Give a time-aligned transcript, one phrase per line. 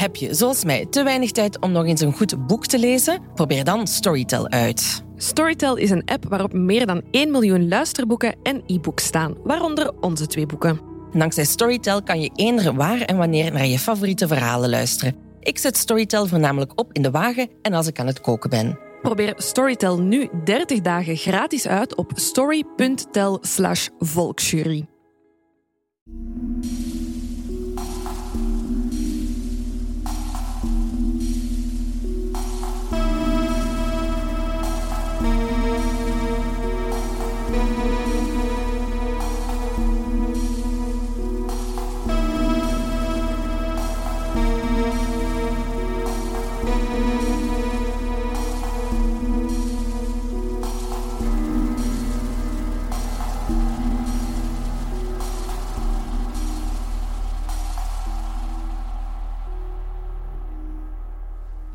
[0.00, 3.22] Heb je, zoals mij, te weinig tijd om nog eens een goed boek te lezen?
[3.34, 5.04] Probeer dan Storytel uit.
[5.16, 10.26] Storytel is een app waarop meer dan 1 miljoen luisterboeken en e-books staan, waaronder onze
[10.26, 10.80] twee boeken.
[11.12, 15.16] Dankzij Storytel kan je eender waar en wanneer naar je favoriete verhalen luisteren.
[15.40, 18.78] Ik zet Storytel voornamelijk op in de wagen en als ik aan het koken ben.
[19.02, 24.86] Probeer Storytel nu 30 dagen gratis uit op story.tel/volksjury.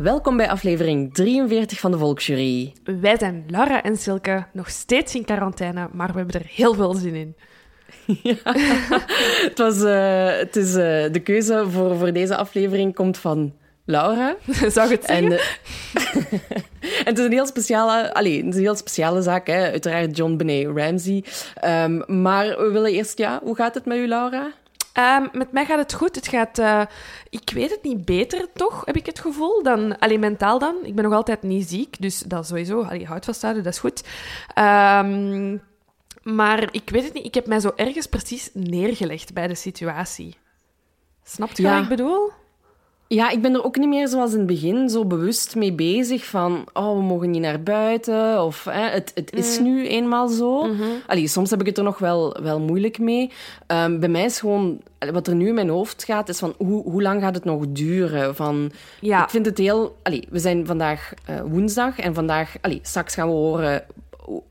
[0.05, 2.73] Welkom bij aflevering 43 van de Volksjury.
[2.83, 6.93] Wij zijn Laura en Silke, nog steeds in quarantaine, maar we hebben er heel veel
[6.93, 7.35] zin in.
[8.23, 8.35] Ja,
[9.47, 13.53] het, was, eh, het is, eh, de keuze voor, voor deze aflevering komt van
[13.85, 14.35] Laura.
[14.67, 15.31] Zou ik het zeggen?
[15.31, 16.33] En, eh,
[16.99, 19.71] en het is een heel speciale, allee, het is een heel speciale zaak, hè.
[19.71, 21.23] uiteraard John Benet Ramsey.
[21.55, 24.53] Ehm, maar we willen eerst, ja, hoe gaat het met u, Laura?
[24.95, 26.15] Ehm, met mij gaat het goed.
[26.15, 26.81] Het gaat, eh,
[27.29, 29.63] ik weet het niet beter, toch, heb ik het gevoel.
[29.63, 30.75] Dan, alleen mentaal dan.
[30.83, 32.81] Ik ben nog altijd niet ziek, dus dat sowieso.
[32.81, 34.03] Allee, houd vasthouden, dat is goed.
[34.53, 35.57] Ehm,
[36.23, 37.25] maar ik weet het niet.
[37.25, 40.37] Ik heb mij zo ergens precies neergelegd bij de situatie.
[41.23, 41.73] Snap je Ja.
[41.73, 42.31] wat ik bedoel?
[43.07, 46.25] Ja, ik ben er ook niet meer zoals in het begin zo bewust mee bezig
[46.25, 50.67] van oh, we mogen niet naar buiten of hè, het, het is nu eenmaal zo.
[51.07, 53.31] Allee, soms heb ik het er nog wel, wel moeilijk mee.
[53.67, 56.83] Ehm, bij mij is gewoon, wat er nu in mijn hoofd gaat, is van hoe,
[56.83, 58.35] hoe lang gaat het nog duren?
[58.35, 59.23] Van, Ja.
[59.23, 59.95] Ik vind het heel...
[60.03, 62.55] Allee, we zijn vandaag eh, woensdag en vandaag...
[62.61, 63.83] Allee, straks gaan we horen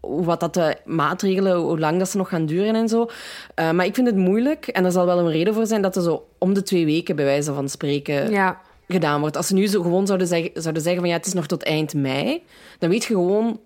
[0.00, 3.08] wat dat de maatregelen, hoe lang dat ze nog gaan duren en zo.
[3.54, 5.96] Eh, maar ik vind het moeilijk en er zal wel een reden voor zijn dat
[5.96, 8.60] er zo om de twee weken, bij wijze van spreken, Ja.
[8.88, 9.36] gedaan wordt.
[9.36, 11.62] Als ze nu zo gewoon zouden zeggen, zouden zeggen van ja, het is nog tot
[11.62, 12.42] eind mei,
[12.78, 13.60] dan weet je gewoon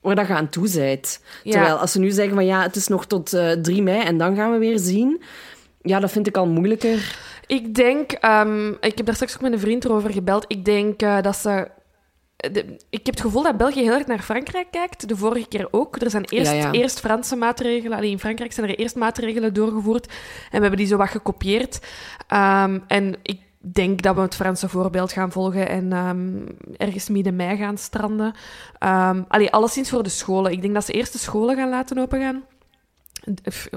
[0.00, 1.20] waar dat je aan toe bent.
[1.44, 1.50] Ja.
[1.52, 4.18] Terwijl als ze nu zeggen van ja, het is nog tot eh 3 mei en
[4.18, 5.22] dan gaan we weer zien,
[5.82, 7.16] ja, dat vind ik al moeilijker.
[7.46, 10.44] Ik denk, ehm, ik heb daar straks ook met een vriend erover gebeld.
[10.48, 11.68] Ik denk eh, dat ze.
[12.52, 15.08] De- ik heb het gevoel dat België heel erg naar Frankrijk kijkt.
[15.08, 15.96] De vorige keer ook.
[16.02, 16.72] Er zijn eerst, Ja, ja.
[16.72, 17.96] eerst Franse maatregelen.
[17.98, 20.06] Alleen in Frankrijk zijn er eerst maatregelen doorgevoerd.
[20.06, 20.14] En
[20.50, 21.80] we hebben die zo wat gekopieerd.
[22.26, 26.38] Ehm, en ik denk dat we het Franse voorbeeld gaan volgen en ehm,
[26.76, 28.34] ergens midden mei gaan stranden.
[28.84, 30.52] Um, allee, alleszins voor de scholen.
[30.52, 32.42] Ik denk dat ze eerst de scholen gaan laten opengaan.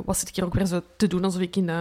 [0.05, 1.79] Was ik hier ook weer zo te doen alsof ik in, eh,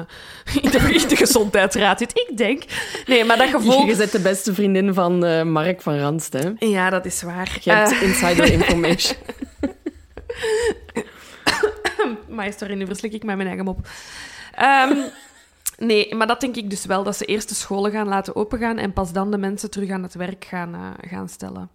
[0.63, 2.11] in, de, in de gezondheidsraad zit?
[2.29, 2.63] Ik denk.
[3.07, 3.87] Nee, maar dat gevoel...
[3.87, 6.51] Je bent de beste vriendin van eh, Mark van Ranst, hè?
[6.59, 7.59] Ja, dat is waar.
[7.61, 9.17] Je hebt Eh, insider information.
[12.37, 13.89] maar sorry, nu verslik ik met mijn eigen mop.
[14.55, 14.97] Ehm,
[15.79, 18.79] nee, maar dat denk ik dus wel, dat ze eerst de scholen gaan laten opengaan
[18.79, 21.69] en pas dan de mensen terug aan het werk gaan, gaan stellen.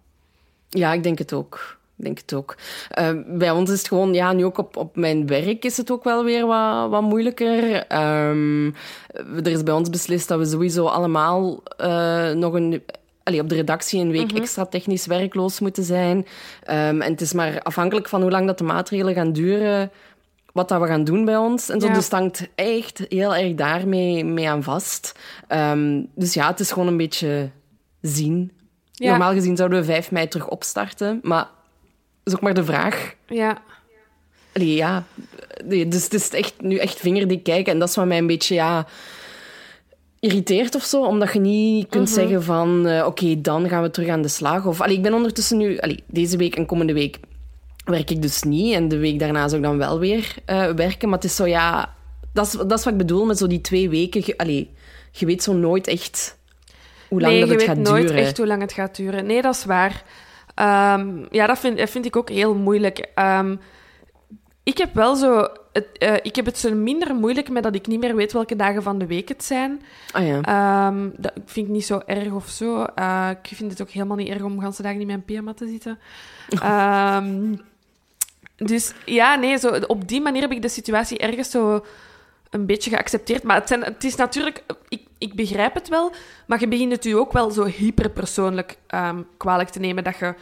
[0.68, 1.78] Ja, ik denk het ook.
[1.98, 2.56] Ik denk het ook.
[2.90, 5.90] Eh, bij ons is het gewoon, ja, nu ook op, op mijn werk is het
[5.90, 7.86] ook wel weer wat, wat moeilijker.
[7.86, 8.66] Ehm,
[9.14, 12.82] er is bij ons beslist dat we sowieso allemaal eh, nog een.
[13.22, 16.26] allee, op de redactie een week extra technisch werkloos moeten zijn.
[16.62, 19.90] Ehm, en het is maar afhankelijk van hoe lang dat de maatregelen gaan duren,
[20.52, 21.68] wat dat we gaan doen bij ons.
[21.68, 21.92] En zo, Ja.
[21.94, 25.18] dus hangt echt heel erg daarmee mee aan vast.
[25.48, 27.50] Ehm, dus ja, het is gewoon een beetje
[28.00, 28.52] zien.
[28.92, 29.10] Ja.
[29.10, 31.48] Normaal gezien zouden we 5 mei terug opstarten, maar
[32.28, 33.14] is ook maar de vraag.
[33.26, 33.62] Ja,
[34.52, 35.04] Allee, ja,
[35.64, 37.72] dus het is echt, nu echt vingerdik kijken.
[37.72, 38.86] En dat is wat mij een beetje ja,
[40.20, 41.02] irriteert of zo.
[41.04, 42.86] Omdat je niet kunt zeggen van...
[42.86, 44.66] eh, Oké, dan gaan we terug aan de slag.
[44.66, 45.78] Of, allee, ik ben ondertussen nu...
[45.78, 47.18] Allee, deze week en komende week
[47.84, 48.74] werk ik dus niet.
[48.74, 51.08] En de week daarna zou ik dan wel weer eh, werken.
[51.08, 51.94] Maar het is zo, ja...
[52.32, 54.22] Dat is, dat is wat ik bedoel met zo die twee weken.
[54.24, 54.70] Je, allee,
[55.10, 56.38] je weet zo nooit echt
[57.08, 58.22] hoe lang nee, dat je het weet gaat nooit duren.
[58.22, 59.26] echt hoe lang het gaat duren.
[59.26, 60.02] Nee, dat is waar.
[60.58, 63.06] Ehm, ja, dat vind, dat vind ik ook heel moeilijk.
[63.14, 63.56] Ehm,
[64.62, 65.48] ik heb wel zo...
[65.72, 68.56] Het, eh, ik heb het zo minder moeilijk met dat ik niet meer weet welke
[68.56, 69.82] dagen van de week het zijn.
[70.12, 70.40] Ah ja.
[70.40, 72.82] Ehm, dat vind ik niet zo erg of zo.
[72.82, 75.68] Eh, ik vind het ook helemaal niet erg om ganse dagen in mijn pyjama te
[75.68, 75.98] zitten.
[78.56, 81.84] Dus ja, nee, zo, op die manier heb ik de situatie ergens zo
[82.50, 83.42] een beetje geaccepteerd.
[83.42, 84.64] Maar het, zijn, het is natuurlijk...
[84.88, 86.12] Ik, ik begrijp het wel,
[86.46, 90.34] maar je begint het u ook wel zo hyperpersoonlijk ehm, kwalijk te nemen dat je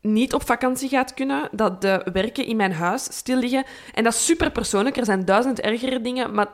[0.00, 3.64] niet op vakantie gaat kunnen, dat de werken in mijn huis stil liggen.
[3.94, 4.96] En dat is super persoonlijk.
[4.96, 6.48] Er zijn duizend ergere dingen, maar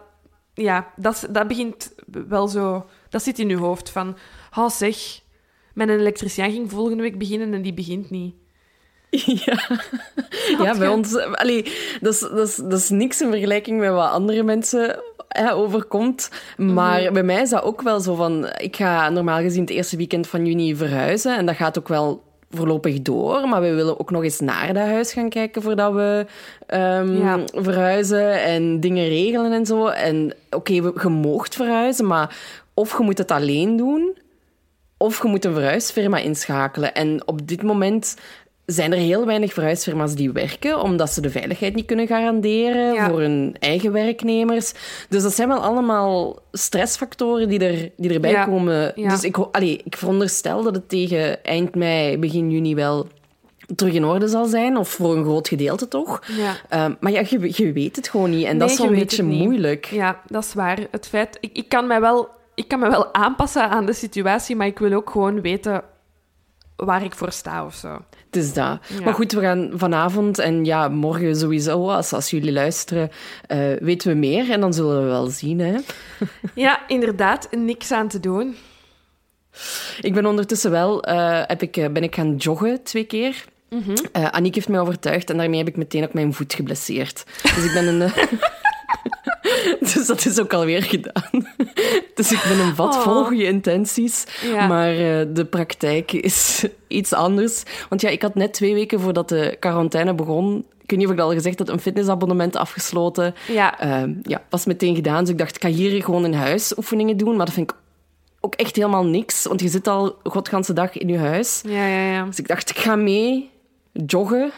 [0.55, 1.95] ja, dat, dat begint
[2.29, 2.87] wel zo...
[3.09, 4.17] Dat zit in je hoofd van,
[4.57, 5.21] oh zeg,
[5.75, 8.35] mijn elektricien ging volgende week beginnen en die begint niet.
[9.45, 9.81] Ja,
[10.59, 11.17] ja bij ons...
[11.17, 11.63] Allee,
[12.01, 15.03] dat, is, dat, is, dat is niks in vergelijking met wat andere mensen
[15.43, 16.31] hè, overkomt.
[16.57, 17.13] Maar Mhm.
[17.13, 18.49] bij mij is dat ook wel zo van...
[18.57, 21.37] Ik ga normaal gezien het eerste weekend van juni verhuizen.
[21.37, 23.49] En dat gaat ook wel voorlopig door.
[23.49, 26.27] Maar we willen ook nog eens naar dat huis gaan kijken voordat we
[26.67, 27.39] ehm, Ja.
[27.55, 29.87] verhuizen en dingen regelen en zo.
[29.87, 32.37] En oké, we je moogt verhuizen, maar
[32.75, 34.17] of je moet het alleen doen...
[34.97, 36.95] Of je moet een verhuisfirma inschakelen.
[36.95, 38.17] En op dit moment
[38.67, 43.09] zijn er heel weinig verhuisfirma's die werken, omdat ze de veiligheid niet kunnen garanderen Ja.
[43.09, 44.73] voor hun eigen werknemers.
[45.09, 48.45] Dus dat zijn wel allemaal stressfactoren die, er, die erbij Ja.
[48.45, 48.93] komen.
[48.95, 49.09] Ja.
[49.09, 53.07] Dus ik, allee, ik veronderstel dat het tegen eind mei, begin juni wel
[53.77, 56.23] terug in orde zal zijn, of voor een groot gedeelte toch.
[56.37, 56.55] Ja.
[56.69, 58.47] Ehm, maar ja, je, je weet het gewoon niet.
[58.47, 59.85] En dat is zo'n weet beetje moeilijk.
[59.87, 60.79] Ja, dat is waar.
[60.91, 61.39] Het feit...
[61.41, 64.79] Ik, ik, kan mij wel, ik kan me wel aanpassen aan de situatie, maar ik
[64.79, 65.83] wil ook gewoon weten
[66.77, 67.99] waar ik voor sta of zo.
[68.35, 68.79] Het is dat.
[68.89, 69.05] Ja.
[69.05, 73.11] Maar goed, we gaan vanavond en ja, morgen sowieso, als, als jullie luisteren,
[73.47, 74.51] eh, weten we meer.
[74.51, 75.59] En dan zullen we wel zien.
[75.59, 75.75] Hè?
[76.55, 78.57] Ja, inderdaad, niks aan te doen.
[80.01, 83.45] Ik ben ondertussen wel, eh, heb ik, eh, ben ik gaan joggen twee keer.
[84.13, 87.25] Aniek heeft mij overtuigd en daarmee heb ik meteen ook mijn voet geblesseerd.
[87.43, 88.11] Dus ik ben een...
[89.93, 91.47] dus dat is ook alweer gedaan.
[92.15, 93.03] dus ik ben een vat Oh.
[93.03, 94.25] vol goede intenties.
[94.43, 94.67] Ja.
[94.67, 97.63] Maar eh, de praktijk is iets anders.
[97.89, 100.65] Want ja, ik had net twee weken voordat de quarantaine begon...
[100.83, 103.35] Ik weet niet of ik dat al gezegd had, een fitnessabonnement afgesloten.
[103.49, 105.21] Ja, Ehm, ja, was meteen gedaan.
[105.21, 107.37] Dus ik dacht, ik ga hier gewoon in huis oefeningen doen.
[107.37, 107.77] Maar dat vind ik
[108.41, 109.45] ook echt helemaal niks.
[109.47, 111.61] Want je zit al godganse dag in je huis.
[111.67, 112.13] ja, ja.
[112.13, 112.25] ja.
[112.25, 113.51] Dus ik dacht, ik ga mee
[114.07, 114.51] joggen.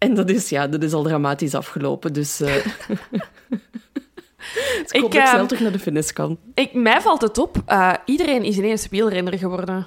[0.00, 2.12] En dat is, ja, dat is al dramatisch afgelopen.
[2.12, 2.64] Dus, eh dus
[4.92, 6.38] ik hoop dat ik ehm, snel terug naar de fitness kan.
[6.54, 7.62] ik, mij valt het op,
[8.04, 9.86] iedereen is ineens wielrenner geworden.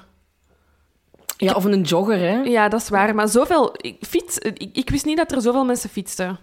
[1.37, 2.41] Ja, of een jogger, hè.
[2.41, 3.15] Ja, dat is waar.
[3.15, 3.73] Maar zoveel...
[3.77, 6.39] Ik, fiets, ik, ik wist niet dat er zoveel mensen fietsten.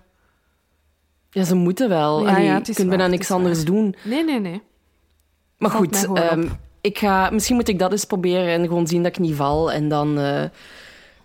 [1.31, 2.23] Ja, ze moeten wel.
[2.23, 3.95] Ja, Allee, ja, je kunt bijna niks anders doen.
[4.03, 4.63] Nee, nee, nee.
[5.59, 6.49] Maar Valt goed, ehm,
[6.81, 9.73] ik ga, misschien moet ik dat eens proberen en gewoon zien dat ik niet val.
[9.73, 10.19] En dan...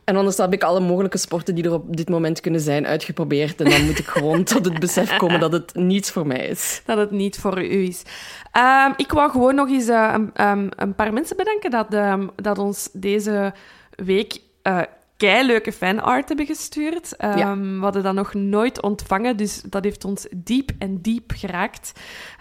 [0.06, 3.62] en anders heb ik alle mogelijke sporten die er op dit moment kunnen zijn uitgeprobeerd.
[3.62, 6.82] En dan moet ik gewoon tot het besef komen dat het niets voor mij is.
[6.86, 8.04] dat het niet voor u is.
[8.52, 12.28] Ehm, ik wou gewoon nog eens eh, een, ehm, een paar mensen bedanken dat, ehm,
[12.36, 13.54] dat ons deze
[13.96, 14.82] week eh
[15.18, 17.14] leuke fanart hebben gestuurd.
[17.18, 17.58] Ja.
[17.58, 21.92] We hadden dat nog nooit ontvangen, dus dat heeft ons diep en diep geraakt.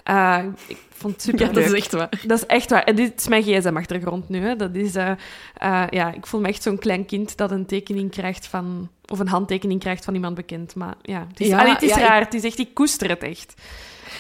[0.05, 2.09] Eh, ik vond het super Ja, dat is echt waar.
[2.27, 2.85] Dat is echt waar.
[2.85, 4.39] En dit is mijn gsm-achtergrond nu.
[4.41, 4.57] Hè.
[4.57, 5.11] Dat is, eh,
[5.55, 8.89] eh, ja, ik voel me echt zo'n klein kind dat een tekening krijgt van...
[9.13, 10.75] Of een handtekening krijgt van iemand bekend.
[10.75, 12.21] Maar ja, het is, Ja, allee, het is ja, ik- raar.
[12.21, 12.59] Het is echt...
[12.59, 13.55] Ik koester het echt.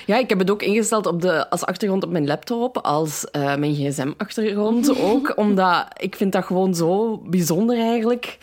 [0.07, 3.75] Ja, ik heb het ook ingesteld op de, als achtergrond op mijn laptop, als mijn
[3.75, 5.33] gsm-achtergrond ook.
[5.37, 8.39] Omdat ik vind dat gewoon zo bijzonder eigenlijk.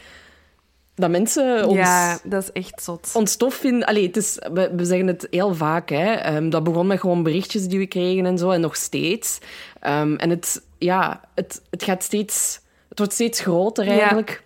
[1.02, 3.10] Dat mensen ons, Ja, dat is echt zot.
[3.14, 3.88] ons tof vinden.
[3.88, 5.90] Allee, het is, we, we zeggen het heel vaak.
[5.90, 6.12] Hè.
[6.14, 8.50] Ehm, dat begon met gewoon berichtjes die we kregen en zo.
[8.50, 9.40] En nog steeds.
[9.80, 12.60] Ehm, en het, ja, het, het gaat steeds...
[12.90, 13.92] Het wordt steeds groter Ja.
[14.00, 14.42] eigenlijk.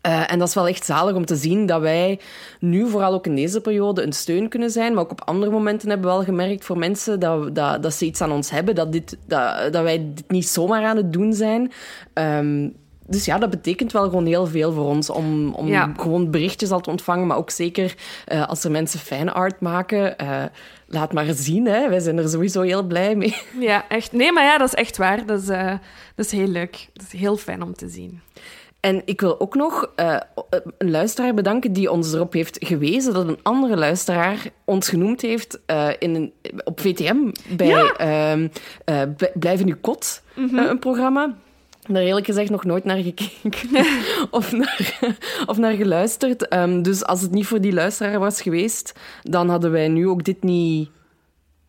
[0.00, 2.20] Eh, en dat is wel echt zalig om te zien dat wij
[2.60, 4.94] nu, vooral ook in deze periode, een steun kunnen zijn.
[4.94, 8.04] Maar ook op andere momenten hebben we wel gemerkt voor mensen dat, dat, dat ze
[8.04, 8.74] iets aan ons hebben.
[8.74, 11.72] Dat, dit, dat, dat wij dit niet zomaar aan het doen zijn.
[12.12, 12.68] Ehm,
[13.08, 15.92] dus ja, dat betekent wel gewoon heel veel voor ons om, om Ja.
[15.96, 17.26] gewoon berichtjes al te ontvangen.
[17.26, 17.94] Maar ook zeker
[18.24, 20.42] eh, als er mensen fanart maken, eh,
[20.86, 21.66] laat maar zien.
[21.66, 21.88] Hè.
[21.88, 23.36] Wij zijn er sowieso heel blij mee.
[23.60, 24.12] Ja, echt.
[24.12, 25.26] Nee, maar ja, dat is echt waar.
[25.26, 25.72] Dat is, eh,
[26.14, 26.88] dat is heel leuk.
[26.92, 28.20] Dat is heel fijn om te zien.
[28.80, 29.90] En ik wil ook nog
[30.78, 35.58] een luisteraar bedanken die ons erop heeft gewezen dat een andere luisteraar ons genoemd heeft
[35.98, 36.32] in een,
[36.64, 37.16] op VTM
[37.48, 38.48] bij ehm,
[38.84, 40.56] eh, B- Blijf in uw kot, Mhm.
[40.58, 41.34] een programma.
[41.88, 43.86] Daar eerlijk gezegd nog nooit naar gekeken
[44.30, 45.16] of, naar,
[45.46, 46.48] of naar geluisterd.
[46.48, 50.24] Ehm, dus als het niet voor die luisteraar was geweest, dan hadden wij nu ook
[50.24, 50.88] dit niet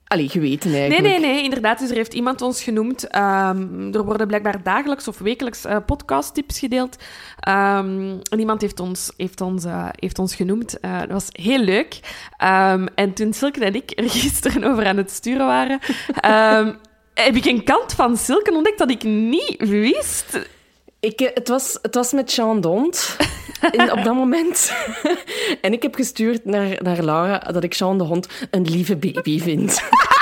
[0.08, 1.20] allee, geweten Nee, eigenlijk.
[1.20, 1.80] nee, nee, inderdaad.
[1.80, 3.08] Dus er heeft iemand ons genoemd.
[3.08, 6.96] Ehm, er worden blijkbaar dagelijks of wekelijks eh podcasttips gedeeld.
[7.40, 10.80] Ehm, en iemand heeft ons, heeft ons, eh, heeft ons genoemd.
[10.80, 12.00] Eh, dat was heel leuk.
[12.96, 15.80] En toen Silke en ik er gisteren over aan het sturen waren,
[17.24, 20.48] heb ik een kant van Silke ontdekt dat ik niet wist.
[21.00, 23.18] Ik, eh, het, was, het was met Jean Dont
[23.72, 24.74] in, op dat moment.
[25.62, 29.40] en ik heb gestuurd naar, naar Laura dat ik Jean de Hond een lieve baby
[29.40, 29.80] vind.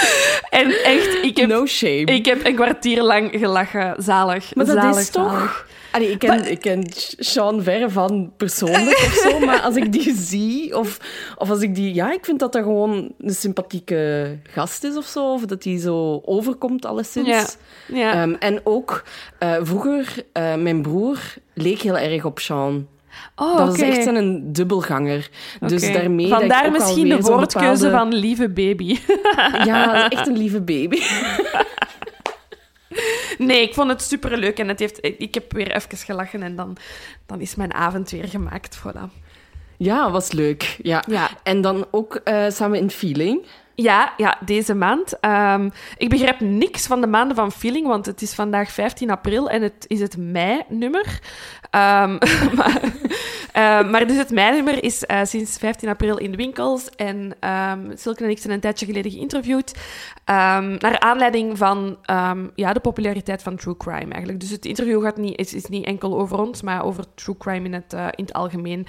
[0.50, 2.04] En echt, ik heb, No shame.
[2.04, 3.94] ik heb een kwartier lang gelachen.
[3.98, 4.54] Zalig.
[4.54, 5.30] Maar dat zalig, is toch...
[5.30, 5.66] zalig.
[5.90, 6.86] Allee, ik, ken, ik ken
[7.18, 10.98] Sean verre van persoonlijk of zo, maar als ik die zie, of,
[11.38, 11.94] of als ik die...
[11.94, 15.78] Ja, ik vind dat dat gewoon een sympathieke gast is of zo, of dat hij
[15.78, 17.28] zo overkomt, alleszins.
[17.28, 17.46] Ja.
[17.86, 18.12] Ja.
[18.12, 19.04] Ehm, en ook,
[19.38, 21.18] eh, vroeger, eh, mijn broer
[21.54, 22.86] leek heel erg op Sean.
[23.36, 23.84] Oh, dat was oké.
[23.90, 25.28] echt een dubbelganger.
[25.60, 28.98] Dus daarmee dat ik Vandaar misschien de woordkeuze bepaalde- van lieve baby.
[29.64, 31.00] Ja, is echt een lieve baby.
[33.38, 36.76] Nee, ik vond het superleuk en het heeft, ik heb weer even gelachen en dan,
[37.26, 38.78] dan is mijn avond weer gemaakt.
[38.78, 39.00] Voilà.
[39.76, 40.76] Ja, was leuk.
[40.82, 41.02] Ja.
[41.08, 41.28] Ja.
[41.42, 43.42] En dan ook eh, samen in Feeling.
[43.76, 45.20] Ja, ja, deze maand.
[45.20, 49.50] Ehm, ik begrijp niks van de maanden van Feeling, want het is vandaag 15 april
[49.50, 51.20] en het is het mei-nummer.
[51.70, 52.18] Ehm,
[52.56, 52.80] maar,
[53.52, 56.90] eh, maar dus het mei-nummer is eh, sinds 15 april in de winkels.
[56.90, 59.74] En ehm Silke en ik zijn een tijdje geleden geïnterviewd.
[60.78, 61.98] naar aanleiding van
[62.54, 64.40] ja, de populariteit van true crime eigenlijk.
[64.40, 67.64] Dus het interview gaat niet, is, is niet enkel over ons, maar over true crime
[67.64, 68.86] in het, eh, in het algemeen.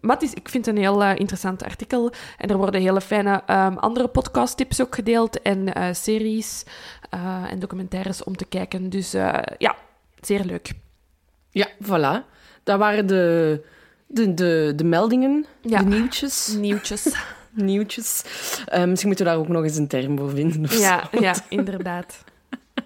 [0.00, 2.12] Maar is, ik vind het een heel interessant artikel.
[2.36, 5.42] En er worden hele fijne ehm, andere podcasttips ook gedeeld.
[5.42, 6.64] En eh, series
[7.10, 8.90] eh, en documentaires om te kijken.
[8.90, 9.76] Dus eh, ja,
[10.20, 10.72] zeer leuk.
[11.50, 12.24] Ja, voilà.
[12.62, 13.64] Dat waren de,
[14.06, 15.78] de, de, de meldingen, Ja.
[15.78, 16.48] de nieuwtjes.
[16.58, 17.06] Nieuwtjes.
[17.50, 18.22] nieuwtjes.
[18.64, 20.64] Misschien moeten we daar ook nog eens een term voor vinden.
[20.64, 21.20] Of ja, zo.
[21.20, 22.24] ja, inderdaad.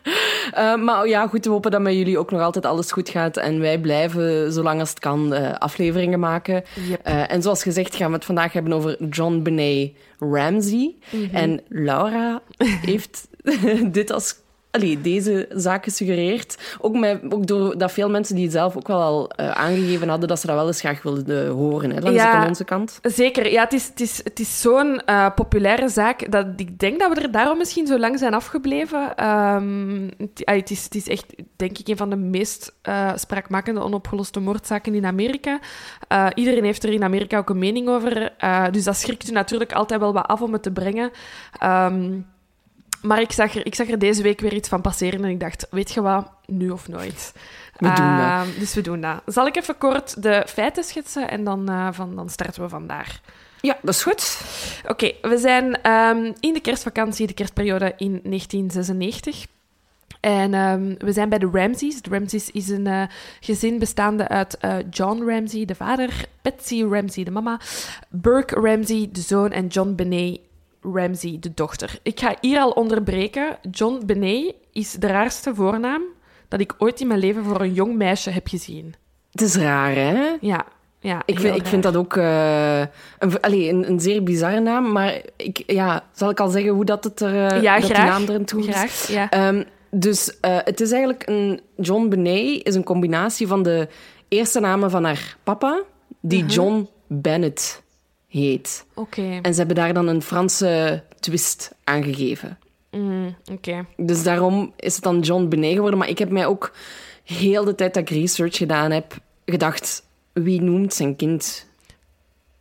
[0.53, 3.37] Eh, maar ja, goed, we hopen dat met jullie ook nog altijd alles goed gaat.
[3.37, 6.65] En wij blijven, zolang als het kan, eh, afleveringen maken.
[6.89, 7.01] Yep.
[7.03, 10.95] Eh, en zoals gezegd gaan we het vandaag hebben over John Benet Ramsey.
[11.11, 11.35] Mhm.
[11.35, 12.43] En Laura
[12.91, 13.29] heeft
[13.93, 14.35] dit als...
[14.73, 16.77] Allee, deze zaak gesuggereerd.
[16.81, 20.41] Ook, met, ook doordat veel mensen die zelf ook wel al eh, aangegeven hadden dat
[20.41, 21.91] ze dat wel eens graag wilden horen.
[21.91, 22.39] Hè, langs Ja.
[22.39, 22.99] van onze kant.
[23.03, 27.01] Zeker, ja, het is, het is, het is zo'n eh, populaire zaak dat ik denk
[27.01, 29.17] dat we er daarom misschien zo lang zijn afgebleven.
[29.17, 31.27] Ehm, het, ah, het, is, het is echt,
[31.57, 35.61] denk ik, een van de meest eh, spraakmakende onopgeloste moordzaken in Amerika.
[36.09, 39.33] Eh, iedereen heeft er in Amerika ook een mening over, eh, dus dat schrikt je
[39.33, 41.11] natuurlijk altijd wel wat af om het te brengen.
[41.59, 42.11] Ehm,
[43.03, 45.41] maar ik zag, er, ik zag er deze week weer iets van passeren en ik
[45.41, 47.33] dacht, weet je wat, nu of nooit.
[47.77, 48.27] We doen dat.
[48.27, 49.23] Ehm, Dus we doen dat.
[49.27, 53.21] Zal ik even kort de feiten schetsen en dan, eh, van, dan starten we vandaar.
[53.61, 54.41] Ja, dat is goed.
[54.89, 59.47] Oké, we zijn ehm, in de kerstvakantie, de kerstperiode in 1996.
[60.21, 62.03] En ehm, we zijn bij de Ramseys.
[62.03, 63.03] De Ramseys is een eh,
[63.41, 67.61] gezin bestaande uit eh, John Ramsey, de vader, Betsy Ramsey, de mama,
[68.09, 70.41] Burke Ramsey, de zoon, en John Benet
[70.83, 71.99] Ramsey, de dochter.
[72.03, 73.59] Ik ga hier al onderbreken.
[73.71, 76.03] John Benet is de raarste voornaam
[76.49, 78.95] dat ik ooit in mijn leven voor een jong meisje heb gezien.
[79.31, 80.37] Het is raar, hè?
[80.41, 80.65] Ja,
[81.01, 82.81] ja Ik vind, ik vind dat ook eh,
[83.19, 86.85] een, allee, een, een zeer bizarre naam, maar ik, ja, zal ik al zeggen hoe
[86.85, 88.75] dat het er, eh, Ja, dat die naam erin toe is?
[88.75, 89.31] Graag, ja.
[89.31, 91.61] Ehm, dus eh, het is eigenlijk een...
[91.77, 93.89] John Benet is een combinatie van de
[94.29, 95.83] eerste namen van haar papa,
[96.21, 96.53] die Mhm.
[96.53, 97.82] John Bennett
[98.33, 98.85] heet.
[98.95, 102.59] Oké, En ze hebben daar dan een Franse twist aan gegeven.
[102.91, 103.87] Mm, oké.
[103.97, 105.99] Dus daarom is het dan John Benet geworden.
[105.99, 106.73] Maar ik heb mij ook
[107.25, 111.67] heel de tijd dat ik research gedaan heb, gedacht, wie noemt zijn kind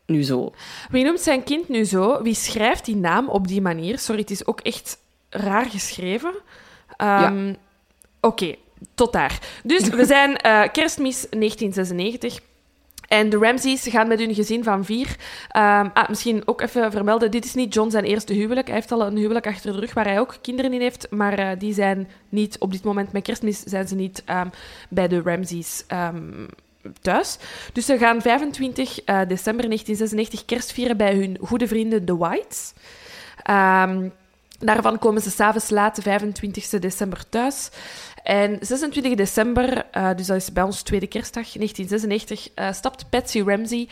[0.05, 0.53] nu zo?
[0.89, 2.21] Wie noemt zijn kind nu zo?
[2.21, 3.99] Wie schrijft die naam op die manier?
[3.99, 4.97] Sorry, het is ook echt
[5.29, 6.33] raar geschreven.
[6.97, 7.53] Ehm,
[8.21, 8.55] Oké,
[8.95, 9.39] tot daar.
[9.63, 12.39] Dus we zijn eh, kerstmis 1996.
[13.11, 15.15] En de Ramseys gaan met hun gezin van vier.
[15.47, 18.67] Ehm, ah, misschien ook even vermelden: dit is niet John zijn eerste huwelijk.
[18.67, 21.07] Hij heeft al een huwelijk achter de rug waar hij ook kinderen in heeft.
[21.09, 24.47] Maar eh, die zijn niet op dit moment met kerstmis zijn ze niet ehm,
[24.89, 26.45] bij de Ramseys ehm,
[27.01, 27.37] thuis.
[27.73, 32.73] Dus ze gaan 25 eh, december 1996 kerst vieren bij hun goede vrienden de Whites.
[34.61, 37.69] Daarvan komen ze s'avonds laat, de 25 december, thuis.
[38.23, 43.41] En 26 december, eh, dus dat is bij ons tweede kerstdag, 1996, eh, stapt Patsy
[43.41, 43.89] Ramsey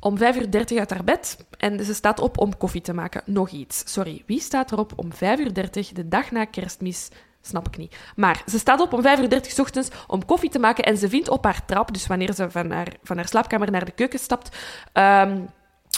[0.00, 1.46] om 5.30 uur uit haar bed.
[1.58, 3.22] En ze staat op om koffie te maken.
[3.24, 3.92] Nog iets.
[3.92, 7.08] Sorry, wie staat erop om 5.30 uur de dag na kerstmis?
[7.40, 7.96] Snap ik niet.
[8.16, 10.84] Maar ze staat op om 5.30 uur ochtends om koffie te maken.
[10.84, 13.84] En ze vindt op haar trap, dus wanneer ze van haar, van haar slaapkamer naar
[13.84, 14.56] de keuken stapt,
[14.92, 15.40] ehm,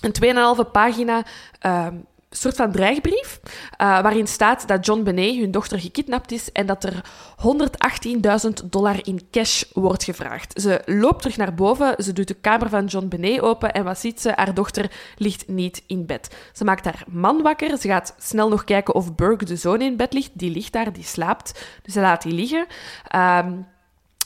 [0.00, 1.22] een 2,5 pagina
[1.58, 1.94] ehm,
[2.30, 3.40] soort van dreigbrief,
[3.76, 7.04] eh, waarin staat dat John Benet, hun dochter, gekidnapt is en dat er
[7.36, 10.60] 118.000 dollar in cash wordt gevraagd.
[10.60, 13.98] Ze loopt terug naar boven, ze doet de kamer van John Benet open en wat
[13.98, 14.32] ziet ze?
[14.34, 16.36] Haar dochter ligt niet in bed.
[16.52, 19.96] Ze maakt haar man wakker, ze gaat snel nog kijken of Burke, de zoon, in
[19.96, 20.30] bed ligt.
[20.32, 22.66] Die ligt daar, die slaapt, dus ze laat die liggen.
[23.06, 23.52] Ehm,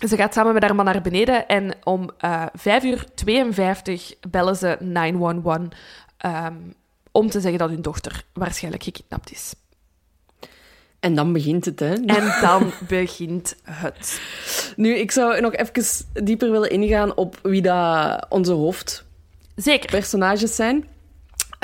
[0.09, 4.57] ze gaat samen met haar man naar beneden en om eh 5 uur 52 bellen
[4.57, 5.69] ze 911
[6.17, 6.55] ehm,
[7.17, 9.55] om te zeggen dat hun dochter waarschijnlijk gekidnapt is.
[11.01, 11.93] En dan begint het, hè.
[11.95, 14.21] En dan begint het.
[14.77, 20.55] Nu, ik zou nog even dieper willen ingaan op wie dat onze hoofdpersonages Zeker.
[20.55, 20.89] zijn.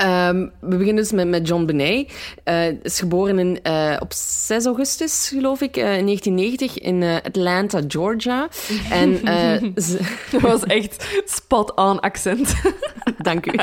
[0.01, 2.11] Ehm, we beginnen dus met, met John Benet.
[2.43, 7.15] Hij is geboren in, eh, op 6 augustus, geloof ik, eh, in 1990 in eh,
[7.23, 8.47] Atlanta, Georgia.
[8.91, 9.99] En eh, ze-
[10.31, 12.53] Dat was echt spot-on accent.
[13.17, 13.55] Dank u.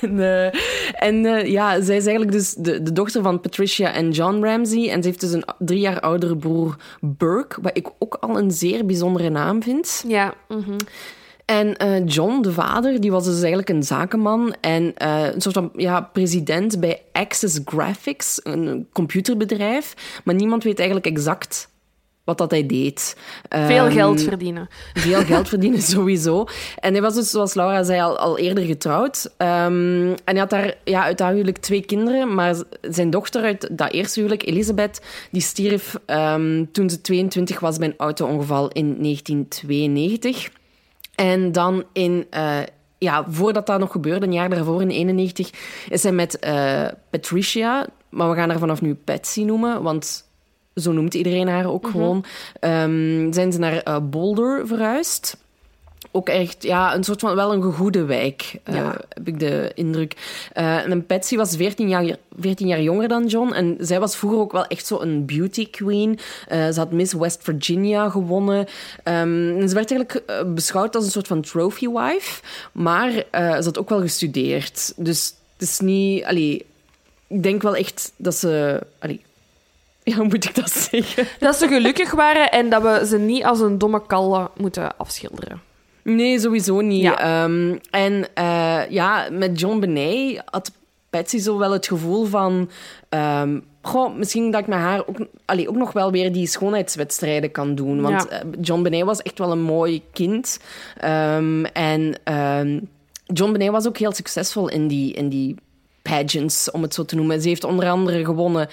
[0.00, 0.60] en eh,
[1.08, 4.90] en eh, ja, zij is eigenlijk dus de, de dochter van Patricia en John Ramsey.
[4.90, 8.50] En ze heeft dus een drie jaar oudere broer, Burke, wat ik ook al een
[8.50, 10.04] zeer bijzondere naam vind.
[10.08, 10.34] Ja.
[10.48, 10.76] mhm.
[11.46, 15.54] En eh, John, de vader, die was dus eigenlijk een zakenman en eh, een soort
[15.54, 19.94] van ja, president bij Access Graphics, een computerbedrijf.
[20.24, 21.68] Maar niemand weet eigenlijk exact
[22.24, 23.16] wat dat hij deed.
[23.48, 24.68] Veel Ehm, geld verdienen.
[24.94, 26.46] veel geld verdienen sowieso.
[26.78, 29.34] En hij was dus, zoals Laura zei, al, al eerder getrouwd.
[29.36, 32.34] Ehm, en hij had daar ja, uit dat huwelijk twee kinderen.
[32.34, 35.00] Maar zijn dochter uit dat eerste huwelijk, Elisabeth,
[35.30, 40.48] die stierf ehm, toen ze 22 was bij een auto-ongeval in 1992.
[41.16, 42.26] En dan in...
[42.30, 42.58] eh,
[42.98, 45.50] ja, voordat dat nog gebeurde, een jaar daarvoor, in 91,
[45.88, 50.28] is hij met eh, Patricia, maar we gaan haar vanaf nu Patsy noemen, want
[50.74, 52.24] zo noemt iedereen haar ook gewoon,
[52.60, 55.36] ehm, zijn ze naar eh, Boulder verhuisd.
[56.16, 60.16] Ook echt, ja, een soort van wel een gegoede wijk, eh, heb ik de indruk.
[60.52, 63.52] Eh, en Patsy was 14 jaar, 14 jaar jonger dan John.
[63.52, 66.18] En zij was vroeger ook wel echt zo een beauty queen.
[66.48, 68.66] Eh, ze had Miss West Virginia gewonnen.
[69.02, 70.22] Ehm, en ze werd eigenlijk
[70.54, 72.42] beschouwd als een soort van trophy wife.
[72.72, 74.92] Maar ze had ook wel gestudeerd.
[74.96, 76.24] Dus het is niet...
[76.24, 76.66] Allee,
[77.26, 78.80] ik denk wel echt dat ze...
[78.98, 79.20] Allee,
[80.04, 81.26] ja, hoe moet ik dat zeggen?
[81.38, 85.74] Dat ze gelukkig waren en dat we ze niet als een domme kalle moeten afschilderen.
[86.14, 87.02] Nee, sowieso niet.
[87.02, 87.18] Ja.
[87.44, 90.72] Ehm, en eh, ja, met John Benet had
[91.10, 92.70] Patsy zo wel het gevoel van...
[93.08, 97.50] ehm, goh, misschien dat ik met haar ook, allee, ook nog wel weer die schoonheidswedstrijden
[97.50, 98.00] kan doen.
[98.00, 98.38] Want Ja.
[98.40, 100.60] eh, John Benet was echt wel een mooi kind.
[101.00, 102.14] Ehm, en
[103.24, 105.54] John Benet was ook heel succesvol in die, in die
[106.02, 107.40] pageants, om het zo te noemen.
[107.42, 108.68] Ze heeft onder andere gewonnen...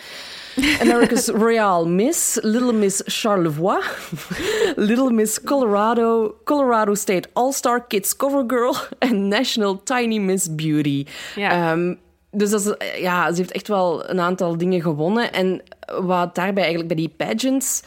[0.82, 3.84] America's Royal Miss, Little Miss Charlevoix,
[4.76, 11.06] Little Miss Colorado, Colorado State All-Star Kids Cover Girl en National Tiny Miss Beauty.
[11.36, 11.72] Ja.
[11.72, 11.94] Ehm,
[12.32, 15.34] dus dat is, ja, ze heeft echt wel een aantal dingen gewonnen.
[15.34, 15.62] En
[16.02, 17.84] wat daarbij eigenlijk bij die pageants,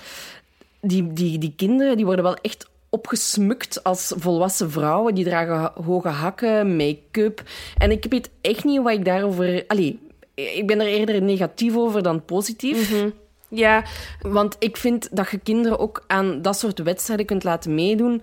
[0.81, 5.15] die, die, die kinderen, die worden wel echt opgesmukt als volwassen vrouwen.
[5.15, 7.43] Die dragen hoge hakken, make-up.
[7.79, 9.65] En ik weet echt niet wat ik daarover...
[9.67, 9.99] Allee,
[10.37, 13.05] ik ben er eerder negatief over dan positief.
[13.49, 13.85] Ja,
[14.21, 18.23] Want ik vind dat je kinderen ook aan dat soort wedstrijden kunt laten meedoen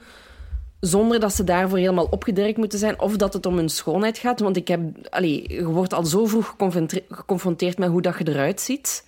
[0.80, 4.40] zonder dat ze daarvoor helemaal opgedirkt moeten zijn of dat het om hun schoonheid gaat.
[4.40, 8.28] Want ik heb, allee, je wordt al zo vroeg geconfronte- geconfronteerd met hoe dat je
[8.28, 9.06] eruit ziet.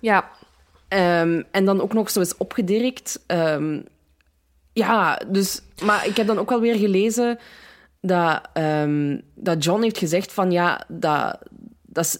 [0.00, 0.30] ja.
[0.88, 3.22] Ehm, en dan ook nog zo eens opgedirkt.
[3.26, 3.80] Ehm,
[4.72, 5.62] ja, dus...
[5.84, 7.38] Maar ik heb dan ook wel weer gelezen
[8.00, 11.38] dat, ehm, dat John heeft gezegd van ja, dat,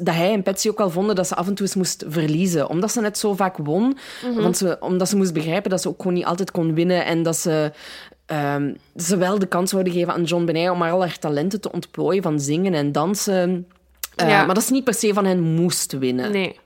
[0.01, 2.69] dat, hij en Patsy ook wel vonden dat ze af en toe eens moest verliezen.
[2.69, 3.97] Omdat ze net zo vaak won.
[4.37, 7.05] Want ze, omdat ze moest begrijpen dat ze ook gewoon niet altijd kon winnen.
[7.05, 7.73] En dat ze,
[8.27, 11.73] ehm, ze wel de kans zouden geven aan John Benet om al haar talenten te
[11.73, 13.67] ontplooien van zingen en dansen.
[14.15, 14.45] Eh, Ja.
[14.45, 16.31] Maar dat ze niet per se van hen moest winnen.
[16.33, 16.59] Nee.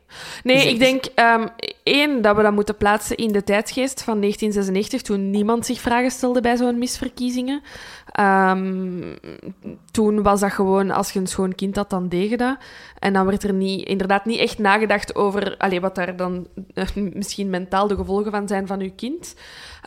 [0.43, 1.47] Nee, Dus ik denk ehm,
[1.83, 6.11] één dat we dat moeten plaatsen in de tijdsgeest van 1996, toen niemand zich vragen
[6.11, 7.63] stelde bij zo'n misverkiezingen.
[8.13, 9.17] Ehm,
[9.91, 12.57] toen was dat gewoon, als je een schoon kind had, dan deed je dat.
[12.99, 16.87] En dan werd er niet, inderdaad niet echt nagedacht over allee, wat daar dan eh,
[16.95, 19.35] misschien mentaal de gevolgen van zijn van je kind.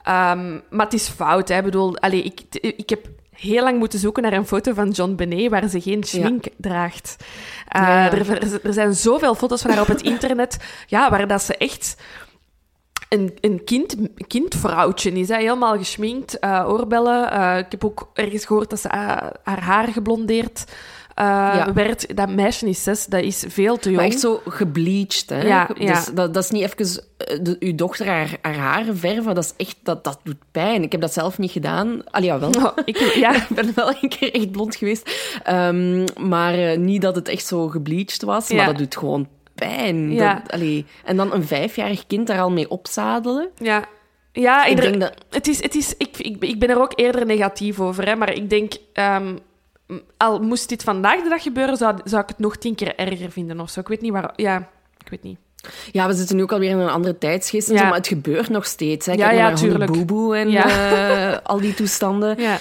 [0.03, 1.57] Ehm, maar het is fout, hè.
[1.57, 3.07] Ik bedoel, allee, ik, ik heb
[3.43, 7.15] heel lang moeten zoeken naar een foto van John Benet waar ze geen schmink draagt.
[7.19, 8.11] Uh, Ja.
[8.11, 11.95] er, er- zijn zoveel foto's van haar op het internet ja, waar dat ze echt
[13.09, 13.95] een, een kind,
[14.27, 15.27] kindvrouwtje is.
[15.29, 15.35] Hè?
[15.37, 17.31] Helemaal geschminkt, eh, oorbellen.
[17.31, 18.99] Eh, ik heb ook ergens gehoord dat ze eh,
[19.43, 20.63] haar haar geblondeerd
[21.15, 21.73] eh, Ja.
[21.73, 22.15] werd.
[22.17, 23.95] Dat meisje is zes, dat is veel te jong.
[24.01, 25.41] Maar echt zo gebleached, hè?
[25.41, 26.03] Ja, dus ja.
[26.13, 29.35] Dat, dat is niet even eh, de, uw dochter haar, haar haren verven.
[29.35, 29.75] Dat is echt...
[29.83, 30.83] Dat, dat doet pijn.
[30.83, 32.01] Ik heb dat zelf niet gedaan.
[32.11, 32.49] Allee, jawel.
[32.65, 35.11] Oh, ik, ja, Ik ben wel een keer echt blond geweest.
[35.43, 38.47] Ehm, maar eh, niet dat het echt zo gebleached was.
[38.47, 38.55] Ja.
[38.55, 40.11] Maar dat doet gewoon pijn.
[40.11, 40.33] Ja.
[40.33, 40.85] Dat, allee.
[41.05, 43.49] En dan een vijfjarig kind daar al mee opzadelen.
[43.57, 43.85] ja.
[44.35, 45.13] Ja, Ik denk dat...
[45.29, 48.05] het is, het is, ik, ik, ik ben er ook eerder negatief over.
[48.07, 49.35] Hè, maar ik denk, ehm,
[50.17, 53.31] al moest dit vandaag de dag gebeuren, zou, zou ik het nog tien keer erger
[53.31, 53.79] vinden of zo.
[53.79, 54.33] Ik weet niet waar.
[54.35, 54.57] Ja,
[55.03, 55.37] ik weet niet.
[55.91, 57.67] Ja, we zitten nu ook alweer in een andere tijdsgeest.
[57.67, 57.79] en Ja.
[57.79, 59.05] zo, maar het gebeurt nog steeds.
[59.05, 59.11] Hè.
[59.11, 59.91] Ja, Kijk ja, maar naar tuurlijk.
[59.91, 60.65] Boeboe en Ja.
[61.31, 62.41] eh, al die toestanden.
[62.41, 62.57] Ja.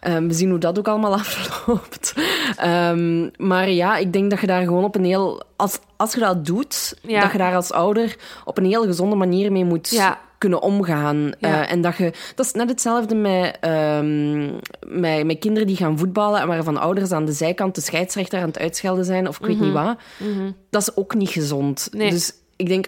[0.00, 2.14] Ehm, we zien hoe dat ook allemaal afloopt.
[2.56, 5.42] Ehm, maar ja, ik denk dat je daar gewoon op een heel...
[5.56, 7.20] Als, als je dat doet, Ja.
[7.20, 10.18] dat je daar als ouder op een heel gezonde manier mee moet Ja.
[10.38, 11.32] Kunnen omgaan.
[11.38, 11.64] Ja.
[11.64, 12.12] Eh, en dat je...
[12.34, 14.44] Dat is net hetzelfde met, ehm,
[14.86, 18.48] met, met kinderen die gaan voetballen en waarvan ouders aan de zijkant de scheidsrechter aan
[18.48, 19.96] het uitschelden zijn of ik weet niet wat.
[20.70, 21.88] Dat is ook niet gezond.
[21.92, 22.10] Nee.
[22.10, 22.86] Dus ik denk,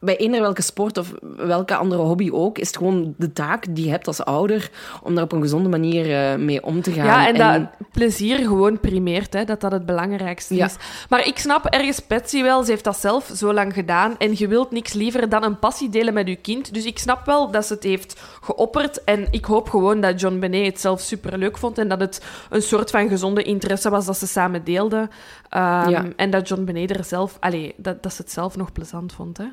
[0.00, 3.84] bij eender welke sport of welke andere hobby ook, is het gewoon de taak die
[3.84, 4.70] je hebt als ouder
[5.02, 7.04] om daar op een gezonde manier eh, mee om te gaan.
[7.06, 10.66] Ja, en, dat plezier gewoon primeert, hè, dat dat het belangrijkste Ja.
[10.66, 10.76] is.
[11.08, 14.48] Maar ik snap ergens Patsy wel, ze heeft dat zelf zo lang gedaan en je
[14.48, 16.74] wilt niks liever dan een passie delen met je kind.
[16.74, 20.38] Dus ik snap wel dat ze het heeft geopperd en ik hoop gewoon dat John
[20.38, 24.16] Benet het zelf superleuk vond en dat het een soort van gezonde interesse was dat
[24.16, 25.10] ze samen deelden.
[25.48, 26.04] Ehm, Ja.
[26.16, 27.36] En dat John Benet er zelf...
[27.40, 29.44] Allee, dat, dat ze het zelf nog plezant vond, hè.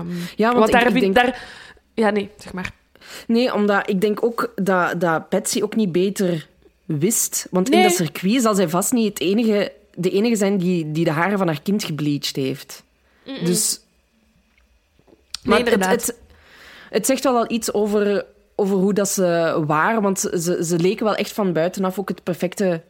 [0.00, 1.44] Ehm, Ja, want ik- daar, ik vind- denk- daar...
[1.94, 2.72] Ja, nee, zeg maar.
[3.26, 6.46] Nee, omdat ik denk ook dat, dat Patsy ook niet beter
[6.84, 7.46] wist.
[7.50, 11.04] Want in dat circuit zal zij vast niet het enige, de enige zijn die, die
[11.04, 12.82] de haren van haar kind gebleached heeft.
[13.44, 13.80] Dus...
[15.42, 16.06] Nee, het, inderdaad.
[16.06, 16.18] het,
[16.90, 18.24] het zegt wel al iets over,
[18.56, 20.02] over hoe dat ze waren.
[20.02, 22.82] Want ze, ze leken wel echt van buitenaf ook het perfecte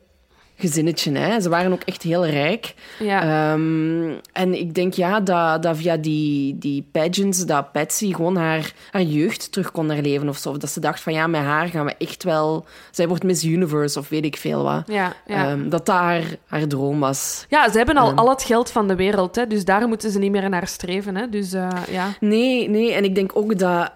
[0.62, 1.18] gezinnetje.
[1.18, 1.40] Hè?
[1.40, 2.74] Ze waren ook echt heel rijk.
[2.98, 3.22] Ja.
[3.22, 8.72] Ehm, en ik denk ja, dat, dat via die, die pageants, dat Patsy gewoon haar,
[8.90, 10.50] haar jeugd terug kon herleven of zo.
[10.50, 12.64] Of dat ze dacht van ja, met haar gaan we echt wel...
[12.90, 14.82] Zij wordt Miss Universe of weet ik veel wat.
[14.86, 15.48] ja, ja.
[15.48, 17.46] Ehm, dat dat haar, haar droom was.
[17.48, 18.18] Ja, ze hebben al Ehm.
[18.18, 21.16] al het geld van de wereld, hè, dus daar moeten ze niet meer naar streven.
[21.16, 22.08] Hè, dus eh, ja.
[22.20, 22.92] Nee, nee.
[22.92, 23.90] En ik denk ook dat...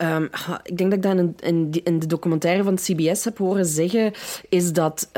[0.63, 4.13] ik denk dat ik dat in, in, de documentaire van CBS heb horen zeggen,
[4.49, 5.11] is dat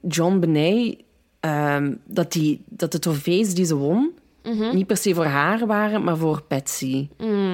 [0.00, 0.59] John Benet...
[1.40, 4.10] ehm, dat, die, dat de trofees die ze won,
[4.44, 4.74] Mhm.
[4.74, 7.08] niet per se voor haar waren, maar voor Patsy.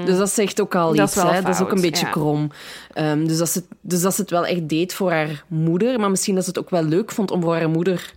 [0.05, 0.97] Dus dat zegt ook al Mm.
[0.97, 1.23] Dat iets.
[1.23, 1.43] hè?
[1.43, 2.11] Dat is ook een beetje ja.
[2.13, 2.51] krom.
[2.93, 6.01] Ehm, dus, dat ze, dus dat ze het wel echt deed voor haar moeder.
[6.01, 8.13] Maar misschien dat ze het ook wel leuk vond om voor haar moeder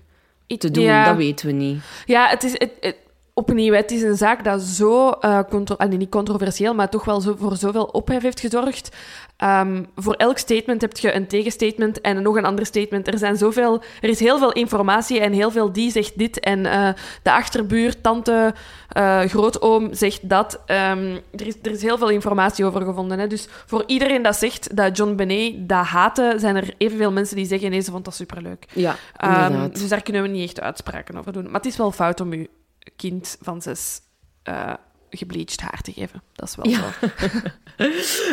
[0.58, 0.84] te doen.
[0.84, 1.06] Ja.
[1.06, 1.82] Dat weten we niet.
[2.06, 2.52] Ja, het is...
[2.52, 2.98] Het, het-
[3.34, 5.12] opnieuw, het is een zaak dat zo...
[5.50, 8.96] contro- nee, niet controversieel, maar toch wel zo, voor zoveel ophef heeft gezorgd.
[9.40, 13.08] Ehm, voor elk statement heb je een tegenstatement en nog een ander statement.
[13.08, 16.40] Er, zijn zoveel, er is heel veel informatie en heel veel die zegt dit.
[16.40, 16.90] En eh,
[17.24, 18.54] de achterbuur, tante,
[18.90, 20.60] eh, grootoom zegt dat.
[20.66, 23.20] Ehm, er, is, er is heel veel informatie over gevonden.
[23.20, 23.28] Hè?
[23.28, 27.46] Dus voor iedereen dat zegt dat John Benet dat haatte, zijn er evenveel mensen die
[27.46, 28.66] zeggen nee, ze vond dat superleuk.
[28.74, 31.44] Ja, Ehm, dus daar kunnen we niet echt uitspraken over doen.
[31.44, 32.50] Maar het is wel fout om je
[32.96, 34.02] kind van zes
[34.44, 34.74] eh
[35.10, 36.22] gebleached haar te geven.
[36.36, 36.80] Dat is wel Ja.
[36.80, 37.08] zo.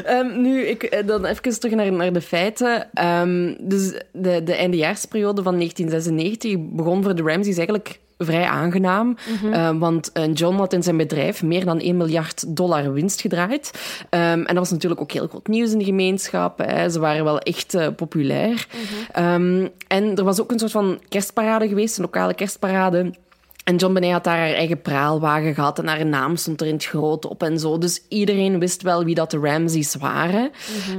[0.05, 2.89] Ehm, nu, ik, eh, dan even terug naar, naar de feiten.
[2.95, 9.17] Ehm, dus de, de eindejaarsperiode van 1996 begon voor de Ramseys eigenlijk vrij aangenaam.
[9.53, 13.71] Ehm, want eh, John had in zijn bedrijf meer dan 1 miljard dollar winst gedraaid.
[14.11, 16.59] En dat was natuurlijk ook heel groot nieuws in de gemeenschap.
[16.59, 16.89] Hè.
[16.91, 18.67] Ze waren wel echt eh, populair.
[19.13, 23.13] Ehm, en er was ook een soort van kerstparade geweest, een lokale kerstparade.
[23.67, 26.75] En John Benet had daar haar eigen praalwagen gehad en haar naam stond er in
[26.75, 27.79] het groot op en zo.
[27.79, 30.51] Dus iedereen wist wel wie dat de Ramseys waren.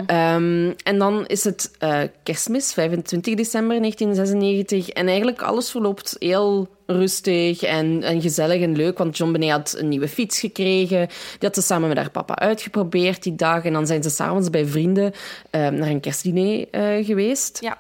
[0.06, 4.90] Ehm, en dan is het eh, kerstmis, 25 december 1996.
[4.90, 8.98] En eigenlijk alles verloopt heel rustig en, en gezellig en leuk.
[8.98, 11.08] Want John Benet had een nieuwe fiets gekregen.
[11.08, 13.64] Die had ze samen met haar papa uitgeprobeerd die dag.
[13.64, 15.14] En dan zijn ze s'avonds bij vrienden
[15.50, 17.62] eh, naar een kerstdiner eh, geweest.
[17.62, 17.78] Ja.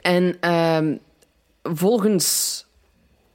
[0.00, 0.96] En ehm,
[1.62, 2.64] volgens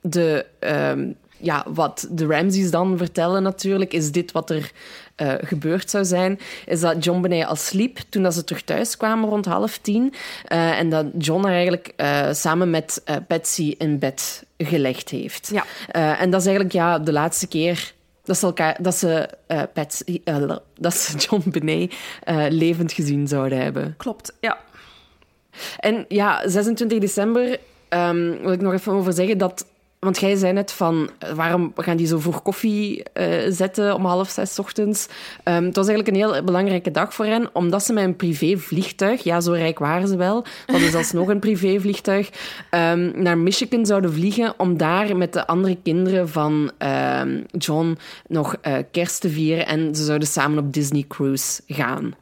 [0.01, 4.71] de, ehm, ja, wat de Ramseys dan vertellen natuurlijk, is dit wat er
[5.15, 6.39] eh, gebeurd zou zijn.
[6.65, 10.13] Is dat John Benet al sliep toen dat ze terug thuis kwamen rond half tien.
[10.45, 15.51] Eh, en dat John haar eigenlijk eh, samen met Patsy in bed gelegd heeft.
[15.53, 15.65] Ja.
[16.17, 19.29] En dat is eigenlijk ja, de laatste keer dat ze, elkaar, dat ze,
[19.73, 20.21] Patsy,
[20.79, 21.93] dat ze John Benet
[22.49, 23.93] levend gezien zouden hebben.
[23.97, 24.57] Klopt, ja.
[25.79, 27.59] En ja, 26 december
[27.89, 29.65] ehm, wil ik nog even over zeggen dat.
[30.05, 34.05] Want jij zei net van, eh, waarom gaan die zo voor koffie eh, zetten om
[34.05, 35.07] half zes ochtends?
[35.43, 39.23] Ehm, het was eigenlijk een heel belangrijke dag voor hen, omdat ze met een privévliegtuig,
[39.23, 42.29] ja, zo rijk waren ze wel, we hadden zelfs nog een privévliegtuig,
[42.69, 48.55] ehm, naar Michigan zouden vliegen om daar met de andere kinderen van ehm, John nog
[48.61, 49.67] eh, kerst te vieren.
[49.67, 52.15] En ze zouden samen op Disney Cruise gaan.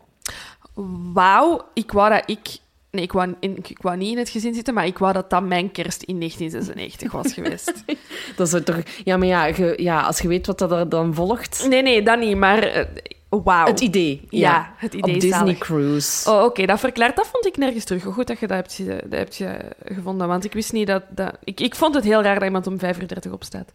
[1.14, 2.58] Wauw, ik wou dat ik...
[2.92, 5.30] Nee, ik wou, in, ik wou niet in het gezin zitten, maar ik wou dat
[5.30, 7.84] dat mijn kerst in 1996 was geweest.
[8.38, 8.78] Dat is toch...
[9.04, 11.66] Ja, maar ja, ge- ja, als je weet wat dat er dan volgt...
[11.70, 12.88] nee, nee, dat niet, maar...
[13.30, 13.66] Wauw.
[13.68, 14.22] Het idee.
[14.30, 15.58] Ja, het idee Op is Disney zalig.
[15.58, 16.30] Cruise.
[16.30, 17.16] Oh, oké, dat verklaart.
[17.16, 18.04] Dat vond ik nergens terug.
[18.04, 21.04] Goed dat je dat hebt, dat hebt ge- gevonden, want ik wist niet dat...
[21.10, 23.72] dat ik, ik vond het heel raar dat iemand om 5 uur 30 opstaat.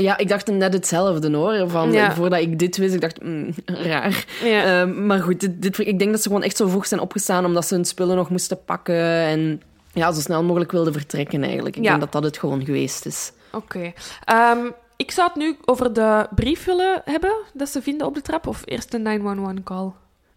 [0.00, 1.68] Ja, ik dacht net hetzelfde hoor.
[1.70, 2.14] Van, Ja.
[2.14, 3.50] Voordat ik dit wist, ik dacht, mm,
[3.90, 4.24] raar.
[4.44, 4.80] Ja.
[4.80, 7.44] Ehm, maar goed, dit, dit, ik denk dat ze gewoon echt zo vroeg zijn opgestaan
[7.44, 8.94] omdat ze hun spullen nog moesten pakken.
[9.04, 11.76] En ja, zo snel mogelijk wilde vertrekken eigenlijk.
[11.76, 11.88] Ik Ja.
[11.88, 13.32] denk dat dat het gewoon geweest is.
[13.52, 13.92] Oké.
[14.24, 14.58] Ehm,
[14.96, 18.46] ik zou het nu over de brief willen hebben dat ze vinden op de trap,
[18.46, 19.90] of eerst de 911-call?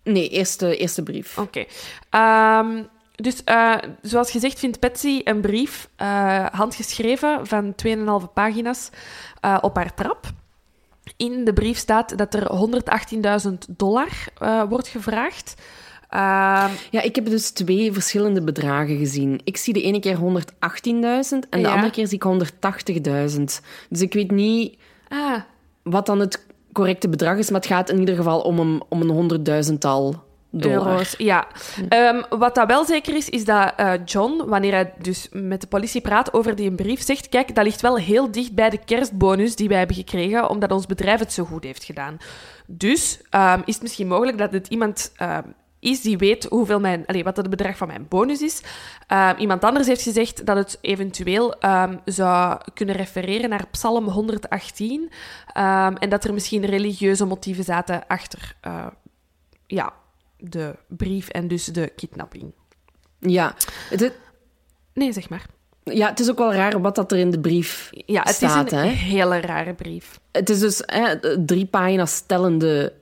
[0.04, 1.38] Nee, eerste, eerste brief.
[1.38, 1.66] Oké.
[2.10, 2.68] Ehm,
[3.16, 8.90] dus eh, zoals gezegd vindt Patsy een brief, eh, handgeschreven, van 2,5 pagina's
[9.40, 10.26] eh, op haar trap.
[11.18, 14.10] In de brief staat dat er 118.000 dollar
[14.70, 15.62] wordt gevraagd.
[16.10, 19.42] Ehm, Ja, ik heb dus twee verschillende bedragen gezien.
[19.44, 21.74] Ik zie de ene keer 118.000 en de Ja.
[21.74, 23.62] andere keer zie ik 180.000.
[23.90, 25.40] Dus ik weet niet ah,
[25.84, 29.02] wat dan het correcte bedrag is, maar het gaat in ieder geval om een, om
[29.02, 30.88] een honderdduizendtal dollar.
[30.88, 31.16] euro's.
[31.18, 31.48] Ja.
[31.90, 35.68] Ehm, wat dat wel zeker is, is dat eh, John, wanneer hij dus met de
[35.68, 39.56] politie praat over die brief, zegt: Kijk, dat ligt wel heel dicht bij de kerstbonus
[39.56, 42.18] die wij hebben gekregen, omdat ons bedrijf het zo goed heeft gedaan.
[42.68, 45.12] Dus ehm, is het misschien mogelijk dat het iemand.
[45.16, 45.48] ehm,
[45.80, 48.62] is die weet hoeveel mijn, allez, wat het bedrag van mijn bonus is.
[49.38, 51.56] Iemand anders heeft gezegd dat het eventueel
[52.06, 55.12] zou kunnen refereren naar Psalm 118.
[55.54, 58.88] ehm, en dat er misschien religieuze motieven zaten achter eh,
[59.68, 59.94] ja,
[60.42, 62.52] de brief en dus de kidnapping.
[63.20, 63.56] Ja,
[63.90, 64.14] het,
[64.94, 65.46] Nee, zeg maar.
[65.84, 68.66] ja, het is ook wel raar wat dat er in de brief Ja, het staat.
[68.66, 68.86] is een hè?
[68.88, 70.20] hele rare brief.
[70.32, 72.94] Het is dus hè, drie pagina's tellende...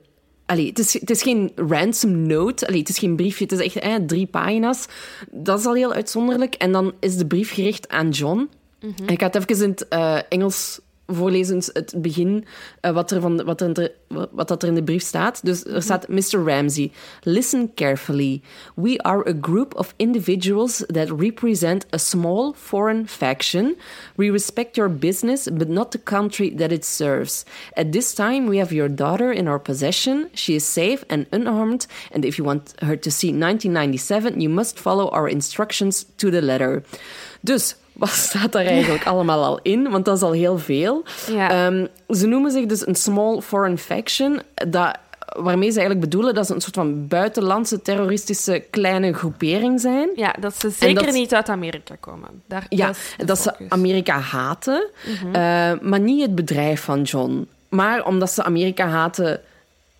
[0.45, 2.67] Allee, het, is, het is geen ransom note.
[2.67, 3.43] Allee, het is geen briefje.
[3.43, 4.85] Het is echt hè, drie pagina's.
[5.31, 6.53] Dat is al heel uitzonderlijk.
[6.55, 8.49] En dan is de brief gericht aan John.
[8.79, 9.09] Mhm.
[9.09, 12.45] Ik ga het even in het eh, Engels voorlezen, dus het begin,
[12.81, 13.91] eh, wat, er van, wat, er
[14.31, 15.45] wat dat er in de brief staat.
[15.45, 16.43] Dus er staat, Mr.
[16.45, 16.91] Ramsey,
[17.23, 18.41] listen carefully.
[18.73, 23.75] We are a group of individuals that represent a small foreign faction.
[24.15, 27.45] We respect your business, but not the country that it serves.
[27.73, 30.29] At this time, we have your daughter in our possession.
[30.33, 34.79] She is safe and unarmed, and if you want her to see 1997, you must
[34.79, 36.83] follow our instructions to the letter.
[37.41, 39.89] Dus, wat staat daar eigenlijk allemaal al in?
[39.89, 41.03] Want dat is al heel veel.
[41.31, 41.49] Ja.
[41.49, 44.41] Ehm, ze noemen zich dus een small foreign faction.
[44.67, 44.97] Dat,
[45.37, 50.09] waarmee ze eigenlijk bedoelen dat ze een soort van buitenlandse terroristische kleine groepering zijn.
[50.15, 52.29] Ja, dat ze zeker dat- niet uit Amerika komen.
[52.47, 53.53] Daar, Ja, dat, is de dat ze.
[53.69, 54.89] Amerika haten,
[55.33, 57.47] eh, maar niet het bedrijf van John.
[57.69, 59.41] Maar omdat ze Amerika haten,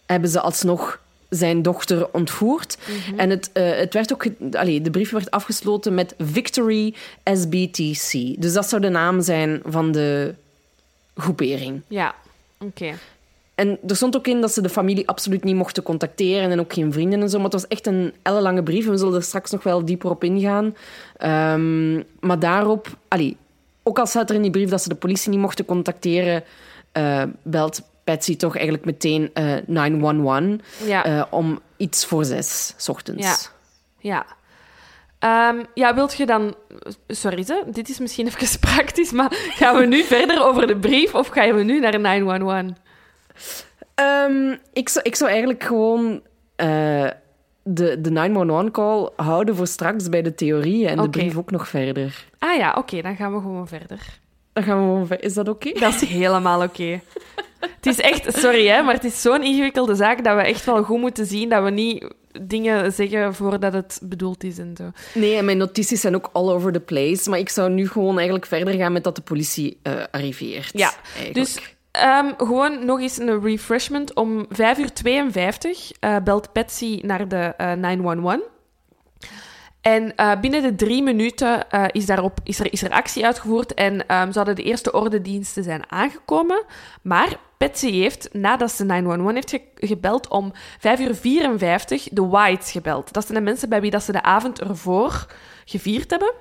[0.05, 2.77] hebben ze alsnog zijn dochter ontvoerd.
[3.17, 8.35] En het, eh, het werd ook, allee, de brief werd afgesloten met Victory SBTC.
[8.41, 10.33] Dus dat zou de naam zijn van de
[11.15, 11.81] groepering.
[11.87, 12.15] Ja,
[12.59, 12.93] oké.
[13.55, 16.73] En er stond ook in dat ze de familie absoluut niet mochten contacteren en ook
[16.73, 17.35] geen vrienden en zo.
[17.35, 20.09] Maar het was echt een ellenlange brief en we zullen er straks nog wel dieper
[20.09, 20.75] op ingaan.
[21.17, 23.37] Ehm, maar daarop, allee,
[23.83, 26.43] ook al staat er in die brief dat ze de politie niet mochten contacteren,
[26.91, 27.81] eh, belt
[28.13, 31.05] Patsy toch eigenlijk meteen eh 911 Ja.
[31.05, 33.25] eh, om iets voor zes 's ochtends.
[33.25, 33.35] Ja.
[33.99, 34.25] Ja.
[35.19, 36.55] Ehm, ja, wilt je dan...
[37.07, 37.55] Sorry, hè?
[37.71, 41.55] dit is misschien even praktisch, maar gaan we nu verder over de brief of gaan
[41.55, 42.71] we nu naar 911?
[43.95, 46.21] Ehm, ik, zou, ik zou eigenlijk gewoon
[46.55, 47.07] eh,
[47.63, 48.29] de, de
[48.69, 52.25] 911-call houden voor straks bij de theorie en de brief ook nog verder.
[52.39, 54.19] Ah ja, oké, dan gaan we gewoon verder.
[54.53, 55.71] Dan gaan we gewoon ver- Is dat oké?
[55.79, 56.99] Dat is helemaal oké.
[57.59, 60.83] Het is echt, sorry hè, maar het is zo'n ingewikkelde zaak dat we echt wel
[60.83, 64.91] goed moeten zien dat we niet dingen zeggen voordat het bedoeld is en zo.
[65.13, 67.29] Nee, en mijn notities zijn ook all over the place.
[67.29, 70.69] Maar ik zou nu gewoon eigenlijk verder gaan met dat de politie eh, arriveert.
[70.73, 71.33] Ja, eigenlijk.
[71.33, 74.15] Dus ehm, gewoon nog eens een refreshment.
[74.15, 78.39] Om 5 uur 52 eh, belt Patsy naar de eh, 911.
[79.81, 83.73] En eh, binnen de drie minuten eh, is, daarop, is, er, is er actie uitgevoerd
[83.73, 86.63] en ehm, zouden de eerste ordediensten zijn aangekomen.
[87.01, 92.71] Maar Patsy heeft, nadat ze 911 heeft ge- gebeld, om 5 uur 54 de Whites
[92.71, 93.13] gebeld.
[93.13, 95.25] Dat zijn de mensen bij wie dat ze de avond ervoor
[95.65, 96.33] gevierd hebben.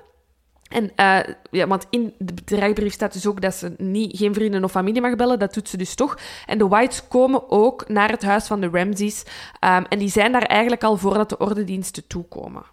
[0.69, 4.63] En, eh, ja, want in de bedrijfsbrief staat dus ook dat ze niet, geen vrienden
[4.63, 5.39] of familie mag bellen.
[5.39, 6.17] Dat doet ze dus toch.
[6.45, 9.23] En de Whites komen ook naar het huis van de Ramseys.
[9.59, 12.63] ehm, en die zijn daar eigenlijk al voordat de ordediensten toekomen.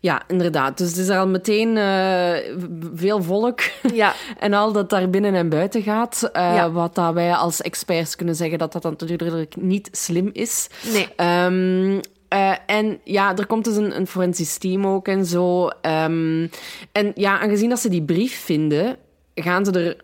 [0.00, 0.78] Ja, inderdaad.
[0.78, 2.54] Dus het is al meteen eh,
[2.94, 3.60] veel volk.
[3.92, 4.12] Ja.
[4.38, 6.30] En al dat daar binnen en buiten gaat.
[6.32, 6.70] eh, Ja.
[6.70, 10.68] Wat dat wij als experts kunnen zeggen dat dat dan natuurlijk niet slim is.
[10.92, 11.08] Nee.
[11.16, 15.68] Ehm, eh, en ja, er komt dus een, een forensisch team ook en zo.
[15.68, 16.46] Ehm,
[16.92, 18.96] en ja, aangezien dat ze die brief vinden,
[19.34, 19.96] gaan ze er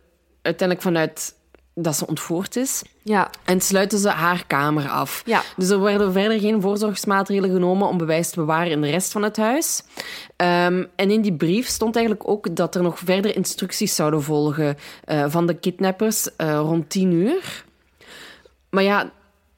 [0.42, 1.34] uiteindelijk vanuit
[1.74, 2.82] dat ze ontvoerd is.
[3.02, 3.30] Ja.
[3.44, 5.22] En sluiten ze haar kamer af.
[5.24, 5.42] Ja.
[5.56, 9.22] Dus er werden verder geen voorzorgsmaatregelen genomen om bewijs te bewaren in de rest van
[9.22, 9.82] het huis.
[10.36, 14.76] Ehm, en in die brief stond eigenlijk ook dat er nog verder instructies zouden volgen
[15.04, 17.64] eh, van de kidnappers eh, rond tien uur.
[18.70, 19.10] Maar ja,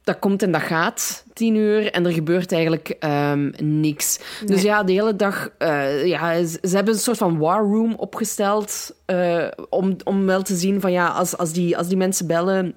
[0.03, 4.19] dat komt en dat gaat, tien uur, en er gebeurt eigenlijk ehm, niks.
[4.47, 5.49] Dus ja, de hele dag...
[5.59, 10.43] eh, ja, ze ze hebben een soort van war room opgesteld eh, om, om wel
[10.43, 12.75] te zien van ja, als, als, die, als die mensen bellen...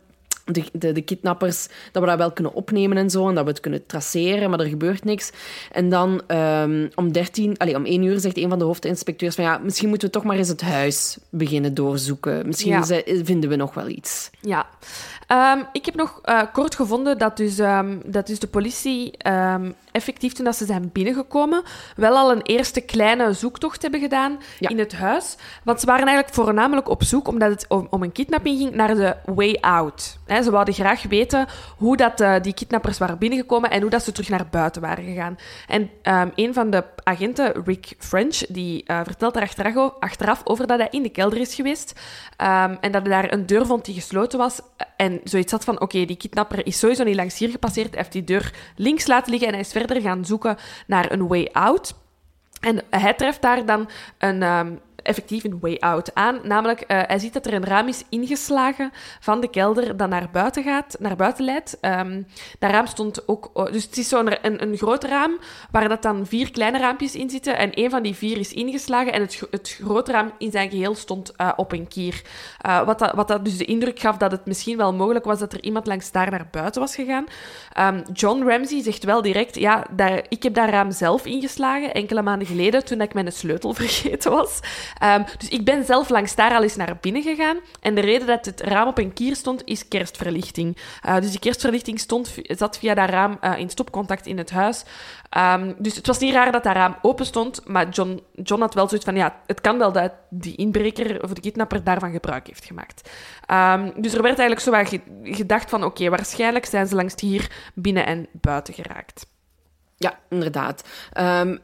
[0.52, 3.50] De, de, de kidnappers, dat we dat wel kunnen opnemen en zo, en dat we
[3.50, 5.32] het kunnen traceren, maar er gebeurt niks.
[5.72, 9.44] En dan ehm, om 13, allez, om 1 uur zegt een van de hoofdinspecteurs van
[9.44, 12.48] ja, misschien moeten we toch maar eens het huis beginnen doorzoeken.
[12.48, 12.84] Misschien Ja.
[13.24, 14.30] vinden we nog wel iets.
[14.42, 14.66] Ja.
[15.28, 19.72] Ehm, ik heb nog eh, kort gevonden dat dus, ehm, dat dus de politie ehm,
[19.98, 21.64] effectief toen dat ze zijn binnengekomen
[21.96, 24.70] wel al een eerste kleine zoektocht hebben gedaan Ja.
[24.70, 25.36] in het huis.
[25.64, 28.96] Want ze waren eigenlijk voornamelijk op zoek, omdat het om, om een kidnapping ging, naar
[28.96, 30.18] de way out.
[30.28, 34.12] Ze wilden graag weten hoe dat, eh, die kidnappers waren binnengekomen en hoe dat ze
[34.12, 35.38] terug naar buiten waren gegaan.
[35.68, 40.68] En ehm, een van de agenten, Rick French, die eh, vertelt daar achteraf, achteraf over
[40.68, 41.94] dat hij in de kelder is geweest
[42.38, 44.60] ehm, en dat hij daar een deur vond die gesloten was
[44.98, 48.12] en zoiets had van, oké, die kidnapper is sowieso niet langs hier gepasseerd, hij heeft
[48.12, 51.96] die deur links laten liggen en hij is verder gaan zoeken naar een way out.
[52.60, 54.74] En hij treft daar dan een, ehm,
[55.08, 56.40] effectief een way out aan.
[56.44, 60.30] Namelijk, eh, hij ziet dat er een raam is ingeslagen van de kelder dat naar
[60.32, 61.78] buiten gaat, naar buiten leidt.
[61.82, 62.22] Ehm,
[62.60, 63.72] dat raam stond ook...
[63.72, 65.38] Dus het is zo'n een, een groot raam
[65.72, 67.58] waar dat dan vier kleine raampjes in zitten.
[67.58, 70.96] En één van die vier is ingeslagen en het, het grote raam in zijn geheel
[70.96, 72.22] stond eh, op een kier.
[72.62, 75.40] Eh, wat, dat, wat dat dus de indruk gaf dat het misschien wel mogelijk was
[75.40, 77.26] dat er iemand langs daar naar buiten was gegaan.
[77.74, 79.86] Ehm, John Ramsey zegt wel direct, ja,
[80.30, 84.60] ik heb dat raam zelf ingeslagen, enkele maanden geleden, toen ik mijn sleutel vergeten was.
[85.00, 87.58] Ehm, dus ik ben zelf langs daar al eens naar binnen gegaan.
[87.82, 90.78] En de reden dat het raam op een kier stond, is kerstverlichting.
[91.02, 94.84] Eh, dus die kerstverlichting stond, zat via dat raam eh, in stopcontact in het huis.
[95.30, 98.74] Ehm, dus het was niet raar dat dat raam open stond, maar John, John had
[98.74, 102.48] wel zoiets van, ja, het kan wel dat die inbreker of de kidnapper daarvan gebruik
[102.48, 103.10] heeft gemaakt.
[103.46, 108.06] Ehm, dus er werd eigenlijk zo gedacht van, oké, waarschijnlijk zijn ze langs hier binnen
[108.06, 109.28] en buiten geraakt.
[109.98, 110.84] Ja, inderdaad.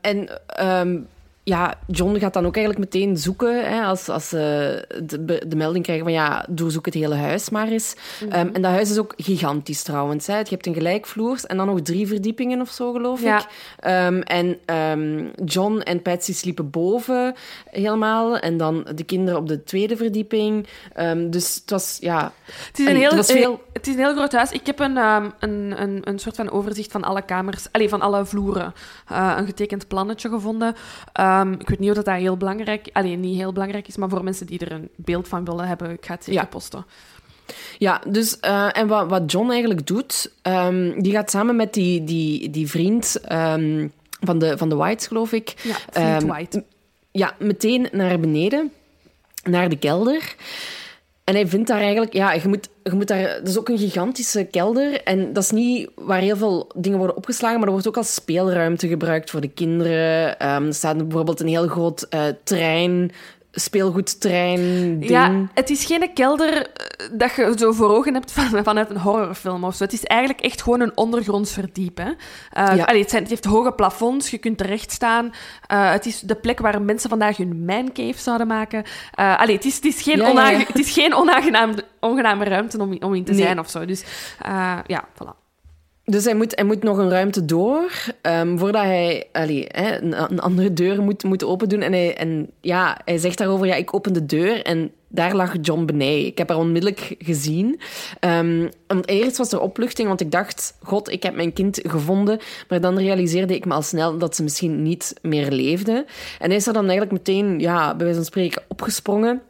[0.02, 1.08] En
[1.46, 5.84] ja, John gaat dan ook eigenlijk meteen zoeken hè, als, als ze de, de melding
[5.84, 7.96] krijgen van ja, doorzoek het hele huis maar eens.
[8.30, 10.28] Ehm, en dat huis is ook gigantisch trouwens.
[10.28, 10.38] Hè.
[10.38, 13.38] Je hebt een gelijkvloers en dan nog drie verdiepingen of zo, geloof Ja.
[13.40, 13.46] ik.
[13.80, 17.34] Ehm, en ehm, John en Patsy sliepen boven
[17.70, 20.68] helemaal en dan de kinderen op de tweede verdieping.
[21.30, 22.32] Dus het was, ja...
[22.68, 24.52] Het is, een heel, het was veel- eh, het is een heel groot huis.
[24.52, 28.26] Ik heb een, een, een, een soort van overzicht van alle kamers, allee, van alle
[28.26, 28.74] vloeren.
[29.08, 30.76] Eh, een getekend plannetje gevonden.
[31.42, 34.10] Ehm, ik weet niet of dat, dat heel belangrijk Alleen niet heel belangrijk is, maar
[34.10, 36.48] voor mensen die er een beeld van willen hebben, ik ga het zeker Ja.
[36.48, 36.86] posten.
[37.78, 42.04] Ja, dus, eh, en wat, wat John eigenlijk doet, ehm, die gaat samen met die,
[42.04, 43.88] die, die vriend ehm,
[44.22, 46.64] van, de, van de Whites, geloof ik, Ja, Ehm, White.
[47.12, 48.72] ja, meteen naar beneden,
[49.44, 50.36] naar de kelder.
[51.24, 53.78] En hij vindt daar eigenlijk, ja, je moet, je moet daar, dat is ook een
[53.78, 55.04] gigantische kelder.
[55.04, 58.14] En dat is niet waar heel veel dingen worden opgeslagen, maar er wordt ook als
[58.14, 60.40] speelruimte gebruikt voor de kinderen.
[60.40, 63.12] Ehm, er staat bijvoorbeeld een heel groot eh, trein,
[63.56, 65.10] speelgoedtrein, ding.
[65.12, 68.98] Ja, het is geen kelder eh, dat je zo voor ogen hebt van, vanuit een
[68.98, 69.84] horrorfilm of zo.
[69.84, 71.98] Het is eigenlijk echt gewoon een ondergronds verdiep.
[71.98, 72.10] Hè.
[72.50, 72.84] Eh, Ja.
[72.84, 75.34] allee, het, zijn, het heeft hoge plafonds, je kunt terecht staan.
[75.68, 78.84] Eh, het is de plek waar mensen vandaag hun mancave zouden maken.
[79.16, 83.14] Allee, het, is, het is geen, Ja, het is geen onaangenaam, ongename ruimte om, om
[83.16, 83.42] in te Nee.
[83.42, 83.86] zijn of zo.
[83.86, 84.04] Dus
[84.88, 85.43] ja, voilà.
[86.06, 90.32] Dus hij moet, hij moet nog een ruimte door ehm, voordat hij allee, hè, een,
[90.32, 91.82] een andere deur moet, moet open doen.
[91.82, 95.56] En, hij, en ja, hij zegt daarover, ja, ik open de deur en daar lag
[95.62, 96.26] John Benet.
[96.26, 97.80] Ik heb haar onmiddellijk gezien.
[98.88, 102.40] Want eerst was er opluchting, want ik dacht, god, ik heb mijn kind gevonden.
[102.70, 106.06] Maar dan realiseerde ik me al snel dat ze misschien niet meer leefde.
[106.40, 109.42] En hij is er dan eigenlijk meteen, ja, bij wijze van spreken, opgesprongen.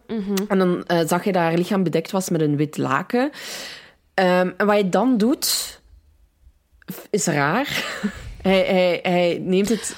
[0.47, 3.29] En dan eh, zag je dat haar lichaam bedekt was met een wit laken.
[4.13, 5.81] Ehm, en wat hij dan doet,
[7.09, 7.67] is raar.
[8.41, 9.95] hij, hij, hij neemt het...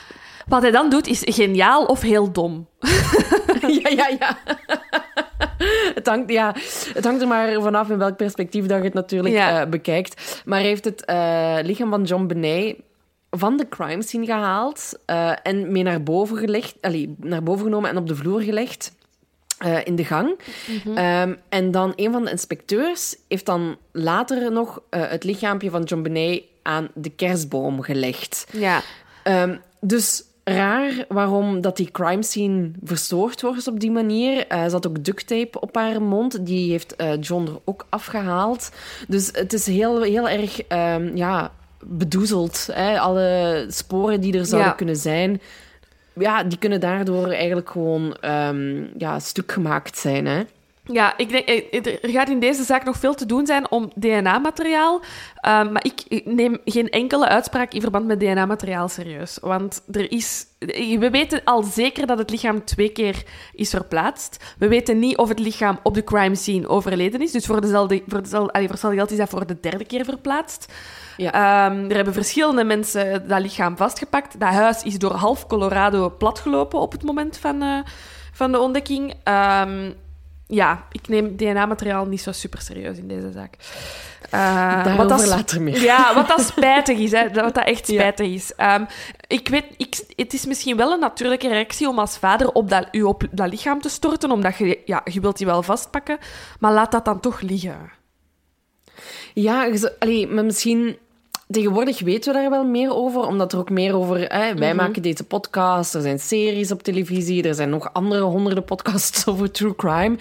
[0.48, 2.68] Wat hij dan doet is geniaal of heel dom.
[3.82, 4.38] ja, ja, ja.
[5.96, 6.56] het, hangt, ja.
[6.94, 9.62] het hangt er maar vanaf in welk perspectief dat je het natuurlijk Ja.
[9.62, 10.42] eh, bekijkt.
[10.46, 12.76] Maar hij heeft het eh, lichaam van John Benet
[13.30, 17.90] van de crime scene gehaald eh, en mee naar boven gelegd, allee, naar boven genomen
[17.90, 18.94] en op de vloer gelegd.
[19.84, 20.40] in de gang.
[20.96, 26.02] Ehm, en dan een van de inspecteurs heeft dan later nog het lichaampje van John
[26.02, 28.48] Benet aan de kerstboom gelegd.
[28.52, 28.82] Ja.
[29.24, 34.48] Ehm, dus raar waarom dat die crime scene verstoord wordt op die manier.
[34.48, 36.46] Eh, ze had ook duct tape op haar mond.
[36.46, 38.72] Die heeft eh, John er ook afgehaald.
[39.08, 41.52] Dus het is heel, heel erg ehm, ja,
[41.84, 42.68] bedoezeld.
[42.72, 43.00] Hè?
[43.00, 44.76] Alle sporen die er zouden Ja.
[44.76, 45.42] kunnen zijn...
[46.20, 50.26] Ja, die kunnen daardoor eigenlijk gewoon ehm, ja, stuk gemaakt zijn.
[50.26, 50.44] Hè?
[50.92, 53.92] Ja, ik denk, eh, er gaat in deze zaak nog veel te doen zijn om
[53.96, 55.02] DNA-materiaal.
[55.36, 59.38] Ehm, maar ik neem geen enkele uitspraak in verband met DNA-materiaal serieus.
[59.42, 60.46] Want er is,
[61.00, 63.24] we weten al zeker dat het lichaam twee keer
[63.54, 64.56] is verplaatst.
[64.58, 67.32] We weten niet of het lichaam op de crime scene overleden is.
[67.32, 70.74] Dus voor dezelfde, voor dezelfde, voor geld is dat voor de derde keer verplaatst.
[71.18, 71.32] Ja.
[71.32, 74.40] Ehm, er hebben verschillende mensen dat lichaam vastgepakt.
[74.40, 77.80] Dat huis is door half Colorado platgelopen op het moment van, uh,
[78.32, 79.14] van de ontdekking.
[79.24, 79.96] Um,
[80.48, 83.56] ja, ik neem DNA-materiaal niet zo super serieus in deze zaak.
[84.34, 85.82] Uh, wat dat, later meer.
[85.82, 88.54] Ja, wat dat spijtig is, hè, wat dat echt spijtig is.
[88.58, 88.88] Um,
[89.28, 92.88] ik weet, ik, het is misschien wel een natuurlijke reactie om als vader op dat,
[92.92, 96.18] u op dat lichaam te storten, omdat je, ja, je wilt die wel vastpakken,
[96.60, 97.92] maar laat dat dan toch liggen.
[99.34, 99.70] Ja,
[100.00, 100.98] allee, maar misschien
[101.50, 104.18] Tegenwoordig weten we daar wel meer over, omdat er ook meer over...
[104.18, 104.76] Hè, wij mhm.
[104.76, 109.52] maken deze podcast, er zijn series op televisie, er zijn nog andere honderden podcasts over
[109.52, 110.18] true crime.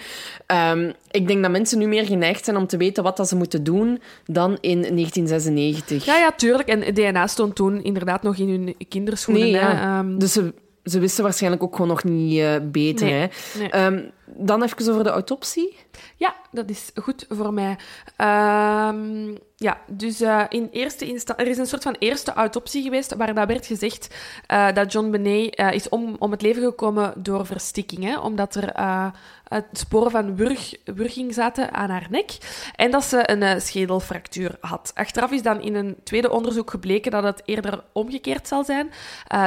[0.71, 3.35] Um, ik denk dat mensen nu meer geneigd zijn om te weten wat dat ze
[3.35, 6.05] moeten doen dan in 1996.
[6.05, 6.67] Ja, ja, tuurlijk.
[6.67, 9.43] En DNA stond toen inderdaad nog in hun kinderschoenen.
[9.43, 9.99] Nee, ja.
[9.99, 10.19] um...
[10.19, 10.53] Dus ze,
[10.83, 13.05] ze wisten waarschijnlijk ook gewoon nog niet uh, beter.
[13.05, 13.27] Nee, hè.
[13.59, 13.85] Nee.
[13.85, 15.75] Um, dan even over de autopsie.
[16.17, 17.77] Ja, dat is goed voor mij.
[18.17, 21.45] Um, ja, dus uh, in eerste instantie...
[21.45, 24.15] Er is een soort van eerste autopsie geweest waar werd gezegd
[24.51, 28.17] uh, dat John Benet uh, is om, om het leven gekomen door verstikking.
[28.17, 28.73] Omdat er
[29.71, 32.37] sporen van wurg, wurging zaten aan haar nek
[32.75, 34.91] en dat ze een schedelfractuur had.
[34.93, 38.91] Achteraf is dan in een tweede onderzoek gebleken dat het eerder omgekeerd zal zijn.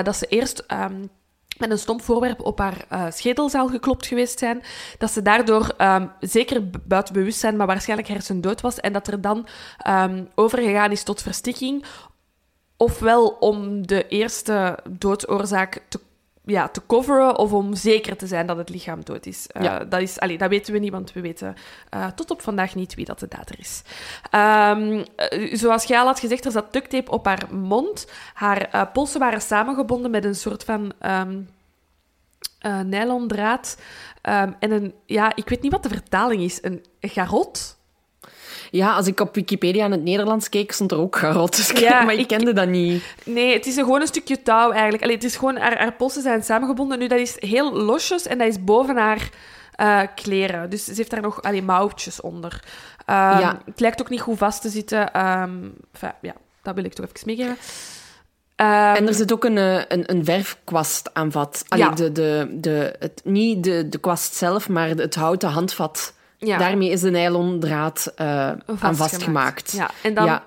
[0.02, 0.64] dat ze eerst...
[0.72, 1.10] Um,
[1.58, 4.62] met een stomp voorwerp op haar uh, schedel zal geklopt geweest zijn.
[4.98, 8.80] Dat ze daardoor um, zeker buiten bewustzijn, maar waarschijnlijk hersendood was.
[8.80, 9.46] En dat er dan
[9.88, 11.84] um, overgegaan is tot verstikking.
[12.76, 16.00] Ofwel om de eerste doodsoorzaak te,
[16.48, 19.46] ja, te coveren, of om zeker te zijn dat het lichaam dood is.
[19.56, 19.84] Uh, ja.
[19.84, 21.54] dat, is allee, dat weten we niet, want we weten
[21.94, 23.82] uh, tot op vandaag niet wie dat de dader is.
[24.34, 25.04] Um,
[25.56, 28.06] zoals jij al had gezegd, er zat duct tape op haar mond.
[28.34, 33.78] Haar polsen waren samengebonden met een soort van uh, nylon draad.
[34.22, 36.62] Um, en een, ja, ik weet niet wat de vertaling is.
[36.62, 37.77] Een garot?
[38.70, 41.56] Ja, als ik op Wikipedia in het Nederlands keek, stond er ook garot.
[41.56, 43.02] Dus ja, maar ik, kende dat niet.
[43.24, 45.02] Nee, het is een, gewoon een stukje touw eigenlijk.
[45.02, 46.98] Allee, het is gewoon, haar, haar polsen zijn samengebonden.
[46.98, 49.30] Nu, dat is heel losjes en dat is boven haar
[49.80, 50.70] uh, kleren.
[50.70, 52.52] Dus ze heeft daar nog allee, mouwtjes onder.
[53.06, 53.60] Um, ja.
[53.64, 55.26] Het lijkt ook niet goed vast te zitten.
[55.26, 57.56] Um, enfin, ja, dat wil ik toch even meegeven.
[58.60, 61.64] Um, en er zit ook een, eh, een, een verfkwast aan vat.
[61.68, 61.90] Allee, ja.
[61.90, 66.12] de, de, de, het, niet de, de kwast zelf, maar het houten handvat.
[66.38, 66.58] Ja.
[66.58, 69.72] Daarmee is de nylondraad uh, aan vastgemaakt.
[69.72, 70.24] Ja, en dan...
[70.24, 70.42] Ja.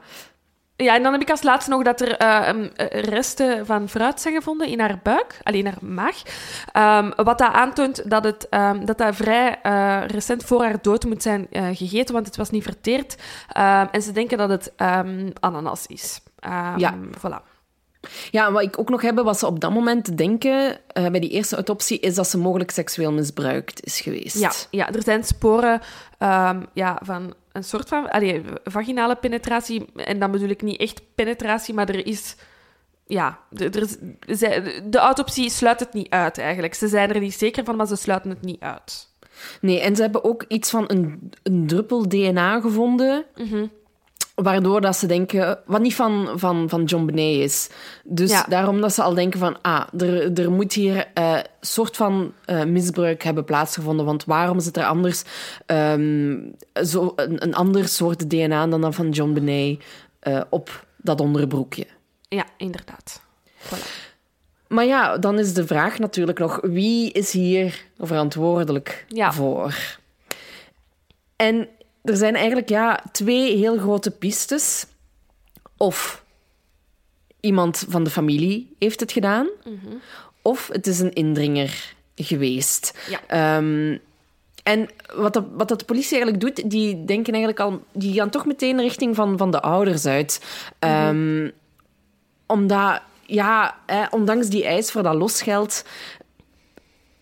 [0.76, 4.34] Ja, en dan heb ik als laatste nog dat er uh, resten van fruit zijn
[4.34, 6.22] gevonden in haar buik, alleen haar maag.
[7.04, 11.06] Um, wat dat aantoont dat, het, um, dat dat vrij uh, recent voor haar dood
[11.06, 13.16] moet zijn uh, gegeten, want het was niet verteerd.
[13.58, 14.72] Um, en ze denken dat het
[15.39, 16.22] ananas is.
[16.76, 16.94] ja.
[17.18, 17.51] Voilà.
[18.32, 21.30] Ja, wat ik ook nog heb, wat ze op dat moment denken uh, bij die
[21.30, 24.39] eerste autopsie, is dat ze mogelijk seksueel misbruikt is geweest.
[24.39, 25.82] Ja, ja er zijn sporen
[26.20, 29.86] um, ja, van een soort van allee, vaginale penetratie.
[29.95, 32.36] En dan bedoel ik niet echt penetratie, maar er is.
[33.06, 36.74] Ja, er, er, de autopsie sluit het niet uit eigenlijk.
[36.74, 39.10] Ze zijn er niet zeker van, maar ze sluiten het niet uit.
[39.62, 43.26] Nee, en ze hebben ook iets van een, een druppel DNA gevonden.
[43.36, 43.72] Mm
[44.42, 47.70] Waardoor dat ze denken, wat niet van, van, van John Benet is.
[48.04, 51.98] Dus daarom dat ze al denken van, ah, er, er moet hier een uh, soort
[51.98, 54.06] van uh, misbruik hebben plaatsgevonden.
[54.06, 55.24] Want waarom zit er anders
[55.66, 59.84] um, zo, een, een ander soort DNA dan dat van John Benet
[60.24, 61.86] uh, op dat onderbroekje?
[62.28, 63.22] Ja, inderdaad.
[63.60, 64.10] Voilà.
[64.68, 69.32] Maar ja, dan is de vraag natuurlijk nog, wie is hier verantwoordelijk ja.
[69.32, 69.76] voor?
[71.36, 71.68] En
[72.04, 74.86] er zijn eigenlijk ja, twee heel grote pistes.
[75.78, 76.24] Of
[77.39, 79.95] iemand van de familie heeft het gedaan, mhm.
[80.41, 82.97] of het is een indringer geweest.
[83.10, 83.58] Ja.
[83.58, 83.99] Um,
[84.64, 88.45] en wat de, wat de politie eigenlijk doet, die denken eigenlijk al, die gaan toch
[88.45, 90.41] meteen richting van, van de ouders uit.
[90.80, 91.52] Mm
[92.52, 93.76] omdat, ja,
[94.10, 95.86] ondanks die eis voor dat losgeld,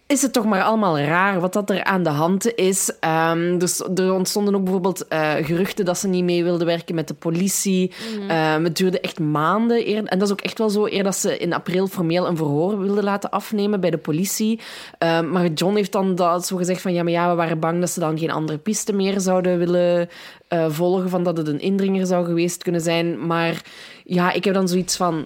[0.09, 2.91] is het toch maar allemaal raar wat dat er aan de hand is.
[3.31, 7.07] Um, dus er ontstonden ook bijvoorbeeld uh, geruchten dat ze niet mee wilden werken met
[7.07, 7.91] de politie.
[8.19, 9.87] Mm um, het duurde echt maanden.
[9.87, 12.37] Eer, en dat is ook echt wel zo, eer dat ze in april formeel een
[12.37, 14.59] verhoor wilden laten afnemen bij de politie.
[14.99, 17.79] Um, maar John heeft dan dat zo gezegd van ja, maar ja, we waren bang
[17.79, 20.09] dat ze dan geen andere piste meer zouden willen
[20.49, 23.25] uh, volgen, van dat het een indringer zou geweest kunnen zijn.
[23.25, 23.61] Maar
[24.03, 25.25] ja, ik heb dan zoiets van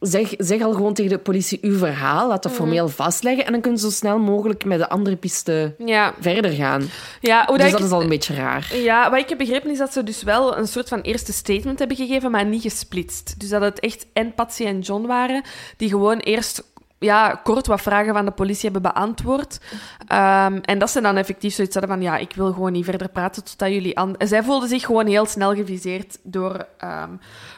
[0.00, 3.60] zeg, zeg al gewoon tegen de politie uw verhaal, laat dat formeel vastleggen en dan
[3.60, 6.88] kunnen ze zo snel mogelijk met de andere piste Ja, verder gaan.
[7.20, 8.70] ja hoe Dus dat ik- is al een beetje raar.
[8.76, 11.78] Ja, wat ik heb begrepen is dat ze dus wel een soort van eerste statement
[11.78, 13.34] hebben gegeven, maar niet gesplitst.
[13.40, 15.42] Dus dat het echt en Patsy en John waren,
[15.76, 16.62] die gewoon eerst
[17.00, 19.60] ja, kort wat vragen van de politie hebben beantwoord.
[20.06, 23.08] Ehm, en dat ze dan effectief zoiets hadden van, ja, ik wil gewoon niet verder
[23.08, 23.94] praten totdat jullie...
[23.94, 27.10] En zij voelden zich gewoon heel snel geviseerd door ehm,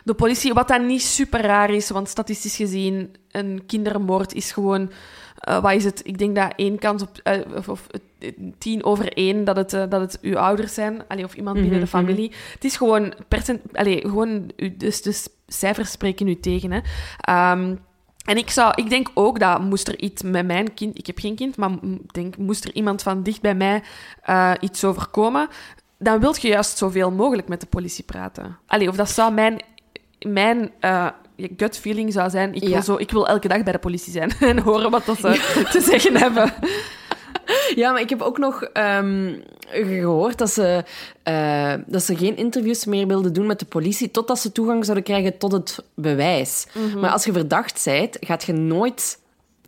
[0.05, 4.91] de politie, wat dan niet super raar is, want statistisch gezien, een kindermoord is gewoon...
[5.39, 6.01] eh, wat is het?
[6.05, 7.19] Ik denk dat één kans op...
[7.23, 7.87] eh, of, of
[8.19, 11.03] eh, tien over één dat het, dat het uw ouders zijn.
[11.09, 12.05] Allee, of iemand binnen de Mhm, mhm.
[12.07, 12.33] familie.
[12.53, 13.15] Het is gewoon...
[13.29, 16.81] Percent, allee, gewoon dus, dus cijfers spreken u tegen, hè.
[17.21, 17.75] Ehm,
[18.25, 20.99] en ik, zou, ik denk ook dat moest er iets met mijn kind...
[20.99, 21.71] Ik heb geen kind, maar
[22.07, 23.83] denk, moest er iemand van dicht bij mij
[24.23, 25.49] eh, iets overkomen,
[25.99, 28.59] dan wil je juist zoveel mogelijk met de politie praten.
[28.67, 29.63] Allee, of dat zou mijn...
[30.27, 31.07] Mijn eh,
[31.57, 32.69] gut feeling zou zijn, ik, Ja.
[32.69, 35.67] wil zo, ik wil elke dag bij de politie zijn en horen wat dat ze
[35.71, 36.55] te zeggen hebben.
[37.75, 39.33] Ja, maar ik heb ook nog ehm,
[39.71, 40.85] gehoord dat ze,
[41.23, 45.05] eh, dat ze geen interviews meer wilden doen met de politie totdat ze toegang zouden
[45.05, 46.67] krijgen tot het bewijs.
[46.73, 46.99] Mhm.
[47.01, 49.21] Maar als je verdacht bent, gaat je nooit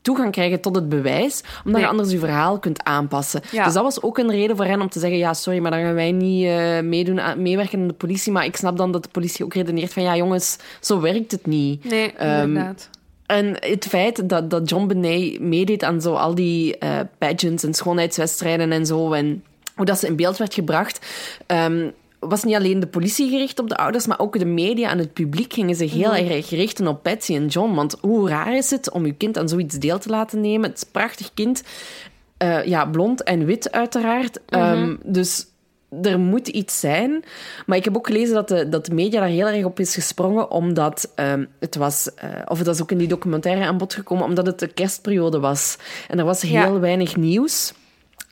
[0.03, 1.81] toegang krijgen tot het bewijs, omdat Nee.
[1.83, 3.41] je anders je verhaal kunt aanpassen.
[3.51, 3.65] Ja.
[3.65, 5.81] Dus dat was ook een reden voor hen om te zeggen, ja, sorry, maar dan
[5.81, 8.33] gaan wij niet eh, meedoen aan, meewerken aan de politie.
[8.33, 11.47] Maar ik snap dan dat de politie ook redeneert van, ja, jongens, zo werkt het
[11.47, 11.85] niet.
[11.85, 12.89] Nee, Ehm, inderdaad.
[13.35, 17.75] En het feit dat, dat John Benet meedeed aan zo al die eh, pageants en
[17.75, 21.07] schoonheidswedstrijden en zo, en hoe dat ze in beeld werd gebracht,
[21.47, 24.99] ehm, was niet alleen de politie gericht op de ouders, maar ook de media en
[24.99, 27.75] het publiek gingen zich heel erg richten op Patsy en John.
[27.75, 30.69] Want hoe raar is het om je kind aan zoiets deel te laten nemen?
[30.69, 31.63] Het is een prachtig kind.
[32.37, 34.41] Eh, ja, blond en wit uiteraard.
[34.47, 35.47] Ehm, dus
[36.03, 37.25] er moet iets zijn.
[37.67, 39.95] Maar ik heb ook gelezen dat de, dat de media daar heel erg op is
[39.95, 43.95] gesprongen, omdat ehm, het was, eh, of dat is ook in die documentaire aan bod
[43.95, 45.77] gekomen, omdat het de kerstperiode was.
[46.09, 46.79] En er was heel Ja.
[46.79, 47.73] weinig nieuws.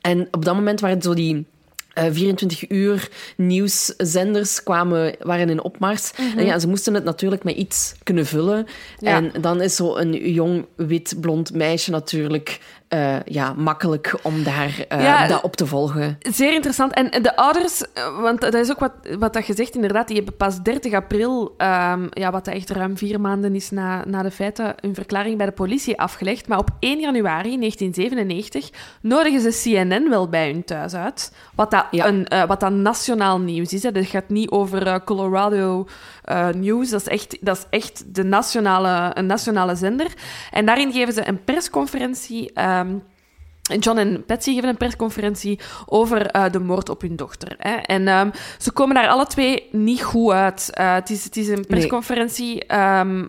[0.00, 1.46] En op dat moment waren het zo die
[1.92, 6.12] eh, 24 uur nieuwszenders kwamen, waren in opmars.
[6.36, 8.66] En ja, ze moesten het natuurlijk met iets kunnen vullen.
[8.98, 9.04] Mhm.
[9.04, 9.16] Ja.
[9.16, 12.60] En dan is zo een jong, wit, blond meisje natuurlijk
[12.92, 16.18] eh, ja, makkelijk om daar eh, Ja, dat op te volgen.
[16.20, 16.92] Zeer interessant.
[16.92, 20.36] En de ouders, eh, want dat is ook wat, wat dat gezegd inderdaad, die hebben
[20.36, 24.74] pas 30 april, ehm, ja, wat echt ruim vier maanden is na, na de feiten,
[24.80, 26.48] een verklaring bij de politie afgelegd.
[26.48, 28.70] Maar op 1 januari 1997
[29.00, 31.32] nodigen ze CNN wel bij hun thuis uit.
[31.54, 32.06] Wat dat, Ja.
[32.06, 33.82] een, eh, wat dat nationaal nieuws is.
[33.82, 33.92] Hè.
[33.92, 35.86] Dat gaat niet over eh, Colorado
[36.24, 36.90] eh, News.
[36.90, 40.12] Dat is echt, dat is echt de nationale, een nationale zender.
[40.50, 42.52] En daarin geven ze een persconferentie.
[42.52, 42.96] ehm,
[43.78, 47.54] John en Patsy geven een persconferentie over eh, de moord op hun dochter.
[47.58, 47.74] Hè.
[47.74, 50.70] En ehm, ze komen daar alle twee niet goed uit.
[50.72, 52.64] Eh, het, is, het is een persconferentie.
[52.66, 53.24] ehm,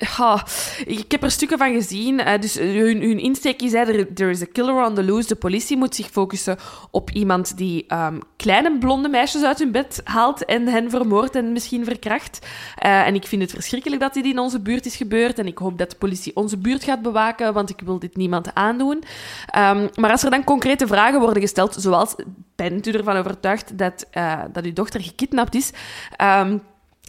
[0.00, 0.46] ja,
[0.84, 2.20] ik heb er stukken van gezien.
[2.20, 5.28] eh, dus hun, hun insteek is: er there is a killer on the loose.
[5.28, 6.56] De politie moet zich focussen
[6.90, 11.52] op iemand die ehm, kleine blonde meisjes uit hun bed haalt en hen vermoordt en
[11.52, 12.46] misschien verkracht.
[12.76, 15.38] Eh, en ik vind het verschrikkelijk dat dit in onze buurt is gebeurd.
[15.38, 18.54] En ik hoop dat de politie onze buurt gaat bewaken, want ik wil dit niemand
[18.54, 19.02] aandoen.
[19.46, 22.14] Ehm, maar als er dan concrete vragen worden gesteld, zoals
[22.56, 25.72] bent u ervan overtuigd dat, eh, dat uw dochter gekidnapt is?
[26.16, 26.58] Ehm,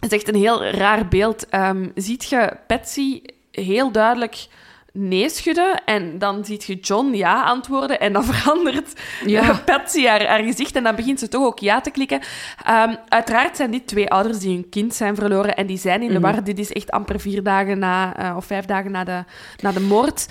[0.02, 1.48] het is echt een heel raar beeld.
[1.48, 4.46] Ehm, ziet je Patsy heel duidelijk
[4.92, 9.54] nee schudden en dan ziet je John ja antwoorden en dan verandert Ja.
[9.66, 12.20] Patsy haar, haar gezicht en dan begint ze toch ook ja te klikken.
[12.64, 16.12] Ehm, uiteraard zijn dit twee ouders die hun kind zijn verloren en die zijn in
[16.12, 16.44] de war.
[16.44, 19.24] Dit is echt amper vier dagen na, eh, of vijf dagen na de,
[19.60, 20.26] na de moord.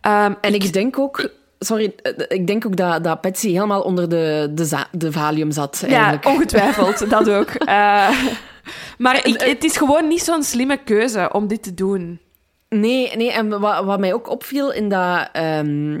[0.00, 1.30] Ehm, En ik denk ook...
[1.58, 5.82] Sorry, eh, ik denk ook dat, dat Patsy helemaal onder de, de, de valium zat,
[5.88, 6.24] eigenlijk.
[6.24, 7.48] Ja, ongetwijfeld, dat ook.
[7.64, 8.08] Eh,
[8.98, 12.18] maar ik, het is gewoon niet zo'n slimme keuze om dit te doen.
[12.68, 15.92] Nee, nee en wat, wat mij ook opviel in dat, ehm,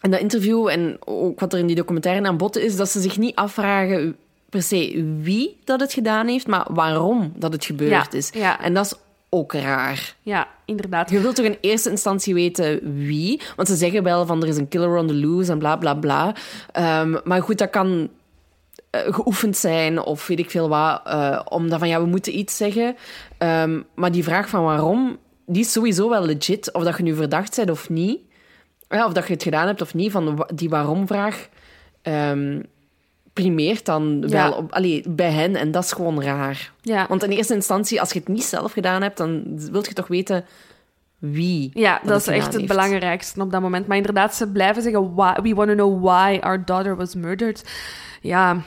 [0.00, 3.00] in dat interview en ook wat er in die documentaire aan bod is, dat ze
[3.00, 4.16] zich niet afvragen
[4.50, 8.30] per se wie dat het gedaan heeft, maar waarom dat het gebeurd Ja, is.
[8.34, 8.60] ja.
[8.60, 8.94] En dat is
[9.28, 10.14] ook raar.
[10.22, 11.10] Ja, inderdaad.
[11.10, 14.56] Je wilt toch in eerste instantie weten wie, want ze zeggen wel van er is
[14.56, 16.34] een killer on the loose en bla bla bla.
[16.72, 18.08] Ehm, maar goed, dat kan eh,
[19.10, 22.96] geoefend zijn of weet ik veel wat, eh omdat van ja, we moeten iets zeggen.
[23.38, 25.16] Ehm, maar die vraag van waarom,
[25.46, 28.18] die is sowieso wel legit, of dat je nu verdacht bent of niet.
[28.88, 31.48] Ja, of dat je het gedaan hebt of niet, van die waarom-vraag
[32.02, 32.60] ehm,
[33.32, 34.48] primeert dan Ja.
[34.48, 35.56] wel op, allee, bij hen.
[35.56, 36.72] En dat is gewoon raar.
[36.82, 37.06] Ja.
[37.08, 40.06] Want in eerste instantie, als je het niet zelf gedaan hebt, dan wil je toch
[40.06, 40.44] weten
[41.18, 41.70] wie.
[41.74, 42.66] Ja, dat, is echt het heeft.
[42.68, 43.86] belangrijkste op dat moment.
[43.86, 47.64] Maar inderdaad, ze blijven zeggen, why, we want to know why our daughter was murdered.
[48.20, 48.62] Ja,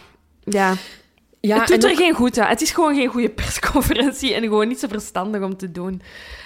[0.49, 0.73] ja.
[1.39, 2.47] Ja, het doet er geen goed aan.
[2.49, 6.01] Het is gewoon geen goede persconferentie en gewoon niet zo verstandig om te doen.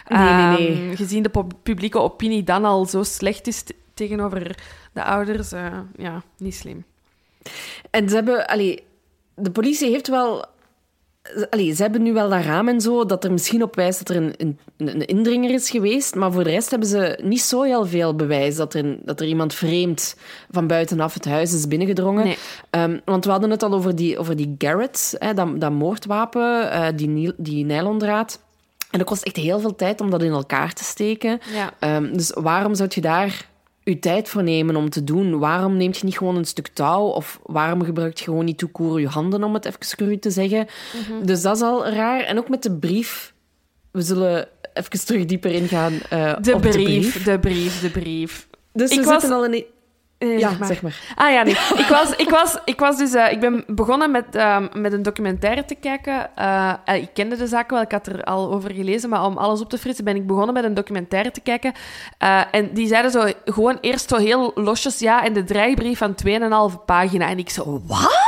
[0.07, 0.87] Nee, nee, nee.
[0.89, 4.57] Ehm, gezien de pu- publieke opinie dan al zo slecht is tegenover
[4.93, 6.83] de ouders, eh, ja, niet slim.
[7.89, 8.83] En ze hebben, allee,
[9.35, 10.45] de politie heeft wel.
[11.49, 14.09] Allee, ze hebben nu wel dat raam en zo, dat er misschien op wijst dat
[14.09, 16.15] er een, een, een indringer is geweest.
[16.15, 19.27] Maar voor de rest hebben ze niet zo heel veel bewijs dat er, dat er
[19.27, 20.15] iemand vreemd
[20.51, 22.23] van buitenaf het huis is binnengedrongen.
[22.23, 22.37] Nee.
[22.69, 26.71] Ehm, want we hadden het al over die, over die Garrett, hè, dat, dat moordwapen,
[26.71, 28.39] eh, die, die nylondraad.
[28.91, 31.39] En dat kost echt heel veel tijd om dat in elkaar te steken.
[31.53, 31.73] Ja.
[31.79, 33.49] Ehm, dus waarom zou je daar
[33.83, 35.39] je tijd voor nemen om te doen?
[35.39, 37.03] Waarom neemt je niet gewoon een stuk touw?
[37.05, 40.67] Of waarom gebruikt je gewoon niet toekoer je handen, om het even cru te zeggen?
[41.09, 41.25] Mhm.
[41.25, 42.19] Dus dat is al raar.
[42.21, 43.33] En ook met de brief.
[43.91, 47.23] We zullen even terug dieper ingaan eh, De op brief, de brief.
[47.23, 48.47] de brief, de brief.
[48.73, 49.63] Dus Ik was- zitten al in...
[50.21, 50.67] Eh, Ja, zeg maar.
[50.67, 50.99] zeg maar.
[51.15, 51.53] Ah ja, nee.
[51.77, 53.13] Ik was, ik was, ik was dus...
[53.13, 56.35] eh, ik ben begonnen met, ehm, met een documentaire te kijken.
[56.35, 59.61] Eh, ik kende de zaak wel, ik had er al over gelezen, maar om alles
[59.61, 61.73] op te frissen ben ik begonnen met een documentaire te kijken.
[62.51, 66.15] En die zeiden zo gewoon eerst zo heel losjes, ja, en de dreigbrief van
[66.71, 67.29] 2,5 pagina.
[67.29, 68.19] En ik zo, wat?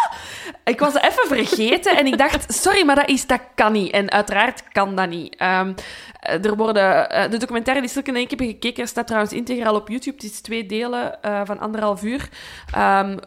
[0.65, 3.91] Ik was even vergeten en ik dacht, sorry, maar dat, is, dat kan niet.
[3.91, 5.35] En uiteraard kan dat niet.
[5.35, 5.73] Ehm,
[6.19, 9.33] eh, er worden, eh, de documentaire die ik in één keer heb gekeken, staat trouwens
[9.33, 10.15] integraal op YouTube.
[10.15, 12.29] Het is twee delen eh, van anderhalf uur.
[12.71, 13.17] Ehm,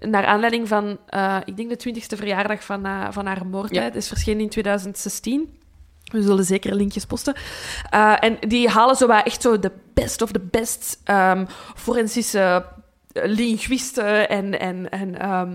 [0.00, 0.98] naar aanleiding van,
[1.44, 3.74] ik denk de twintigste verjaardag van, van haar moord.
[3.74, 3.82] Ja.
[3.82, 5.58] Het is verschenen in 2016.
[6.04, 7.34] We zullen zeker linkjes posten.
[8.20, 11.44] En die halen zo echt zo de best of the best ehm,
[11.74, 12.64] forensische
[13.22, 15.48] linguisten en, en, en ehm,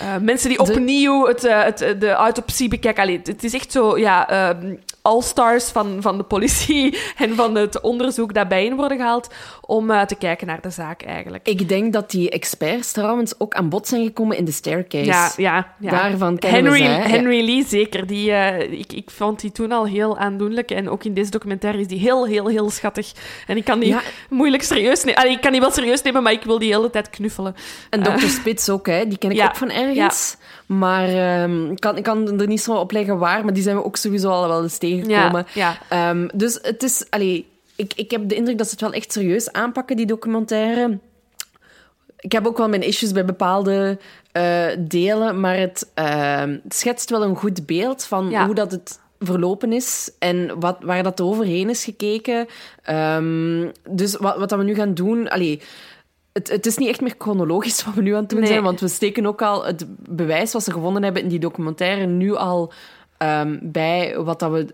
[0.00, 3.02] eh, mensen die opnieuw het, eh, het, de autopsie bekijken.
[3.02, 7.80] Allee, het- is echt zo, ja, ehm, all-stars van, van de politie en van het
[7.80, 9.28] onderzoek dat bijeen worden gehaald
[9.66, 11.48] om eh, te kijken naar de zaak eigenlijk.
[11.48, 15.04] Ik denk dat die experts trouwens ook aan bod zijn gekomen in de staircase.
[15.04, 15.90] Ja, ja, ja.
[15.90, 17.08] Daarvan kennen we Henry, ze?
[17.08, 18.06] Henry Lee, zeker.
[18.06, 20.70] Die, eh, ik, ik vond die toen al heel aandoenlijk.
[20.70, 23.12] En ook in deze documentaire is die heel, heel, heel schattig.
[23.46, 24.00] En ik kan die Ja.
[24.30, 25.20] moeilijk serieus nemen.
[25.22, 27.54] Allee, ik kan die wel serieus nemen, maar ik wil die hele tijd knuffelen.
[27.90, 28.26] En Dr.
[28.26, 29.06] Spits ook, hè?
[29.06, 29.46] die ken ik ja.
[29.46, 30.36] ook van ergens.
[30.66, 33.76] Maar ehm, ik, kan, ik kan er niet zo op leggen waar, maar die zijn
[33.76, 35.46] we ook sowieso al wel eens tegengekomen.
[35.52, 36.10] Ja, ja.
[36.10, 37.04] Ehm, dus het is...
[37.10, 37.46] Allee,
[37.76, 40.98] ik, ik heb de indruk dat ze het wel echt serieus aanpakken, die documentaire.
[42.18, 43.98] Ik heb ook wel mijn issues bij bepaalde
[44.32, 48.98] eh, delen, maar het, ehm, het schetst wel een goed beeld van hoe dat het
[49.18, 52.46] verlopen is en wat, waar dat overheen is gekeken.
[52.82, 55.28] Ehm, dus wat, wat dat we nu gaan doen...
[55.28, 55.60] Allee,
[56.34, 58.48] het, het is niet echt meer chronologisch wat we nu aan het doen Nee.
[58.48, 62.06] zijn, want we steken ook al het bewijs wat ze gevonden hebben in die documentaire
[62.06, 62.72] nu al
[63.18, 64.66] ehm, bij wat dat we...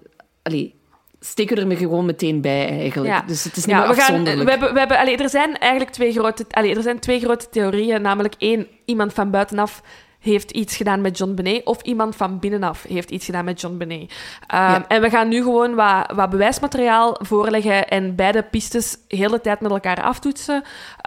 [0.43, 0.75] Allee,
[1.21, 3.15] steken we er gewoon meteen bij, eigenlijk.
[3.15, 3.23] Ja.
[3.27, 4.45] Dus het is niet Ja, meer we gaan, afzonderlijk.
[4.45, 7.49] we hebben, we hebben, allee, er zijn eigenlijk twee grote, allee, er zijn twee grote
[7.49, 8.03] theorieën.
[8.03, 9.83] Namelijk één, iemand van buitenaf
[10.21, 13.77] heeft iets gedaan met John Benet, of iemand van binnenaf heeft iets gedaan met John
[13.77, 14.01] Benet.
[14.01, 14.09] Um,
[14.49, 14.87] Ja.
[14.89, 19.61] En we gaan nu gewoon wat, wat bewijsmateriaal voorleggen en beide pistes de hele tijd
[19.61, 20.55] met elkaar aftoetsen.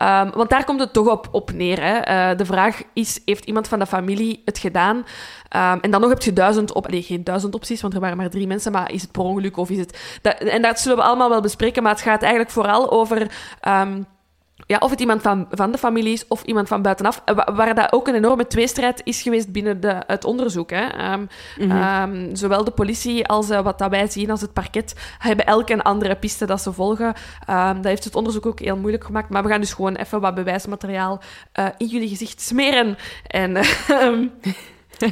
[0.03, 1.81] Um, want daar komt het toch op, op neer.
[1.81, 1.97] Hè.
[1.97, 4.95] Eh, de vraag is, heeft iemand van de familie het gedaan?
[4.95, 6.89] Um, en dan nog heb je duizend op...
[6.89, 8.71] Nee, geen duizend opties, want er waren maar drie mensen.
[8.71, 10.19] Maar is het per ongeluk of is het...
[10.21, 13.31] Dat, en dat zullen we allemaal wel bespreken, maar het gaat eigenlijk vooral over...
[13.67, 14.05] um,
[14.67, 17.21] ja, of het iemand van, van de familie is of iemand van buitenaf.
[17.25, 20.69] eh, Waar, dat ook een enorme tweestrijd is geweest binnen de, het onderzoek.
[20.69, 21.13] Hè.
[21.13, 21.27] Um,
[21.57, 22.11] Mhm.
[22.13, 25.69] um, zowel de politie als uh, wat dat wij zien als het parket hebben elk
[25.69, 27.13] een andere piste dat ze volgen.
[27.49, 29.29] Um, dat heeft het onderzoek ook heel moeilijk gemaakt.
[29.29, 31.21] Maar we gaan dus gewoon even wat bewijsmateriaal
[31.59, 32.97] uh, in jullie gezicht smeren.
[33.27, 33.57] En...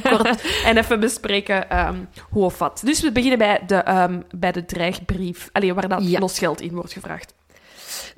[0.02, 2.80] Kort, en even bespreken um, hoe of wat.
[2.84, 5.48] Dus we beginnen bij de, um, bij de dreigbrief.
[5.52, 6.18] Allee, waar dat Ja.
[6.20, 7.34] losgeld in wordt gevraagd.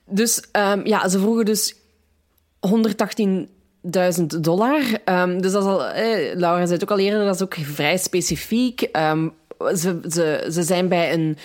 [0.07, 1.74] Dus um, ja, ze vroegen dus
[2.68, 4.82] 118.000 dollar.
[5.05, 7.55] Um, dus dat is al, eh, Laura zei het ook al eerder, dat is ook
[7.55, 8.88] vrij specifiek.
[8.92, 11.36] Um, ze, ze, ze zijn bij een,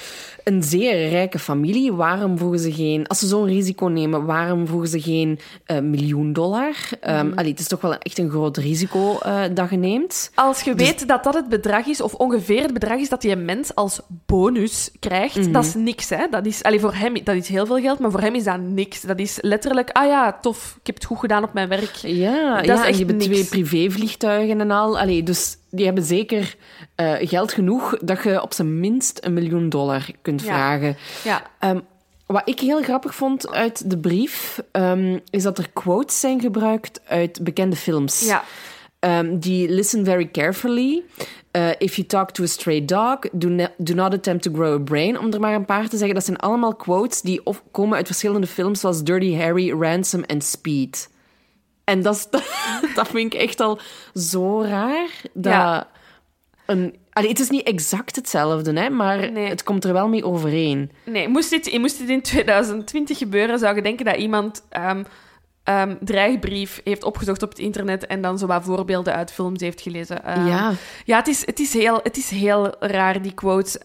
[0.43, 1.93] een zeer rijke familie.
[1.93, 3.07] Waarom vroegen ze geen...
[3.07, 6.75] Als ze zo'n risico nemen, waarom vroegen ze geen uh, miljoen dollar?
[7.07, 7.33] Um, mm.
[7.35, 10.31] allee, het is toch wel echt een groot risico uh, dat je neemt.
[10.35, 10.87] Als je dus...
[10.87, 13.99] weet dat dat het bedrag is, of ongeveer het bedrag is dat die mens als
[14.25, 15.51] bonus krijgt, mm -hmm.
[15.51, 16.09] dat is niks.
[16.09, 16.25] Hè?
[16.29, 18.59] Dat is, allee, voor hem dat is heel veel geld, maar voor hem is dat
[18.59, 19.01] niks.
[19.01, 21.95] Dat is letterlijk, ah ja, tof, ik heb het goed gedaan op mijn werk.
[21.95, 24.99] Ja, dat ja is echt en je hebt twee privévliegtuigen en al.
[24.99, 26.55] Allee, dus die hebben zeker
[26.95, 30.47] uh, geld genoeg dat je op zijn minst een miljoen dollar kunt Ja.
[30.47, 30.97] vragen.
[31.23, 31.43] Ja.
[31.69, 31.81] Um,
[32.25, 37.01] wat ik heel grappig vond uit de brief, um, is dat er quotes zijn gebruikt
[37.07, 38.25] uit bekende films.
[38.25, 38.43] Ja.
[39.19, 41.03] Um, die listen very carefully.
[41.51, 44.73] Uh, if you talk to a stray dog, do, ne- do not attempt to grow
[44.73, 45.19] a brain.
[45.19, 46.15] Om er maar een paar te zeggen.
[46.15, 50.41] Dat zijn allemaal quotes die of komen uit verschillende films, zoals Dirty Harry, Ransom en
[50.41, 51.09] Speed.
[51.89, 52.27] En dat, is,
[52.95, 53.79] dat vind ik echt al
[54.13, 55.09] zo raar.
[55.33, 55.87] Dat, Ja.
[56.65, 56.95] een...
[57.09, 59.49] Allee, het is niet exact hetzelfde, hè, maar Nee.
[59.49, 60.91] het komt er wel mee overeen.
[61.05, 65.03] Nee, moest dit, moest dit in 2020 gebeuren, zou je denken dat iemand ehm
[65.63, 69.81] ehm, dreigbrief heeft opgezocht op het internet en dan zo wat voorbeelden uit films heeft
[69.81, 70.23] gelezen.
[70.25, 70.71] Ehm, ja.
[71.05, 73.77] Ja, het is, het is, heel, het is heel raar, die quotes.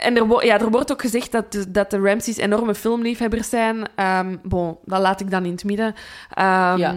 [0.00, 3.88] En er, ja, er wordt ook gezegd dat de, dat de Ramses enorme filmliefhebbers zijn.
[3.94, 5.94] Ehm bon, dat laat ik dan in het midden.
[6.30, 6.92] Ehm, Ja.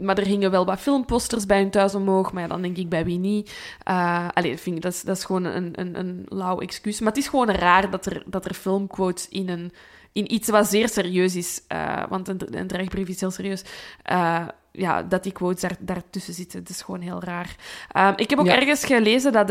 [0.00, 2.32] Maar er hingen wel wat filmposters bij hun thuis omhoog.
[2.32, 3.52] Maar ja, dan denk ik bij wie niet.
[3.88, 7.00] Uh, allee, vind ik, dat, is, dat is gewoon een, een, een lauw excuus.
[7.00, 9.72] Maar het is gewoon raar dat er, dat er filmquotes in, een,
[10.12, 11.62] in iets wat zeer serieus is.
[11.68, 13.62] eh, want een, een dreigbrief is heel serieus.
[14.02, 16.58] eh, ja, dat die quotes daar, daartussen zitten.
[16.58, 17.56] Het is gewoon heel raar.
[17.92, 18.56] Ehm, ik heb ook Ja.
[18.60, 19.50] ergens gelezen dat...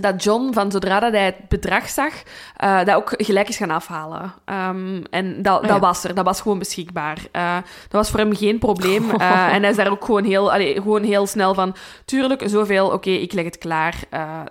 [0.00, 2.22] dat John, van zodra dat hij het bedrag zag,
[2.56, 4.34] eh, dat ook gelijk is gaan afhalen.
[4.44, 5.80] Ehm, en dat, Ah, dat ja.
[5.80, 7.18] was er, dat was gewoon beschikbaar.
[7.32, 9.02] Eh, dat was voor hem geen probleem.
[9.24, 11.76] Eh, en hij is daar ook gewoon heel, allee, gewoon heel snel van...
[12.04, 13.94] Tuurlijk, zoveel, oké, ik leg het klaar.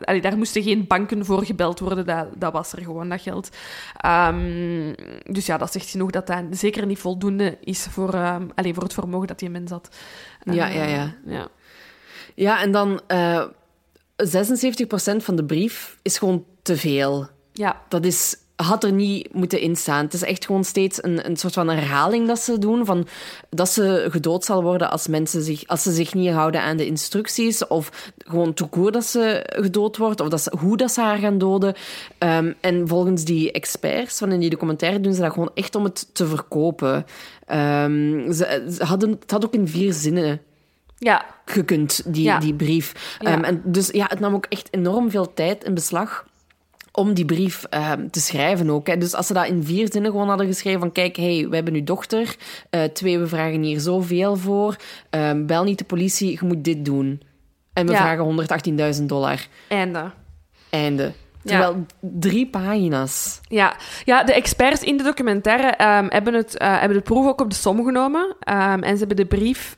[0.04, 3.50] Allee, daar moesten geen banken voor gebeld worden, dat, dat was er gewoon, dat geld.
[3.98, 8.16] Ehm, dus ja, dat zegt genoeg dat dat zeker niet voldoende is voor,
[8.56, 9.96] allee, voor het vermogen dat die mens had.
[10.44, 11.14] Ja, ja, ja.
[11.26, 11.48] ja.
[12.36, 13.02] Ja, en dan
[14.16, 14.26] 76%
[15.18, 17.28] van de brief is gewoon te veel.
[17.53, 20.03] Ja, Dat is, had er niet moeten instaan.
[20.05, 22.86] Het is echt gewoon steeds een, een soort van herhaling dat ze doen.
[22.86, 23.07] Van,
[23.49, 26.86] dat ze gedood zal worden als, mensen zich, als ze zich niet houden aan de
[26.86, 27.68] instructies.
[27.68, 30.20] Of gewoon toekoor dat ze gedood wordt.
[30.20, 31.74] Of dat ze, hoe dat ze haar gaan doden.
[32.18, 35.84] Ehm, en volgens die experts van in die documentaire doen ze dat gewoon echt om
[35.84, 37.05] het te verkopen.
[37.45, 40.41] Ehm, ze, ze hadden, het had ook in vier zinnen
[41.04, 42.39] ja, gekund, die, Ja.
[42.39, 43.16] die brief.
[43.20, 43.32] Ja.
[43.32, 46.26] Ehm, en dus ja, het nam ook echt enorm veel tijd in beslag
[46.91, 48.88] om die brief ehm, te schrijven ook.
[48.88, 48.97] Hè.
[48.97, 51.74] Dus als ze dat in vier zinnen gewoon hadden geschreven van kijk, hey, we hebben
[51.74, 52.36] uw dochter.
[52.70, 54.76] Eh, twee, we vragen hier zoveel voor.
[55.10, 57.22] Ehm, bel niet de politie, je moet dit doen.
[57.74, 57.97] En we Ja.
[57.97, 59.47] vragen 118.000 dollar.
[59.68, 60.12] einde.
[60.70, 61.12] Einde.
[61.43, 63.39] Terwijl drie pagina's.
[63.47, 63.76] Ja.
[64.06, 65.74] ja, de experts in de documentaire
[66.10, 68.36] hebben, het, eh, hebben de proef ook op de som genomen.
[68.39, 69.76] En ze hebben de brief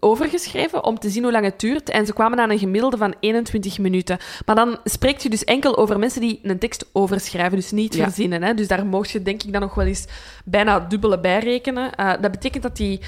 [0.00, 1.88] overgeschreven om te zien hoe lang het duurt.
[1.90, 4.18] En ze kwamen aan een gemiddelde van 21 minuten.
[4.46, 8.04] Maar dan spreekt je dus enkel over mensen die een tekst overschrijven, dus niet Ja.
[8.04, 8.42] verzinnen.
[8.42, 8.54] Hè?
[8.54, 10.04] Dus daar mocht je denk ik dan nog wel eens
[10.44, 11.94] bijna dubbele bijrekenen.
[11.94, 13.00] Eh, dat betekent dat die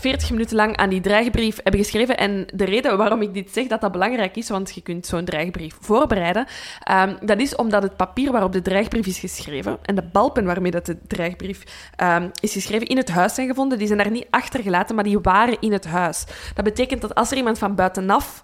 [0.00, 2.16] 40 minuten lang aan die dreigbrief hebben geschreven.
[2.16, 5.24] En de reden waarom ik dit zeg, dat dat belangrijk is, want je kunt zo'n
[5.24, 6.46] dreigbrief voorbereiden,
[6.82, 10.70] ehm, dat is omdat het papier waarop de dreigbrief is geschreven en de balpen waarmee
[10.70, 11.62] dat de dreigbrief
[11.96, 15.18] ehm, is geschreven in het huis zijn gevonden, die zijn daar niet achtergelaten, maar die
[15.18, 16.24] waren in het huis.
[16.54, 18.42] Dat betekent dat als er iemand van buitenaf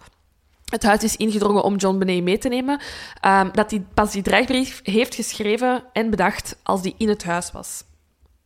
[0.66, 2.80] het huis is ingedrongen om John Benet mee te nemen,
[3.20, 7.52] ehm, dat hij pas die dreigbrief heeft geschreven en bedacht als die in het huis
[7.52, 7.84] was.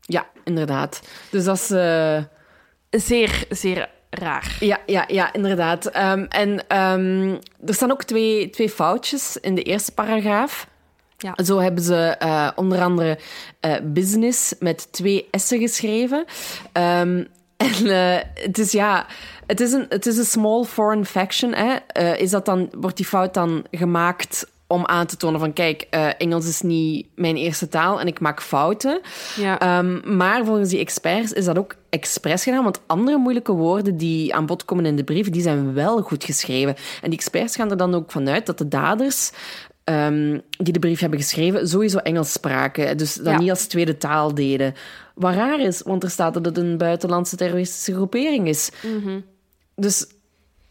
[0.00, 1.00] Ja, inderdaad.
[1.30, 1.70] Dus dat is...
[1.70, 2.22] eh,
[2.90, 4.56] Zeer, zeer raar.
[4.60, 5.86] Ja, ja, ja inderdaad.
[5.86, 7.36] Ehm, en ehm,
[7.66, 10.68] er staan ook twee, twee foutjes in de eerste paragraaf.
[11.18, 11.44] Ja.
[11.44, 13.18] Zo hebben ze eh, onder andere
[13.60, 16.24] eh, business met twee S'en geschreven.
[16.72, 17.24] Ehm,
[17.56, 19.06] en eh, het is ja,
[19.46, 21.54] het is een, het is een small foreign faction.
[21.54, 21.76] Hè?
[22.16, 26.08] Is dat dan, wordt die fout dan gemaakt om aan te tonen van kijk, eh,
[26.18, 29.00] Engels is niet mijn eerste taal en ik maak fouten.
[29.36, 29.58] Ja.
[29.58, 34.34] Ehm, maar volgens die experts is dat ook expres gedaan, want andere moeilijke woorden die
[34.34, 36.74] aan bod komen in de brief, die zijn wel goed geschreven.
[37.02, 39.30] En die experts gaan er dan ook vanuit dat de daders
[39.84, 43.38] ehm, die de brief hebben geschreven sowieso Engels spraken, dus dat Ja.
[43.38, 44.74] niet als tweede taal deden.
[45.14, 48.70] Wat raar is, want er staat dat het een buitenlandse terroristische groepering is.
[49.76, 50.06] Dus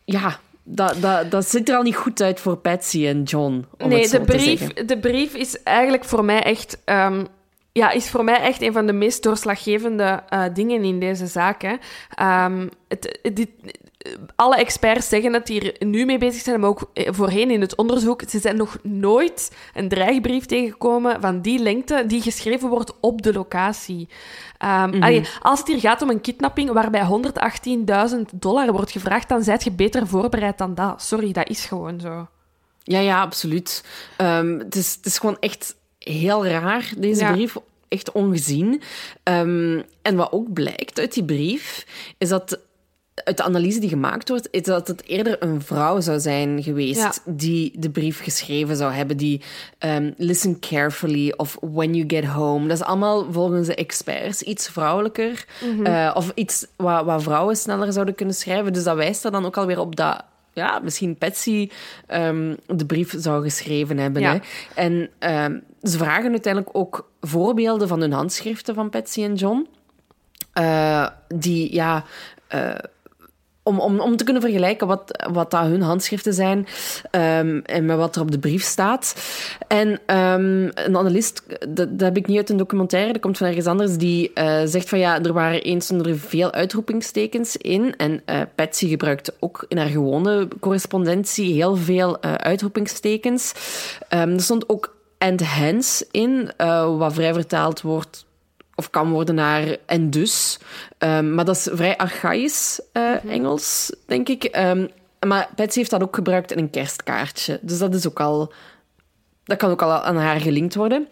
[0.05, 0.39] ja,
[0.71, 3.65] dat, dat, dat ziet er al niet goed uit voor Patsy en John.
[3.77, 6.81] Om nee, het zo de brief, de brief is eigenlijk voor mij echt...
[6.85, 7.23] ehm,
[7.71, 11.61] ja, is voor mij echt een van de meest doorslaggevende eh, dingen in deze zaak.
[11.61, 11.75] Hè.
[12.15, 13.49] Ehm, het, het- dit,
[14.35, 17.61] alle experts zeggen dat die er nu mee bezig zijn, maar ook eh, voorheen in
[17.61, 18.21] het onderzoek.
[18.27, 23.33] Ze zijn nog nooit een dreigbrief tegengekomen van die lengte die geschreven wordt op de
[23.33, 24.07] locatie.
[24.57, 27.07] Allee, als het hier gaat om een kidnapping waarbij
[28.11, 31.01] 118.000 dollar wordt gevraagd, dan zijt je beter voorbereid dan dat.
[31.01, 32.27] Sorry, dat is gewoon zo.
[32.83, 33.83] Ja, ja, absoluut.
[34.17, 37.31] Ehm, het, is, het is gewoon echt heel raar, deze Ja.
[37.31, 37.55] brief.
[37.87, 38.81] Echt ongezien.
[39.23, 41.85] Ehm, en wat ook blijkt uit die brief,
[42.17, 42.59] is dat
[43.23, 46.99] uit de analyse die gemaakt wordt, is dat het eerder een vrouw zou zijn geweest
[46.99, 47.13] Ja.
[47.25, 49.17] die de brief geschreven zou hebben.
[49.17, 49.41] Die
[49.77, 52.67] ehm, listen carefully of when you get home.
[52.67, 55.45] Dat is allemaal volgens de experts iets vrouwelijker.
[55.83, 58.73] eh, of iets wat, wat vrouwen sneller zouden kunnen schrijven.
[58.73, 61.69] Dus dat wijst er dan ook alweer op dat ja, misschien Patsy
[62.07, 64.21] ehm, de brief zou geschreven hebben.
[64.21, 64.31] Ja.
[64.33, 64.39] Hè?
[64.75, 69.67] En ehm, ze vragen uiteindelijk ook voorbeelden van hun handschriften van Patsy en John.
[70.53, 72.03] Eh, die, ja...
[72.47, 72.69] eh,
[73.69, 76.67] om, om, om te kunnen vergelijken wat, wat dat hun handschriften zijn
[77.11, 79.15] ehm, en met wat er op de brief staat.
[79.67, 83.47] En ehm, een analist, dat, dat heb ik niet uit een documentaire, dat komt van
[83.47, 87.95] ergens anders, die eh, zegt van ja, er waren eens er veel uitroepingstekens in.
[87.97, 93.53] En uh, Patsy gebruikte ook in haar gewone correspondentie heel veel uh, uitroepingstekens.
[94.09, 96.51] Um, er stond ook and hence in,
[96.97, 98.27] wat vrij vertaald wordt
[98.79, 100.59] of kan worden naar en dus.
[100.97, 104.57] Um, maar dat is vrij archaïs uh, Engels, denk ik.
[104.57, 104.89] Um,
[105.27, 107.59] maar Patsy heeft dat ook gebruikt in een kerstkaartje.
[107.61, 108.53] Dus dat is ook al...
[109.43, 111.07] Dat kan ook al aan haar gelinkt worden.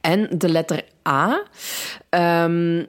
[0.00, 1.42] En de letter A.
[2.44, 2.86] Um,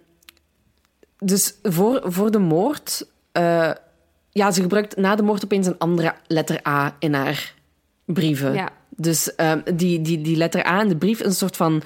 [1.17, 3.07] dus voor, voor de moord...
[3.37, 3.71] Uh,
[4.29, 7.53] ja, ze gebruikt na de moord opeens een andere letter A in haar
[8.05, 8.53] brieven.
[8.53, 8.69] Ja.
[8.89, 9.35] Dus
[9.73, 11.83] die, die, die letter A in de brief is een soort van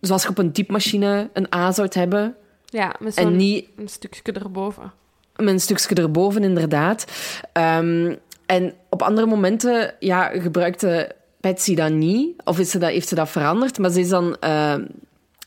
[0.00, 2.34] zoals je op een typemachine een A zou hebben.
[2.64, 3.68] Ja, met zo'n niet...
[3.76, 4.92] een stukje erboven.
[5.36, 7.04] Met een stukje erboven, inderdaad.
[7.52, 12.42] Um, en op andere momenten ja, gebruikte Patsy dat niet.
[12.44, 13.78] Of is ze dat, heeft ze dat veranderd.
[13.78, 14.36] Maar ze is dan...
[14.44, 14.74] Uh,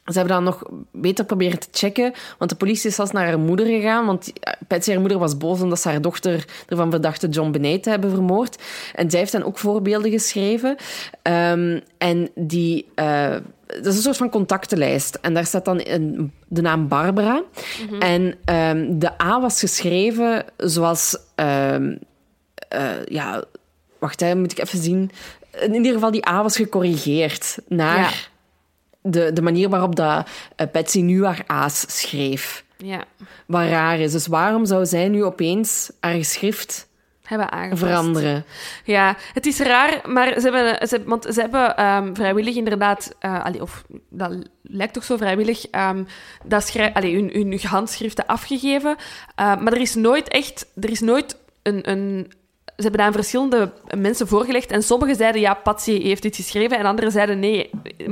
[0.06, 2.14] ze hebben dan nog beter proberen te checken.
[2.38, 4.06] Want de politie is zelfs naar haar moeder gegaan.
[4.06, 4.34] Want
[4.68, 8.10] Patsy, haar moeder, was boos omdat ze haar dochter ervan verdachte John Benet te hebben
[8.10, 8.64] vermoord.
[8.96, 10.76] En zij heeft dan ook voorbeelden geschreven.
[11.24, 12.88] Um, en die...
[12.96, 13.36] Uh,
[13.76, 15.18] dat is een soort van contactenlijst.
[15.22, 15.78] En daar staat dan
[16.48, 17.44] de naam Barbara.
[17.90, 18.02] Mhm.
[18.02, 18.22] En
[18.56, 21.18] um, de A was geschreven zoals...
[21.36, 22.00] Um,
[22.76, 23.44] uh, ja,
[24.00, 25.12] wacht, hè, moet ik even zien.
[25.60, 28.30] In ieder geval, die A was gecorrigeerd naar
[29.02, 32.64] de, de manier waarop dat, uh, Betsy nu haar A's schreef.
[32.78, 33.04] Ja.
[33.46, 34.12] Wat raar is.
[34.12, 36.88] Dus waarom zou zij nu opeens haar geschrift
[37.32, 37.84] hebben aangepast.
[37.84, 38.46] veranderen.
[38.84, 43.46] Ja, het is raar, maar ze hebben, ze, want ze hebben um, vrijwillig inderdaad, uh,
[43.46, 46.08] allee, of dat lijkt toch zo vrijwillig, um,
[46.44, 48.96] dat schrijf, allee, hun, hun handschriften afgegeven.
[49.40, 52.32] Uh, maar er is nooit echt, er is nooit een, een
[52.76, 54.72] ze hebben aan verschillende mensen voorgelegd.
[54.72, 56.78] En sommigen zeiden, ja, Patsy heeft dit geschreven.
[56.78, 57.70] En anderen zeiden, nee,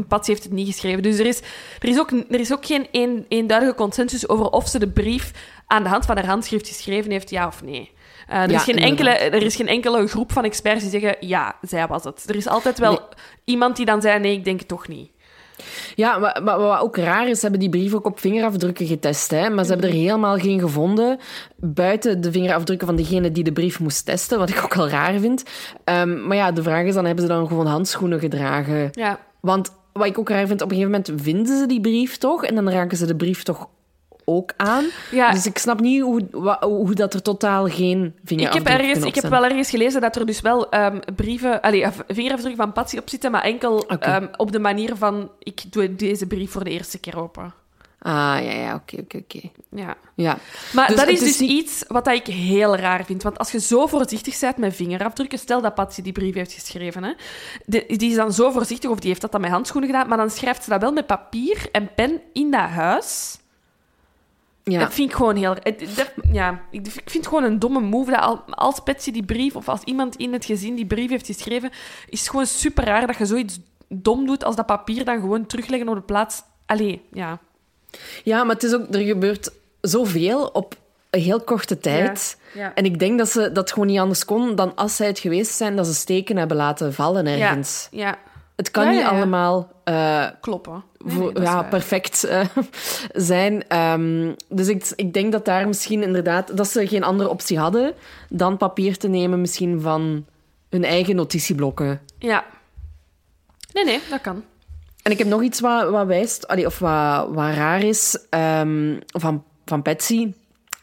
[0.07, 1.03] Patsy heeft het niet geschreven.
[1.03, 1.39] Dus er is,
[1.79, 5.31] er is, ook, er is ook geen een, eenduidige consensus over of ze de brief
[5.67, 7.91] aan de hand van haar handschrift geschreven heeft, ja of nee.
[8.29, 11.55] Uh, er, is geen enkele, er is geen enkele groep van experts die zeggen, ja,
[11.61, 12.23] zij was het.
[12.29, 12.99] Er is altijd wel
[13.43, 15.09] iemand die dan zei, nee, ik denk het toch niet.
[15.95, 19.31] Ja, maar, maar, wat ook raar is, ze hebben die brief ook op vingerafdrukken getest.
[19.31, 19.49] Hè?
[19.49, 21.19] Maar ze hebben er helemaal geen gevonden.
[21.55, 24.39] Buiten de vingerafdrukken van degene die de brief moest testen.
[24.39, 25.43] Wat ik ook al raar vind.
[25.85, 28.89] Um, maar ja, de vraag is dan, hebben ze dan gewoon handschoenen gedragen?
[28.91, 29.19] Ja.
[29.39, 32.43] Want wat ik ook raar vind, op een gegeven moment vinden ze die brief toch?
[32.43, 33.69] En dan raken ze de brief toch
[34.29, 34.85] ook aan.
[35.11, 35.31] Ja.
[35.31, 36.27] Dus ik snap niet hoe,
[36.61, 40.15] hoe dat er totaal geen vingerafdrukken ik heb ergens, Ik heb wel ergens gelezen dat
[40.15, 44.21] er dus wel um, brieven, allee, vingerafdrukken van Patsy op zitten, maar enkel okay.
[44.21, 47.53] um, op de manier van ik doe deze brief voor de eerste keer open.
[48.01, 49.49] Ah, ja, ja, oké, oké, oké.
[49.69, 49.97] Ja.
[50.15, 50.37] ja.
[50.73, 51.49] Maar dus dat is dus niet...
[51.49, 53.23] iets wat ik heel raar vind.
[53.23, 55.39] Want als je zo voorzichtig bent met vingerafdrukken...
[55.39, 57.13] Stel dat Patsy die brief heeft geschreven, hè.
[57.65, 60.29] die is dan zo voorzichtig, of die heeft dat dan met handschoenen gedaan, maar dan
[60.29, 63.37] schrijft ze dat wel met papier en pen in dat huis...
[64.71, 64.79] Ja.
[64.79, 65.53] Dat vind ik gewoon heel...
[65.95, 68.11] Dat, ja, ik vind het gewoon een domme move.
[68.11, 71.71] Dat als Patsy die brief, of als iemand in het gezin die brief heeft geschreven,
[72.09, 75.45] is het gewoon super raar dat je zoiets dom doet als dat papier dan gewoon
[75.45, 76.41] terugleggen op de plaats.
[76.65, 77.39] Allee, ja.
[78.23, 78.93] Ja, maar het is ook...
[78.93, 79.51] Er gebeurt
[79.81, 80.75] zoveel op
[81.09, 82.37] een heel korte tijd.
[82.53, 82.73] Ja, ja.
[82.73, 85.51] En ik denk dat ze dat gewoon niet anders kon dan als zij het geweest
[85.51, 87.87] zijn, dat ze steken hebben laten vallen ergens.
[87.91, 88.17] Ja, ja.
[88.59, 89.71] Het kan niet allemaal...
[89.85, 90.83] Uh, Kloppen.
[91.33, 92.45] ja, perfect uh,
[93.31, 93.77] zijn.
[93.77, 96.57] Um, dus ik, ik denk dat daar misschien inderdaad...
[96.57, 97.93] Dat ze geen andere optie hadden
[98.29, 100.25] dan papier te nemen misschien van
[100.69, 102.01] hun eigen notitieblokken.
[102.17, 102.45] Ja.
[103.73, 104.43] Nee, nee, dat kan.
[105.01, 106.47] En ik heb nog iets wat, wat wijst...
[106.47, 110.33] Allee, of wat, wat raar is um, van, van Patsy.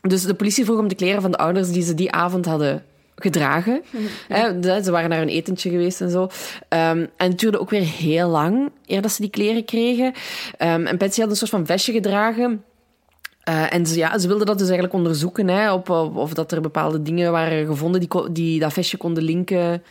[0.01, 2.85] Dus de politie vroeg om de kleren van de ouders die ze die avond hadden
[3.17, 3.83] gedragen.
[4.85, 6.23] Ze waren naar een etentje geweest en zo.
[6.23, 6.31] Um,
[6.69, 10.07] en het duurde ook weer heel lang eer dat ze die kleren kregen.
[10.59, 12.65] Um, en Patsy had een soort van vestje gedragen.
[13.49, 16.53] Uh, en ze, ja, ze wilden dat dus eigenlijk onderzoeken, hè, op, op, of dat
[16.53, 19.83] er bepaalde dingen waren gevonden die, die dat vestje konden linken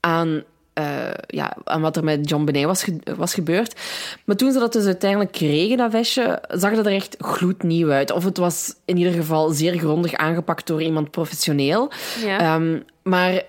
[0.00, 0.42] aan
[0.78, 3.80] uh, ja, aan wat er met John Benet was, ge was gebeurd.
[4.24, 8.10] Maar toen ze dat dus uiteindelijk kregen, dat vestje, zag dat er echt gloednieuw uit.
[8.10, 11.90] Of het was in ieder geval zeer grondig aangepakt door iemand professioneel.
[12.24, 12.54] Ja.
[12.54, 13.42] Um, maar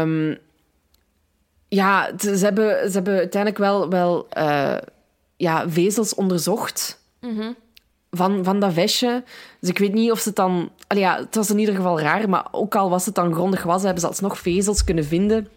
[0.00, 0.38] um,
[1.68, 4.76] ja, ze hebben, ze hebben uiteindelijk wel, wel uh,
[5.36, 7.00] ja, vezels onderzocht.
[7.20, 7.56] Mm -hmm.
[8.10, 9.22] Van, van dat vestje.
[9.60, 10.70] Dus ik weet niet of ze het dan...
[10.88, 13.82] Ja, het was in ieder geval raar, maar ook al was het dan grondig was,
[13.82, 15.48] hebben ze alsnog vezels kunnen vinden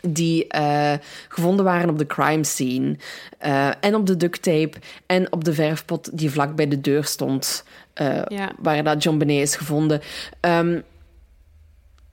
[0.00, 0.92] die eh,
[1.28, 2.96] gevonden waren op de crime scene.
[3.38, 4.72] Eh, en op de duct tape
[5.06, 7.64] en op de verfpot die vlak bij de deur stond.
[7.94, 8.52] eh, Ja.
[8.58, 10.00] Waar dat John Benet is gevonden.
[10.40, 10.80] Ehm,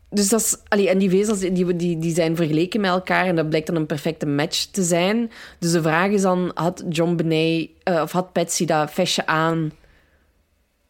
[0.09, 3.35] dus dat is, allee, en die vezels die, die, die zijn vergeleken met elkaar en
[3.35, 5.31] dat blijkt dan een perfecte match te zijn.
[5.59, 9.71] Dus de vraag is dan, had John Benet, of had Patsy dat vestje aan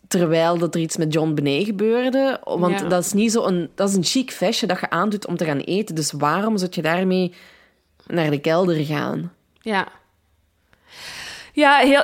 [0.08, 2.40] terwijl dat er iets met John Benet gebeurde?
[2.44, 2.88] Want Ja.
[2.88, 5.46] dat is niet zo een, dat is een chic vestje dat je aandoet om te
[5.46, 5.96] gaan eten.
[5.96, 7.34] Dus waarom zou je daarmee
[8.08, 9.34] naar de kelder gaan?
[9.60, 9.88] Ja.
[11.54, 12.04] Ja, heel,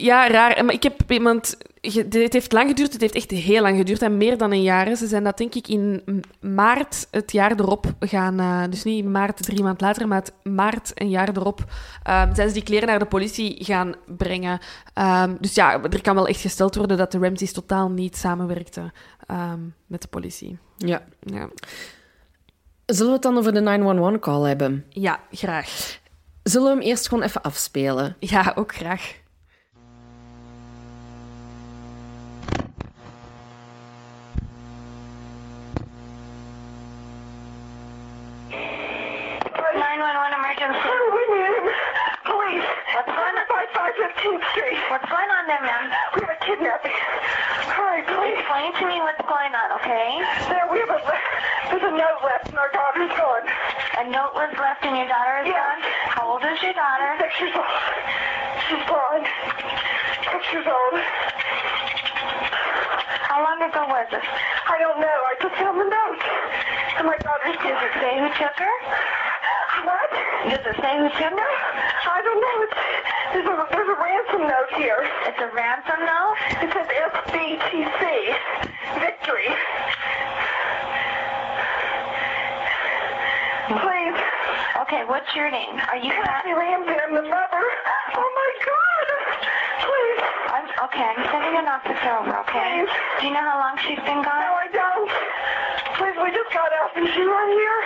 [0.00, 0.64] ja, raar.
[0.64, 1.56] Maar ik heb iemand...
[1.80, 2.92] Het heeft lang geduurd.
[2.92, 4.02] Het heeft echt heel lang geduurd.
[4.02, 4.96] En meer dan een jaar.
[4.96, 6.02] Ze zijn dat denk ik in
[6.40, 8.40] maart het jaar erop gaan...
[8.40, 11.64] eh, dus niet in maart drie maand later, maar het maart een jaar erop...
[12.02, 14.58] ehm, zijn ze die kleren naar de politie gaan brengen.
[14.94, 18.92] Ehm, dus ja, er kan wel echt gesteld worden dat de Ramseys totaal niet samenwerkten
[19.26, 20.58] ehm, met de politie.
[20.76, 21.02] Ja.
[21.20, 21.48] Ja,
[22.86, 24.84] Zullen we het dan over de 911-call hebben?
[24.88, 25.98] ja graag.
[26.42, 28.16] Zullen we hem eerst gewoon even afspelen?
[28.18, 29.18] Ja, ook graag.
[39.60, 40.88] Nine one one emergency.
[41.12, 41.64] We need.
[42.24, 42.68] Police.
[42.96, 43.46] What's going on?
[43.48, 44.78] By 515th Street.
[44.88, 45.84] What's going on there, ma'am?
[46.16, 46.96] We have a kidnapping.
[47.76, 48.40] Hurry, please.
[48.40, 50.20] Explain to me what's going on, okay?
[50.48, 51.00] There, we have a,
[51.70, 53.44] there's a note left and our daughter's gone.
[54.00, 55.60] A note was left and your daughter is Yeah.
[55.60, 55.80] gone.
[56.18, 57.08] How old is your daughter?
[57.20, 57.70] Six years old.
[58.68, 59.24] She's blind.
[60.34, 60.94] Six years old.
[63.28, 64.24] How long ago was this?
[64.24, 65.18] I don't know.
[65.30, 66.20] I just found the note.
[66.98, 68.74] And my daughter's Does it say who took her?
[69.84, 70.10] What?
[70.50, 71.50] Does it say who her?
[72.10, 72.56] I don't know.
[72.66, 72.78] It's,
[73.32, 74.98] there's, a, there's a ransom note here.
[75.30, 76.34] It's a ransom note?
[76.58, 78.02] It says FBTC.
[78.98, 79.48] Victory.
[83.70, 84.18] Please.
[84.82, 85.78] Okay, what's your name?
[85.86, 87.64] Are you Kathy Ramsey, I'm the mother.
[88.18, 89.06] Oh my God!
[89.86, 90.20] Please.
[90.50, 92.82] I'm, okay, I'm sending an officer over, okay?
[92.82, 92.90] Please.
[93.20, 94.42] Do you know how long she's been gone?
[94.42, 94.58] No.
[94.58, 95.10] I don't.
[96.20, 96.92] We just got out.
[97.00, 97.80] Is she right here?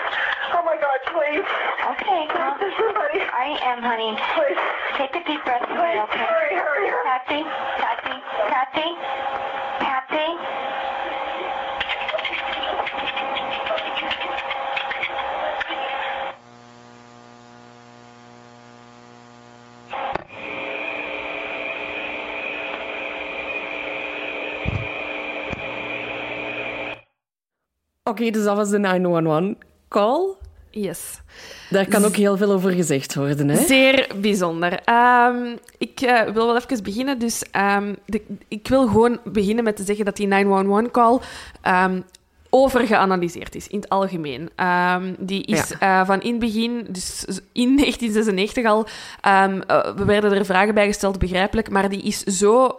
[0.59, 1.47] Oh my God, please.
[1.95, 3.20] Okay, well, there's somebody.
[3.22, 4.18] I am, honey.
[4.35, 4.59] Please.
[4.99, 6.18] Take a deep breath Please, okay?
[6.18, 7.05] hurry, hurry, hurry.
[7.07, 7.43] Patsy,
[7.78, 8.16] Patsy,
[8.51, 8.89] Patsy,
[9.78, 10.64] Patsy.
[28.11, 30.34] Oké, dus dat was de 911-call.
[30.70, 31.20] Yes.
[31.70, 33.57] Daar kan ook heel veel over gezegd worden, hè?
[33.64, 34.80] Zeer bijzonder.
[34.84, 37.18] Ehm, ik eh, wil wel even beginnen.
[37.18, 41.18] Dus ehm, de- ik wil gewoon beginnen met te zeggen dat die 911-call
[41.62, 42.00] ehm
[42.50, 44.50] overgeanalyseerd is in het algemeen.
[45.18, 48.86] Die is eh, van in het begin, dus in 1996 al,
[49.20, 52.78] eh, we werden er vragen bij gesteld, begrijpelijk, maar die is zo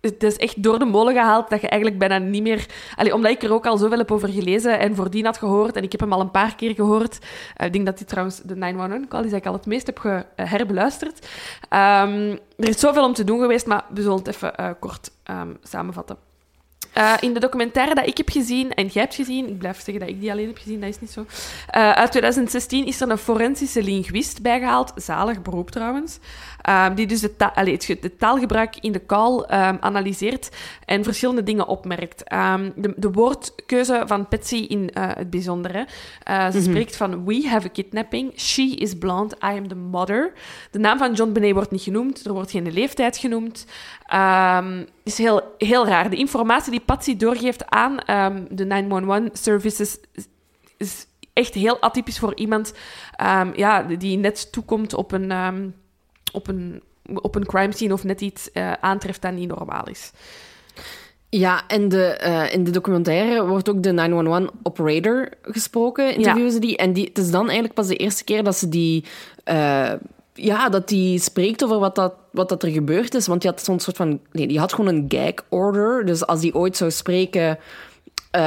[0.00, 2.66] het is echt door de molen gehaald dat je eigenlijk bijna niet meer...
[2.96, 5.82] Allee, omdat ik er ook al zoveel heb over gelezen en voordien had gehoord, en
[5.82, 7.18] ik heb hem al een paar keer gehoord.
[7.56, 10.04] Eh, ik denk dat dit trouwens de 911-call is dat ik al het meest heb
[10.04, 11.28] eh, herbeluisterd.
[11.68, 15.10] Ehm, er is zoveel om te doen geweest, maar we zullen het even eh, kort
[15.22, 16.16] ehm, samenvatten.
[17.20, 20.08] In de documentaire dat ik heb gezien, en jij hebt gezien, ik blijf zeggen dat
[20.08, 21.26] ik die alleen heb gezien, dat is niet zo.
[21.70, 26.18] Uit 2016 is er een forensische linguist bijgehaald, zalig beroep trouwens,
[26.66, 30.48] ehm, die dus de, ta- allee, het, taalgebruik in de call ehm, analyseert
[30.84, 32.24] en verschillende dingen opmerkt.
[32.24, 35.72] Ehm, de, de woordkeuze van Patsy in eh, het bijzonder.
[35.72, 35.82] hè.
[36.22, 40.32] Eh, ze spreekt van we have a kidnapping, she is blonde, I am the mother.
[40.70, 43.66] De naam van John Benet wordt niet genoemd, er wordt geen leeftijd genoemd.
[44.06, 46.10] Ehm, is heel, heel raar.
[46.10, 47.96] De informatie die Patsy doorgeeft aan
[48.50, 50.26] de 911-services is,
[50.76, 52.72] is echt heel atypisch voor iemand
[53.54, 55.30] ja, die net toekomt op een,
[56.32, 56.82] op, een,
[57.14, 60.10] op een crime scene of net iets eh, aantreft dat niet normaal is.
[61.28, 63.92] Ja, en de, eh, in de documentaire wordt ook de
[64.52, 66.76] 911-operator gesproken, interviewen ze die.
[66.76, 69.04] En die, het is dan eigenlijk pas de eerste keer dat ze die...
[69.44, 69.92] eh,
[70.34, 73.26] ja, dat die spreekt over wat dat, wat dat er gebeurd is.
[73.26, 74.20] Want die had zo'n soort van...
[74.32, 76.06] Nee, die had gewoon een gag order.
[76.06, 77.58] Dus als die ooit zou spreken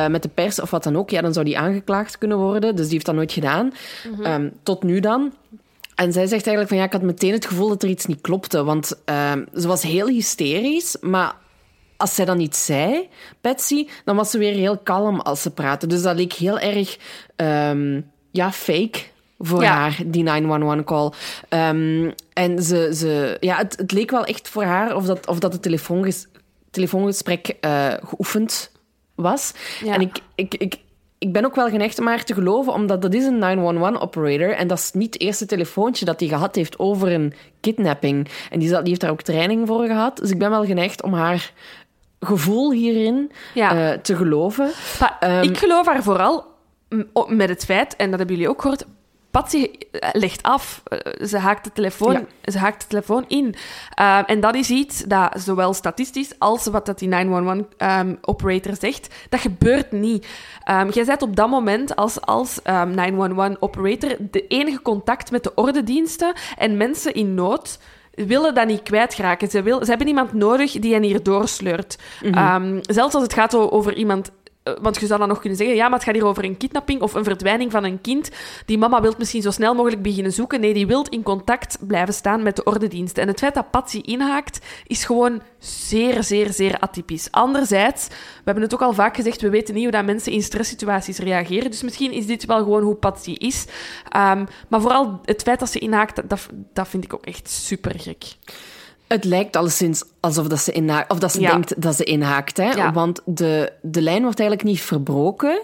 [0.10, 2.76] met de pers of wat dan ook, ja, dan zou die aangeklaagd kunnen worden.
[2.76, 3.74] Dus die heeft dat nooit gedaan.
[4.24, 5.34] Ehm, tot nu dan.
[6.00, 8.22] En zij zegt eigenlijk van ja, ik had meteen het gevoel dat er iets niet
[8.22, 8.64] klopte.
[8.64, 11.36] Want ehm, ze was heel hysterisch, maar
[11.98, 13.10] als zij dan iets zei,
[13.42, 15.88] Patsy, dan was ze weer heel kalm als ze praatte.
[15.88, 16.98] Dus dat leek heel erg
[17.36, 19.00] ehm, ja, fake
[19.40, 19.74] voor Ja.
[19.74, 21.12] haar, die 911-call.
[21.50, 25.40] Ehm, en ze, ze, ja, het, het leek wel echt voor haar of dat, of
[25.40, 26.28] dat het telefoonges,
[26.72, 28.72] telefoongesprek eh, geoefend
[29.16, 29.52] was.
[29.84, 29.94] Ja.
[29.94, 30.76] En ik, ik, ik,
[31.20, 34.68] ik ben ook wel geneigd om haar te geloven, omdat dat is een 911-operator en
[34.68, 38.28] dat is niet het eerste telefoontje dat hij gehad heeft over een kidnapping.
[38.50, 40.18] En die, die heeft daar ook training voor gehad.
[40.18, 41.52] Dus ik ben wel geneigd om haar
[42.20, 43.92] gevoel hierin Ja.
[43.94, 44.72] eh, te geloven.
[45.20, 46.46] Ehm, ik geloof haar vooral
[47.28, 48.86] met het feit, en dat hebben jullie ook gehoord,
[49.32, 50.82] Patsy eh, legt af.
[50.86, 52.52] Eh, Ze haakt de telefoon, Ja.
[52.52, 53.56] ze haakt de telefoon in.
[53.94, 59.40] Ehm, en dat is iets dat zowel statistisch als wat dat die 911-operator zegt, dat
[59.40, 60.28] gebeurt niet.
[60.64, 65.52] Ehm, jij bent op dat moment als, als ehm, 911-operator de enige contact met de
[65.56, 67.80] ordediensten en mensen in nood
[68.28, 69.50] willen dat niet kwijtraken.
[69.50, 71.98] Ze, wil, ze hebben iemand nodig die hen hier doorsleurt.
[72.32, 74.32] Ehm, zelfs als het gaat over iemand...
[74.76, 76.58] eh, Want je zou dan nog kunnen zeggen, ja, maar het gaat hier over een
[76.58, 78.30] kidnapping of een verdwijning van een kind.
[78.66, 80.60] Die mama wil misschien zo snel mogelijk beginnen zoeken.
[80.60, 83.22] Nee, die wil in contact blijven staan met de ordediensten.
[83.24, 87.32] En het feit dat Patsy inhaakt, is gewoon zeer, zeer, zeer atypisch.
[87.32, 90.44] Anderzijds, we hebben het ook al vaak gezegd, we weten niet hoe dat mensen in
[90.44, 91.72] stresssituaties reageren.
[91.72, 93.66] Dus misschien is dit wel gewoon hoe Patsy is.
[94.10, 98.00] Ehm, maar vooral het feit dat ze inhaakt, dat, dat vind ik ook echt super
[98.00, 98.24] gek.
[99.10, 101.52] Het lijkt alleszins alsof dat ze, inhaakt, of dat ze Ja.
[101.52, 102.58] denkt dat ze inhaakt.
[102.58, 102.72] Hè?
[102.72, 102.94] Ja.
[102.94, 105.62] Want de, de lijn wordt eigenlijk niet verbroken.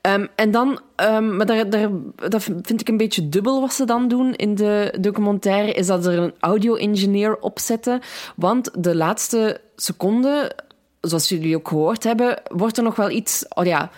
[0.00, 1.90] Ehm, en dan, ehm, maar daar, daar,
[2.28, 6.04] dat vind ik een beetje dubbel wat ze dan doen in de documentaire, is dat
[6.04, 8.00] ze er een audio-engineer op zetten.
[8.36, 10.52] Want de laatste seconde,
[11.00, 13.44] zoals jullie ook gehoord hebben, wordt er nog wel iets...
[13.48, 13.90] Oh ja,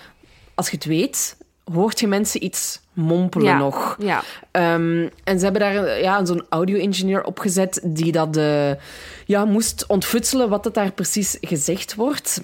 [0.55, 1.37] als je het weet,
[1.73, 3.59] hoort je mensen iets mompelen Ja.
[3.59, 3.97] nog.
[3.99, 4.23] Ja.
[4.51, 8.71] Ehm, en ze hebben daar ja, zo'n audio-engineer opgezet die dat eh,
[9.27, 12.41] ja, moest ontfutselen wat het daar precies gezegd wordt.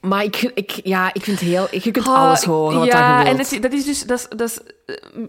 [0.00, 1.66] Maar ik, ik, ja, ik vind heel...
[1.70, 4.06] Je kunt Ah, alles horen wat ja, dat je en dat is dus...
[4.06, 5.22] Dat is, dat is, eh,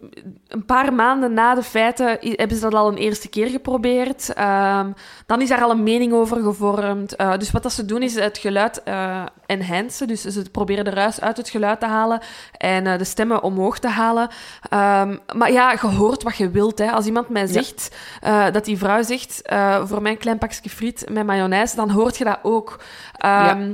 [0.47, 4.33] een paar maanden na de feiten hebben ze dat al een eerste keer geprobeerd.
[4.33, 4.91] Ehm,
[5.25, 7.15] dan is daar al een mening over gevormd.
[7.15, 10.07] Eh, dus wat dat ze doen is het geluid eh enhancen.
[10.07, 12.21] Dus ze proberen de ruis uit het geluid te halen
[12.57, 14.29] en de stemmen omhoog te halen.
[14.69, 16.77] Ehm, maar ja, je hoort wat je wilt.
[16.79, 16.91] Hè.
[16.91, 17.95] Als iemand mij zegt
[18.51, 19.41] dat die vrouw zegt
[19.83, 22.79] voor mijn klein pakje friet met mayonaise, dan hoort je dat ook.
[23.17, 23.73] Ehm,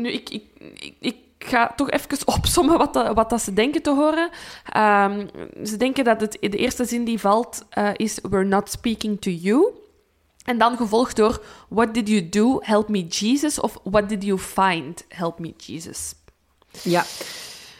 [0.00, 0.42] Nu, ik, ik,
[0.78, 4.30] ik, ik ga toch even opsommen wat, dat, wat dat ze denken te horen.
[4.72, 5.26] Ehm,
[5.64, 8.18] ze denken dat het, de eerste zin die valt eh, is...
[8.30, 9.66] We're not speaking to you.
[10.44, 11.42] En dan gevolgd door...
[11.68, 12.58] What did you do?
[12.62, 13.60] Help me, Jesus.
[13.60, 15.04] Of What did you find?
[15.08, 16.14] Help me, Jesus.
[16.82, 17.04] Ja.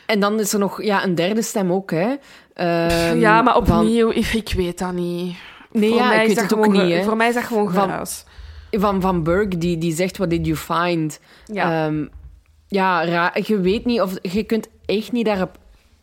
[0.06, 2.14] En dan is er nog ja, een derde stem ook, hè.
[2.54, 4.10] Ehm, ja, maar van- opnieuw...
[4.10, 5.36] Ik, ik weet dat niet.
[5.72, 7.02] Nee, voor ja, mij ik is weet dat het ook gewoon ge- niet, hè.
[7.04, 7.72] Voor mij is dat gewoon.
[8.70, 11.20] Van Van Burg, die, die zegt, what did you find?
[11.46, 11.86] Ja.
[11.86, 12.06] Ehm,
[12.68, 14.14] ja, ra- je weet niet of...
[14.22, 15.58] Je kunt echt niet daarop,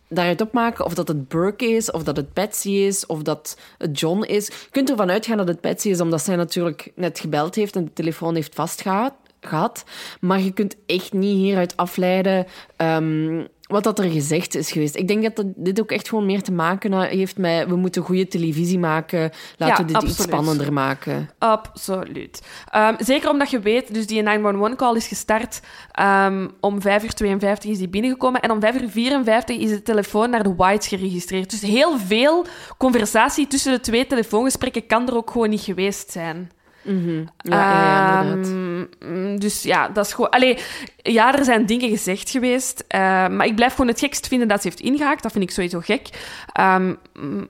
[0.08, 4.00] daaruit opmaken of dat het Burke is, of dat het Patsy is, of dat het
[4.00, 4.46] John is.
[4.48, 7.86] Je kunt ervan uitgaan dat het Patsy is, omdat zij natuurlijk net gebeld heeft en
[7.86, 9.14] de telefoon heeft vastgehad.
[9.42, 9.84] Gehad.
[10.20, 12.46] Maar je kunt echt niet hieruit afleiden
[12.76, 14.96] ehm, wat dat er gezegd is geweest.
[14.96, 17.68] Ik denk dat dat- dit ook echt gewoon meer te maken heeft met...
[17.68, 19.32] We moeten goede televisie maken.
[19.58, 21.30] Laten Ja, we dit iets spannender maken.
[21.38, 22.42] Absoluut.
[22.72, 25.60] Ehm, zeker omdat je weet, dus die 911-call is gestart
[25.92, 29.82] ehm, om 5 uur 52 is die binnengekomen en om 5 uur 54 is de
[29.82, 31.50] telefoon naar de Whites geregistreerd.
[31.50, 32.46] Dus heel veel
[32.78, 36.52] conversatie tussen de twee telefoongesprekken kan er ook gewoon niet geweest zijn.
[36.88, 38.54] Ja, ja, ja, inderdaad.
[39.00, 40.30] Ehm, dus ja, dat is gewoon...
[40.30, 40.58] Allee,
[40.98, 44.62] ja, er zijn dingen gezegd geweest, eh, maar ik blijf gewoon het gekst vinden dat
[44.62, 45.24] ze heeft ingehaakt.
[45.24, 46.10] Dat vind ik sowieso gek.
[46.54, 46.94] Ehm,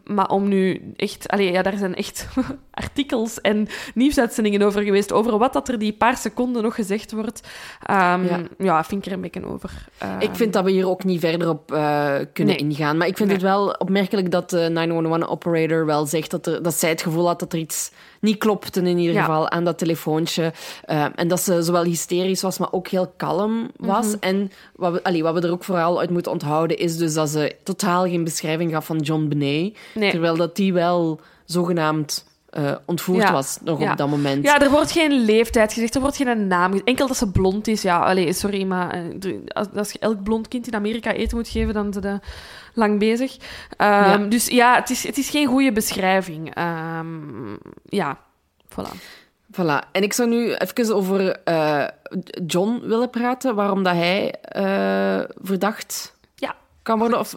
[0.06, 1.28] maar om nu echt...
[1.28, 2.28] Allee, ja, daar zijn echt
[2.72, 7.42] artikels en nieuwsuitzendingen over geweest, over wat dat er die paar seconden nog gezegd wordt.
[7.84, 8.24] Ehm,
[8.58, 8.84] Ja.
[8.84, 9.72] vind ik er een beetje over.
[9.98, 12.64] Ehm, Ik vind dat we hier ook niet verder op eh, kunnen Nee.
[12.70, 12.98] ingaan.
[12.98, 13.38] Maar ik vind Nee.
[13.38, 17.40] het wel opmerkelijk dat de 911-operator wel zegt dat, er, dat zij het gevoel had
[17.40, 19.27] dat er iets niet klopte, in ieder Ja.
[19.34, 20.54] Geval, aan dat telefoontje.
[20.86, 24.06] Eh, en dat ze zowel hysterisch was, maar ook heel kalm was.
[24.08, 24.16] Mhm.
[24.20, 27.30] En wat we, allee, wat we er ook vooral uit moeten onthouden, is dus dat
[27.30, 29.78] ze totaal geen beschrijving gaf van John Benet.
[29.96, 30.12] Nee.
[30.12, 33.32] Terwijl dat die wel zogenaamd eh, ontvoerd Ja.
[33.32, 33.92] was, nog Ja.
[33.92, 34.44] op dat moment.
[34.44, 36.88] Ja, er wordt geen leeftijd gezegd, er wordt geen naam gezegd.
[36.88, 38.00] Enkel dat ze blond is, ja.
[38.00, 41.74] Allee, sorry, maar eh, als, als je elk blond kind in Amerika eten moet geven,
[41.74, 42.22] dan zijn
[42.74, 43.38] lang bezig.
[43.78, 44.18] Ehm, Ja.
[44.18, 46.56] Dus ja, het is, het is geen goede beschrijving.
[46.56, 47.08] Ehm,
[47.86, 48.18] ja,
[48.80, 49.16] voilà.
[49.52, 49.92] Voilà.
[49.92, 51.88] En ik zou nu even over eh,
[52.48, 56.56] John willen praten, waarom dat hij eh, verdacht Ja.
[56.84, 57.20] kan worden.
[57.20, 57.36] Of,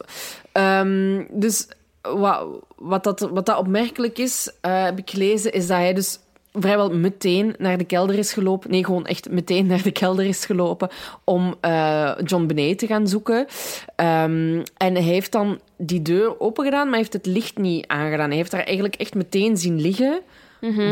[0.53, 1.69] ehm, dus
[2.01, 2.47] wat,
[2.77, 6.19] wat, dat, wat dat opmerkelijk is, eh, heb ik gelezen, is dat hij dus
[6.53, 8.71] vrijwel meteen naar de kelder is gelopen.
[8.71, 10.89] Nee, gewoon echt meteen naar de kelder is gelopen
[11.25, 11.55] om
[12.25, 13.47] John Benet te gaan zoeken.
[13.97, 18.29] Ehm, en hij heeft dan die deur opengedaan, maar heeft het licht niet aangedaan.
[18.29, 20.21] Hij heeft daar eigenlijk echt meteen zien liggen.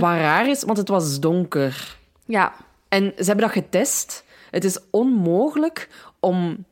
[0.00, 1.96] Wat raar is, want het was donker.
[2.24, 2.52] Ja,
[2.88, 4.24] En ze hebben dat getest.
[4.50, 5.88] Het is onmogelijk
[6.20, 6.64] om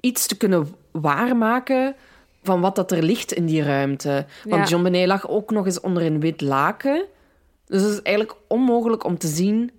[0.00, 1.94] iets te kunnen waarmaken
[2.42, 4.26] van wat dat er ligt in die ruimte.
[4.44, 4.68] Want Ja.
[4.68, 7.04] John Benet lag ook nog eens onder een wit laken.
[7.66, 9.70] Dus het is eigenlijk onmogelijk om te zien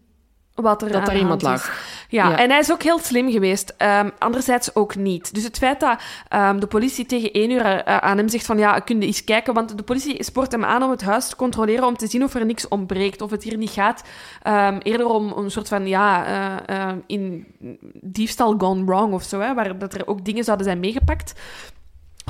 [0.56, 1.72] Wat er dat de iemand lag.
[2.10, 2.38] Ja, Ja.
[2.38, 3.74] en hij is ook heel slim geweest.
[3.78, 5.34] Ehm, anderzijds ook niet.
[5.34, 6.00] Dus het feit dat
[6.30, 9.24] ehm, de politie tegen één uur eh, aan hem zegt van ja, kun je eens
[9.24, 12.24] kijken, want de politie spoort hem aan om het huis te controleren om te zien
[12.24, 14.04] of er niks ontbreekt, of het hier niet gaat.
[14.42, 16.26] Ehm, eerder om een soort van ja,
[16.66, 17.46] eh, in
[18.02, 21.34] diefstal gone wrong of zo, hè, waar dat er ook dingen zouden zijn meegepakt.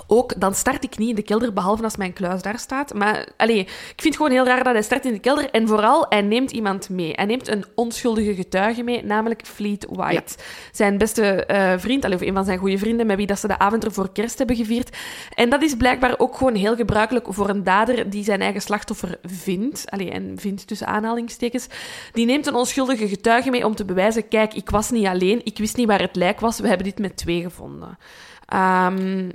[0.08, 2.94] Ook, dan start ik niet in de kelder, behalve als mijn kluis daar staat.
[2.94, 5.50] Maar allee, ik vind het gewoon heel raar dat hij start in de kelder.
[5.50, 7.12] En vooral, hij neemt iemand mee.
[7.16, 10.36] Hij neemt een onschuldige getuige mee, namelijk Fleet White.
[10.72, 13.48] Zijn beste eh, vriend, allee, of een van zijn goede vrienden, met wie dat ze
[13.48, 14.98] de avond ervoor kerst hebben gevierd.
[15.34, 19.18] En dat is blijkbaar ook gewoon heel gebruikelijk voor een dader die zijn eigen slachtoffer
[19.24, 19.84] vindt.
[19.90, 21.68] Allee, en vindt tussen aanhalingstekens.
[22.14, 25.58] Die neemt een onschuldige getuige mee om te bewijzen, kijk, ik was niet alleen, ik
[25.58, 27.98] wist niet waar het lijk was, we hebben dit met twee gevonden.
[28.46, 29.30] Ehm,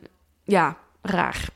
[0.51, 1.49] ja, raar.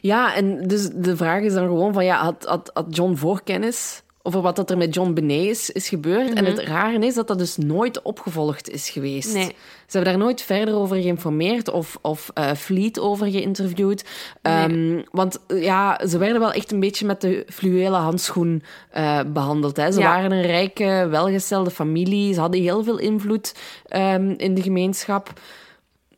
[0.00, 4.02] Ja, en dus de vraag is dan gewoon van, ja, had, had, had John voorkennis
[4.22, 6.32] over wat dat er met John Benet is, is gebeurd?
[6.32, 9.34] En het rare is dat dat dus nooit opgevolgd is geweest.
[9.34, 9.44] Nee.
[9.86, 14.04] Ze hebben daar nooit verder over geïnformeerd of, of eh, Fleet over geïnterviewd.
[14.42, 19.20] Ehm, want eh, ja, ze werden wel echt een beetje met de fluwelen handschoen eh,
[19.26, 19.76] behandeld.
[19.76, 19.92] Hè.
[19.92, 20.06] Ze Ja.
[20.06, 22.34] waren een rijke, welgestelde familie.
[22.34, 23.54] Ze hadden heel veel invloed
[23.86, 25.32] ehm, in de gemeenschap.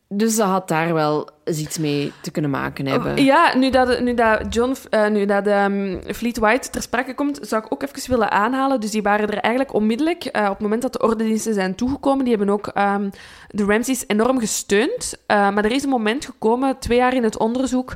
[0.08, 3.24] Dus ze had daar wel eens iets mee te kunnen maken hebben.
[3.24, 7.38] Ja, nu dat, nu dat John, eh, nu dat ehm, Fleet White ter sprake komt,
[7.42, 8.80] zou ik ook even willen aanhalen.
[8.80, 12.24] Dus die waren er eigenlijk onmiddellijk, eh, op het moment dat de ordendiensten zijn toegekomen,
[12.24, 13.10] die hebben ook ehm,
[13.48, 15.14] de Ramseys enorm gesteund.
[15.26, 17.94] Eh, maar er is een moment gekomen, twee jaar in het onderzoek,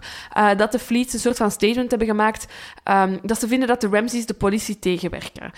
[0.56, 2.46] dat de Fleets een soort van statement hebben gemaakt
[2.82, 5.50] ehm, dat ze vinden dat de Ramseys de politie tegenwerken.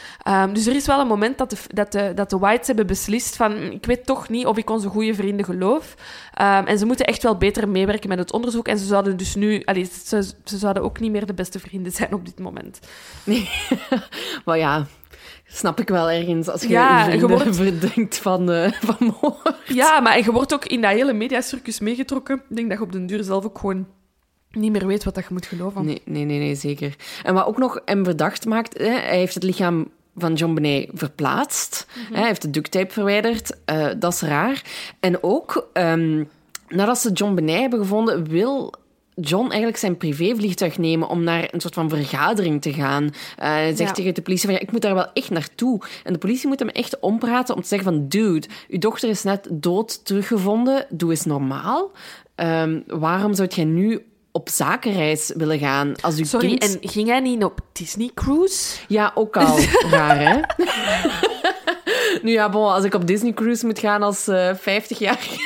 [0.52, 3.36] Dus er is wel een moment dat de, dat, de, dat de Whites hebben beslist
[3.36, 5.94] van, ik weet toch niet of ik onze goede vrienden geloof.
[6.64, 8.68] En ze moeten echt wel beter meewerken met het onderzoek.
[8.68, 9.62] En ze zouden dus nu...
[9.64, 12.78] Allee, ze, ze zouden ook niet meer de beste vrienden zijn op dit moment.
[14.44, 14.86] Maar ja,
[15.46, 19.54] snap ik wel ergens als je Ja, je wordt- verdenkt van, eh, van moord.
[19.66, 22.36] Ja, maar je wordt ook in dat hele mediacircus meegetrokken.
[22.48, 23.86] Ik denk dat je op den duur zelf ook gewoon
[24.50, 25.84] niet meer weet wat dat je moet geloven.
[25.84, 26.94] Nee, nee, nee, nee, zeker.
[27.22, 30.90] En wat ook nog hem verdacht maakt, hè, hij heeft het lichaam van John Benet
[30.94, 31.86] verplaatst.
[32.08, 32.14] Mhm.
[32.18, 33.56] Hij heeft de duct tape verwijderd.
[33.64, 34.62] eh, dat is raar.
[35.00, 36.24] En ook, ehm,
[36.68, 38.72] nadat ze John Benet hebben gevonden, wil
[39.20, 43.04] John eigenlijk zijn privévliegtuig nemen om naar een soort van vergadering te gaan.
[43.36, 43.94] Eh, hij zegt Ja.
[43.94, 45.80] tegen de politie van, ja, ik moet daar wel echt naartoe.
[46.04, 49.22] En de politie moet hem echt ompraten om te zeggen van, dude, uw dochter is
[49.22, 50.86] net dood teruggevonden.
[50.88, 51.90] Doe eens normaal.
[52.34, 56.80] Ehm, waarom zou jij nu op zakenreis willen gaan als uw Sorry, kind...
[56.80, 58.76] en ging hij niet op Disney Cruise?
[58.88, 59.58] Ja, ook al
[59.90, 60.40] raar, hè?
[62.22, 65.36] nu ja, bon, als ik op Disney Cruise moet gaan als eh 50-jarige...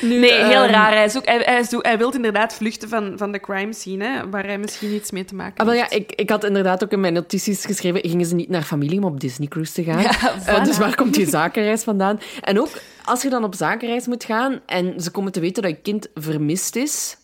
[0.00, 0.92] nu, Nee, heel ehm, raar.
[0.92, 4.46] Hij, is ook, hij, hij, wil inderdaad vluchten van, van de crime scene, hè, waar
[4.46, 5.94] hij misschien iets mee te maken Ah, wel ja, heeft.
[5.94, 9.04] ik, ik had inderdaad ook in mijn notities geschreven, gingen ze niet naar familie om
[9.04, 10.00] op Disney Cruise te gaan?
[10.00, 10.10] Ja,
[10.46, 12.20] Eh, dus waar komt die zakenreis vandaan?
[12.40, 12.70] En ook,
[13.04, 16.08] als je dan op zakenreis moet gaan en ze komen te weten dat je kind
[16.14, 17.16] vermist is...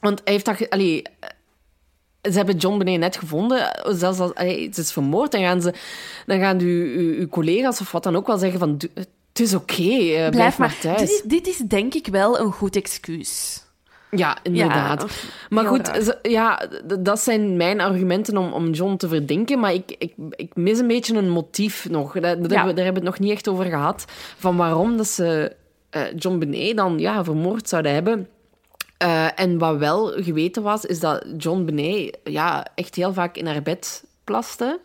[0.00, 0.70] Want hij heeft dat...
[0.70, 3.84] Allee, eh, ze hebben John Benet net gevonden.
[3.88, 5.74] Zelfs als allee, het is vermoord, dan gaan, ze,
[6.26, 8.80] dan gaan uw, uw, uw collega's of wat dan ook wel zeggen van...
[9.32, 9.82] "Doe- Het is oké,
[10.14, 11.00] eh, blijf, maar thuis.
[11.00, 13.60] Dit is, dit is denk ik wel een goed excuus.
[14.10, 15.00] Ja, inderdaad.
[15.02, 15.08] Ja,
[15.48, 16.68] maar goed, ja,
[16.98, 19.58] dat zijn mijn argumenten om, om John te verdenken.
[19.60, 22.12] Maar ik, ik, ik mis een beetje een motief nog.
[22.12, 24.04] Daar, daar hebben, we- daar hebben we het nog niet echt over gehad.
[24.38, 25.56] Van waarom dat ze
[25.90, 28.28] eh, John Benet dan ja, vermoord zouden hebben.
[28.98, 33.46] Eh, en wat wel geweten was, is dat John Benet ja, echt heel vaak in
[33.46, 34.80] haar bed plaste.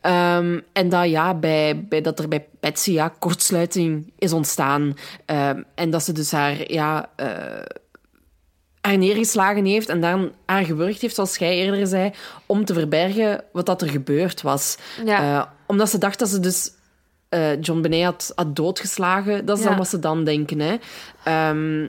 [0.00, 4.96] Ehm, en dat, ja, bij, bij, dat er bij Betsy ja, kortsluiting is ontstaan.
[5.24, 7.26] Ehm, en dat ze dus haar ja, eh,
[8.80, 12.10] haar neergeslagen heeft en dan haar gewurgd heeft, zoals jij eerder zei,
[12.46, 14.76] om te verbergen wat dat er gebeurd was.
[15.04, 15.20] Ja.
[15.40, 16.70] Eh, omdat ze dacht dat ze dus
[17.28, 19.46] eh, John Benet had, had doodgeslagen.
[19.46, 19.68] Dat is Ja.
[19.68, 20.60] dan wat ze dan denken.
[20.60, 20.76] Hè.
[21.24, 21.88] Ehm,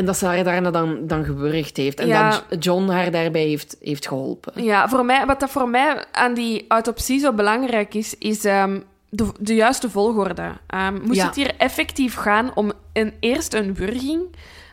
[0.00, 2.00] en dat ze haar daarna dan, dan gewurgd heeft.
[2.00, 2.42] En Ja.
[2.48, 4.64] dat John haar daarbij heeft, heeft geholpen.
[4.64, 8.80] Ja, voor mij, wat dat voor mij aan die autopsie zo belangrijk is, is ehm,
[9.08, 10.52] de, de juiste volgorde.
[10.66, 11.26] Ehm, moest Ja.
[11.26, 14.22] het hier effectief gaan om een, eerst een wurging,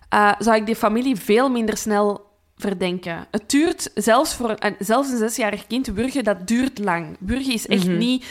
[0.10, 2.26] eh, zou ik die familie veel minder snel
[2.58, 3.28] verdenken.
[3.32, 7.16] Het duurt, zelfs voor een, zelfs een zesjarig kind, wurgen, dat duurt lang.
[7.20, 8.26] Wurgen is echt niet...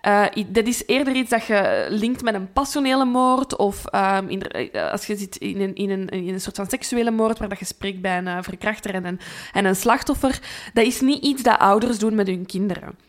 [0.00, 4.42] eh, dat is eerder iets dat je linkt met een passionele moord of ehm, in,
[4.42, 7.48] eh, als je zit in een, in, een, in een soort van seksuele moord waar
[7.48, 9.20] dat je spreekt bij een eh, verkrachter en een,
[9.52, 10.40] en een slachtoffer.
[10.72, 13.07] Dat is niet iets dat ouders doen met hun kinderen.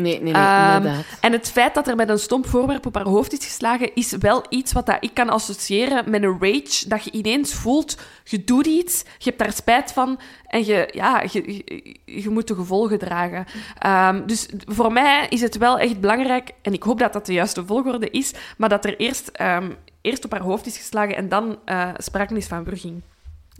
[0.00, 1.04] Nee, nee, nee, Ehm, inderdaad.
[1.20, 4.12] en het feit dat er met een stomp voorwerp op haar hoofd is geslagen, is
[4.18, 6.88] wel iets wat dat ik kan associëren met een rage.
[6.88, 11.22] Dat je ineens voelt, je doet iets, je hebt daar spijt van en je, ja,
[11.32, 13.44] je, je, je moet de gevolgen dragen.
[13.78, 17.32] Ehm, dus voor mij is het wel echt belangrijk, en ik hoop dat dat de
[17.32, 19.70] juiste volgorde is, maar dat er eerst, ehm,
[20.00, 23.00] eerst op haar hoofd is geslagen en dan eh sprake is van wurging.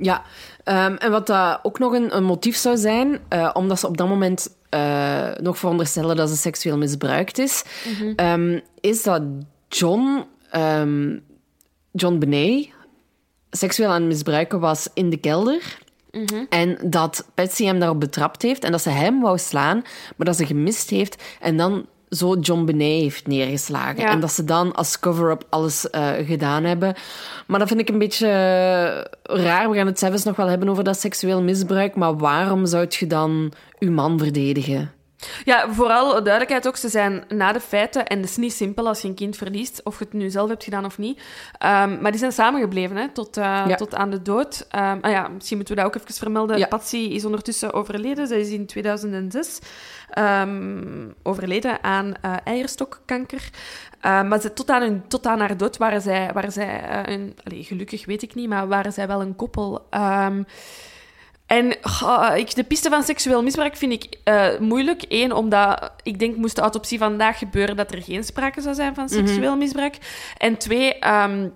[0.03, 0.23] Ja,
[0.65, 4.09] en wat dat ook nog een, een motief zou zijn, eh, omdat ze op dat
[4.09, 7.65] moment eh, nog veronderstellen dat ze seksueel misbruikt is,
[8.17, 9.23] ehm, is dat
[9.69, 11.19] John, ehm,
[11.93, 12.69] John Benet
[13.51, 15.79] seksueel aan het misbruiken was in de kelder.
[16.49, 19.83] En dat Patsy hem daarop betrapt heeft en dat ze hem wou slaan,
[20.17, 21.23] maar dat ze gemist heeft.
[21.41, 24.01] En dan zo John Benet heeft neergeslagen.
[24.01, 24.11] Ja.
[24.11, 26.95] En dat ze dan als cover-up alles eh, gedaan hebben.
[27.47, 29.71] Maar dat vind ik een beetje eh, raar.
[29.71, 33.07] We gaan het zelfs nog wel hebben over dat seksueel misbruik, maar waarom zou je
[33.07, 34.93] dan uw man verdedigen?
[35.45, 39.03] Ja, vooral duidelijkheid ook, ze zijn na de feiten, en het is niet simpel als
[39.03, 41.23] je een kind verliest, of je het nu zelf hebt gedaan of niet,
[41.59, 43.75] Ehm, maar die zijn samengebleven hè, tot, eh, Ja.
[43.75, 44.67] tot aan de dood.
[44.71, 46.59] Ah ja, misschien moeten we dat ook even vermelden.
[46.59, 46.67] Ja.
[46.67, 48.27] Patsy is ondertussen overleden.
[48.27, 49.59] Zij is in 2006
[50.11, 53.51] ehm, overleden aan eh, eierstokkanker.
[54.03, 57.37] Maar ze, tot, aan hun, tot aan haar dood waren zij, waren zij eh, een,
[57.45, 59.87] allee, gelukkig weet ik niet, maar waren zij wel een koppel.
[61.51, 65.05] En goh, ik, de piste van seksueel misbruik vind ik eh, moeilijk.
[65.09, 68.95] Eén, omdat ik denk, moest de autopsie vandaag gebeuren, dat er geen sprake zou zijn
[68.95, 69.97] van seksueel misbruik.
[70.39, 71.49] En twee, ehm,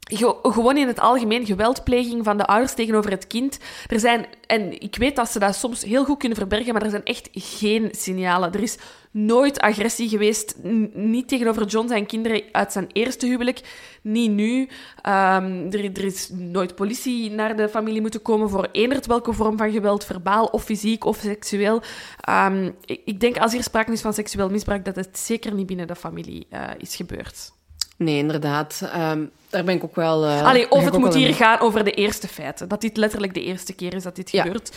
[0.00, 3.58] ge- gewoon in het algemeen geweldpleging van de ouders tegenover het kind.
[3.86, 6.90] Er zijn, en ik weet dat ze dat soms heel goed kunnen verbergen, maar er
[6.90, 8.52] zijn echt geen signalen.
[8.52, 8.78] Er is
[9.18, 13.60] nooit agressie geweest, n- niet tegenover John zijn kinderen uit zijn eerste huwelijk,
[14.02, 14.68] niet nu.
[15.02, 19.56] Ehm, er, er is nooit politie naar de familie moeten komen voor eenderd welke vorm
[19.56, 21.82] van geweld, verbaal of fysiek of seksueel.
[22.20, 25.66] Ehm, ik, ik denk als hier sprake is van seksueel misbruik, dat het zeker niet
[25.66, 27.52] binnen de familie eh, is gebeurd.
[27.96, 28.80] Nee, inderdaad.
[28.92, 30.26] Ehm, daar ben ik ook wel...
[30.26, 32.68] Allee, ben of het moet hier gaan over de eerste feiten.
[32.68, 34.42] Dat dit letterlijk de eerste keer is dat dit Ja.
[34.42, 34.76] gebeurt.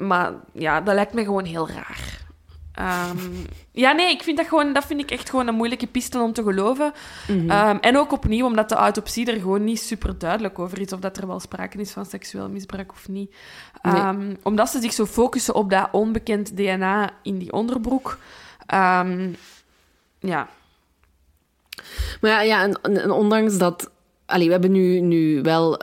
[0.00, 2.20] Maar ja, dat lijkt me gewoon heel raar.
[2.72, 3.18] Ehm,
[3.72, 6.32] ja, nee, ik vind dat, gewoon, dat vind ik echt gewoon een moeilijke piste om
[6.32, 6.92] te geloven.
[7.28, 7.50] Mhm.
[7.50, 11.00] Ehm, en ook opnieuw, omdat de autopsie er gewoon niet super duidelijk over is of
[11.00, 13.34] dat er wel sprake is van seksueel misbruik of niet.
[13.82, 13.94] Nee.
[13.94, 18.18] Ehm, omdat ze zich zo focussen op dat onbekend DNA in die onderbroek.
[20.20, 20.48] Ja,
[22.20, 23.90] Maar ja, ja en, ondanks dat...
[24.26, 25.78] Allee, we hebben nu, nu wel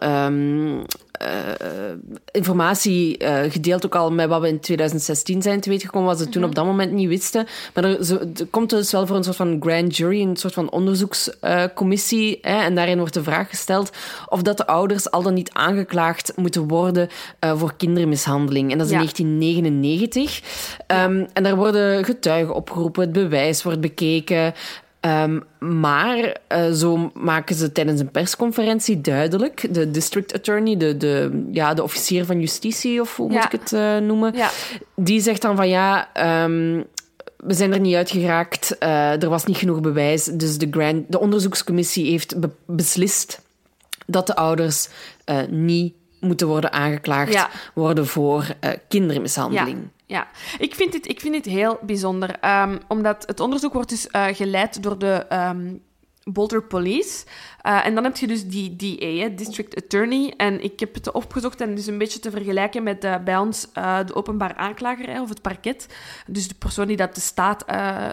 [2.31, 6.19] informatie eh, gedeeld, ook al met wat we in 2016 zijn te weten gekomen, wat
[6.19, 7.47] ze toen op dat moment niet wisten.
[7.73, 10.71] Maar er, er komt dus wel voor een soort van grand jury, een soort van
[10.71, 12.37] onderzoekscommissie.
[12.41, 13.89] hè, en daarin wordt de vraag gesteld
[14.29, 17.09] of dat de ouders al dan niet aangeklaagd moeten worden
[17.39, 18.71] eh, voor kindermishandeling.
[18.71, 18.99] En dat is Ja.
[18.99, 19.03] in
[19.37, 20.41] 1999.
[20.87, 24.53] Ehm, En daar worden getuigen opgeroepen, het bewijs wordt bekeken.
[24.99, 31.45] Ehm, maar eh, zo maken ze tijdens een persconferentie duidelijk, de district attorney, de, de,
[31.51, 33.35] ja, de officier van justitie, of hoe Ja.
[33.35, 34.49] moet ik het eh, noemen, ja.
[34.95, 36.81] die zegt dan van ja, ehm,
[37.37, 41.19] we zijn er niet uitgeraakt, eh, er was niet genoeg bewijs, dus de, grand, de
[41.19, 43.41] onderzoekscommissie heeft be- beslist
[44.05, 44.87] dat de ouders
[45.49, 47.49] niet moeten worden aangeklaagd Ja.
[47.73, 48.45] worden voor
[48.87, 49.77] kindermishandeling.
[50.09, 50.27] Ja.
[50.57, 52.39] Ik, vind dit, ik vind dit heel bijzonder.
[52.39, 55.73] ehm, omdat het onderzoek wordt dus eh, geleid door de ehm,
[56.23, 57.25] Boulder Police.
[57.61, 60.33] Eh, en dan heb je dus die DA, District Attorney.
[60.37, 63.67] En ik heb het opgezocht en is een beetje te vergelijken met eh, bij ons
[64.05, 65.87] de openbaar aanklager hè, of het parket.
[66.27, 67.63] Dus de persoon die dat de staat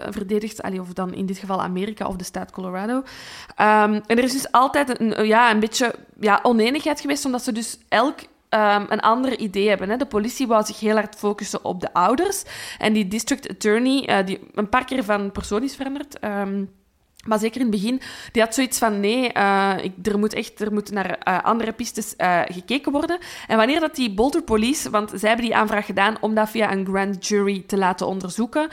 [0.09, 3.03] verdedigt, of dan in dit geval Amerika of de staat Colorado.
[3.55, 7.51] Ehm, en er is dus altijd een, ja, een beetje ja, oneenigheid geweest, omdat ze
[7.51, 8.19] dus elk
[8.57, 9.89] ehm, een ander idee hebben.
[9.89, 9.97] Hè.
[9.97, 12.43] De politie wou zich heel hard focussen op de ouders.
[12.77, 16.19] En die district attorney, eh, die een paar keer van persoon is veranderd...
[16.19, 16.63] ehm,
[17.27, 18.01] maar zeker in het begin,
[18.31, 19.73] die had zoiets van nee, eh,
[20.03, 23.17] er moet echt er moet naar eh, andere pistes eh, gekeken worden.
[23.47, 26.71] En wanneer dat die Boulder Police, want zij hebben die aanvraag gedaan om dat via
[26.71, 28.69] een grand jury te laten onderzoeken,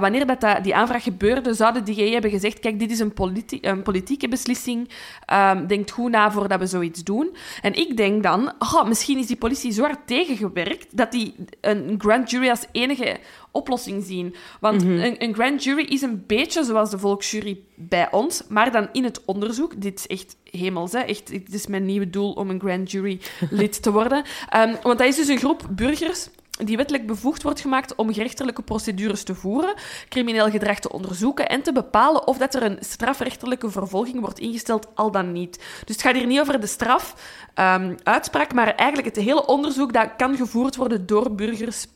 [0.00, 3.12] wanneer dat, dat die aanvraag gebeurde, zouden die hebben gezegd, kijk, dit is een,
[3.60, 4.88] een politieke beslissing,
[5.26, 7.36] Ehm denkt goed na voordat we zoiets doen.
[7.62, 11.94] En ik denk dan, oh, misschien is die politie zo hard tegengewerkt dat die een
[11.98, 13.18] grand jury als enige
[13.54, 14.34] oplossing zien.
[14.60, 18.88] Want een, een grand jury is een beetje zoals de volksjury bij ons, maar dan
[18.92, 19.80] in het onderzoek.
[19.80, 20.98] Dit is echt hemels, hè.
[20.98, 23.20] Echt, dit is mijn nieuwe doel om een grand jury
[23.50, 24.24] lid te worden.
[24.48, 26.28] Ehm, want dat is dus een groep burgers
[26.58, 29.74] die wettelijk bevoegd wordt gemaakt om gerechtelijke procedures te voeren,
[30.08, 34.88] crimineel gedrag te onderzoeken en te bepalen of dat er een strafrechtelijke vervolging wordt ingesteld,
[34.94, 35.56] al dan niet.
[35.56, 37.14] Dus het gaat hier niet over de straf,
[37.54, 41.86] ehm, uitspraak, maar eigenlijk het hele onderzoek dat kan gevoerd worden door burgers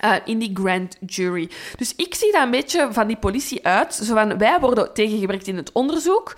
[0.00, 1.50] eh, in die grand jury.
[1.76, 3.94] Dus ik zie dat een beetje van die politie uit.
[3.94, 6.36] Zo van, wij worden tegengewerkt in het onderzoek.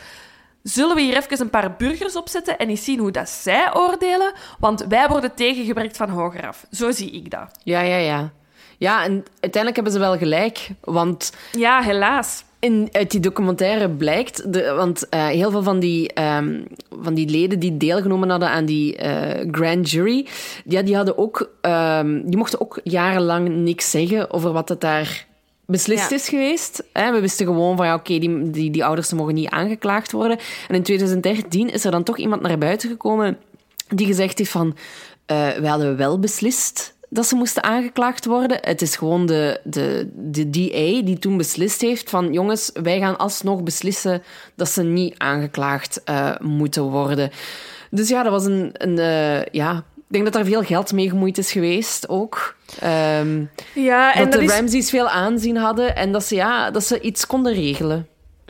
[0.62, 4.32] Zullen we hier even een paar burgers opzetten en eens zien hoe dat zij oordelen?
[4.58, 6.66] Want wij worden tegengewerkt van hogeraf.
[6.70, 7.58] Zo zie ik dat.
[7.62, 8.32] Ja, ja, ja.
[8.78, 10.68] Ja, en uiteindelijk hebben ze wel gelijk.
[10.80, 12.44] Want Ja, helaas.
[12.66, 14.52] In, uit die documentaire blijkt...
[14.52, 16.60] De, want eh, heel veel van die, ehm,
[17.02, 20.26] van die leden die deelgenomen hadden aan die eh, grand jury...
[20.64, 25.26] Ja, die, hadden ook, ehm, die mochten ook jarenlang niks zeggen over wat het daar
[25.66, 26.16] beslist Ja.
[26.16, 26.82] is geweest.
[26.92, 30.38] Hè, we wisten gewoon van, ja, oké, die, die, die ouders mogen niet aangeklaagd worden.
[30.68, 33.38] En in 2013 is er dan toch iemand naar buiten gekomen
[33.88, 34.76] die gezegd heeft van...
[35.26, 38.58] eh wij hadden wel beslist dat ze moesten aangeklaagd worden.
[38.60, 42.32] Het is gewoon de, de, de DA die toen beslist heeft van...
[42.32, 44.22] Jongens, wij gaan alsnog beslissen
[44.54, 47.30] dat ze niet aangeklaagd eh, moeten worden.
[47.90, 48.70] Dus ja, dat was een...
[48.72, 52.56] een eh, ja, ik denk dat daar veel geld mee gemoeid is geweest ook.
[52.80, 54.52] Ehm, Ja, en dat, dat de is...
[54.52, 58.08] Ramseys veel aanzien hadden en dat ze, ja, dat ze iets konden regelen.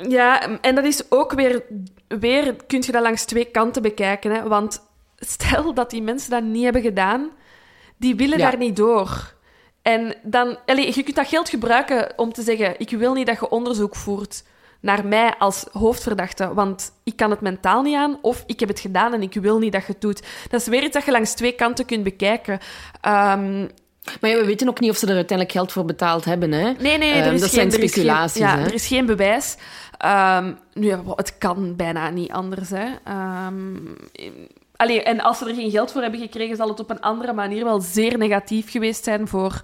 [0.08, 1.62] Ja, en dat is ook weer,
[2.08, 4.30] weer kun je dat langs twee kanten bekijken.
[4.30, 4.48] Hè?
[4.48, 4.82] Want
[5.18, 7.30] stel dat die mensen dat niet hebben gedaan,
[7.98, 8.51] die willen Ja.
[8.51, 9.35] daar niet door.
[9.82, 13.39] En dan, allee, je kunt dat geld gebruiken om te zeggen: Ik wil niet dat
[13.40, 14.44] je onderzoek voert
[14.81, 18.81] naar mij als hoofdverdachte, want ik kan het mentaal niet aan, of ik heb het
[18.81, 20.23] gedaan en ik wil niet dat je het doet.
[20.51, 22.59] Dat is weer iets dat je langs twee kanten kunt bekijken.
[23.01, 23.66] Ehm,
[24.20, 26.52] Maar ja, we weten ook niet of ze er uiteindelijk geld voor betaald hebben.
[26.52, 26.73] Hè?
[26.73, 28.40] Nee, nee, Ehm, er is dat geen, zijn er is geen- speculaties.
[28.40, 28.64] ja, hè?
[28.64, 29.56] er is geen bewijs.
[29.98, 32.70] Ehm, nu, het kan bijna niet anders.
[32.70, 32.86] Hè.
[34.76, 37.32] Allee, en als ze er geen geld voor hebben gekregen, zal het op een andere
[37.32, 39.62] manier wel zeer negatief geweest zijn voor,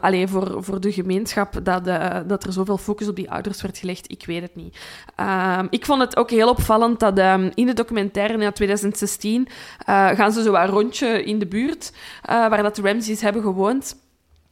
[0.00, 3.78] allee, voor, voor de gemeenschap dat, eh, dat er zoveel focus op die ouders werd
[3.78, 4.10] gelegd.
[4.10, 4.78] Ik weet het niet.
[5.14, 9.48] Ehm, ik vond het ook heel opvallend dat ehm, in de documentaire in 2016
[9.86, 11.92] eh, gaan ze zo een rondje in de buurt
[12.26, 13.96] waar dat de Ramseys hebben gewoond.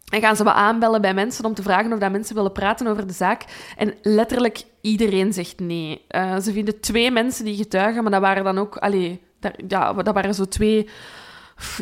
[0.07, 2.87] En gaan ze wat aanbellen bij mensen om te vragen of dat mensen willen praten
[2.87, 3.45] over de zaak.
[3.77, 6.05] En letterlijk iedereen zegt nee.
[6.43, 8.77] Ze vinden twee mensen die getuigen, maar dat waren dan ook...
[8.77, 9.21] Allee,
[9.53, 10.89] daar, ja, dat waren zo twee...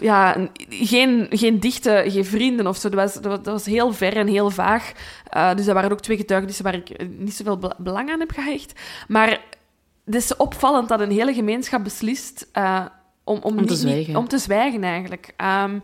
[0.01, 2.89] Ja, geen, geen dichte, geen vrienden of zo.
[2.89, 4.93] Dat was, dat was, heel ver en heel vaag.
[5.31, 8.21] Eh, dus dat waren ook twee getuigenissen waar ik eh, niet zoveel bela- belang aan
[8.21, 8.81] heb gehecht.
[9.09, 9.29] Maar
[10.05, 12.85] het is opvallend dat een hele gemeenschap beslist eh,
[13.25, 14.17] om, om, niet- zwijgen.
[14.17, 15.33] om te zwijgen, eigenlijk.
[15.37, 15.79] Ehm,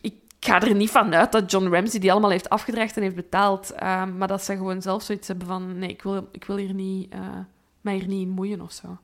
[0.00, 3.14] ik ga er niet van uit dat John Ramsey die allemaal heeft afgedragen en heeft
[3.14, 3.70] betaald.
[3.72, 5.78] ehm, maar dat ze gewoon zelf zoiets hebben van...
[5.78, 7.14] Nee, ik wil, ik wil hier niet,
[7.80, 8.98] mij hier niet in moeien of zo.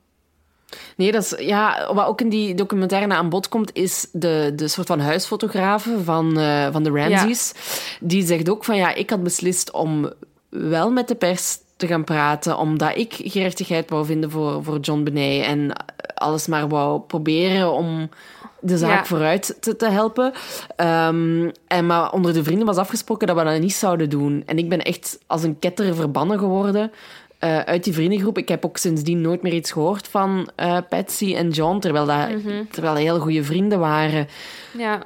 [0.95, 4.67] Nee, dat is, ja, wat ook in die documentaire aan bod komt, is de, de
[4.67, 7.53] soort van huisfotografe van, eh, van de Ramseys.
[7.99, 10.11] Die zegt ook van, ja, ik had beslist om
[10.49, 15.03] wel met de pers te gaan praten, omdat ik gerechtigheid wou vinden voor, voor John
[15.03, 15.71] Benet en
[16.13, 18.09] alles maar wou proberen om
[18.59, 19.05] de zaak Ja.
[19.05, 20.31] vooruit te, te helpen.
[20.75, 24.43] Ehm, en maar onder de vrienden was afgesproken dat we dat niet zouden doen.
[24.45, 26.91] En ik ben echt als een ketter verbannen geworden
[27.39, 28.37] eh, uit die vriendengroep.
[28.37, 32.27] Ik heb ook sindsdien nooit meer iets gehoord van eh, Patsy en John, terwijl, dat,
[32.71, 34.27] terwijl dat heel goede vrienden waren.
[34.77, 35.03] Ja,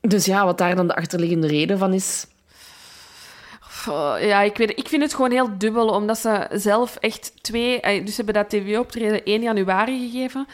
[0.00, 2.26] Dus ja, wat daar dan de achterliggende reden van is...
[3.88, 7.80] Oh, ja, ik, weet, ik vind het gewoon heel dubbel, omdat ze zelf echt twee...
[7.80, 10.46] eh, Dus ze hebben dat tv-optreden 1 januari gegeven.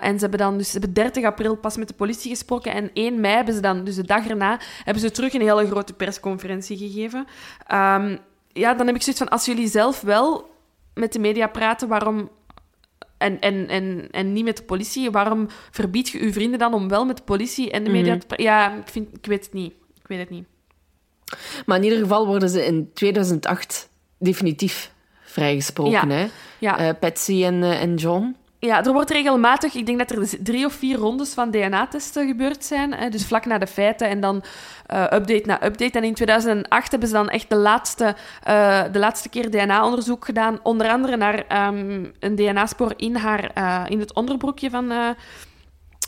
[0.00, 2.72] En ze hebben dan dus ze hebben 30 april pas met de politie gesproken.
[2.72, 5.66] En 1 mei hebben ze dan, dus de dag erna, hebben ze terug een hele
[5.66, 7.26] grote persconferentie gegeven.
[7.66, 8.16] Ehm,
[8.58, 10.50] ja, dan heb ik zoiets van, als jullie zelf wel
[10.94, 12.30] met de media praten, waarom...
[13.18, 16.88] En, en, en, en niet met de politie, waarom verbied je uw vrienden dan om
[16.88, 18.44] wel met de politie en de media te praten?
[18.44, 19.72] Ja, ik, vind, ik weet het niet.
[20.00, 20.46] Ik weet het niet.
[21.66, 26.08] Maar in ieder geval worden ze in 2008 definitief vrijgesproken, Ja.
[26.08, 26.26] hè?
[26.58, 26.78] Ja.
[26.78, 28.36] Eh, Patsy en, eh, en John.
[28.60, 32.26] Ja, er wordt regelmatig, ik denk dat er dus drie of vier rondes van DNA-testen
[32.26, 32.94] gebeurd zijn.
[32.94, 34.42] Hè, dus vlak na de feiten en dan
[34.86, 35.98] eh, update na update.
[35.98, 40.58] En in 2008 hebben ze dan echt de laatste, eh, de laatste keer DNA-onderzoek gedaan.
[40.62, 44.92] Onder andere naar ehm, een DNA-spoor in, haar, eh, in het onderbroekje van,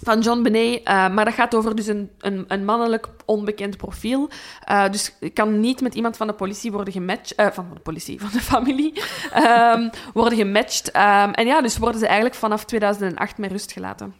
[0.02, 0.82] van John Benet.
[0.84, 4.28] Eh, maar dat gaat over dus een, een, een mannelijk onbekend profiel.
[4.64, 7.34] Eh, dus kan niet met iemand van de politie worden gematcht.
[7.34, 8.92] eh, van de politie, van de familie.
[9.32, 10.90] ehm, worden gematcht.
[10.90, 14.14] Ehm, en ja, dus worden ze eigenlijk vanaf 2008 met rust gelaten.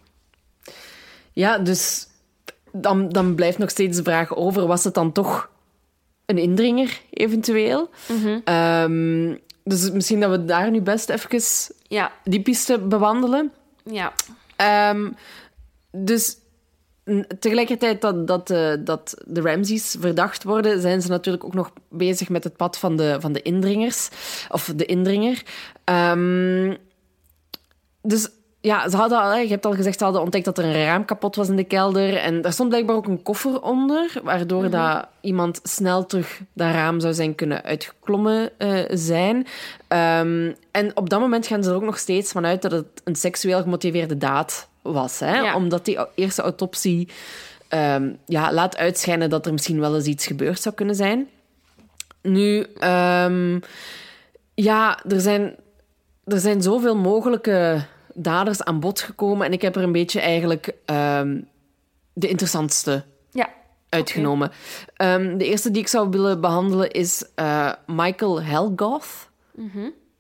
[1.33, 2.07] Ja, dus
[2.73, 5.51] dan, dan blijft nog steeds de vraag over, was het dan toch
[6.27, 7.91] een indringer, eventueel?
[8.45, 11.41] Ehm, dus misschien dat we daar nu best even
[11.83, 13.53] Ja, die piste bewandelen.
[13.85, 14.13] ja.
[15.91, 16.37] Dus
[17.39, 22.29] tegelijkertijd dat, dat, eh, dat de Ramseys verdacht worden, zijn ze natuurlijk ook nog bezig
[22.29, 24.09] met het pad van de, van de indringers.
[24.49, 25.43] Of de indringer.
[25.85, 26.75] Ehm,
[28.03, 28.29] dus
[28.61, 31.05] ja, ze hadden, al- je hebt al gezegd, ze hadden ontdekt dat er een raam
[31.05, 32.17] kapot was in de kelder.
[32.17, 37.01] En daar stond blijkbaar ook een koffer onder, waardoor dat iemand snel terug dat raam
[37.01, 39.47] zou zijn kunnen uitgeklommen eh, zijn.
[39.89, 43.17] Ehm, en op dat moment gaan ze er ook nog steeds vanuit dat het een
[43.17, 45.19] seksueel gemotiveerde daad was.
[45.19, 45.39] Hè?
[45.41, 45.55] Ja.
[45.57, 47.09] Omdat die eerste autopsie
[47.69, 51.29] ehm, ja, laat uitschijnen dat er misschien wel eens iets gebeurd zou kunnen zijn.
[52.23, 53.59] Nu, ehm,
[54.55, 55.57] ja, er zijn,
[56.25, 57.85] er zijn zoveel mogelijke
[58.15, 59.47] daders aan bod gekomen.
[59.47, 61.41] En ik heb er een beetje eigenlijk ehm,
[62.13, 63.49] de interessantste Ja.
[63.89, 64.51] uitgenomen.
[64.97, 69.29] De eerste die ik zou willen behandelen is eh, Michael Helgoth.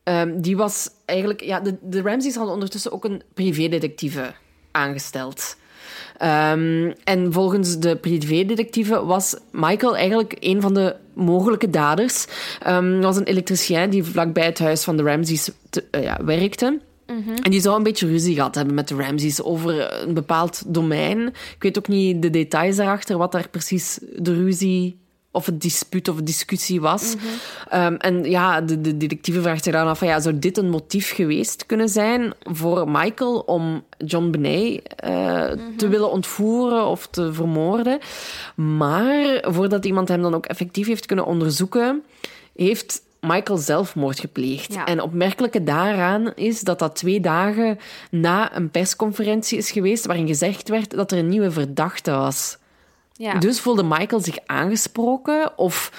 [0.03, 1.41] Ehm, die was eigenlijk...
[1.43, 4.32] Ja, de, de Ramseys hadden ondertussen ook een privédetectieve
[4.71, 5.57] aangesteld.
[6.19, 12.27] Ehm, en volgens de privédetectieve was Michael eigenlijk een van de mogelijke daders.
[12.59, 16.81] Hij was een elektricien die vlakbij het huis van de Ramseys te- eh, ja, werkte.
[17.43, 21.27] En die zou een beetje ruzie gehad hebben met de Ramseys over een bepaald domein.
[21.29, 24.99] Ik weet ook niet de details daarachter, wat daar precies de ruzie
[25.31, 27.15] of het dispuut of discussie was.
[27.69, 30.70] Ehm, en ja, de, de detectieve vraagt zich dan af, van, ja, zou dit een
[30.70, 37.32] motief geweest kunnen zijn voor Michael om John Benet eh, te willen ontvoeren of te
[37.32, 37.98] vermoorden?
[38.55, 42.02] Maar voordat iemand hem dan ook effectief heeft kunnen onderzoeken,
[42.57, 44.74] heeft Michael zelfmoord gepleegd.
[44.74, 44.86] Ja.
[44.86, 47.78] En opmerkelijke daaraan is dat dat twee dagen
[48.11, 52.59] na een persconferentie is geweest waarin gezegd werd dat er een nieuwe verdachte was.
[53.21, 53.35] Ja.
[53.35, 55.93] Dus voelde Michael zich aangesproken of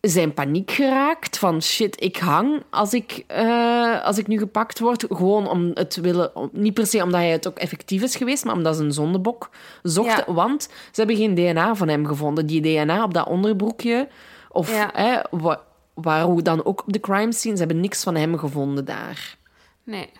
[0.00, 5.04] zijn paniek geraakt van shit, ik hang als ik, eh, als ik nu gepakt word.
[5.08, 8.44] Gewoon om het willen, om- niet per se omdat hij het ook effectief is geweest,
[8.44, 9.50] maar omdat ze een zondebok
[9.82, 10.24] zochten.
[10.26, 10.32] Ja.
[10.34, 10.68] Want ze
[11.00, 12.46] hebben geen DNA van hem gevonden.
[12.46, 14.08] Die DNA op dat onderbroekje,
[14.48, 14.90] of Ja.
[14.92, 15.60] hè, wa-
[15.94, 19.36] waar hoe dan ook op de crime scene, ze hebben niks van hem gevonden daar.
[19.84, 20.10] Nee.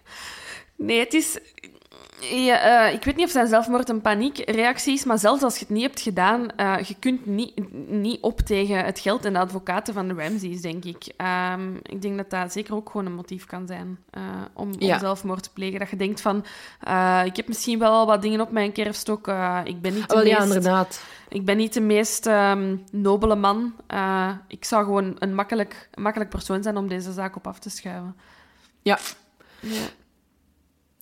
[0.77, 1.39] Nee, het is...
[2.31, 5.61] Ja, eh, ik weet niet of zijn zelfmoord een paniekreactie is, maar zelfs als je
[5.61, 9.39] het niet hebt gedaan, eh, je kunt niet, niet op tegen het geld en de
[9.39, 11.13] advocaten van de Ramseys, denk ik.
[11.17, 14.23] Ehm, ik denk dat dat zeker ook gewoon een motief kan zijn eh,
[14.53, 14.99] om, om Ja.
[14.99, 15.79] zelfmoord te plegen.
[15.79, 16.45] Dat je denkt van,
[17.25, 19.29] ik heb misschien wel al wat dingen op mijn kerfstok,
[19.65, 20.55] ik ben niet de ja, meest...
[20.55, 21.03] inderdaad.
[21.29, 22.29] Ik ben niet de meest
[22.91, 23.75] nobele man.
[24.49, 27.71] Ik zou gewoon een makkelijk, een makkelijk persoon zijn om deze zaak op af te
[27.71, 28.17] schuiven.
[28.83, 28.99] Ja,
[29.61, 29.81] Ja.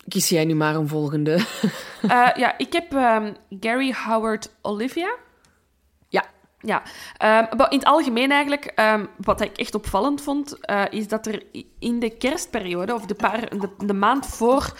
[0.08, 1.38] Kies jij nu maar een volgende.
[2.02, 5.16] Eh, ja, ik heb ehm, Gary Howard Olivia.
[6.08, 6.24] ja.
[6.58, 6.82] Ja,
[7.16, 11.42] Ehm, in het algemeen eigenlijk, ehm, wat ik echt opvallend vond, eh, is dat er
[11.78, 14.78] in de kerstperiode, of de, paar, de, de maand voor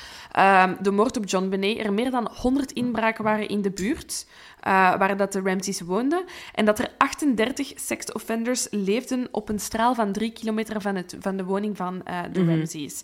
[0.81, 4.27] de moord op John Benet, er meer dan 100 inbraken waren in de buurt
[4.63, 6.25] eh, waar dat de Ramseys woonden.
[6.55, 11.37] En dat er 38 sex-offenders leefden op een straal van drie kilometer van, het, van
[11.37, 13.03] de woning van eh, de Ramseys.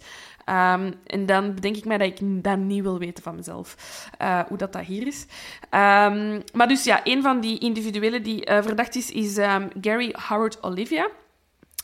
[0.49, 3.77] Ehm, en dan bedenk ik mij dat ik dat niet wil weten van mezelf,
[4.19, 5.27] eh, hoe dat, dat hier is.
[5.71, 10.15] Ehm, maar dus ja, een van die individuelen die eh, verdacht is, is ehm, Gary
[10.29, 11.09] Howard Olivia.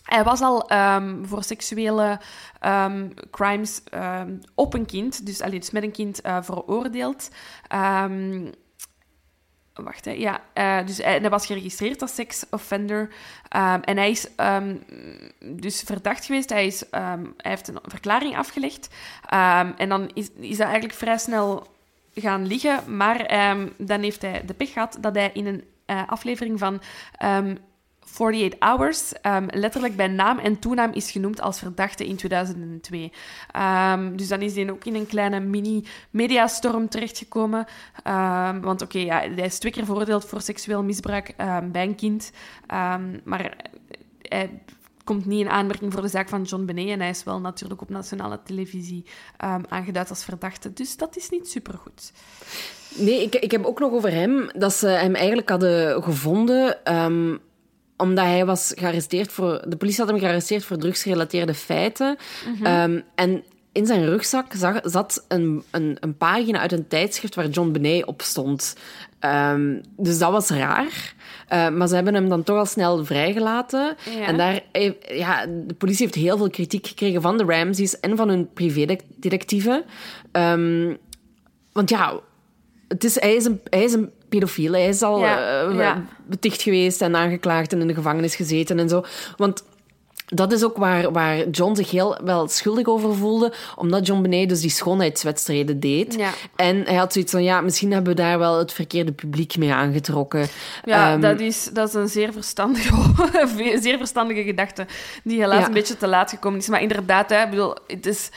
[0.04, 0.70] Hij was al
[1.22, 2.20] voor seksuele
[3.30, 7.30] crimes ehm, op een kind, dus, allee, dus met een kind eh, veroordeeld.
[9.74, 10.10] Wacht, hè.
[10.10, 10.40] ja.
[10.52, 13.08] eh, dus hij, hij was geregistreerd als sex-offender.
[13.48, 14.76] ehm, en hij is ehm,
[15.38, 16.50] dus verdacht geweest.
[16.50, 18.88] Hij, is, ehm, hij heeft een verklaring afgelegd.
[19.76, 21.66] En dan is, is dat eigenlijk vrij snel
[22.14, 22.96] gaan liggen.
[22.96, 23.26] Maar
[23.76, 26.80] dan heeft hij de pech gehad dat hij in een eh, aflevering van
[28.12, 33.12] 48 Hours ehm, letterlijk bij naam en toenaam is genoemd als verdachte in 2002.
[33.50, 37.66] Ehm, dus dan is hij ook in een kleine mini-mediastorm terechtgekomen.
[38.02, 41.34] Ehm, want oké, ja, hij is twee keer veroordeeld voor seksueel misbruik
[41.72, 42.30] bij een kind.
[43.24, 43.56] Maar
[44.18, 44.50] hij
[45.04, 46.88] komt niet in aanmerking voor de zaak van John Benet.
[46.88, 49.04] En hij is wel natuurlijk op nationale televisie
[49.68, 50.72] aangeduid als verdachte.
[50.72, 52.12] Dus dat is niet supergoed.
[52.96, 56.84] Nee, ik, ik heb ook nog over hem dat ze hem eigenlijk hadden gevonden.
[58.08, 59.64] Omdat hij was gearresteerd voor.
[59.68, 62.16] De politie had hem gearresteerd voor drugsgerelateerde feiten.
[62.62, 67.48] Ehm, en in zijn rugzak zag, zat een, een, een pagina uit een tijdschrift waar
[67.48, 68.76] John Benet op stond.
[69.18, 71.14] Ehm, dus dat was raar.
[71.48, 73.96] Eh, maar ze hebben hem dan toch al snel vrijgelaten.
[74.18, 74.26] Ja.
[74.26, 78.16] En daar, eh, ja, de politie heeft heel veel kritiek gekregen van de Ramseys en
[78.16, 79.84] van hun privédetectieven.
[80.32, 80.92] Ehm
[81.74, 82.20] want ja,
[82.88, 84.72] het is, hij, is een, hij is een pedofiel.
[84.72, 86.04] Hij is al Ja, eh, ja.
[86.26, 89.04] beticht geweest en aangeklaagd en in de gevangenis gezeten en zo.
[89.36, 89.64] Want
[90.26, 94.48] dat is ook waar, waar John zich heel wel schuldig over voelde, omdat John Benet
[94.48, 96.14] dus die schoonheidswedstrijden deed.
[96.18, 96.30] Ja.
[96.56, 99.72] En hij had zoiets van, ja, misschien hebben we daar wel het verkeerde publiek mee
[99.72, 100.46] aangetrokken.
[100.84, 102.94] Ja, Ehm, dat, is, dat is een zeer verstandige,
[103.82, 104.86] zeer verstandige gedachte,
[105.24, 105.66] die helaas Ja.
[105.66, 106.68] een beetje te laat gekomen is.
[106.68, 108.30] Maar inderdaad, hè, ik bedoel, het is,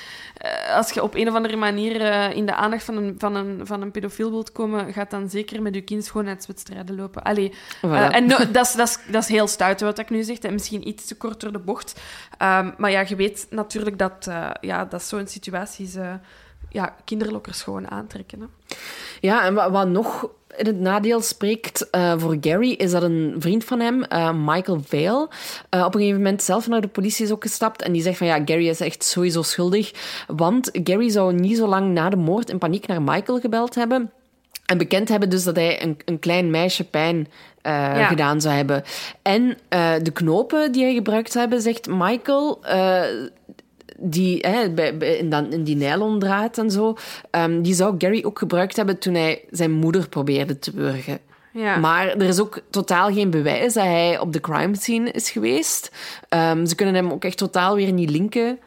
[0.76, 3.60] als je op een of andere manier eh, in de aandacht van een, van, een,
[3.64, 7.24] van een pedofiel wilt komen, gaat dan zeker met je kind schoonheidswedstrijden lopen.
[7.24, 7.82] Allee, Voilà.
[7.82, 10.88] eh, en no, dat, is, is, is heel stout wat ik nu zeg, en misschien
[10.88, 12.02] iets te kort door de bocht.
[12.38, 16.14] Ehm, maar ja, je weet natuurlijk dat, eh, ja, dat zo'n situaties eh
[16.78, 18.40] ja, kinderlokkers gewoon aantrekken.
[18.40, 18.76] Hè.
[19.22, 23.36] Ja, en wat, wat nog in het nadeel spreekt eh, voor Gary, is dat een
[23.40, 25.30] vriend van hem, eh, Michael Vale,
[25.70, 27.82] eh, op een gegeven moment zelf naar de politie is ook gestapt.
[27.82, 29.92] En die zegt van ja, Gary is echt sowieso schuldig.
[30.28, 34.12] Want Gary zou niet zo lang na de moord in paniek naar Michael gebeld hebben.
[34.66, 37.28] En bekend hebben dus dat hij een, een klein meisje pijn
[37.62, 38.06] Ja.
[38.06, 38.84] gedaan zou hebben.
[39.22, 39.58] En
[40.04, 42.60] de knopen die hij gebruikt zou hebben, zegt Michael,
[43.98, 46.96] die, hè, bij, bij- in, dan, in die nylondraad en zo,
[47.32, 51.20] ehm, die zou Gary ook gebruikt hebben toen hij zijn moeder probeerde te wurgen.
[51.54, 51.78] Ja.
[51.78, 55.92] Maar er is ook totaal geen bewijs dat hij op de crime scene is geweest.
[56.30, 58.60] Ehm, ze kunnen hem ook echt totaal weer niet linken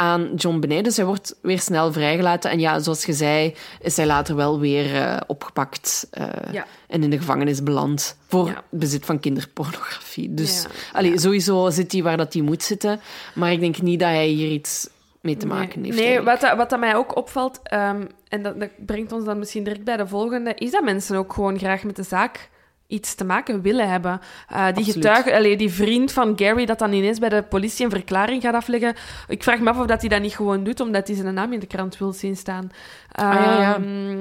[0.00, 0.84] aan John Benet.
[0.84, 2.50] Dus hij wordt weer snel vrijgelaten.
[2.50, 6.66] En ja, zoals je zei, is hij later wel weer eh, opgepakt eh, Ja.
[6.88, 8.62] en in de gevangenis beland voor Ja.
[8.70, 10.34] bezit van kinderpornografie.
[10.34, 10.68] Dus Ja.
[10.92, 13.00] allee, sowieso zit hij waar dat hij moet zitten.
[13.34, 14.88] Maar ik denk niet dat hij hier iets
[15.20, 16.02] mee te maken nee, heeft.
[16.04, 19.38] Nee, wat, dat, wat dat mij ook opvalt, ehm, en dat, dat brengt ons dan
[19.38, 22.48] misschien direct bij de volgende, is dat mensen ook gewoon graag met de zaak
[22.88, 24.20] iets te maken willen hebben.
[24.48, 27.90] Eh, die getuige, allee, die vriend van Gary dat dan ineens bij de politie een
[27.90, 28.94] verklaring gaat afleggen.
[29.28, 31.52] Ik vraag me af of dat hij dat niet gewoon doet, omdat hij zijn naam
[31.52, 32.70] in de krant wil zien staan.
[33.12, 33.74] Ah, ja, ja.
[33.74, 34.18] Ehm,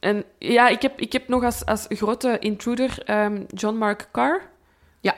[0.00, 4.42] En ja, ik heb, ik heb nog als, als grote intruder ehm, John Mark Carr.
[5.00, 5.16] Ja.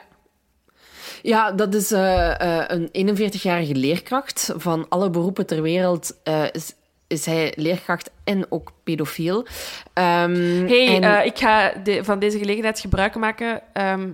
[1.21, 4.53] Ja, dat is eh, eh, een 41-jarige leerkracht.
[4.55, 6.17] Van alle beroepen ter wereld
[6.51, 6.73] is,
[7.11, 9.45] is hij leerkracht en ook pedofiel.
[9.93, 13.61] Ehm, hey, en- eh, ik ga de- van deze gelegenheid gebruik maken.
[13.73, 14.09] Ehm,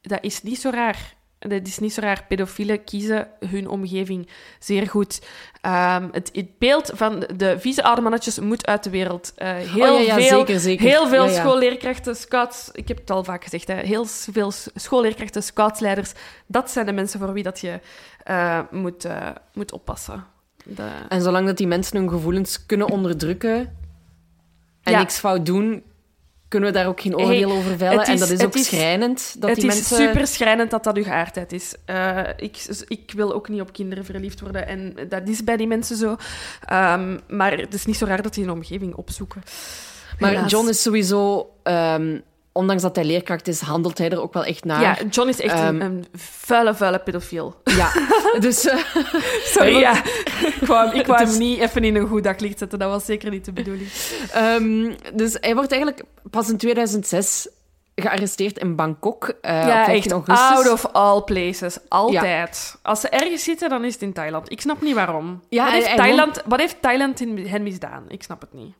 [0.00, 1.14] dat is niet zo raar.
[1.38, 2.24] Dat is niet zo raar.
[2.28, 4.28] Pedofielen kiezen hun omgeving
[4.58, 5.20] zeer goed.
[5.60, 9.32] Ehm, het, het beeld van de vieze oude mannetjes moet uit de wereld.
[9.36, 10.86] Eh, heel Oh, ja, ja, veel, zeker, zeker.
[10.86, 12.68] Heel veel Ja, schoolleerkrachten, scouts...
[12.72, 13.66] Ik heb het al vaak gezegd.
[13.68, 16.12] Hè, heel veel schoolleerkrachten, scoutsleiders.
[16.46, 17.80] Dat zijn de mensen voor wie dat je
[18.24, 19.06] eh, moet,
[19.54, 20.24] moet oppassen.
[20.68, 20.88] De...
[21.08, 23.56] En zolang dat die mensen hun gevoelens kunnen onderdrukken
[24.82, 24.98] en Ja.
[24.98, 25.82] niks fout doen,
[26.48, 28.04] kunnen we daar ook geen oordeel Hey, over vellen.
[28.04, 29.36] en is- dat is ook is- schrijnend.
[29.40, 29.96] Dat het die is mensen...
[29.96, 31.74] super schrijnend dat dat uw geaardheid is.
[31.84, 34.66] Eh, ik, ik wil ook niet op kinderen verliefd worden.
[34.66, 36.16] En dat is bij die mensen zo.
[36.64, 39.42] Ehm, maar het is niet zo raar dat die een omgeving opzoeken.
[40.18, 40.50] Maar Helaas.
[40.50, 41.50] John is sowieso...
[41.62, 42.18] ehm,
[42.56, 44.80] ondanks dat hij leerkracht is, handelt hij er ook wel echt naar.
[44.80, 47.54] Ja, John is echt Ehm, een, een vuile, vuile pedofiel.
[47.64, 47.90] Ja.
[48.38, 48.64] dus...
[48.66, 48.78] eh,
[49.54, 50.04] Sorry, ja.
[50.60, 52.78] ik wou, ik hem niet even in een goed daglicht zetten.
[52.78, 53.88] Dat was zeker niet de bedoeling.
[54.32, 57.48] Ehm, dus hij wordt eigenlijk pas in 2006
[57.94, 59.28] gearresteerd in Bangkok.
[59.40, 60.56] eh, ja, 15 echt augustus.
[60.56, 61.78] out of all places.
[61.88, 62.76] Altijd.
[62.82, 64.50] Als ze ergens zitten, dan is het in Thailand.
[64.50, 65.42] Ik snap niet waarom.
[65.48, 68.04] Ja, wat, heeft Thailand, wat heeft Thailand in hen misdaan?
[68.08, 68.74] Ik snap het niet.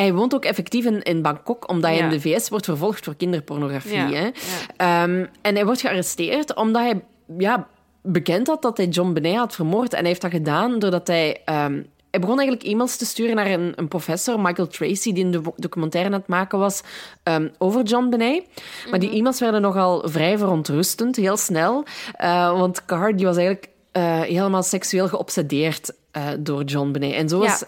[0.00, 2.04] Hij woont ook effectief in, in Bangkok, omdat hij Ja.
[2.04, 3.92] in de VS wordt vervolgd voor kinderpornografie.
[3.96, 4.24] Ja, Hè?
[4.24, 4.32] ja.
[4.76, 7.04] Ehm, en hij wordt gearresteerd omdat hij
[7.38, 7.66] ja,
[8.02, 9.92] bekend had dat hij John Benet had vermoord.
[9.92, 11.40] En hij heeft dat gedaan doordat hij...
[11.44, 15.30] ehm, hij begon eigenlijk e-mails te sturen naar een, een professor, Michael Tracy, die een
[15.30, 16.80] do- documentaire aan het maken was
[17.22, 18.42] ehm, over John Benet.
[18.90, 21.84] Maar die e-mails werden nogal vrij verontrustend, heel snel.
[22.12, 27.12] Eh, want Carr die was eigenlijk eh, helemaal seksueel geobsedeerd eh, door John Benet.
[27.14, 27.58] En zo Ja.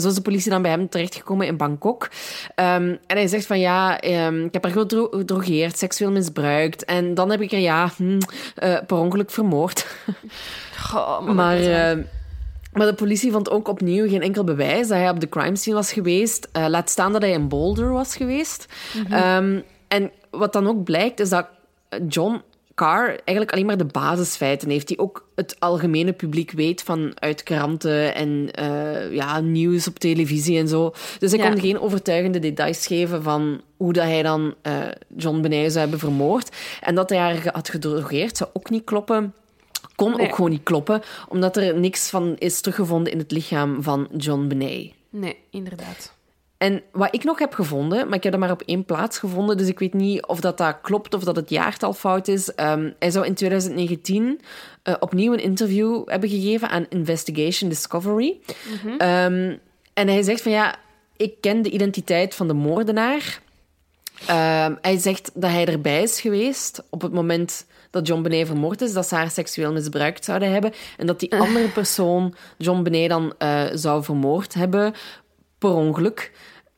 [0.00, 2.08] Zo is de politie dan bij hem terechtgekomen in Bangkok.
[2.54, 6.84] Ehm, en hij zegt van ja, ehm, ik heb haar gedro- gedrogeerd, seksueel misbruikt.
[6.84, 8.20] En dan heb ik er ja, hm,
[8.54, 9.86] eh, per ongeluk vermoord.
[11.34, 11.90] Maar, dat is waar.
[11.98, 12.04] eh,
[12.72, 15.76] maar de politie vond ook opnieuw geen enkel bewijs dat hij op de crime scene
[15.76, 16.48] was geweest.
[16.52, 18.66] Eh, laat staan dat hij in Boulder was geweest.
[19.10, 21.46] Ehm, en wat dan ook blijkt, is dat
[22.08, 22.42] John
[22.74, 28.14] Carr eigenlijk alleen maar de basisfeiten heeft, die ook het algemene publiek weet vanuit kranten
[28.14, 30.92] en eh, ja, nieuws op televisie en zo.
[31.18, 31.50] Dus hij Ja.
[31.50, 34.74] kon geen overtuigende details geven van hoe dat hij dan eh,
[35.16, 36.56] John Benet zou hebben vermoord.
[36.80, 39.34] En dat hij haar had gedrogeerd zou ook niet kloppen.
[39.94, 40.26] Kon Nee.
[40.28, 44.46] ook gewoon niet kloppen, omdat er niks van is teruggevonden in het lichaam van John
[44.48, 44.92] Benet.
[45.10, 46.14] Nee, inderdaad.
[46.62, 49.56] En wat ik nog heb gevonden, maar ik heb dat maar op één plaats gevonden,
[49.56, 52.54] dus ik weet niet of dat, dat klopt of dat het jaartal fout is.
[52.54, 54.40] Ehm, hij zou in 2019
[54.82, 58.38] eh, opnieuw een interview hebben gegeven aan Investigation Discovery.
[58.98, 59.56] Ehm,
[59.92, 60.76] en hij zegt van ja,
[61.16, 63.40] ik ken de identiteit van de moordenaar.
[64.26, 68.80] Ehm, hij zegt dat hij erbij is geweest op het moment dat John Benet vermoord
[68.80, 73.08] is, dat ze haar seksueel misbruikt zouden hebben en dat die andere persoon John Benet
[73.08, 74.94] dan eh, zou vermoord hebben
[75.62, 76.32] per ongeluk.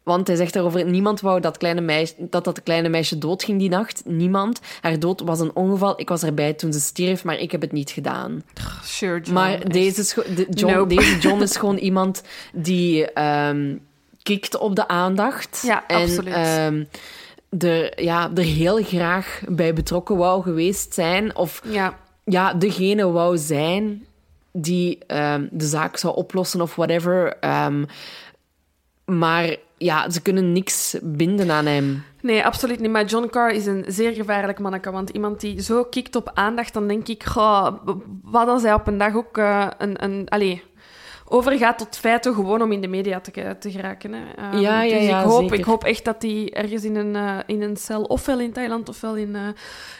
[0.04, 3.68] Want hij zegt daarover, niemand wou dat, kleine meisje, dat dat kleine meisje doodging die
[3.68, 4.02] nacht.
[4.04, 4.60] Niemand.
[4.80, 6.00] Haar dood was een ongeval.
[6.00, 8.42] Ik was erbij toen ze stierf, maar ik heb het niet gedaan.
[8.82, 9.32] Sure, John.
[9.32, 10.94] Maar deze, de- John, Nope.
[10.94, 12.22] deze John is gewoon iemand
[12.52, 13.76] die ehm
[14.22, 15.62] kikt op de aandacht.
[15.66, 16.34] Ja, en, absoluut.
[16.34, 16.84] ehm,
[17.58, 21.36] er, ja, er heel graag bij betrokken wou geweest zijn.
[21.36, 24.04] Of Ja, ja, degene wou zijn
[24.52, 27.36] die ehm, de zaak zou oplossen of whatever.
[29.04, 32.04] Maar ja, ze kunnen niks binden aan hem.
[32.20, 32.90] nee, absoluut niet.
[32.90, 34.90] Maar John Carr is een zeer gevaarlijk manneke.
[34.90, 37.24] Want iemand die zo kikt op aandacht, dan denk ik...
[37.24, 37.76] Goh,
[38.22, 40.04] wat als hij op een dag ook eh, een...
[40.04, 40.62] een allee,
[41.28, 44.12] overgaat tot feiten gewoon om in de media te, te geraken.
[44.12, 44.22] Hè.
[44.36, 45.58] Ehm, Ja, ja, dus ja, ik, hoop, zeker.
[45.58, 48.88] ik hoop echt dat hij ergens in een, eh, in een cel, ofwel in Thailand
[48.88, 49.48] ofwel in, eh,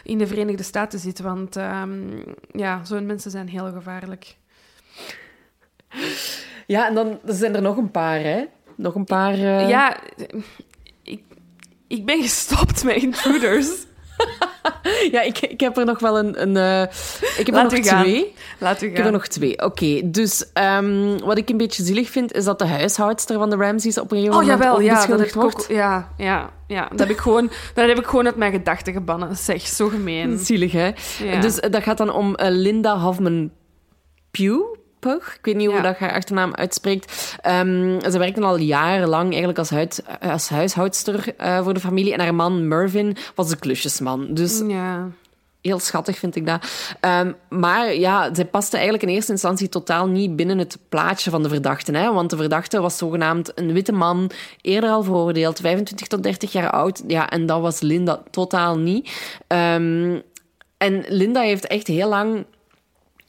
[0.03, 1.19] in de Verenigde Staten zit.
[1.19, 1.91] Want ehm,
[2.51, 4.35] ja, zo'n mensen zijn heel gevaarlijk.
[6.67, 8.45] Ja, en dan zijn er nog een paar, hè?
[8.75, 9.33] Nog een paar...
[9.33, 9.97] eh, Ja,
[11.03, 11.21] ik,
[11.87, 13.67] ik ben gestopt met intruders.
[15.11, 16.41] Ja, ik, ik heb er nog wel een...
[16.41, 16.81] een eh,
[17.39, 18.03] ik heb Laat er nog gaan.
[18.03, 18.33] twee.
[18.59, 19.13] Laat u Ik heb er gaan.
[19.13, 19.61] nog twee.
[19.63, 23.55] Oké, dus ehm, wat ik een beetje zielig vind, is dat de huishoudster van de
[23.55, 25.55] Ramses op een gegeven Oh moment jawel, ja, dat wordt.
[25.55, 25.65] ook.
[25.67, 26.87] Ja, ja, ja.
[26.89, 29.35] Dat heb ik gewoon, dat heb ik gewoon uit mijn gedachten gebannen.
[29.37, 30.37] Zeg, zo gemeen.
[30.39, 30.91] Zielig, hè?
[31.23, 31.39] Ja.
[31.41, 33.51] Dus eh, dat gaat dan om Linda Hoffman
[34.31, 34.74] Pugh.
[35.13, 37.35] Ik weet niet hoe dat haar achternaam uitspreekt.
[37.41, 42.13] Ehm, ze werkte al jarenlang eigenlijk als, huid, als huishoudster eh, voor de familie.
[42.13, 44.27] En haar man Mervyn was de klusjesman.
[44.33, 45.07] Dus Ja.
[45.61, 46.65] heel schattig vind ik dat.
[46.99, 51.43] Ehm, maar ja, zij paste eigenlijk in eerste instantie totaal niet binnen het plaatje van
[51.43, 51.95] de verdachten.
[51.95, 52.13] Hè?
[52.13, 56.69] Want de verdachte was zogenaamd een witte man, eerder al veroordeeld, 25 tot 30 jaar
[56.69, 57.03] oud.
[57.07, 59.11] Ja, en dat was Linda totaal niet.
[59.47, 60.19] Ehm,
[60.77, 62.45] en Linda heeft echt heel lang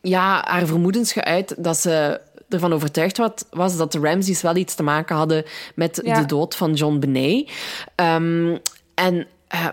[0.08, 3.20] ja, haar vermoedens geuit dat ze ervan overtuigd
[3.50, 6.20] was, dat de Ramses wel iets te maken hadden met Ja.
[6.20, 7.50] de dood van John Benet.
[7.94, 8.56] Ehm,
[8.94, 9.66] en eh,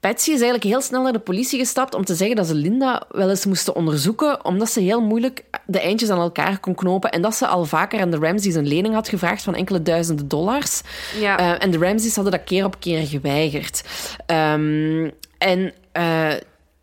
[0.00, 3.02] Patsy is eigenlijk heel snel naar de politie gestapt om te zeggen dat ze Linda
[3.10, 7.22] wel eens moesten onderzoeken, omdat ze heel moeilijk de eindjes aan elkaar kon knopen en
[7.22, 10.80] dat ze al vaker aan de Ramses een lening had gevraagd van enkele duizenden dollars.
[11.20, 11.38] Ja.
[11.38, 13.82] Eh, en de Ramses hadden dat keer op keer geweigerd.
[14.26, 16.28] Ehm, en eh,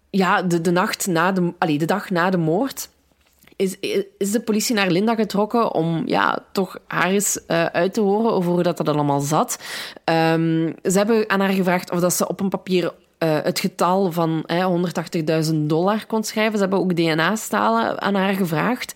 [0.10, 2.90] ja, de, de, nacht na de, allee, de dag na de moord
[3.60, 3.80] is,
[4.18, 8.32] is de politie naar Linda getrokken om ja, toch haar eens eh, uit te horen
[8.32, 9.60] over hoe dat, dat allemaal zat.
[10.04, 14.12] Ehm, ze hebben aan haar gevraagd of dat ze op een papier eh, het getal
[14.12, 14.64] van hè,
[15.52, 16.54] 180.000 dollar kon schrijven.
[16.54, 18.94] Ze hebben ook DNA-stalen aan haar gevraagd.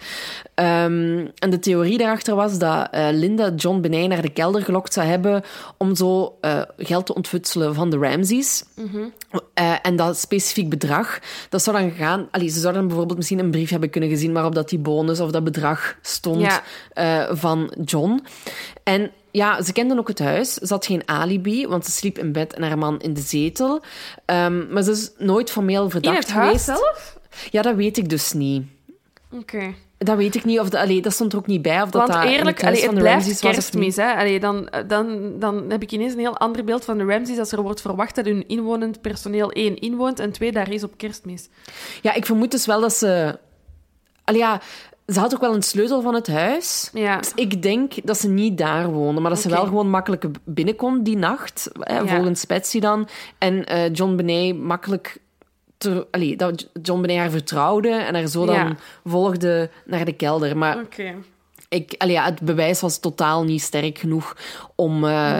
[0.55, 4.93] Ehm, en de theorie daarachter was dat eh, Linda John Benet naar de kelder gelokt
[4.93, 5.41] zou hebben
[5.77, 8.63] om zo eh, geld te ontfutselen van de Ramses.
[9.53, 11.19] Eh, en dat specifiek bedrag,
[11.49, 12.27] dat zou dan gaan...
[12.31, 15.31] Allee, ze zouden bijvoorbeeld misschien een brief hebben kunnen gezien waarop dat die bonus of
[15.31, 16.61] dat bedrag stond Ja.
[17.35, 18.23] van John.
[18.83, 20.53] En ja, ze kenden ook het huis.
[20.53, 23.81] Ze had geen alibi, want ze sliep in bed en haar man in de zetel.
[24.25, 26.81] Ehm, maar ze is nooit formeel In verdacht het huis geweest.
[26.83, 27.19] zelf?
[27.51, 28.63] Ja, dat weet ik dus niet.
[29.31, 29.73] Oké.
[29.97, 30.59] Dat weet ik niet.
[30.59, 31.81] Of dat, allee, dat stond er ook niet bij.
[31.81, 33.95] Of dat Want in eerlijk, het allee, het de blijft kerstmis.
[33.95, 34.13] Hè?
[34.13, 37.51] Allee, dan, dan, dan heb ik ineens een heel ander beeld van de Ramses als
[37.51, 41.49] er wordt verwacht dat hun inwonend personeel één inwoont en twee daar is op kerstmis.
[42.01, 43.39] Ja, ik vermoed dus wel dat ze...
[44.23, 44.61] Allee, ja,
[45.07, 46.89] ze had ook wel een sleutel van het huis.
[46.93, 47.17] Ja.
[47.17, 50.75] Dus ik denk dat ze niet daar woonde, maar dat ze wel gewoon makkelijk binnen
[50.75, 52.07] kon die nacht, hè, Ja.
[52.07, 53.07] volgens Patsy dan.
[53.37, 55.21] En eh, John Benet makkelijk...
[55.77, 58.75] Te, allee, dat John Benet haar vertrouwde en haar zo dan Ja.
[59.05, 60.57] volgde naar de kelder.
[60.57, 61.13] Maar Oké.
[61.69, 64.37] ik, allee, ja, het bewijs was totaal niet sterk genoeg
[64.75, 65.39] om, eh,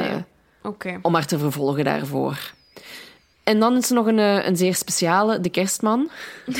[0.81, 0.98] Nee.
[1.02, 2.53] Om haar te vervolgen daarvoor.
[3.44, 6.10] En dan is er nog een, eh, een zeer speciale, de kerstman.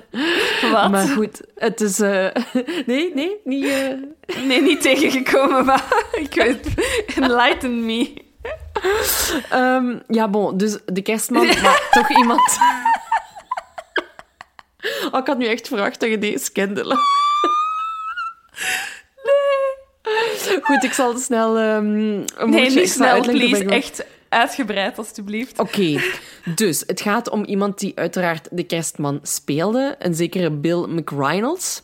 [0.72, 0.90] Wat?
[0.90, 2.00] Maar goed, het is...
[2.00, 2.26] eh,
[2.86, 3.64] nee, nee, niet...
[3.64, 3.88] eh,
[4.44, 5.84] Nee, niet tegengekomen, maar
[6.24, 6.66] ik weet...
[7.16, 8.12] Enlighten me.
[9.50, 12.58] Ehm, ja, bon, dus de kerstman, maar toch iemand...
[15.12, 16.84] Oh, ik had nu echt verwacht dat je deze kende.
[16.84, 16.96] Nee.
[20.62, 21.58] Goed, ik zal snel...
[21.58, 23.64] een Nee, niet snel, please.
[23.64, 25.58] Echt uitgebreid, alstublieft.
[25.58, 26.00] Oké,
[26.54, 29.96] dus het gaat om iemand die uiteraard de kerstman speelde.
[29.98, 31.82] Een zekere Bill McReynolds.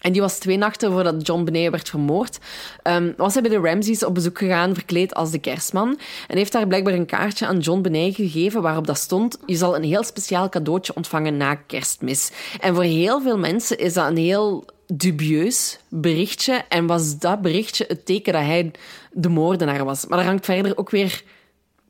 [0.00, 2.38] En die was twee nachten voordat John Benet werd vermoord,
[2.82, 5.98] ehm, was hij bij de Ramses op bezoek gegaan, verkleed als de kerstman.
[6.28, 9.76] En heeft daar blijkbaar een kaartje aan John Benet gegeven waarop dat stond, je zal
[9.76, 12.30] een heel speciaal cadeautje ontvangen na kerstmis.
[12.60, 16.64] En voor heel veel mensen is dat een heel dubieus berichtje.
[16.68, 18.70] En was dat berichtje het teken dat hij
[19.12, 20.06] de moordenaar was.
[20.06, 21.22] Maar daar hangt verder ook weer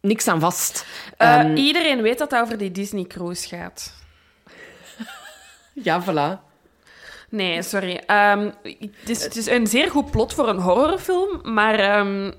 [0.05, 0.87] niks aan vast.
[1.17, 3.93] Eh, Ehm, iedereen weet dat het over die Disney Cruise gaat.
[5.73, 6.53] ja, voilà.
[7.29, 8.03] Nee, sorry.
[8.07, 12.33] Ehm, het, is, het is een zeer goed plot voor een horrorfilm, maar ehm,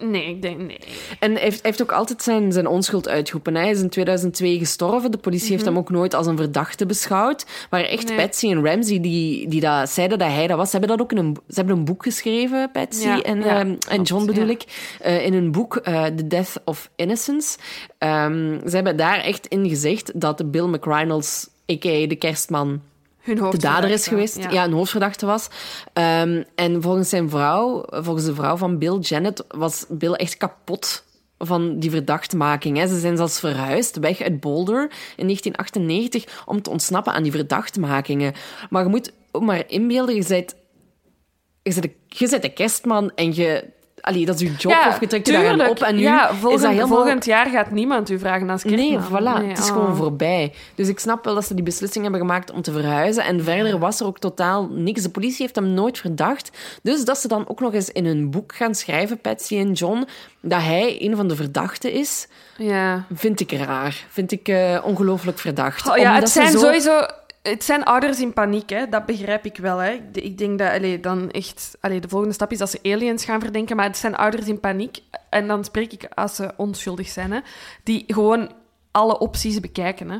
[0.00, 0.78] Nee, ik denk nee.
[1.20, 3.54] En hij heeft, heeft ook altijd zijn, zijn onschuld uitgeroepen.
[3.54, 5.10] Hij is in 2002 gestorven.
[5.10, 7.46] De politie heeft hem ook nooit als een verdachte beschouwd.
[7.70, 8.14] Maar echt Mhm.
[8.16, 8.26] Nee.
[8.26, 10.70] Patsy en Ramsey die, die dat zeiden dat hij dat was.
[10.70, 13.58] Ze hebben dat ook in een, ze hebben een boek geschreven, Patsy Ja, en, ja,
[13.60, 14.50] ehm, en John bedoel ja.
[14.50, 14.64] ik.
[15.00, 17.58] eh, in een boek, eh, The Death of Innocence.
[17.98, 22.06] Ehm, ze hebben daar echt in gezegd dat Bill McReynolds, a.k.a.
[22.06, 22.80] de kerstman, Hun
[23.34, 24.36] de dader is geweest.
[24.50, 25.48] Ja, een hoofdverdachte was.
[25.92, 31.04] Ehm, en volgens zijn vrouw, volgens de vrouw van Bill, Janet, was Bill echt kapot
[31.38, 32.76] van die verdachtmaking.
[32.76, 32.86] Hè.
[32.86, 38.34] Ze zijn zelfs verhuisd, weg uit Boulder in 1998, om te ontsnappen aan die verdachtmakingen.
[38.70, 40.54] Maar je moet ook maar inbeelden, je bent,
[41.62, 43.74] je bent, de, je bent de kerstman en je...
[44.06, 45.80] Allee, dat is je job, of je trekt je op.
[45.80, 46.96] En nu ja, is volgend, dat helemaal...
[46.96, 48.88] volgend jaar gaat niemand u vragen als kerstman.
[48.88, 49.40] Nee, voilà.
[49.40, 49.72] Nee, het is oh.
[49.72, 50.52] gewoon voorbij.
[50.74, 53.24] Dus ik snap wel dat ze die beslissing hebben gemaakt om te verhuizen.
[53.24, 55.02] En verder was er ook totaal niks.
[55.02, 56.50] De politie heeft hem nooit verdacht.
[56.82, 60.06] Dus dat ze dan ook nog eens in hun boek gaan schrijven, Patsy en John,
[60.40, 63.04] dat hij een van de verdachten is, Ja.
[63.14, 64.04] vind ik raar.
[64.08, 65.90] Vind ik eh, ongelooflijk verdacht.
[65.90, 67.06] Oh, ja, Omdat het zijn zo- sowieso...
[67.48, 68.88] Het zijn ouders in paniek, hè.
[68.88, 69.78] dat begrijp ik wel.
[69.78, 70.00] Hè.
[70.12, 71.76] Ik, denk dat allee, dan echt...
[71.80, 74.60] Allee, de volgende stap is dat ze aliens gaan verdenken, maar het zijn ouders in
[74.60, 74.98] paniek.
[75.30, 77.40] En dan spreek ik als ze onschuldig zijn, hè,
[77.82, 78.52] die gewoon
[78.90, 80.10] alle opties bekijken.
[80.10, 80.18] Hè.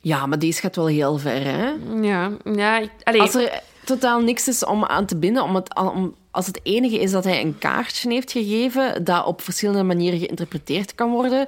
[0.00, 1.74] Ja, maar deze gaat wel heel ver, hè?
[2.00, 5.74] Ja, ja ik, allee, Als er totaal niks is om aan te binden, om het,
[5.74, 10.18] om, als het enige is dat hij een kaartje heeft gegeven dat op verschillende manieren
[10.18, 11.46] geïnterpreteerd kan worden,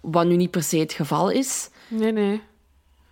[0.00, 2.42] wat nu niet per se het geval is, Nee, nee.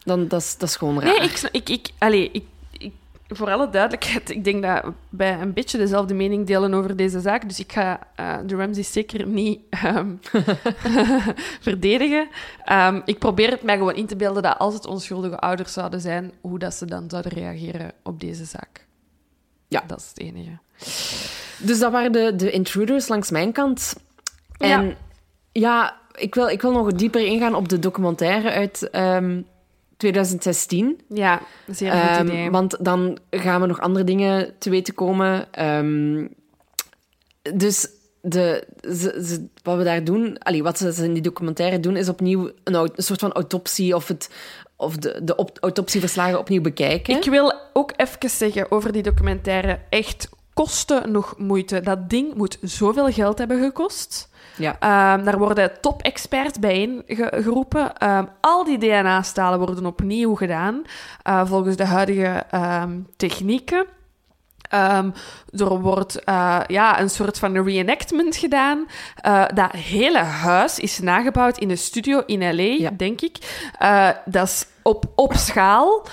[0.06, 1.18] Dan dat is dat is gewoon raar.
[1.18, 2.44] Nee, ik, ik, ik, allee, ik,
[2.78, 2.92] ik,
[3.28, 7.48] voor alle duidelijkheid, ik denk dat wij een beetje dezelfde mening delen over deze zaak.
[7.48, 10.14] Dus ik ga eh, de Ramsey's zeker niet ehm,
[11.68, 12.28] verdedigen.
[12.64, 16.00] Ehm, ik probeer het mij gewoon in te beelden dat als het onschuldige ouders zouden
[16.00, 18.86] zijn, hoe dat ze dan zouden reageren op deze zaak.
[19.68, 19.82] Ja.
[19.86, 20.58] Dat is het enige.
[21.58, 23.96] Dus dat waren de, de intruders langs mijn kant.
[24.58, 24.96] En
[25.52, 29.40] ja, ik, wil, ik wil nog dieper ingaan op de documentaire uit ehm,
[29.96, 31.00] 2016.
[31.08, 32.50] Ja, zeer goed Ehm, idee.
[32.50, 35.52] want dan gaan we nog andere dingen te weten komen.
[35.52, 36.26] Ehm,
[37.54, 37.88] dus
[38.20, 42.08] de, ze, ze- wat we daar doen, allee, wat ze in die documentaire doen, is
[42.08, 44.30] opnieuw een soort van autopsie of, het,
[44.76, 47.16] of de, de op- autopsieverslagen opnieuw bekijken.
[47.16, 49.78] Ik wil ook even zeggen over die documentaire.
[49.88, 51.80] Echt kosten nog moeite.
[51.80, 54.28] Dat ding moet zoveel geld hebben gekost.
[54.56, 54.76] Ja.
[54.80, 57.96] Ehm, daar worden top-experts bijeen ge- geroepen.
[57.96, 60.82] Ehm, al die DNA-stalen worden opnieuw gedaan,
[61.22, 63.86] eh, volgens de huidige ehm, technieken.
[64.70, 65.10] Ehm,
[65.56, 68.86] er wordt eh, ja, een soort van reenactment gedaan.
[69.20, 72.90] Eh, dat hele huis is nagebouwd in een studio in L.A., Ja.
[72.96, 73.36] denk ik.
[74.24, 76.06] Dat is op, op schaal.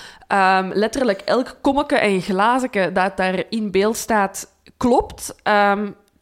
[0.72, 5.34] Letterlijk elk kommetje en glazenke dat daar in beeld staat, klopt.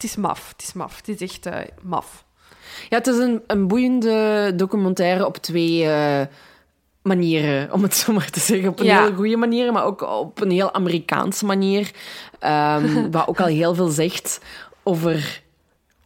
[0.03, 0.49] Het is maf.
[0.49, 0.97] Het is maf.
[0.97, 2.25] Het is echt eh, maf.
[2.89, 6.21] Ja, het is een, een boeiende documentaire op twee eh,
[7.01, 8.69] manieren, om het zo maar te zeggen.
[8.69, 9.03] Op een Ja.
[9.03, 11.91] heel goede manier, maar ook op een heel Amerikaanse manier.
[12.39, 14.39] Ehm, wat ook al heel veel zegt
[14.83, 15.41] over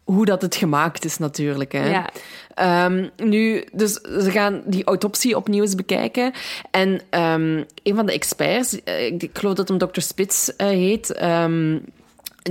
[0.04, 1.72] hoe dat het gemaakt is, natuurlijk.
[1.72, 1.90] Hè.
[1.90, 2.10] Ja.
[2.54, 6.32] Ehm, nu, dus ze gaan die autopsie opnieuw eens bekijken.
[6.72, 10.00] En ehm, een van de experts, eh, ik geloof dat hem Dr.
[10.02, 11.20] Spitz heet,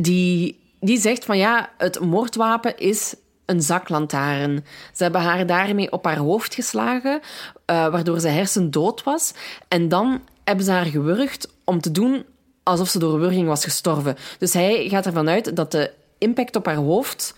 [0.00, 3.14] die, die zegt van ja, het moordwapen is
[3.46, 4.64] een zaklantaarn.
[4.92, 7.20] Ze hebben haar daarmee op haar hoofd geslagen,
[7.64, 9.32] eh, waardoor ze hersendood was.
[9.68, 12.24] En dan hebben ze haar gewurgd om te doen
[12.62, 14.16] alsof ze door wurging was gestorven.
[14.38, 17.34] Dus hij gaat ervan uit dat de impact op haar hoofd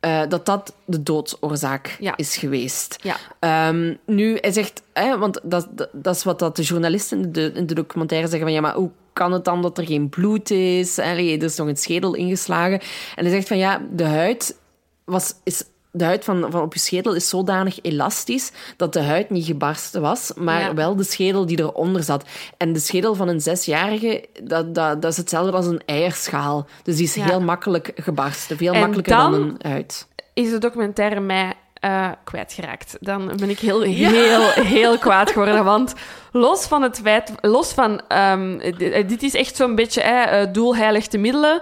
[0.00, 2.16] eh, dat dat de doodsoorzaak Ja.
[2.16, 2.96] is geweest.
[3.02, 3.16] Ja.
[3.38, 7.32] Ehm, nu, hij zegt, hè, want dat, dat, dat is wat dat de journalisten in
[7.32, 10.08] de, in de documentaire zeggen: van ja, maar hoe kan het dan dat er geen
[10.08, 10.98] bloed is?
[10.98, 12.80] Allee, er is nog een schedel ingeslagen.
[13.14, 14.56] En hij zegt van ja, de huid
[15.04, 15.64] was, is.
[15.90, 20.00] De huid van, van op je schedel is zodanig elastisch dat de huid niet gebarsten
[20.00, 20.74] was, maar Ja.
[20.74, 22.24] wel de schedel die eronder zat.
[22.56, 26.66] En de schedel van een zesjarige, dat, dat, dat is hetzelfde als een eierschaal.
[26.82, 27.24] Dus die is Ja.
[27.24, 28.56] heel makkelijk gebarsten.
[28.56, 30.06] Veel En makkelijker dan- dan een huid.
[30.34, 31.52] Is de documentaire mij
[31.86, 32.96] eh, kwijtgeraakt.
[33.00, 35.64] Dan ben ik heel, heel, heel kwaad geworden.
[35.64, 35.94] Want
[36.32, 37.32] los van het feit...
[37.40, 38.00] Los van...
[38.08, 41.60] ehm, dit, dit is echt zo'n beetje hè, eh, doel heiligt de middelen.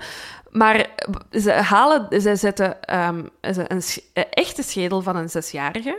[0.51, 0.87] Maar
[1.33, 2.21] ze halen...
[2.21, 3.83] Ze zetten ehm, een,
[4.31, 5.99] echte schedel van een zesjarige.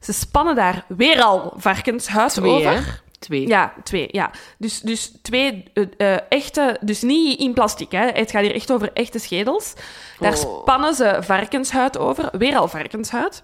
[0.00, 2.70] Ze spannen daar weer al varkenshuid Twee, over.
[2.72, 2.80] hè?
[3.18, 3.48] Twee.
[3.48, 4.30] Ja, twee, ja.
[4.58, 5.84] Dus, dus twee eh,
[6.14, 6.76] eh, echte...
[6.80, 8.06] Dus niet in plastic, hè.
[8.06, 9.74] Het gaat hier echt over echte schedels.
[10.18, 10.60] Daar Oh.
[10.60, 12.28] spannen ze varkenshuid over.
[12.38, 13.42] Weer al varkenshuid.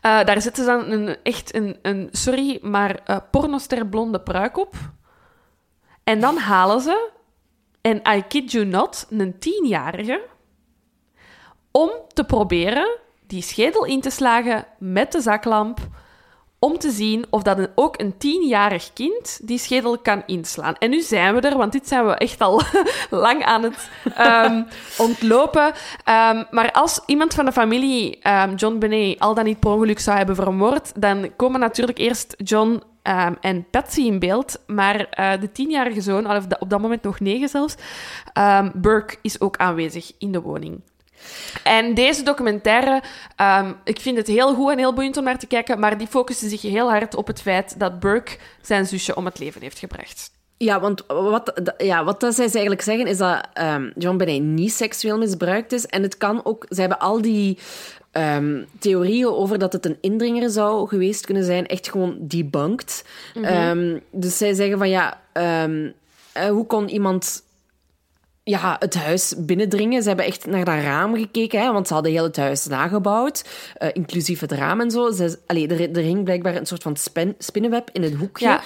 [0.00, 2.08] Eh, daar zetten ze dan een, echt een, een...
[2.12, 4.74] Sorry, maar eh pornoster blonde pruik op.
[6.04, 7.10] En dan halen ze...
[7.80, 10.22] En I kid you not, een tienjarige...
[11.70, 15.80] om te proberen die schedel in te slagen met de zaklamp
[16.64, 20.74] om te zien of dat een, ook een tienjarig kind die schedel kan inslaan.
[20.78, 22.60] En nu zijn we er, want dit zijn we echt al
[23.10, 24.62] lang aan het ehm,
[25.08, 25.72] ontlopen.
[26.04, 29.98] Ehm, maar als iemand van de familie ehm, John Benet al dan niet per ongeluk
[29.98, 32.82] zou hebben vermoord, dan komen natuurlijk eerst John
[33.40, 34.60] en Patsy in beeld.
[34.66, 37.74] Maar eh, de tienjarige zoon, of op dat moment nog negen zelfs,
[38.74, 40.80] Burke is ook aanwezig in de woning.
[41.62, 43.02] En deze documentaire,
[43.36, 46.06] ehm, ik vind het heel goed en heel boeiend om naar te kijken, maar die
[46.06, 49.78] focussen zich heel hard op het feit dat Burke zijn zusje om het leven heeft
[49.78, 50.30] gebracht.
[50.56, 54.72] Ja, want wat, ja, wat dat zij eigenlijk zeggen is dat ehm, John Benet niet
[54.72, 55.86] seksueel misbruikt is.
[55.86, 56.66] En het kan ook...
[56.68, 57.58] Ze hebben al die
[58.10, 63.04] ehm, theorieën over dat het een indringer zou geweest kunnen zijn, echt gewoon debunked.
[63.42, 67.42] Ehm, dus zij zeggen van ja, eh, hoe kon iemand
[68.44, 70.02] ja, het huis binnendringen.
[70.02, 73.44] Ze hebben echt naar dat raam gekeken, hè, want ze hadden heel het huis nagebouwd,
[73.76, 75.10] eh, inclusief het raam en zo.
[75.10, 78.46] Ze, allee, er, er hing blijkbaar een soort van spin, spinnenweb in het hoekje.
[78.46, 78.60] Ja.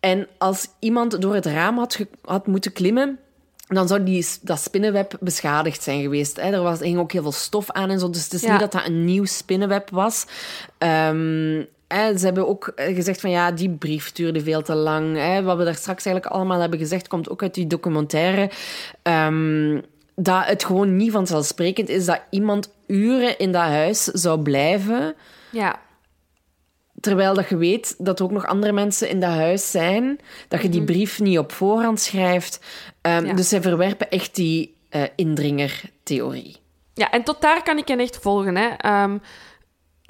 [0.00, 3.18] En als iemand door het raam had, ge- had moeten klimmen,
[3.66, 6.36] dan zou die, dat spinnenweb beschadigd zijn geweest.
[6.40, 6.50] Hè.
[6.52, 8.50] Er was, er hing ook heel veel stof aan en zo, dus het is Ja.
[8.50, 10.26] niet dat dat een nieuw spinnenweb was.
[10.78, 11.62] Ehm,
[11.94, 15.16] hè, ze hebben ook eh, gezegd van ja, die brief duurde veel te lang.
[15.16, 15.42] Hè.
[15.42, 18.50] Wat we daar straks eigenlijk allemaal hebben gezegd, komt ook uit die documentaire.
[19.02, 19.80] Ehm,
[20.14, 25.14] dat het gewoon niet vanzelfsprekend is dat iemand uren in dat huis zou blijven,
[25.50, 25.78] Ja,
[27.00, 30.18] terwijl dat je weet dat er ook nog andere mensen in dat huis zijn,
[30.48, 32.60] dat je die brief niet op voorhand schrijft.
[33.00, 33.32] Ehm, Ja.
[33.32, 36.56] Dus zij verwerpen echt die eh indringertheorie.
[36.94, 38.56] Ja, en tot daar kan ik hen echt volgen.
[38.56, 38.68] Hè.
[38.76, 39.18] Ehm,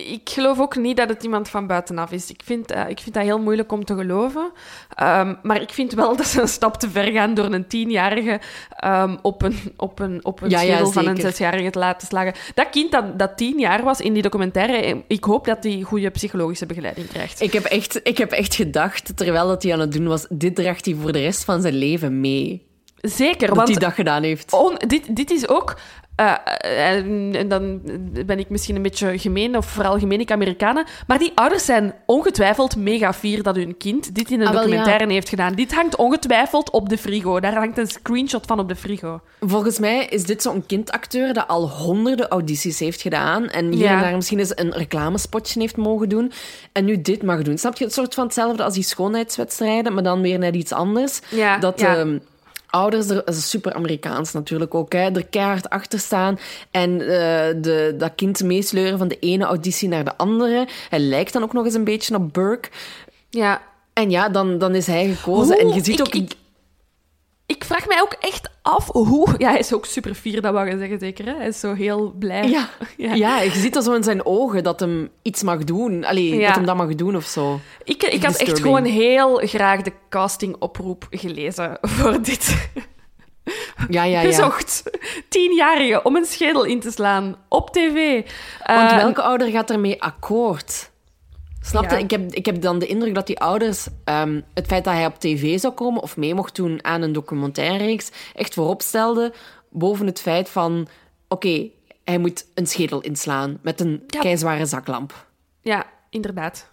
[0.07, 2.31] ik geloof ook niet dat het iemand van buitenaf is.
[2.31, 4.53] Ik vind, eh, ik vind dat heel moeilijk om te geloven.
[4.95, 8.41] Ehm, maar ik vind wel dat ze een stap te ver gaan door een tienjarige
[8.77, 12.35] ehm, op een, op een, op een Ja, van een zesjarige te laten slagen.
[12.55, 15.83] Dat kind dat, dat tien jaar was in die documentaire, eh, ik hoop dat hij
[15.83, 17.41] goede psychologische begeleiding krijgt.
[17.41, 20.55] Ik heb, echt, ik heb echt gedacht, terwijl dat hij aan het doen was, dit
[20.55, 22.69] draagt hij voor de rest van zijn leven mee.
[23.01, 24.53] Zeker, Dat want hij dat gedaan heeft.
[24.53, 25.77] On, dit, dit is ook.
[26.21, 27.81] Eh, en, en dan
[28.27, 30.85] ben ik misschien een beetje gemeen, of vooral gemeen ik Amerikanen.
[31.07, 34.63] Maar die ouders zijn ongetwijfeld mega fier dat hun kind dit in een Ah, wel,
[34.63, 35.55] documentaire heeft gedaan.
[35.55, 37.41] Dit hangt ongetwijfeld op de frigo.
[37.41, 39.21] Daar hangt een screenshot van op de frigo.
[39.41, 43.49] Volgens mij is dit zo'n kindacteur dat al honderden audities heeft gedaan.
[43.49, 43.95] En hier Ja.
[43.97, 46.33] en daar misschien eens een reclamespotje heeft mogen doen.
[46.73, 47.59] En nu dit mag doen.
[47.59, 47.85] Snap je?
[47.85, 51.21] Het soort van hetzelfde als die schoonheidswedstrijden, maar dan weer net iets anders.
[51.31, 52.05] Ja, dat ja.
[52.71, 56.39] Ouders, er, dat is super Amerikaans natuurlijk ook, hè, er keihard achter staan.
[56.71, 57.07] En eh,
[57.63, 60.69] de, dat kind meesleuren van de ene auditie naar de andere.
[60.89, 62.69] Hij lijkt dan ook nog eens een beetje op Burke.
[63.31, 63.63] Ja.
[63.93, 65.59] En ja, dan, dan is hij gekozen.
[65.59, 66.09] en je ziet ook...
[66.09, 66.37] Ik, ik
[67.65, 69.35] vraag mij ook echt af hoe...
[69.39, 71.25] Ja, hij is ook super fier, dat wou je zeggen, zeker.
[71.27, 71.35] Hè?
[71.37, 72.49] Hij is zo heel blij.
[72.49, 73.15] Ja, Ja.
[73.15, 73.41] ja.
[73.41, 76.05] je ziet dat zo in zijn ogen dat hem iets mag doen.
[76.05, 76.47] Allee, Ja.
[76.47, 77.61] dat hem dat mag doen of zo.
[77.85, 82.69] Ik, ik had echt gewoon heel graag de castingoproep gelezen voor dit.
[83.89, 84.29] Ja, ja, ja.
[84.29, 84.83] gezocht.
[85.29, 88.23] Tienjarigen om een schedel in te slaan op tv.
[88.67, 90.90] Want Eh, welke ouder gaat ermee akkoord?
[91.63, 91.91] Snap je?
[91.91, 91.97] Ja.
[91.97, 95.07] Ik, heb, ik heb dan de indruk dat die ouders ehm, het feit dat hij
[95.07, 99.33] op tv zou komen of mee mocht doen aan een documentairereeks echt voorop stelden
[99.71, 100.89] boven het feit van
[101.29, 101.69] oké,
[102.05, 104.21] hij moet een schedel inslaan met een Ja.
[104.21, 105.27] keizware zaklamp.
[105.61, 106.69] Ja, inderdaad.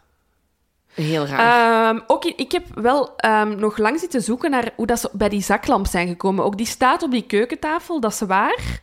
[0.94, 1.90] Heel raar.
[1.90, 5.30] Ehm, ook, ik heb wel ehm, nog lang zitten zoeken naar hoe dat ze bij
[5.30, 6.46] die zaklamp zijn gekomen.
[6.46, 8.80] Ook die staat op die keukentafel, dat is waar.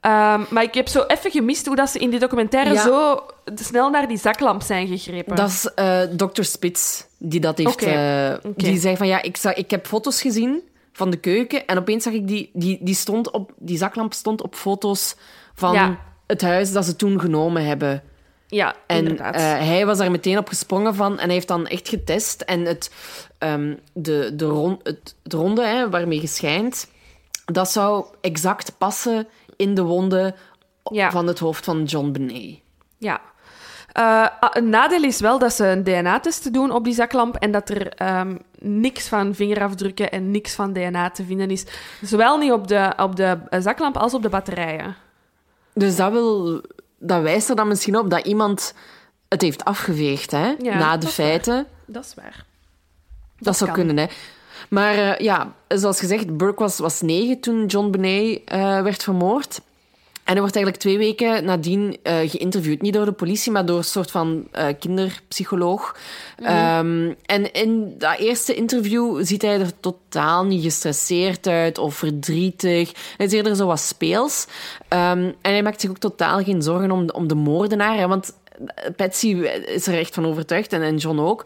[0.00, 2.82] Ehm, maar ik heb zo even gemist hoe dat ze in die documentaire Ja.
[2.82, 3.20] zo
[3.54, 5.36] snel naar die zaklamp zijn gegrepen.
[5.36, 6.42] Dat is eh Dr.
[6.42, 7.72] Spitz die dat heeft.
[7.72, 7.86] Oké,
[8.42, 8.50] eh.
[8.56, 10.62] Die zei van ja, ik, zag, ik heb foto's gezien
[10.92, 14.42] van de keuken en opeens zag ik die, die, die, stond op, die zaklamp stond
[14.42, 15.16] op foto's
[15.54, 15.98] van Ja.
[16.26, 18.02] het huis dat ze toen genomen hebben.
[18.46, 19.34] Ja, En inderdaad.
[19.34, 22.40] eh, hij was daar meteen op gesprongen van en hij heeft dan echt getest.
[22.40, 22.90] En het,
[23.38, 26.88] ehm, de, de het, het ronde hè, waarmee je schijnt,
[27.44, 30.34] dat zou exact passen in de wonden
[30.90, 31.10] Ja.
[31.10, 32.58] van het hoofd van John Benet.
[32.98, 33.20] Ja.
[33.92, 37.50] Eh, ah, een nadeel is wel dat ze een DNA-test doen op die zaklamp en
[37.50, 41.64] dat er ehm, niks van vingerafdrukken en niks van DNA te vinden is.
[42.02, 44.96] Zowel niet op de, op de eh, zaklamp als op de batterijen.
[45.74, 46.60] Dus dat, wil,
[46.98, 48.74] dat wijst er dan misschien op dat iemand
[49.28, 51.66] het heeft afgeveegd hè, Ja, na de feiten.
[51.86, 52.44] Dat is waar.
[53.38, 53.78] Dat, zou kan.
[53.78, 54.06] kunnen, hè.
[54.68, 59.60] Maar eh, ja, zoals gezegd, Burke was, was negen toen John Benet eh, werd vermoord.
[60.24, 62.82] hij wordt eigenlijk twee weken nadien eh, geïnterviewd.
[62.82, 65.96] Niet door de politie, maar door een soort van kinderpsycholoog.
[66.42, 72.92] Ehm, en in dat eerste interview ziet hij er totaal niet gestresseerd uit of verdrietig.
[73.16, 74.46] Hij is eerder zo wat speels.
[74.88, 77.96] Ehm, en hij maakt zich ook totaal geen zorgen om, om de moordenaar.
[77.96, 78.32] Hè, want
[78.96, 79.28] Patsy
[79.66, 81.44] is er echt van overtuigd, en, en John ook,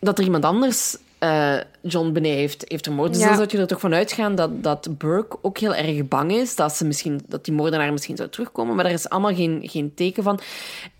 [0.00, 3.12] dat er iemand anders eh, John Benet heeft, heeft vermoord.
[3.12, 3.26] Dus Ja.
[3.26, 6.56] dan zou je er toch van uitgaan dat, dat Burke ook heel erg bang is
[6.56, 8.74] dat, ze misschien, dat die moordenaar misschien zou terugkomen.
[8.74, 10.40] Maar daar is allemaal geen, geen teken van.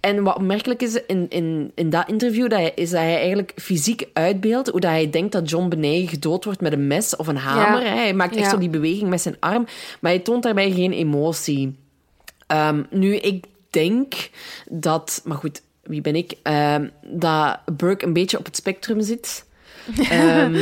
[0.00, 3.52] En wat opmerkelijk is in, in, in dat interview, dat hij, is dat hij eigenlijk
[3.56, 7.26] fysiek uitbeeldt hoe dat hij denkt dat John Benet gedood wordt met een mes of
[7.26, 7.84] een hamer.
[7.84, 7.94] Ja.
[7.94, 8.50] Hij maakt echt Ja.
[8.50, 9.66] zo die beweging met zijn arm,
[10.00, 11.76] maar hij toont daarbij geen emotie.
[12.46, 14.14] Ehm, nu, ik denk
[14.70, 15.20] dat...
[15.24, 16.34] Maar goed, wie ben ik?
[16.42, 19.48] Ehm, dat Burke een beetje op het spectrum zit.
[20.10, 20.56] Ehm,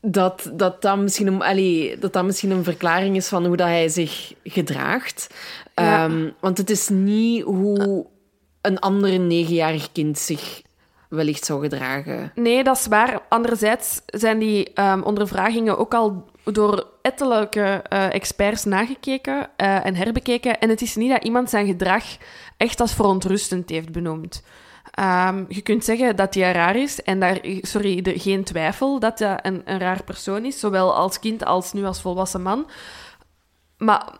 [0.00, 3.66] dat, dat, dat, misschien een, allee, dat dat misschien een verklaring is van hoe dat
[3.66, 5.34] hij zich gedraagt.
[5.74, 6.04] Ja.
[6.04, 8.06] Ehm, want het is niet hoe
[8.60, 10.62] een ander negenjarig kind zich
[11.08, 12.32] wellicht zou gedragen.
[12.34, 13.20] Nee, dat is waar.
[13.28, 20.60] Anderzijds zijn die ehm, ondervragingen ook al door ettelijke eh, experts nagekeken eh, en herbekeken.
[20.60, 22.04] En het is niet dat iemand zijn gedrag
[22.56, 24.42] echt als verontrustend heeft benoemd.
[24.90, 29.18] Ehm, je kunt zeggen dat hij raar is en daar, sorry, er geen twijfel dat
[29.18, 32.70] hij een, een raar persoon is, zowel als kind als nu als volwassen man.
[33.78, 34.12] Maar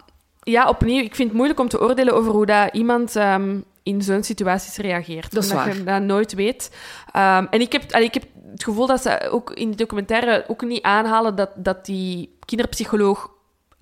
[0.43, 4.03] ja, opnieuw, ik vind het moeilijk om te oordelen over hoe dat iemand ehm, in
[4.03, 5.35] zo'n situaties reageert.
[5.35, 5.77] Dat is omdat waar.
[5.77, 6.77] je dat nooit weet.
[7.13, 10.45] Ehm, en ik heb, allee, ik heb het gevoel dat ze ook in die documentaire
[10.49, 13.31] ook niet aanhalen dat, dat die kinderpsycholoog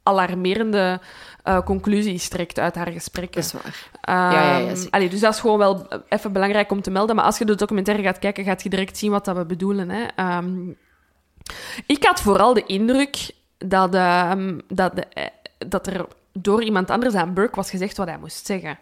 [0.03, 1.01] alarmerende
[1.45, 3.43] eh, conclusies trekt uit haar gesprekken.
[3.43, 3.89] Dat is waar.
[4.01, 7.17] Ehm, Ja, ja, ja, allee, dus dat is gewoon wel even belangrijk om te melden.
[7.17, 9.91] Maar als je de documentaire gaat kijken, gaat je direct zien wat dat we bedoelen.
[9.91, 10.03] Hè.
[10.17, 10.69] Ehm,
[11.87, 15.25] ik had vooral de indruk dat, ehm, dat, de, eh,
[15.59, 18.79] dat er door iemand anders aan Burke was gezegd wat hij moest zeggen.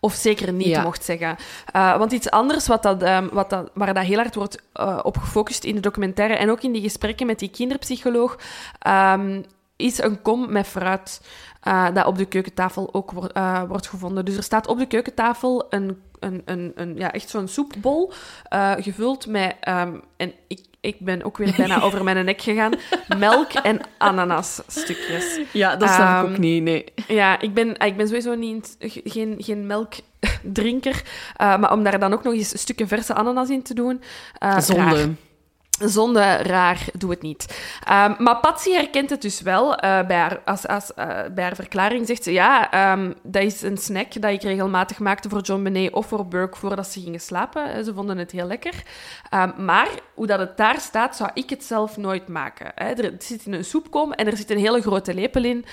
[0.00, 0.82] Of zeker niet Ja.
[0.82, 1.36] mocht zeggen.
[1.72, 4.62] Eh, want iets anders wat dat, wat dat, waar dat heel hard wordt
[5.02, 8.36] op gefocust in de documentaire en ook in die gesprekken met die kinderpsycholoog,
[9.76, 11.20] is een kom met fruit
[11.64, 14.24] eh, dat op de keukentafel ook wordt, eh, wordt gevonden.
[14.24, 18.12] Dus er staat op de keukentafel een, een, een, een ja, echt zo'n soepbol
[18.48, 19.54] eh, gevuld met...
[19.60, 22.72] ehm, en ik, ik ben ook weer bijna over mijn nek gegaan.
[23.18, 25.40] Melk en ananasstukjes.
[25.52, 26.84] Ja, dat snap ik Ehm, ook niet, nee.
[27.06, 31.02] Ja, ik ben, ik ben sowieso niet, geen, geen melkdrinker.
[31.36, 34.02] maar om daar dan ook nog eens stukken verse ananas in te doen...
[34.38, 35.08] raar.
[35.80, 36.36] Zonde.
[36.36, 37.62] Raar, doe het niet.
[37.86, 39.76] Ehm, maar Patsy herkent het dus wel.
[39.76, 42.32] eh, bij, haar, als, als, eh, bij haar verklaring zegt ze...
[42.32, 46.26] Ja, ehm, dat is een snack dat ik regelmatig maakte voor John Benet of voor
[46.26, 47.72] Burke voordat ze gingen slapen.
[47.74, 48.82] Eh, Ze vonden het heel lekker.
[49.30, 52.72] Ehm, maar hoe dat het daar staat, zou ik het zelf nooit maken.
[52.74, 52.84] Hè.
[52.92, 55.64] Er zit in een soepkom en er zit een hele grote lepel in.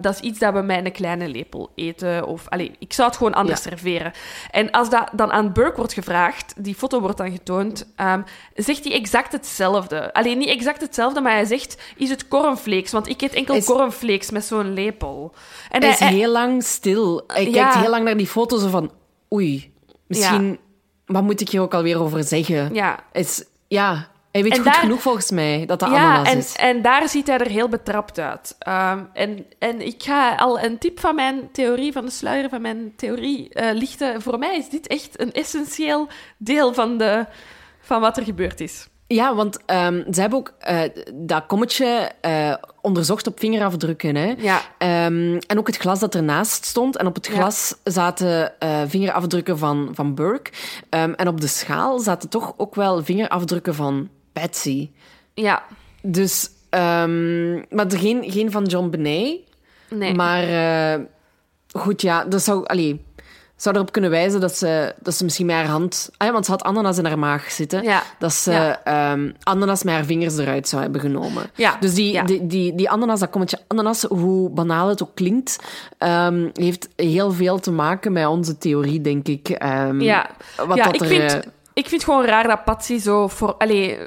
[0.00, 2.26] Dat is iets dat we met een kleine lepel eten.
[2.26, 3.70] Of, allee, ik zou het gewoon anders Ja.
[3.70, 4.12] serveren.
[4.50, 7.86] En als dat dan aan Burke wordt gevraagd, die foto wordt dan getoond,
[8.54, 10.12] zegt hij exact hetzelfde.
[10.12, 12.92] Alleen niet exact hetzelfde, maar hij zegt, is het cornflakes?
[12.92, 15.34] Want ik eet enkel Is- cornflakes met zo'n lepel.
[15.70, 17.24] En Hij is hij- heel lang stil.
[17.26, 17.52] Hij Ja.
[17.52, 18.92] kijkt heel lang naar die foto's van...
[19.32, 19.72] Oei,
[20.06, 20.58] misschien...
[21.06, 22.74] Wat moet ik hier ook alweer over zeggen?
[22.74, 26.28] ja, Is, ja, hij weet En goed daar- genoeg volgens mij dat dat ja ananas
[26.32, 26.56] en, is.
[26.56, 28.56] en daar ziet hij er heel betrapt uit.
[28.58, 32.60] Ehm, en, en ik ga al een tip van mijn theorie, van de sluier van
[32.60, 34.22] mijn theorie, eh, lichten.
[34.22, 37.26] Voor mij is dit echt een essentieel deel van, de,
[37.80, 38.88] van wat er gebeurd is.
[39.12, 40.80] Ja, want ehm, ze hebben ook eh,
[41.14, 44.16] dat kommetje eh, onderzocht op vingerafdrukken.
[44.16, 44.34] Hè?
[44.38, 44.60] Ja.
[44.78, 46.96] Ehm, en ook het glas dat ernaast stond.
[46.96, 47.32] En op het Ja.
[47.32, 50.50] glas zaten eh, vingerafdrukken van, van Burke.
[50.88, 54.90] Ehm, en op de schaal zaten toch ook wel vingerafdrukken van Patsy.
[55.34, 55.62] Ja,
[56.02, 59.38] Dus, maar geen, geen van John Benet.
[59.90, 60.14] nee.
[60.14, 60.44] Maar
[61.72, 63.04] goed, ja, dat zou, allee,
[63.62, 66.10] zou erop kunnen wijzen dat ze, dat ze misschien met haar hand...
[66.16, 67.82] Ah ja, want ze had ananas in haar maag zitten.
[67.82, 68.02] Ja.
[68.18, 68.80] Dat ze Ja.
[68.84, 71.50] ehm, ananas met haar vingers eruit zou hebben genomen.
[71.54, 75.58] Ja, Dus die, die, die, die ananas, dat kommetje ananas, hoe banaal het ook klinkt,
[75.98, 79.48] ehm, heeft heel veel te maken met onze theorie, denk ik.
[79.48, 80.30] Ehm, Ja,
[80.66, 81.38] Wat ja dat ik, er, vind, eh,
[81.72, 83.54] ik vind het gewoon raar dat Patsy zo voor...
[83.54, 83.98] Allee,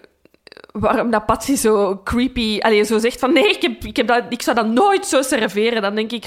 [0.71, 2.59] waarom dat Patsy zo creepy...
[2.59, 3.33] Allee, zo zegt van...
[3.33, 5.81] Nee, ik, heb, ik, heb dat, ik zou dat nooit zo serveren.
[5.81, 6.25] Dan denk ik...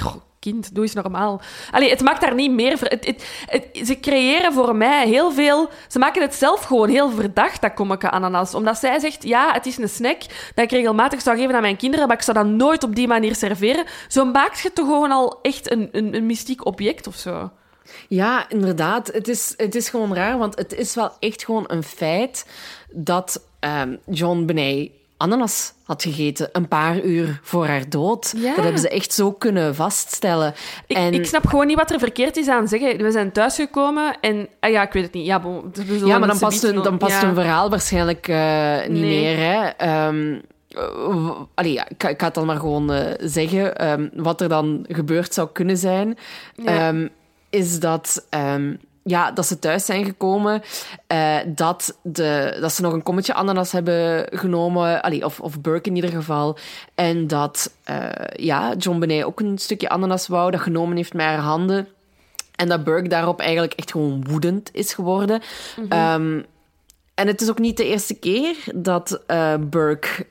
[0.52, 1.40] kind, doe eens normaal.
[1.70, 2.70] Allee, het maakt daar niet meer...
[2.81, 5.68] Het, het, het- ze creëren voor mij heel veel...
[5.89, 8.55] Ze maken het zelf gewoon heel verdacht, dat kommetje ananas.
[8.55, 9.23] Omdat zij zegt...
[9.23, 10.18] Ja, het is een snack
[10.55, 13.06] dat ik regelmatig zou geven aan mijn kinderen, maar ik zou dat nooit op die
[13.09, 13.85] manier serveren.
[14.09, 17.51] Zo maakt je toch gewoon al echt een, een, een mystiek object of zo.
[18.09, 19.06] Ja, inderdaad.
[19.06, 22.47] Het is, het is gewoon raar, want het is wel echt gewoon een feit
[22.90, 28.34] dat ehm, John Benet ananas had gegeten een paar uur voor haar dood.
[28.36, 28.55] Ja.
[28.55, 30.55] Dat hebben ze echt zo kunnen vaststellen.
[30.86, 32.97] Ik, en, ik snap gewoon niet wat er verkeerd is aan zeggen.
[33.02, 34.48] We zijn thuisgekomen en...
[34.60, 35.26] ah ja, ik weet het niet.
[35.26, 35.72] Ja, bon,
[36.05, 37.26] ja, maar dan past, hun, dan past ja.
[37.26, 39.20] hun verhaal waarschijnlijk eh, niet Nee.
[39.20, 39.36] meer.
[39.38, 39.66] Hè.
[39.68, 40.38] Ehm,
[40.68, 43.76] eh, allee, ja, ik, ga- ik ga het dan maar gewoon eh, zeggen.
[43.76, 46.18] Ehm, wat er dan gebeurd zou kunnen zijn,
[46.64, 47.09] ehm,
[47.51, 48.26] is dat...
[49.07, 50.62] ja, dat ze thuis zijn gekomen,
[51.07, 55.89] eh, dat, de, dat ze nog een kommetje ananas hebben genomen, allee, of, of Burke
[55.89, 56.57] in ieder geval,
[56.95, 61.27] en dat eh, ja, John Benet ook een stukje ananas wou, dat genomen heeft met
[61.27, 61.89] haar handen.
[62.55, 65.41] En dat Burke daarop eigenlijk echt gewoon woedend is geworden.
[65.89, 66.43] Ehm,
[67.15, 70.27] en het is ook niet de eerste keer dat eh, Burke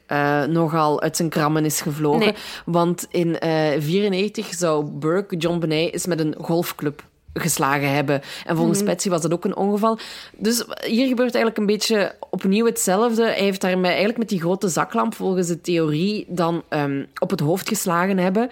[0.50, 2.20] nogal uit zijn krammen is gevlogen.
[2.20, 2.36] Nee.
[2.66, 7.04] Want in 1994 zou Burke John Benet eens met een golfclub
[7.40, 8.22] geslagen hebben.
[8.46, 9.98] En volgens Patsy was dat ook een ongeval.
[10.38, 13.24] Dus hier gebeurt eigenlijk een beetje opnieuw hetzelfde.
[13.24, 17.30] Hij heeft daar met, eigenlijk met die grote zaklamp, volgens de theorie, dan ehm, op
[17.30, 18.50] het hoofd geslagen hebben.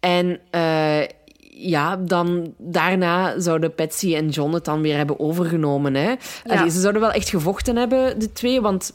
[0.00, 1.00] En eh,
[1.50, 5.94] ja, dan daarna zouden Patsy en John het dan weer hebben overgenomen.
[5.94, 6.14] Hè?
[6.44, 8.92] Allee, ze zouden wel echt gevochten hebben, de twee, want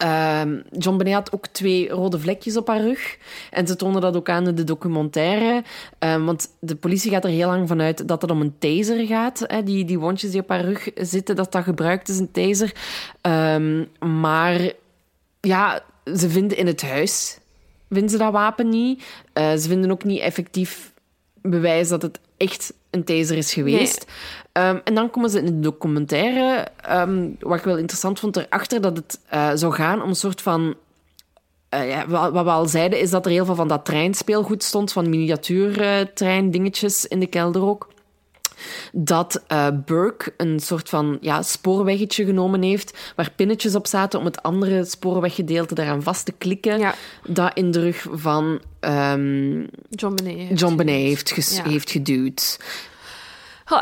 [0.00, 3.18] ehm, John Benet had ook twee rode vlekjes op haar rug.
[3.50, 5.62] En ze tonen dat ook aan in de documentaire.
[5.98, 9.44] Ehm, want de politie gaat er heel lang vanuit dat het om een taser gaat.
[9.46, 9.62] Hè?
[9.62, 12.72] Die, die wondjes die op haar rug zitten, dat dat gebruikt is, een taser.
[13.20, 13.84] Ehm,
[14.22, 14.72] maar
[15.40, 15.82] ja,
[16.16, 17.38] ze vinden in het huis
[17.90, 19.02] vinden ze dat wapen niet.
[19.32, 20.92] Eh, ze vinden ook niet effectief
[21.42, 24.06] bewijs dat het echt een taser is geweest.
[24.52, 28.80] Ehm, en dan komen ze in de documentaire, ehm, wat ik wel interessant vond, erachter
[28.80, 30.74] dat het eh, zou gaan om een soort van...
[31.68, 34.92] eh, ja, wat, we al zeiden, is dat er heel veel van dat treinspeelgoed stond,
[34.92, 37.88] van miniatuurtrein dingetjes in de kelder ook
[38.92, 44.24] dat eh, Burke een soort van ja, spoorweggetje genomen heeft, waar pinnetjes op zaten om
[44.24, 46.94] het andere spoorweggedeelte daaraan vast te klikken, Ja.
[47.28, 49.60] dat in de rug van ehm,
[49.90, 50.36] John Benet.
[50.36, 51.06] heeft John Benet gezien.
[51.08, 51.64] heeft, ges- Ja.
[51.68, 52.58] heeft geduwd.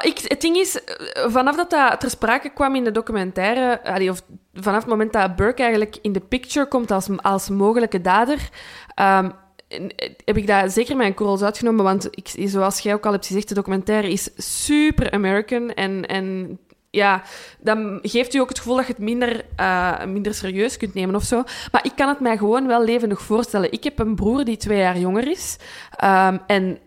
[0.02, 0.80] Ik, het ding is,
[1.26, 4.22] vanaf dat dat ter sprake kwam in de documentaire, of
[4.54, 8.48] vanaf het moment dat Burke eigenlijk in de picture komt als, als mogelijke dader,
[8.94, 9.30] ehm,
[9.68, 9.80] eh,
[10.24, 13.48] heb ik dat zeker mijn korrels uitgenomen, want ik, zoals jij ook al hebt gezegd,
[13.48, 16.58] de documentaire is super American en, en
[16.90, 17.22] ja,
[17.60, 21.14] dan geeft u ook het gevoel dat je het minder, eh, minder serieus kunt nemen
[21.14, 21.42] of zo.
[21.72, 23.72] Maar ik kan het mij gewoon wel levendig voorstellen.
[23.72, 25.56] Ik heb een broer die twee jaar jonger is.
[25.96, 26.78] ehm, en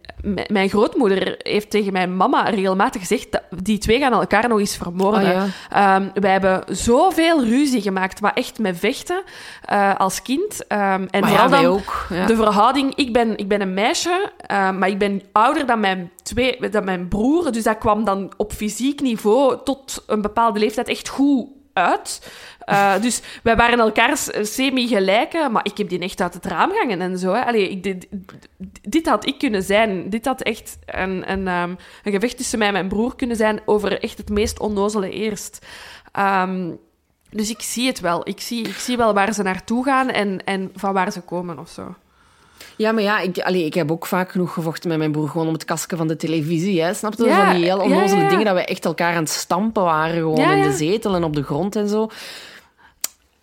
[0.48, 4.78] mijn grootmoeder heeft tegen mijn mama regelmatig gezegd dat die twee gaan elkaar nog eens
[4.78, 5.22] vermoorden.
[5.22, 5.46] Oh ja.
[5.70, 9.24] Ehm, wij hebben zoveel ruzie gemaakt, maar echt met vechten
[9.66, 10.68] eh, als kind.
[10.68, 12.06] Ehm, en vooral ja, dan ook.
[12.10, 12.26] Ja.
[12.26, 12.96] de verhouding.
[12.96, 16.84] Ik ben, ik ben een meisje, ehm, maar ik ben ouder dan mijn, twee, dan
[16.84, 17.52] mijn broer.
[17.52, 22.32] Dus dat kwam dan op fysiek niveau tot een bepaalde leeftijd echt goed uit.
[22.60, 27.02] Eh, dus wij waren elkaars semi-gelijke, maar ik heb die echt uit het raam gangen
[27.02, 27.34] en zo.
[27.34, 28.08] Allee, ik, dit,
[28.82, 30.10] dit had ik kunnen zijn.
[30.10, 33.62] Dit had echt een, een, ehm, een gevecht tussen mij en mijn broer kunnen zijn
[33.66, 35.66] over echt het meest onnozele eerst.
[36.12, 36.72] Ehm,
[37.30, 38.28] dus ik zie het wel.
[38.28, 41.60] Ik zie, ik zie wel waar ze naartoe gaan en, en van waar ze komen
[41.60, 41.96] of zo.
[42.76, 45.48] Ja, maar ja, ik, allee, ik heb ook vaak genoeg gevochten met mijn broer gewoon
[45.48, 46.82] om het kasken van de televisie.
[46.82, 46.94] Hè.
[46.94, 47.24] Snap je?
[47.26, 48.30] Ja, van die heel onnozele ja, ja.
[48.30, 50.16] dingen dat we echt elkaar aan het stampen waren.
[50.16, 52.10] Gewoon in de zetel en op de grond en zo.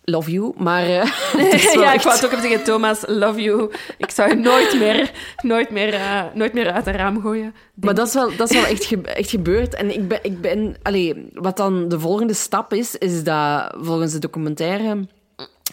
[0.03, 0.83] Love you, maar...
[0.83, 1.03] eh,
[1.83, 3.71] ja, ik wou het ook even zeggen, Thomas, love you.
[3.97, 7.53] Ik zou je nooit meer, nooit meer, eh, nooit meer uit een raam gooien.
[7.73, 9.75] Maar dat is wel, dat is wel echt, ge- echt gebeurd.
[9.75, 14.11] En ik ben, ik ben allee, wat dan de volgende stap is, is dat volgens
[14.11, 15.07] de documentaire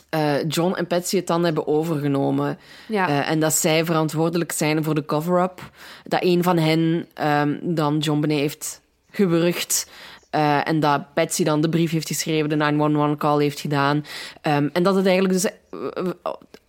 [0.08, 2.58] eh, John en Patsy het dan hebben overgenomen.
[2.88, 3.08] Ja.
[3.08, 5.70] Eh, en dat zij verantwoordelijk zijn voor de cover-up.
[6.04, 9.90] Dat een van hen ehm, dan John Benet heeft gewurgd.
[10.30, 14.04] Eh, en dat Patsy dan de brief heeft geschreven, de 911-call heeft gedaan.
[14.40, 15.52] Ehm, en dat het eigenlijk dus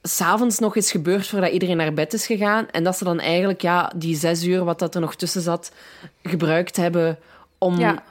[0.01, 2.69] s'avonds nog is gebeurd voordat iedereen naar bed is gegaan.
[2.71, 5.71] En dat ze dan eigenlijk ja, die zes uur, wat dat er nog tussen zat,
[6.23, 7.19] gebruikt hebben
[7.57, 8.03] om, Ja.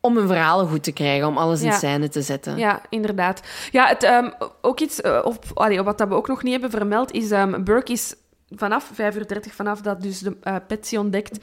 [0.00, 1.76] Om hun verhalen goed te krijgen, om alles in Ja.
[1.76, 2.56] scène te zetten.
[2.58, 3.40] Ja, inderdaad.
[3.70, 4.30] Ja, het, ehm,
[4.60, 7.62] ook iets, eh, op, allee, wat dat we ook nog niet hebben vermeld, is ehm
[7.64, 8.14] Burke is
[8.50, 11.38] vanaf 5 uur 30, vanaf dat dus de eh, Patsy ontdekt,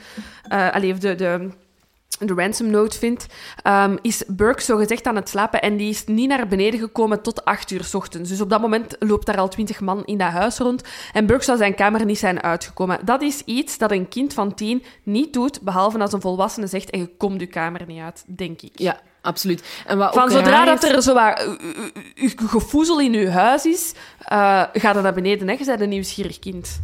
[0.48, 1.49] eh allee, of de, de,
[2.20, 3.26] de ransom note vindt,
[3.62, 7.46] ehm, is Burke zogezegd aan het slapen en die is niet naar beneden gekomen tot
[7.46, 8.30] 8 uur 's ochtends.
[8.30, 10.84] Dus op dat moment loopt daar al 20 man in dat huis rond
[11.14, 13.00] en Burke zou zijn kamer niet zijn uitgekomen.
[13.06, 16.90] Dat is iets dat een kind van 10 niet doet, behalve als een volwassene zegt
[16.90, 18.80] en je komt je kamer niet uit, denk ik.
[18.80, 19.64] Ja, absoluut.
[19.86, 21.48] En wat Van zodra raar dat er zo wat uh,
[22.16, 25.48] uh, uh, gevoezel in je huis is, uh, ga je naar beneden.
[25.48, 25.54] Hè?
[25.54, 26.82] Je bent een nieuwsgierig kind.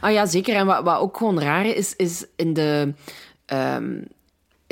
[0.00, 0.54] Ah ja, zeker.
[0.54, 2.94] En wat, wat ook gewoon raar is, is in de,
[3.46, 4.00] ehm,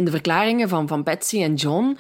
[0.01, 1.97] in de verklaringen van, van Patsy en John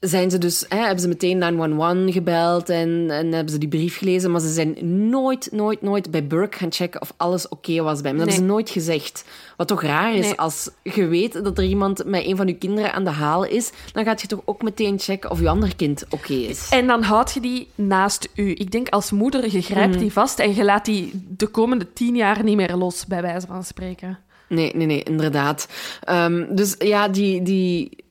[0.00, 3.98] zijn ze dus, hè, hebben ze meteen 911 gebeld en, en hebben ze die brief
[3.98, 4.76] gelezen, maar ze zijn
[5.08, 8.18] nooit, nooit, nooit bij Burke gaan checken of alles oké was bij hem.
[8.18, 9.24] Dat hebben ze nooit gezegd.
[9.56, 10.38] Wat toch raar is, Nee.
[10.38, 13.70] als je weet dat er iemand met een van je kinderen aan de haal is,
[13.92, 16.68] dan gaat je toch ook meteen checken of je ander kind oké is.
[16.70, 18.50] En dan houd je die naast u.
[18.50, 22.16] Ik denk als moeder, je grijpt die vast en je laat die de komende tien
[22.16, 24.18] jaar niet meer los, bij wijze van spreken.
[24.52, 25.68] Nee, nee, nee, inderdaad.
[26.00, 28.04] Ehm, dus ja, die, die...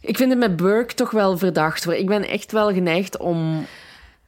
[0.00, 1.90] Ik vind het met Burke toch wel verdacht.
[1.90, 3.66] Ik ben echt wel geneigd om,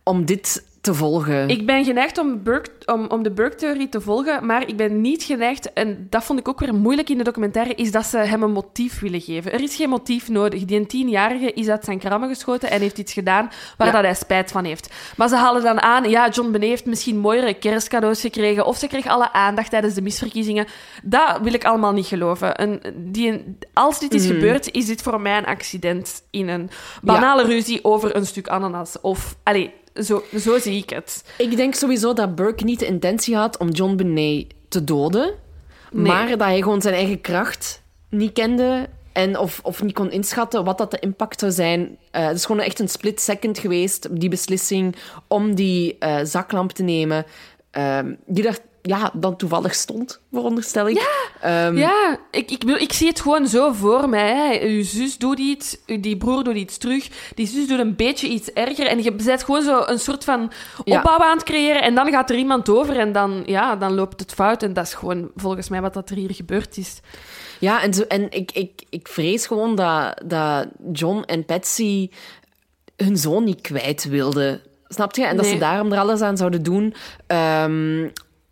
[0.02, 1.48] om dit te volgen.
[1.48, 5.22] Ik ben geneigd om, Burke, om, om de Burke-theorie te volgen, maar ik ben niet
[5.22, 8.42] geneigd, en dat vond ik ook weer moeilijk in de documentaire, is dat ze hem
[8.42, 9.52] een motief willen geven.
[9.52, 10.64] Er is geen motief nodig.
[10.64, 13.92] Die een tienjarige is uit zijn krammen geschoten en heeft iets gedaan waar Ja.
[13.92, 14.94] dat hij spijt van heeft.
[15.16, 18.86] Maar ze halen dan aan, ja, John Benet heeft misschien mooiere kerstcadeaus gekregen, of ze
[18.86, 20.66] kreeg alle aandacht tijdens de misverkiezingen.
[21.02, 22.62] Dat wil ik allemaal niet geloven.
[22.62, 26.70] Een, die, als dit is gebeurd, is dit voor mij een accident in een
[27.02, 29.00] banale ruzie over een stuk ananas.
[29.00, 29.74] Of, allee,
[30.04, 31.24] zo, zo zie ik het.
[31.38, 35.34] Ik denk sowieso dat Burke niet de intentie had om John Benet te doden,
[35.92, 36.06] Nee.
[36.06, 40.64] maar dat hij gewoon zijn eigen kracht niet kende en of, of niet kon inschatten
[40.64, 41.96] wat dat de impact zou zijn.
[42.10, 44.96] Eh, het is gewoon echt een split second geweest, die beslissing
[45.26, 47.24] om die eh, zaklamp te nemen,
[47.70, 51.28] ehm, die daar ja, dan toevallig stond, veronderstel ik.
[51.40, 54.34] Ehm, Ja, ik, ik, ik zie het gewoon zo voor mij.
[54.36, 54.66] Hè.
[54.66, 58.52] Uw zus doet iets, die broer doet iets terug, die zus doet een beetje iets
[58.52, 58.86] erger.
[58.86, 60.52] En je bent gewoon zo een soort van
[60.84, 60.96] Ja.
[60.96, 61.82] opbouw aan het creëren.
[61.82, 64.62] En dan gaat er iemand over en dan, ja, dan loopt het fout.
[64.62, 67.00] En dat is gewoon volgens mij wat dat er hier gebeurd is.
[67.58, 72.10] Ja, en, zo, en ik, ik, ik vrees gewoon dat, dat John en Patsy
[72.96, 74.60] hun zoon niet kwijt wilden.
[74.88, 75.24] Snap je?
[75.26, 75.54] En dat Nee.
[75.54, 76.94] ze daarom er alles aan zouden doen
[77.26, 78.08] ehm,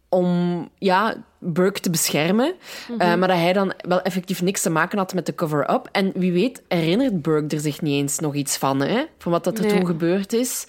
[0.09, 2.55] om ja, Burke te beschermen.
[2.89, 3.01] Mhm.
[3.01, 5.89] Eh, maar dat hij dan wel effectief niks te maken had met de cover-up.
[5.93, 9.05] En wie weet herinnert Burke er zich niet eens nog iets van, hè?
[9.19, 9.73] Van wat dat er Nee.
[9.77, 10.67] toen gebeurd is.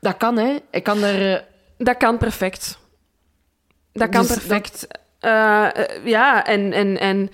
[0.00, 0.56] Dat kan, hè?
[0.70, 1.34] Ik kan er...
[1.34, 1.42] eh,
[1.78, 2.78] Dat kan perfect.
[3.92, 4.86] Dat kan Dus perfect.
[5.18, 5.68] Eh,
[6.04, 7.30] ja, en, en, en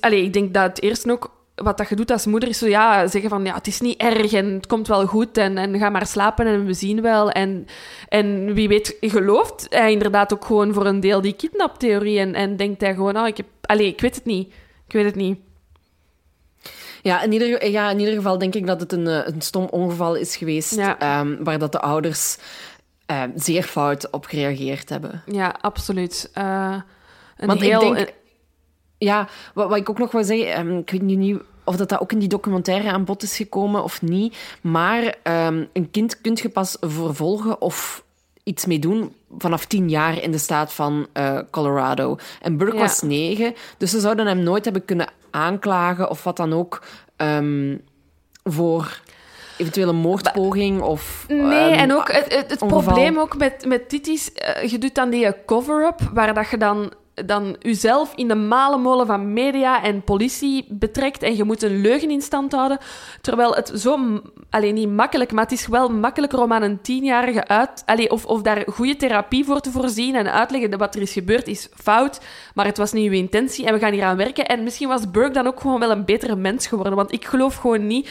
[0.00, 2.66] allee, ik denk dat het eerst ook wat dat je doet als moeder is zo
[2.66, 5.78] ja, zeggen van ja, het is niet erg en het komt wel goed en, en
[5.78, 7.30] ga maar slapen en we zien wel.
[7.30, 7.66] En,
[8.08, 12.56] en wie weet, gelooft hij inderdaad ook gewoon voor een deel die kidnaptheorie en, en
[12.56, 13.46] denkt hij gewoon, oh, ik heb...
[13.60, 14.52] Allee, ik weet het niet.
[14.86, 15.38] Ik weet het niet.
[17.02, 19.64] Ja in, ieder, ja, in ieder geval denk ik dat het een, eh, een stom
[19.70, 20.74] ongeval is geweest.
[20.74, 20.98] Ja.
[20.98, 22.38] ehm, waar dat de ouders
[23.06, 25.22] eh, zeer fout op gereageerd hebben.
[25.26, 26.30] Ja, absoluut.
[26.32, 26.76] Eh,
[27.36, 27.82] een Want heel...
[27.82, 28.18] ik denk...
[28.98, 30.52] Ja, wat, wat ik ook nog wil zeggen...
[30.52, 33.36] ehm, ik weet nu niet of dat, dat ook in die documentaire aan bod is
[33.36, 34.36] gekomen of niet.
[34.60, 38.04] Maar ehm, een kind kun je pas vervolgen of
[38.42, 42.16] iets mee doen vanaf tien jaar in de staat van eh, Colorado.
[42.42, 42.80] En Burke Ja.
[42.80, 46.82] was negen, dus ze zouden hem nooit hebben kunnen aanklagen of wat dan ook
[47.16, 47.76] ehm,
[48.44, 49.00] voor
[49.56, 51.24] eventuele moordpoging of...
[51.28, 54.94] Nee, ehm, en ook het, het, probleem ook met, met dit is, eh, je doet
[54.94, 60.02] dan die cover-up, waar dat je dan, dan jezelf in de malenmolen van media en
[60.02, 62.78] politie betrekt en je moet een leugen in stand houden,
[63.20, 64.20] terwijl het zo,
[64.50, 68.24] alleen niet makkelijk, maar het is wel makkelijker om aan een tienjarige uit, allee, of,
[68.24, 71.68] of daar goede therapie voor te voorzien en uitleggen dat wat er is gebeurd is
[71.74, 72.20] fout,
[72.54, 74.46] maar het was niet uw intentie en we gaan hier aan werken.
[74.46, 77.54] En misschien was Burke dan ook gewoon wel een betere mens geworden, want ik geloof
[77.54, 78.08] gewoon niet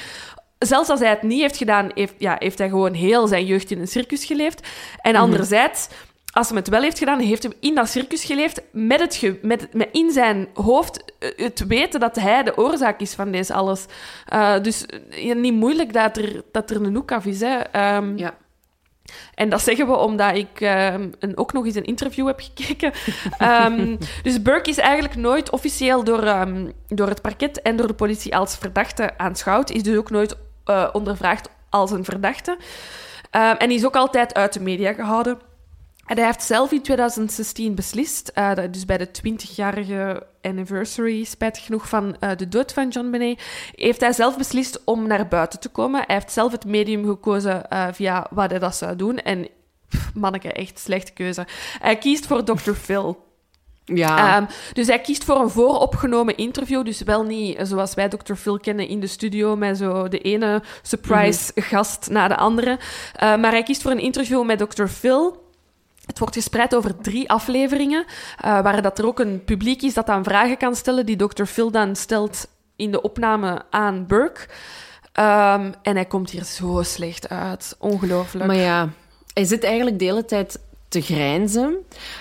[0.60, 3.72] zelfs als hij het niet heeft gedaan, heeft, ja, heeft hij gewoon heel zijn jeugd
[3.72, 4.68] in een circus geleefd.
[5.02, 5.88] En anderzijds,
[6.32, 9.40] als hij het wel heeft gedaan, heeft hij in dat circus geleefd met, het ge-
[9.42, 13.54] met, met in zijn hoofd eh, het weten dat hij de oorzaak is van deze
[13.54, 13.86] alles.
[14.26, 17.40] Eh, dus eh, ja, niet moeilijk dat er, dat er een hoek af is.
[17.40, 17.58] Hè.
[17.58, 18.34] Ehm, Ja.
[19.36, 22.92] en dat zeggen we omdat ik ehm, een, ook nog eens een interview heb gekeken.
[23.38, 26.48] Ehm, dus Burke is eigenlijk nooit officieel door,
[26.88, 29.70] door het parket en door de politie als verdachte aanschouwd.
[29.70, 30.36] Is dus ook nooit
[30.92, 32.58] ondervraagd als een verdachte.
[33.58, 35.48] En is ook altijd uit de media gehouden.
[36.10, 41.90] En hij heeft zelf in 2016 beslist, eh, dus bij de 20-jarige anniversary, spijtig genoeg,
[41.90, 43.42] van eh, de dood van John Benet,
[43.76, 46.04] heeft hij zelf beslist om naar buiten te komen.
[46.06, 49.18] Hij heeft zelf het medium gekozen eh, via wat hij dat zou doen.
[49.18, 49.48] En
[49.90, 51.48] pff, manneke, echt slechte keuze.
[51.80, 52.72] Hij kiest voor Dr.
[52.72, 53.28] Phil.
[53.86, 54.36] Ja.
[54.36, 56.86] Ehm, dus hij kiest voor een vooropgenomen interview.
[56.86, 58.34] Dus wel niet zoals wij Dr.
[58.34, 62.80] Phil kennen in de studio met zo de ene surprise gast na de andere.
[63.20, 64.86] Maar hij kiest voor een interview met Dr.
[64.86, 65.48] Phil.
[66.10, 68.06] Het wordt gespreid over drie afleveringen,
[68.38, 71.44] eh, waar dat er ook een publiek is dat dan vragen kan stellen, die Dr.
[71.44, 74.42] Phil dan stelt in de opname aan Burke.
[75.12, 77.76] Ehm, en hij komt hier zo slecht uit.
[77.80, 78.46] Ongelooflijk.
[78.46, 78.90] maar ja,
[79.34, 81.78] hij zit eigenlijk de hele tijd te grijnzen.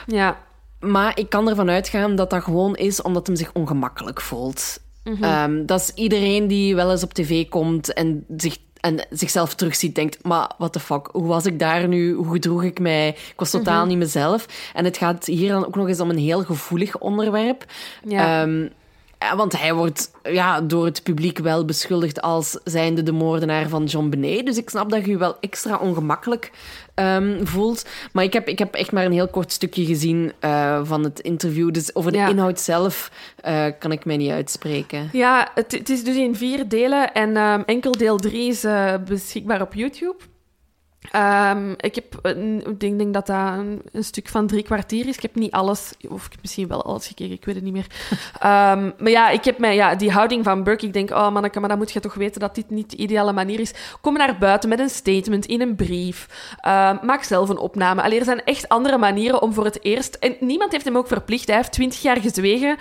[0.07, 0.37] Ja.
[0.81, 4.81] Maar ik kan ervan uitgaan dat dat gewoon is omdat hij zich ongemakkelijk voelt.
[5.21, 9.95] Ehm, dat is iedereen die wel eens op tv komt en, zich, en zichzelf terugziet,
[9.95, 10.23] denkt...
[10.23, 12.13] Maar what the fuck, hoe was ik daar nu?
[12.13, 13.09] Hoe gedroeg ik mij?
[13.09, 14.47] Ik was totaal niet mezelf.
[14.75, 17.65] En het gaat hier dan ook nog eens om een heel gevoelig onderwerp.
[18.05, 18.43] Ja.
[18.43, 18.67] Ehm,
[19.19, 23.85] ja, want hij wordt ja, door het publiek wel beschuldigd als zijnde de moordenaar van
[23.85, 24.47] John Benet.
[24.47, 26.51] Dus ik snap dat je je wel extra ongemakkelijk
[26.95, 27.87] ehm, voelt.
[28.13, 31.21] Maar ik heb, ik heb echt maar een heel kort stukje gezien eh, van het
[31.21, 31.73] interview.
[31.73, 32.29] Dus over de Ja.
[32.29, 35.09] inhoud zelf eh, kan ik mij niet uitspreken.
[35.13, 38.95] Ja, het, het is dus in vier delen en ehm, enkel deel drie is eh,
[39.09, 40.17] beschikbaar op YouTube.
[41.11, 42.27] Ehm, ik heb,
[42.67, 45.17] ik denk, denk dat dat een, een stuk van drie kwartier is.
[45.17, 47.73] Ik heb niet alles, of ik heb misschien wel alles gekeken, ik weet het niet
[47.73, 47.87] meer.
[48.39, 51.61] Ehm, maar ja, ik heb mij, ja, die houding van Burke, ik denk, oh manneke,
[51.61, 53.75] maar dan moet je toch weten dat dit niet de ideale manier is.
[54.01, 56.29] Kom naar buiten met een statement in een brief.
[56.61, 58.03] Ehm, maak zelf een opname.
[58.03, 60.15] Allee, er zijn echt andere manieren om voor het eerst...
[60.15, 61.47] En niemand heeft hem ook verplicht.
[61.47, 62.77] Hij heeft twintig jaar gezwegen.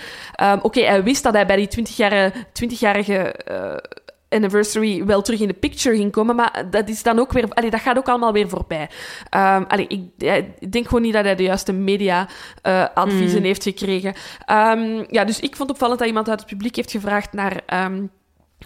[0.62, 2.34] Oké, hij wist dat hij bij die twintigjarige
[2.64, 3.76] 20-jarige eh,
[4.30, 7.50] anniversary wel terug in de picture ging komen, maar dat is dan ook weer...
[7.50, 8.90] Allee, dat gaat ook allemaal weer voorbij.
[9.68, 10.02] Allee, ik,
[10.60, 14.14] ik denk gewoon niet dat hij de juiste media-adviezen heeft gekregen.
[14.46, 17.62] Ehm, ja, dus ik vond opvallend dat iemand uit het publiek heeft gevraagd naar...
[17.66, 18.06] ehm,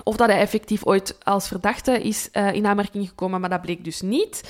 [0.04, 3.84] of dat hij effectief ooit als verdachte is eh, in aanmerking gekomen, maar dat bleek
[3.84, 4.50] dus niet.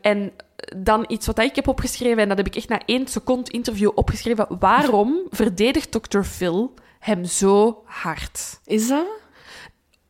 [0.00, 0.32] En
[0.76, 3.90] dan iets wat ik heb opgeschreven, en dat heb ik echt na één seconde interview
[3.94, 4.46] opgeschreven.
[4.58, 6.22] Waarom verdedigt Dr.
[6.22, 8.60] Phil hem zo hard?
[8.64, 9.06] Is dat?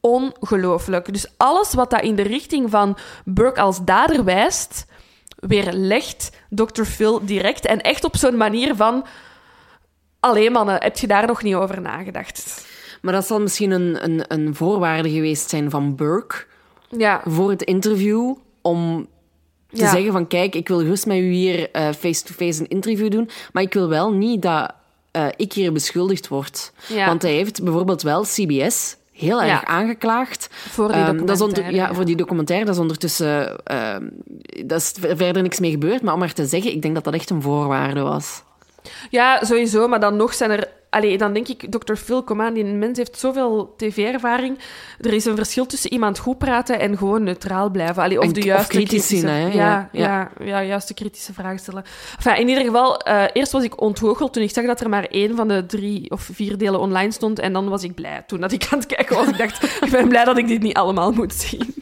[0.02, 1.12] Ongelooflijk.
[1.12, 4.86] Dus alles wat dat in de richting van Burke als dader wijst,
[5.36, 6.82] weerlegt Dr.
[6.84, 7.66] Phil direct.
[7.66, 9.04] En echt op zo'n manier van...
[10.20, 12.66] Allee, mannen, heb je daar nog niet over nagedacht?
[13.02, 16.44] Maar dat zal misschien een, een, een voorwaarde geweest zijn van Burke
[16.88, 19.08] Ja, voor het interview om
[19.70, 19.90] te Ja.
[19.90, 23.62] zeggen van kijk, ik wil gerust met u hier eh, face-to-face een interview doen, maar
[23.62, 24.74] ik wil wel niet dat
[25.10, 26.72] eh, ik hier beschuldigd word.
[26.88, 27.06] Ja.
[27.06, 29.64] Want hij heeft bijvoorbeeld wel CBS heel erg Ja.
[29.64, 30.48] aangeklaagd.
[30.50, 32.64] Voor die Ehm, dat is onder- documentaire, ja, voor die documentaire.
[32.66, 33.64] Dat is ondertussen...
[33.64, 34.08] ehm,
[34.66, 36.02] dat is ver- verder niks mee gebeurd.
[36.02, 38.42] Maar om maar te zeggen, ik denk dat dat echt een voorwaarde was.
[39.10, 39.88] Ja, sowieso.
[39.88, 40.68] Maar dan nog zijn er...
[40.92, 41.94] Allee, dan denk ik, Dr.
[41.94, 44.58] Phil, kom aan, die mens heeft zoveel tv-ervaring.
[45.00, 48.02] Er is een verschil tussen iemand goed praten en gewoon neutraal blijven.
[48.02, 49.16] Allee, of En- de of juiste kritisch kritische...
[49.16, 49.46] zien, hè?
[49.46, 50.30] Ja, Ja, ja.
[50.46, 51.84] Ja, juiste kritische vragen stellen.
[52.16, 55.04] Enfin, in ieder geval, eh, eerst was ik ontgoocheld toen ik zag dat er maar
[55.04, 57.38] één van de drie of vier delen online stond.
[57.38, 59.26] En dan was ik blij toen dat ik aan het kijken was.
[59.28, 61.74] Ik dacht, ik ben blij dat ik dit niet allemaal moet zien.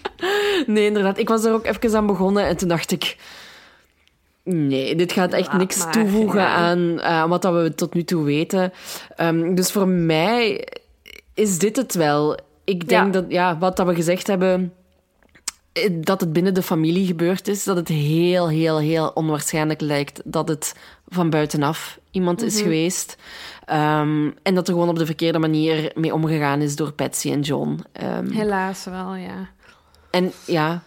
[0.67, 1.19] Nee, inderdaad.
[1.19, 3.17] Ik was er ook even aan begonnen en toen dacht ik...
[4.45, 6.55] Nee, dit gaat echt niks maar, toevoegen ja.
[6.55, 8.73] aan eh, wat dat we tot nu toe weten.
[9.17, 10.69] Ehm, dus voor mij
[11.35, 12.39] is dit het wel.
[12.65, 13.21] Ik denk Ja.
[13.21, 14.73] dat, ja, wat dat we gezegd hebben,
[15.73, 17.65] eh, dat het binnen de familie gebeurd is.
[17.65, 20.75] Dat het heel, heel, heel onwaarschijnlijk lijkt dat het
[21.09, 23.17] van buitenaf iemand is geweest.
[23.65, 27.41] Ehm, en dat er gewoon op de verkeerde manier mee omgegaan is door Patsy en
[27.41, 27.85] John.
[27.93, 29.49] Ehm, Helaas wel, ja.
[30.11, 30.83] en ja,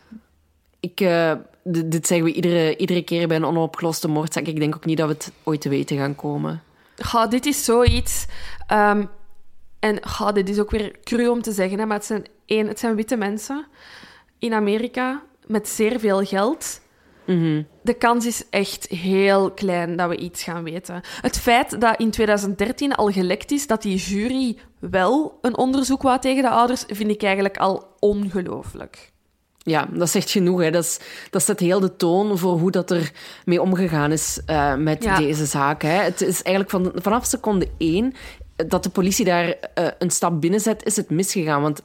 [0.83, 1.33] ik, eh,
[1.63, 4.45] dit zeggen we iedere, iedere keer bij een onopgeloste moordzaak.
[4.45, 6.63] Ik denk ook niet dat we het ooit te weten gaan komen.
[6.97, 8.25] Goh, dit is zoiets.
[8.67, 9.05] ehm,
[9.79, 12.67] en goh, dit is ook weer cru om te zeggen, hè, maar het zijn, één,
[12.67, 13.65] het zijn witte mensen
[14.39, 16.81] in Amerika met zeer veel geld.
[17.81, 21.01] De kans is echt heel klein dat we iets gaan weten.
[21.21, 26.19] Het feit dat in 2013 al gelekt is dat die jury wel een onderzoek wou
[26.19, 29.12] tegen de ouders, vind ik eigenlijk al ongelooflijk.
[29.63, 30.61] Ja, dat zegt genoeg.
[30.61, 30.71] Hè.
[30.71, 30.99] Dat, is,
[31.29, 33.11] dat zet heel de toon voor hoe dat er
[33.45, 35.17] mee omgegaan is eh, met Ja.
[35.17, 35.81] deze zaak.
[35.81, 35.89] Hè.
[35.89, 38.13] Het is eigenlijk van, vanaf seconde één
[38.67, 41.61] dat de politie daar eh, een stap binnen zet, is het misgegaan.
[41.61, 41.81] Want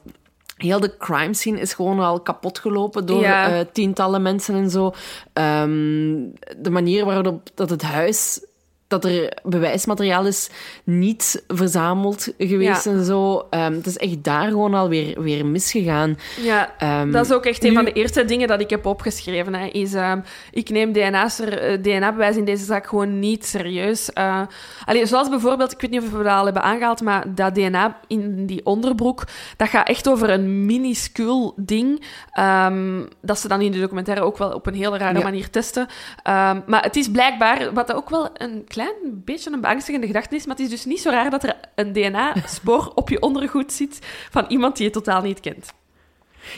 [0.57, 3.49] heel de crime scene is gewoon al kapot gelopen door Ja.
[3.59, 4.91] eh, tientallen mensen en zo.
[5.33, 6.15] Ehm,
[6.57, 8.41] de manier waarop dat het huis
[8.89, 10.49] dat er bewijsmateriaal is
[10.83, 12.91] niet verzameld geweest Ja.
[12.91, 13.47] en zo.
[13.49, 16.17] Ehm, het is echt daar gewoon alweer weer misgegaan.
[16.41, 19.53] Ja, Ehm, dat is ook echt een van de eerste dingen dat ik heb opgeschreven.
[19.55, 20.19] Hè, is, ehm,
[20.51, 24.13] ik neem DNA's er- eh, DNA-bewijs in deze zaak gewoon niet serieus.
[24.13, 24.41] Eh
[24.85, 27.99] allee, zoals bijvoorbeeld, ik weet niet of we dat al hebben aangehaald, maar dat DNA
[28.07, 29.23] in die onderbroek,
[29.57, 32.01] dat gaat echt over een minuscuul ding.
[32.31, 35.23] ehm, dat ze dan in de documentaire ook wel op een hele rare Ja.
[35.23, 35.87] manier testen.
[36.23, 40.45] Ehm, maar het is blijkbaar, wat ook wel een klein beetje een beangstigende gedachte is,
[40.45, 43.99] maar het is dus niet zo raar dat er een DNA-spoor op je ondergoed zit
[44.29, 45.73] van iemand die je totaal niet kent.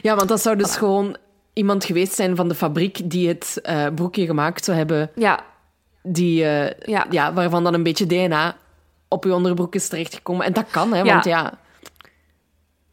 [0.01, 1.17] Ja, want dat zou dus gewoon
[1.53, 5.43] iemand geweest zijn van de fabriek die het eh, broekje gemaakt zou hebben, Ja,
[6.03, 7.05] die, eh, Ja.
[7.09, 7.33] ja.
[7.33, 8.57] waarvan dan een beetje DNA
[9.07, 10.45] op je onderbroek is terechtgekomen.
[10.45, 11.59] En dat kan, hè, want ja...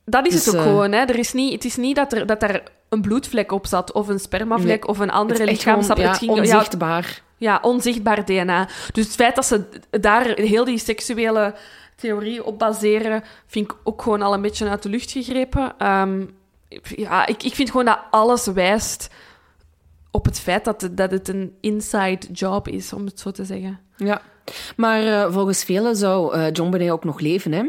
[0.05, 0.93] Dat is Dus, het ook eh, gewoon.
[0.93, 0.99] Hè.
[0.99, 4.09] Er is niet, het is niet dat er, dat er een bloedvlek op zat, of
[4.09, 7.23] een spermavlek, Nee, of een andere ging, ja, onzichtbaar.
[7.39, 8.69] Ja, onzichtbaar DNA.
[8.93, 11.55] Dus het feit dat ze daar heel die seksuele
[11.97, 15.79] theorie op baseren, vind ik ook gewoon al een beetje uit de lucht gegrepen.
[15.79, 16.25] Ehm,
[16.83, 19.09] ja, ik, ik vind gewoon dat alles wijst
[20.11, 23.45] op het feit dat het, dat het een inside job is, om het zo te
[23.45, 23.81] zeggen.
[23.97, 24.21] Ja.
[24.77, 27.63] Maar eh, volgens velen zou eh, John Bonet ook nog leven, hè?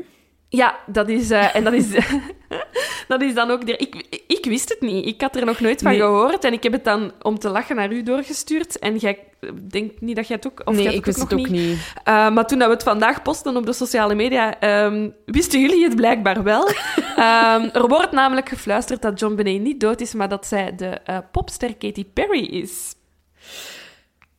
[0.49, 1.31] Ja, dat is...
[1.31, 1.85] eh, en dat is,
[3.07, 3.63] dat is dan ook...
[3.63, 5.05] Ik, ik wist het niet.
[5.05, 5.99] Ik had er nog nooit van Nee.
[5.99, 6.43] gehoord.
[6.43, 8.79] En ik heb het dan om te lachen naar u doorgestuurd.
[8.79, 9.19] En jij
[9.67, 10.61] denkt niet dat jij het ook...
[10.65, 11.77] Of nee, jij ik wist het ook niet.
[12.07, 15.83] Uh, maar toen dat we het vandaag posten op de sociale media, ehm, wisten jullie
[15.83, 16.69] het blijkbaar wel.
[17.15, 20.85] Ehm, er wordt namelijk gefluisterd dat John Benet niet dood is, maar dat zij de
[20.85, 22.95] eh, popster Katy Perry is.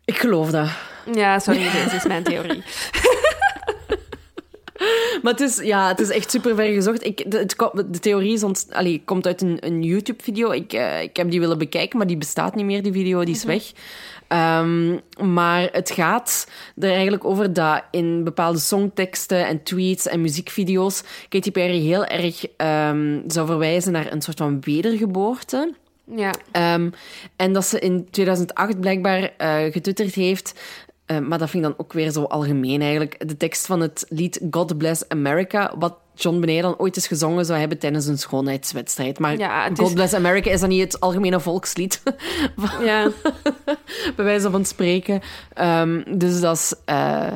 [0.05, 0.69] Ik geloof dat.
[1.13, 2.63] Ja, sorry, deze is mijn theorie.
[5.23, 7.05] Maar het is, ja, het is echt super ver gezocht.
[7.05, 7.57] Ik, de, het,
[7.93, 10.51] de theorie is ont, allee, komt uit een, een YouTube-video.
[10.51, 13.25] Ik, eh, ik heb die willen bekijken, maar die bestaat niet meer, die video.
[13.25, 13.73] Die is weg.
[14.29, 14.99] Ehm,
[15.33, 16.47] maar het gaat
[16.79, 22.47] er eigenlijk over dat in bepaalde songteksten en tweets en muziekvideo's Katy Perry heel erg
[22.57, 25.75] ehm, zou verwijzen naar een soort van wedergeboorte.
[26.17, 26.31] Ja.
[26.53, 26.91] Ehm,
[27.37, 30.55] en dat ze in 2008 blijkbaar eh getwitterd heeft.
[31.11, 33.29] Eh, maar dat vind ik dan ook weer zo algemeen eigenlijk.
[33.29, 35.75] De tekst van het lied God Bless America.
[35.79, 39.19] Wat John Bonet dan ooit eens gezongen zou hebben tijdens een schoonheidswedstrijd.
[39.19, 42.03] Maar Ja, God Bless America is dan niet het algemene volkslied.
[42.83, 43.11] ja.
[44.17, 45.21] bij wijze van spreken.
[45.55, 46.75] Ehm, dus dat is.
[46.85, 47.33] eh,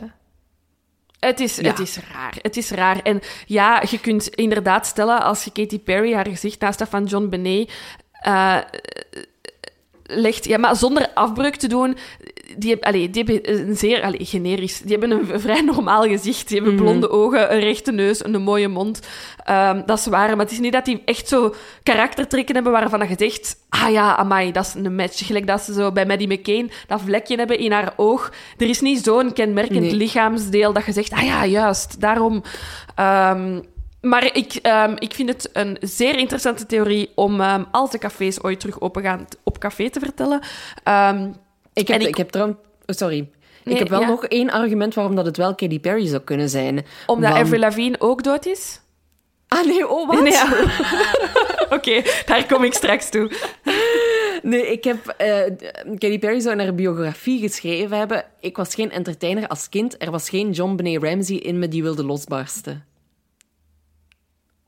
[1.19, 1.71] Het is, Ja.
[1.71, 2.35] het is raar.
[2.43, 3.01] Het is raar.
[3.03, 7.05] En ja, je kunt inderdaad stellen, als je Katy Perry haar gezicht naast dat van
[7.05, 7.73] John Benet
[8.13, 8.59] eh,
[10.07, 11.97] legt, ja, maar zonder afbreuk te doen,
[12.57, 16.49] die, allee, die hebben een zeer allee, generisch, die hebben een vrij normaal gezicht.
[16.49, 19.01] Die hebben blonde ogen, een rechte neus, een mooie mond.
[19.45, 23.09] Ehm, dat is waar, maar het is niet dat die echt zo karaktertrekken hebben waarvan
[23.09, 25.27] je zegt, ah ja, amai, dat is een match.
[25.27, 28.33] Gelijk dat ze zo bij Maddie McCain dat vlekje hebben in haar oog.
[28.59, 29.95] Er is niet zo'n kenmerkend Nee.
[29.95, 32.43] lichaamsdeel dat je zegt, ah ja, juist, daarom...
[32.95, 33.61] ehm,
[34.05, 38.43] maar ik, ehm, ik vind het een zeer interessante theorie om, ehm, als de cafés
[38.43, 40.41] ooit terug open gaan, op café te vertellen.
[40.83, 41.29] Ehm,
[41.73, 42.17] ik, heb, ik- ik...
[42.17, 42.59] heb trouwens.
[42.87, 43.29] oh, sorry.
[43.65, 44.07] Nee, ik heb wel ja.
[44.07, 46.87] nog één argument waarom dat het wel Katy Perry zou kunnen zijn.
[47.07, 48.81] omdat Want- Avril Lavigne ook dood is.
[49.49, 50.23] Ah nee, oh wat?
[50.23, 50.49] Nee, ja.
[51.77, 53.31] Oké, daar kom ik straks toe.
[54.43, 55.07] Nee, ik heb...
[55.17, 55.43] eh
[55.99, 58.25] Katy Perry zou in haar biografie geschreven hebben...
[58.41, 60.03] Ik was geen entertainer als kind.
[60.03, 62.85] Er was geen John Benet Ramsey in me die wilde losbarsten.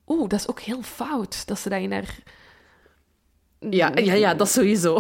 [0.07, 2.15] Oeh, dat is ook heel fout dat ze dat in haar...
[3.71, 4.99] Ja, ja, ja dat sowieso.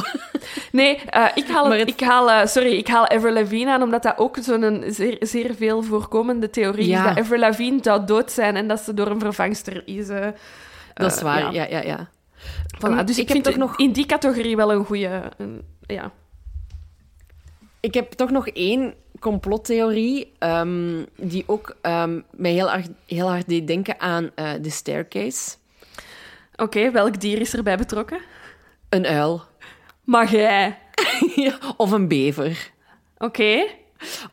[0.72, 3.82] Nee, eh, ik haal, Maar het, het- ik haal eh, sorry, ik haal Lavigne aan,
[3.82, 6.98] omdat dat ook zo'n zeer, zeer veel voorkomende theorie Ja.
[7.08, 7.14] is.
[7.14, 10.08] Dat Avril Lavigne zou dood zijn en dat ze door een vervangster is.
[10.08, 10.28] eh.
[10.94, 11.50] Dat is waar, ja.
[11.50, 12.08] ja, ja, ja.
[12.76, 15.22] Voilà, dus ik, vind toch toch nog- in die categorie wel een goede.
[15.86, 16.10] Ja.
[17.80, 23.48] Ik heb toch nog één complottheorie ehm, die ook ehm, mij heel hard, heel hard
[23.48, 25.54] deed denken aan eh, de staircase.
[26.56, 28.20] Oké, welk dier is erbij betrokken?
[28.88, 29.42] Een uil.
[30.04, 30.78] Maar jij.
[31.76, 32.70] Of een bever.
[33.18, 33.64] Oké.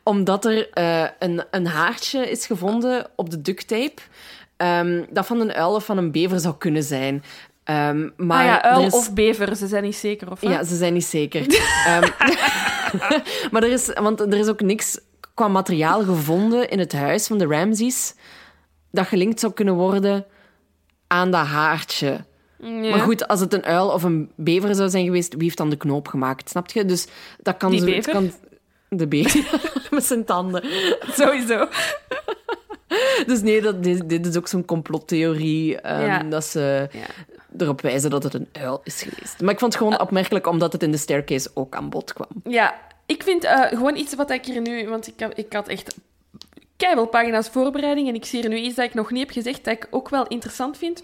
[0.02, 4.02] Omdat er eh, een, een haartje is gevonden op de ducttape
[4.56, 7.24] ehm, dat van een uil of van een bever zou kunnen zijn.
[8.16, 10.30] Maar ah ja, er uil is- of bever, ze zijn niet zeker.
[10.30, 10.40] Of?
[10.40, 11.46] Ja, ze zijn niet zeker.
[11.86, 12.08] Ehm,
[13.50, 14.98] maar er is, want er is ook niks
[15.34, 18.14] qua materiaal gevonden in het huis van de Ramses
[18.90, 20.26] dat gelinkt zou kunnen worden
[21.06, 22.24] aan dat haartje.
[22.58, 22.90] Ja.
[22.90, 25.70] Maar goed, als het een uil of een bever zou zijn geweest, wie heeft dan
[25.70, 26.48] de knoop gemaakt?
[26.48, 26.84] Snap je?
[26.84, 27.06] Dus
[27.42, 27.84] dat kan Die zo...
[27.86, 28.12] bever?
[28.12, 28.32] Kan,
[28.88, 29.60] de bever.
[29.90, 30.64] Met zijn tanden.
[31.10, 31.68] Sowieso.
[33.26, 35.80] Dus nee, dat, dit, dit is ook zo'n complottheorie.
[35.80, 36.22] ehm, Ja.
[36.22, 36.88] Dat ze
[37.58, 39.40] erop wijzen dat het een uil is geweest.
[39.40, 42.28] Maar ik vond het gewoon opmerkelijk omdat het in de staircase ook aan bod kwam.
[42.44, 42.74] Ja,
[43.06, 44.88] ik vind eh, gewoon iets wat ik hier nu...
[44.88, 45.94] Want ik, had- ik had echt
[46.76, 49.64] keiveel pagina's voorbereiding en ik zie hier nu iets dat ik nog niet heb gezegd
[49.64, 51.02] dat ik ook wel interessant vind.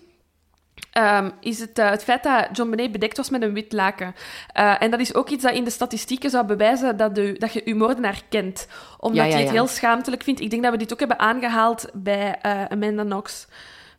[0.91, 4.15] Ehm, is het, eh, het feit dat John Benet bedekt was met een wit laken.
[4.53, 7.53] Eh, en dat is ook iets dat in de statistieken zou bewijzen dat, de, dat
[7.53, 8.69] je je moordenaar kent.
[8.99, 10.41] Omdat Ja, ja, hij het heel schaamtelijk vindt.
[10.41, 13.47] Ik denk dat we dit ook hebben aangehaald bij eh, Amanda Knox.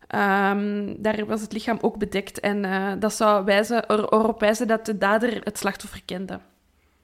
[0.08, 2.40] Ehm, daar was het lichaam ook bedekt.
[2.40, 2.66] En
[3.00, 6.40] dat zou wijzen, er, erop wijzen dat de dader het slachtoffer kende.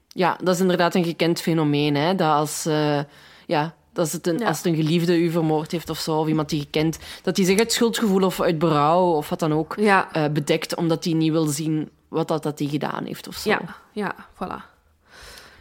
[0.08, 1.94] Ja, dat is inderdaad een gekend fenomeen.
[1.94, 2.14] Hè?
[2.14, 2.68] Dat als,
[3.46, 4.46] ja, dat het een, Ja.
[4.46, 7.36] als het een geliefde u vermoord heeft of zo, of iemand die je kent, dat
[7.36, 10.08] hij zich uit schuldgevoel of uit berouw of wat dan ook Ja.
[10.12, 13.50] eh, bedekt, omdat hij niet wil zien wat dat, dat hij gedaan heeft of zo.
[13.50, 13.60] Ja,
[13.92, 14.76] ja, voilà.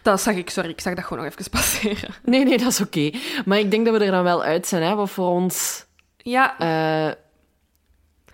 [0.02, 2.10] Dat zag ik, sorry, ik zag dat gewoon nog even passeren.
[2.24, 3.12] Nee, nee, dat is oké.
[3.46, 5.86] Maar ik denk dat we er dan wel uit zijn, hè, wat voor ons
[6.18, 7.14] Ja, eh,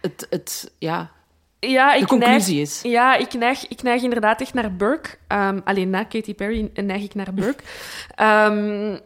[0.01, 1.11] het, het, ja,
[1.59, 2.81] ja ik de conclusie neig, is.
[2.81, 5.09] Ja, ik neig, ik neig inderdaad echt naar Burke.
[5.27, 7.63] Ehm, alleen na Katy Perry neig ik naar Burke.
[8.15, 8.97] Ehm,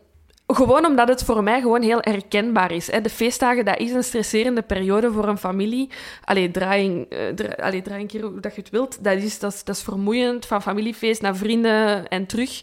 [0.54, 2.92] Gewoon omdat het voor mij gewoon heel herkenbaar is.
[2.92, 3.02] Hè.
[3.02, 5.90] De feestdagen, dat is een stresserende periode voor een familie.
[6.24, 9.04] Allee, draai, eh, een keer hoe dat je het wilt.
[9.04, 12.62] Dat is, dat, is, dat is vermoeiend, van familiefeest naar vrienden en terug.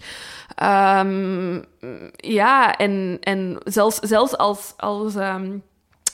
[0.54, 1.62] Ehm,
[2.16, 4.74] ja, en, en zelfs, zelfs als...
[4.76, 5.58] als ehm,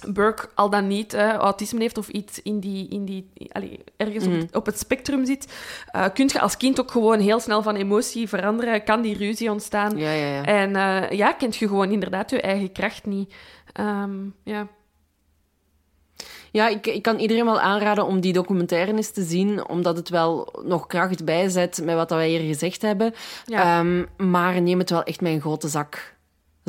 [0.08, 4.26] Burke al dan niet hè, autisme heeft of iets in die, in die, allee, ergens
[4.26, 5.52] op, het, op het spectrum zit,
[5.96, 8.84] uh, kun je als kind ook gewoon heel snel van emotie veranderen.
[8.84, 9.96] Kan die ruzie ontstaan?
[9.96, 10.44] Ja, ja, ja.
[10.44, 13.34] En uh, ja, kent je gewoon inderdaad je eigen kracht niet.
[13.80, 14.66] Um, ja.
[16.52, 20.08] Ja, ik, ik kan iedereen wel aanraden om die documentaire eens te zien, omdat het
[20.08, 23.14] wel nog kracht bijzet met wat wij hier gezegd hebben.
[23.44, 23.78] Ja.
[23.78, 26.18] Um, maar neem het wel echt met een grote zak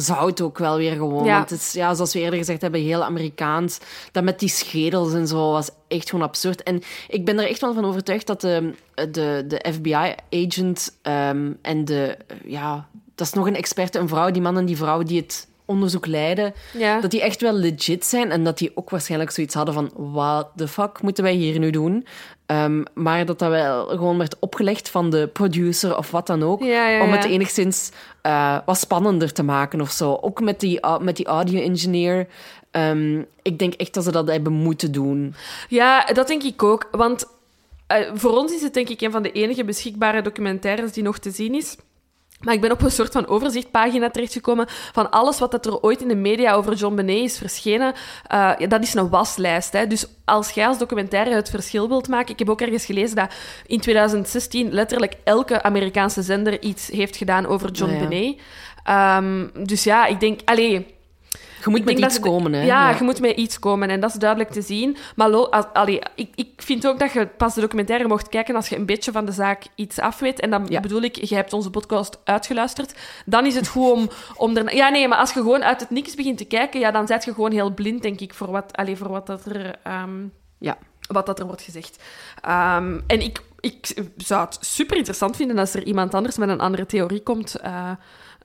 [0.02, 1.24] zout ook wel weer gewoon.
[1.26, 1.38] Ja.
[1.38, 3.80] Want het is, ja, zoals we eerder gezegd hebben, heel Amerikaans.
[4.12, 6.64] Dat met die schedels en zo was echt gewoon absurd.
[6.64, 11.86] En ik ben er echt wel van overtuigd dat de, de, de FBI-agent um, en
[11.86, 12.18] de...
[12.46, 15.48] Ja, dat is nog een experte, een vrouw, die man en die vrouw die het
[15.66, 17.00] onderzoek leiden, Ja.
[17.02, 20.48] dat die echt wel legit zijn en dat die ook waarschijnlijk zoiets hadden van what
[20.56, 22.06] the fuck moeten wij hier nu doen?
[22.46, 26.64] Um, maar dat dat wel gewoon werd opgelegd van de producer of wat dan ook,
[26.64, 27.92] Ja, ja, om het enigszins
[28.24, 30.18] uh, wat spannender te maken of zo.
[30.22, 32.28] Ook met die, met die audio-engineer.
[32.72, 35.36] Um, ik denk echt dat ze dat hebben moeten doen.
[35.70, 36.88] Ja, dat denk ik ook.
[36.92, 37.26] Want
[37.92, 41.18] uh, voor ons is het denk ik een van de enige beschikbare documentaires die nog
[41.18, 41.76] te zien is.
[42.42, 46.02] Maar ik ben op een soort van overzichtpagina terechtgekomen van alles wat dat er ooit
[46.02, 47.94] in de media over John Benet is verschenen.
[47.94, 49.74] Uh, ja, dat is een waslijst.
[49.74, 49.88] Hè.
[49.88, 52.34] Dus als jij als documentaire het verschil wilt maken...
[52.34, 53.34] Ik heb ook ergens gelezen dat
[53.66, 58.08] in 2016 letterlijk elke Amerikaanse zender iets heeft gedaan over John Ja, ja.
[58.08, 58.40] Benet.
[58.90, 60.40] Um, dus ja, ik denk...
[60.46, 61.00] Allee,
[61.64, 62.62] Je moet ik met iets komen, hè?
[62.64, 64.98] Ja, je moet met iets komen en dat is duidelijk te zien.
[65.16, 68.56] Maar lo, als, allee, ik, ik vind ook dat je pas de documentaire mocht kijken
[68.56, 70.40] als je een beetje van de zaak iets afweet.
[70.40, 70.80] En dan Ja.
[70.80, 72.94] bedoel ik, je hebt onze podcast uitgeluisterd.
[73.26, 74.76] Dan is het goed om, om er...
[74.76, 77.24] Ja, nee, maar als je gewoon uit het niks begint te kijken, ja, dan zet
[77.24, 79.76] je gewoon heel blind, denk ik, voor wat, allee, voor wat dat er...
[79.84, 80.26] ehm,
[80.58, 80.78] Ja.
[81.08, 82.04] wat dat er wordt gezegd.
[82.42, 86.60] Ehm, en ik, ik zou het super interessant vinden als er iemand anders met een
[86.60, 87.56] andere theorie komt.
[87.56, 87.92] Eh,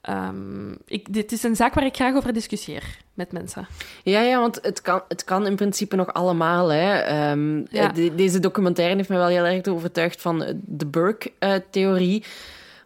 [0.07, 2.83] ehm, ik, dit is een zaak waar ik graag over discussieer
[3.15, 3.67] met mensen.
[4.03, 6.69] Ja, ja, want het kan, het kan in principe nog allemaal.
[6.73, 6.99] Hè.
[6.99, 7.89] Ehm, Ja.
[7.89, 12.21] de- deze documentaire heeft me wel heel erg overtuigd van eh, de Burke-theorie.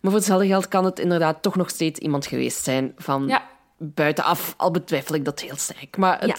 [0.00, 3.42] maar voor hetzelfde geld kan het inderdaad toch nog steeds iemand geweest zijn van Ja.
[3.78, 4.54] buitenaf.
[4.56, 5.96] Al betwijfel ik dat heel sterk.
[5.96, 6.36] Maar het, ja,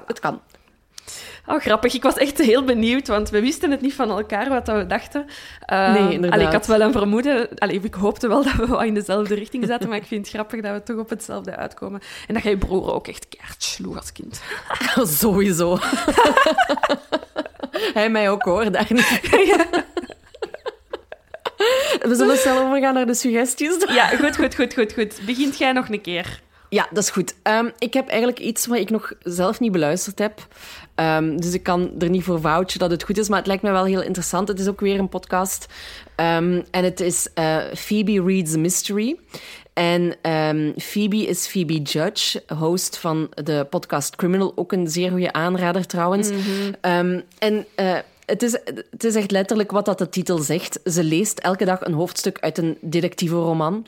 [0.00, 0.04] voilà.
[0.06, 0.40] het kan.
[1.46, 1.94] Oh, grappig.
[1.94, 5.26] Ik was echt heel benieuwd, want we wisten het niet van elkaar wat we dachten.
[5.66, 6.32] Ehm, Nee, inderdaad.
[6.32, 7.48] allee, ik had wel een vermoeden.
[7.58, 10.34] Allee, ik hoopte wel dat we wel in dezelfde richting zaten, maar ik vind het
[10.34, 12.00] grappig dat we toch op hetzelfde uitkomen.
[12.26, 14.40] En dat jij je broer ook echt keihard sloeg als kind.
[15.20, 15.78] Sowieso.
[17.94, 19.20] Hij mij ook hoor, daar niet.
[22.00, 23.76] We zullen snel overgaan naar de suggesties.
[23.88, 25.20] Ja, goed, goed, goed, goed, goed.
[25.26, 26.40] Begint jij nog een keer?
[26.68, 27.34] Ja, dat is goed.
[27.42, 30.46] Ehm, ik heb eigenlijk iets wat ik nog zelf niet beluisterd heb.
[30.94, 33.62] Ehm, dus ik kan er niet voor vouchen dat het goed is, maar het lijkt
[33.62, 34.48] mij wel heel interessant.
[34.48, 35.66] Het is ook weer een podcast.
[36.16, 39.16] Ehm, en het is eh, Phoebe Reads Mystery.
[39.72, 44.52] En ehm, Phoebe is Phoebe Judge, host van de podcast Criminal.
[44.54, 46.30] Ook een zeer goede aanrader trouwens.
[46.80, 47.96] Ehm, en eh,
[48.26, 48.52] het, is,
[48.90, 50.80] het is echt letterlijk wat dat de titel zegt.
[50.84, 53.86] Ze leest elke dag een hoofdstuk uit een detectieve roman.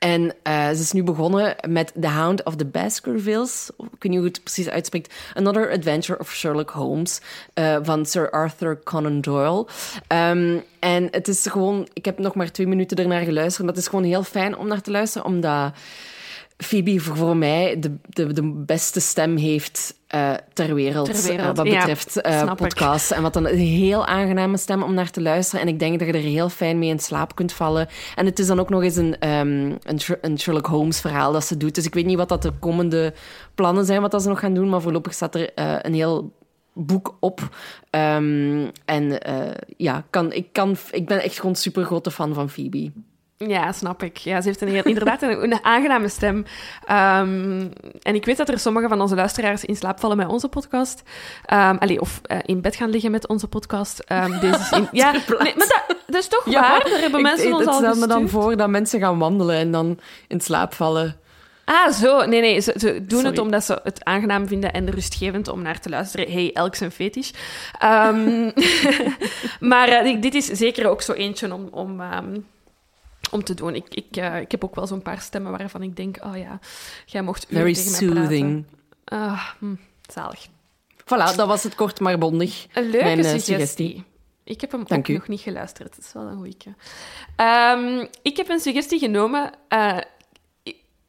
[0.00, 3.70] En eh, ze is nu begonnen met The Hound of the Baskervilles.
[3.78, 5.14] Ik weet niet hoe het precies uitspreekt.
[5.34, 7.20] Another Adventure of Sherlock Holmes
[7.54, 9.66] eh, van Sir Arthur Conan Doyle.
[10.06, 11.88] Ehm, en het is gewoon...
[11.92, 14.80] Ik heb nog maar twee minuten ernaar geluisterd, het is gewoon heel fijn om naar
[14.80, 15.72] te luisteren, omdat
[16.56, 21.64] Phoebe voor mij de, de, de beste stem heeft eh, ter wereld, Ter wereld, eh,
[21.64, 22.56] wat ja, betreft eh, snap ik.
[22.56, 23.10] podcasts.
[23.10, 25.60] En wat een heel aangename stem om naar te luisteren.
[25.66, 27.88] En ik denk dat je er heel fijn mee in slaap kunt vallen.
[28.14, 31.32] En het is dan ook nog eens een, ehm, een, Sher- een Sherlock Holmes verhaal
[31.32, 31.74] dat ze doet.
[31.74, 33.14] Dus ik weet niet wat dat de komende
[33.54, 34.68] plannen zijn, wat dat ze nog gaan doen.
[34.68, 36.32] Maar voorlopig staat er eh, een heel
[36.74, 37.48] boek op.
[37.90, 39.34] Ehm, en eh,
[39.76, 42.90] ja, kan, ik, kan, ik ben echt gewoon super grote fan van Phoebe.
[43.46, 44.16] Ja, snap ik.
[44.16, 46.44] Ja, ze heeft een heel, inderdaad een, een aangename stem.
[46.84, 47.68] Ehm,
[48.02, 51.02] en ik weet dat er sommige van onze luisteraars in slaap vallen met onze podcast.
[51.44, 53.98] Ehm allee, of eh, in bed gaan liggen met onze podcast.
[53.98, 56.84] Ehm, deze is in, ja, nee, maar dat, dat is toch waar?
[56.90, 59.70] Daar hebben mensen ik, ons al stelt me dan voor dat mensen gaan wandelen en
[59.70, 61.20] dan in slaap vallen.
[61.64, 62.26] Ah, zo.
[62.26, 62.60] Nee, nee.
[62.60, 66.32] Ze, ze doen het omdat ze het aangenaam vinden en rustgevend om naar te luisteren.
[66.32, 67.30] Hey, elk zijn fetish.
[67.78, 68.50] Ehm,
[69.70, 72.00] maar eh, dit is zeker ook zo eentje om, om,
[73.30, 73.74] om te doen.
[73.74, 76.58] Ik, ik, eh, ik heb ook wel zo'n paar stemmen waarvan ik denk, oh ja,
[77.06, 78.64] jij mocht uren Very tegen soothing.
[79.58, 79.74] Hm,
[80.12, 80.46] zalig.
[81.04, 82.66] Voilà, dat was het kort maar bondig.
[82.72, 83.54] Een leuke Mijn, eh, suggestie.
[83.54, 84.04] suggestie.
[84.44, 85.12] Ik heb hem Dank ook u.
[85.12, 85.96] nog niet geluisterd.
[85.96, 86.56] Het is wel een goeie.
[87.36, 89.50] Ehm ik heb een suggestie genomen.
[89.68, 89.98] eh,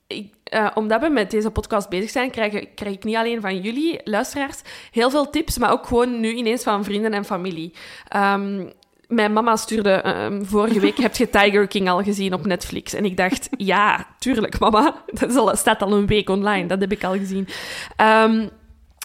[0.08, 0.34] ik,
[0.74, 4.00] omdat we met deze podcast bezig zijn, krijg, ik- krijg ik niet alleen van jullie,
[4.04, 7.74] luisteraars, heel veel tips, maar ook gewoon nu ineens van vrienden en familie.
[8.08, 8.70] Ehm,
[9.12, 12.94] mijn mama stuurde ehm, vorige week, heb je Tiger King al gezien op Netflix?
[12.94, 15.04] En ik dacht, ja, tuurlijk, mama.
[15.06, 17.48] Dat al, staat al een week online, dat heb ik al gezien.
[17.96, 18.48] Ehm,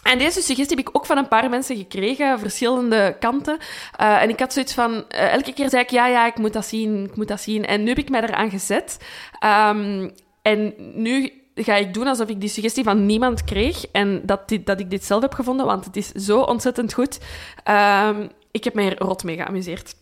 [0.03, 3.57] en deze suggestie heb ik ook van een paar mensen gekregen, verschillende kanten.
[3.95, 6.53] Eh, en ik had zoiets van, eh, elke keer zei ik, ja, ja, ik moet
[6.53, 7.65] dat zien, ik moet dat zien.
[7.65, 8.97] En nu heb ik mij eraan gezet.
[9.39, 10.09] Ehm,
[10.41, 14.79] en nu ga ik doen alsof ik die suggestie van niemand kreeg en dat, dat
[14.79, 17.19] ik dit zelf heb gevonden, want het is zo ontzettend goed.
[18.57, 19.95] Ik heb mij er rot mee geamuseerd.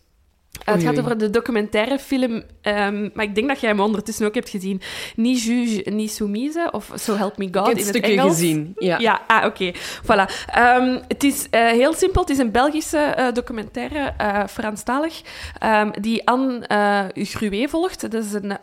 [0.64, 4.26] het Oei, gaat over de documentaire film, ehm, maar ik denk dat jij hem ondertussen
[4.26, 4.80] ook hebt gezien.
[5.16, 8.32] Ni juge, ni soumise, of So Help Me God in het het stukje Engels.
[8.32, 8.72] gezien.
[8.78, 8.98] Ja.
[8.98, 9.72] Ja, ah, oké.
[10.02, 10.46] Voilà.
[10.52, 12.20] Ehm, het is eh, heel simpel.
[12.20, 15.22] Het is een Belgische eh, documentaire, eh Franstalig,
[15.58, 18.00] ehm, die Anne eh Gruwe volgt.
[18.10, 18.58] Dat is een...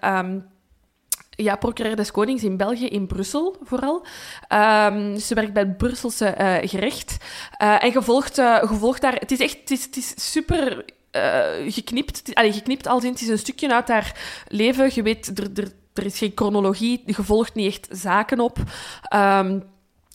[1.36, 4.06] ja, procureur des Konings in België, in Brussel vooral.
[4.48, 7.18] Ehm, ze werkt bij het Brusselse eh, gerecht.
[7.58, 8.38] Eh, en eh
[8.68, 9.14] gevolgd daar...
[9.14, 10.86] Het is echt het is, super
[11.68, 12.18] geknipt.
[12.18, 14.92] Het allee, geknipt in, het is een stukje uit haar leven.
[14.94, 17.04] Je weet, er, er, is geen chronologie.
[17.06, 18.58] Je volgt niet echt zaken op.
[19.02, 19.54] Ehm,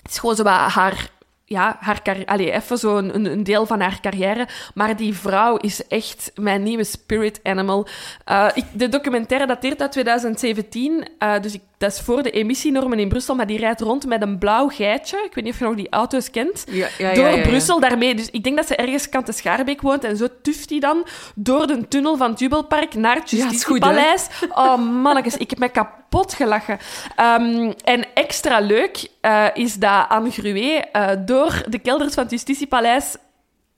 [0.02, 1.10] het is gewoon zo haar...
[1.48, 4.48] Ja, haar allee, even zo een, een- deel van haar carrière.
[4.74, 7.86] Maar die vrouw is echt mijn nieuwe spirit animal.
[8.24, 11.08] Eh, de documentaire dateert uit 2017.
[11.18, 13.34] eh, dus ik, dat is voor de emissienormen in Brussel.
[13.34, 15.16] Maar die rijdt rond met een blauw geitje.
[15.24, 17.42] Ik weet niet of je nog die auto's kent Ja, ja, ja, door ja.
[17.42, 18.14] Brussel daarmee.
[18.14, 20.04] Dus ik denk dat ze ergens kant de Schaarbeek woont.
[20.04, 23.30] En zo tuft hij dan door de tunnel van het Jubelpark naar het goed?
[23.30, 24.28] Justitiepaleis.
[24.54, 26.78] oh, mannetjes, ik heb me kapot gelachen.
[27.16, 32.32] Ehm, en extra leuk eh, is dat Anne Gruwe eh, door de kelders van het
[32.32, 33.16] Justitiepaleis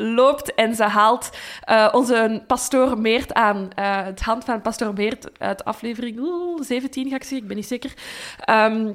[0.01, 1.31] loopt en ze haalt
[1.65, 3.69] eh, onze pastoor Meert aan.
[3.75, 7.57] Eh, het hand van pastoor Meert uit aflevering oeh, 17, ga ik zeggen, ik ben
[7.57, 7.95] niet zeker.
[8.39, 8.93] Ehm,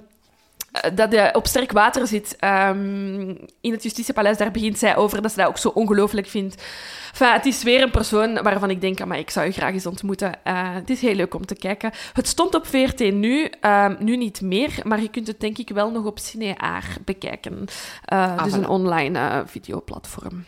[0.72, 4.38] eh, dat hij op sterk water zit ehm, in het Justitiepaleis.
[4.38, 6.64] Daar begint zij over dat ze dat ook zo ongelooflijk vindt.
[7.10, 9.86] Enfin, het is weer een persoon waarvan ik denk, maar ik zou je graag eens
[9.86, 10.32] ontmoeten.
[10.44, 11.92] Het is heel leuk om te kijken.
[12.14, 15.70] Het stond op VRT nu, ehm, nu niet meer, maar je kunt het denk ik
[15.70, 17.66] wel nog op Cineaar bekijken.
[18.06, 18.56] Eh, dus voilà.
[18.56, 20.46] een online videoplatform.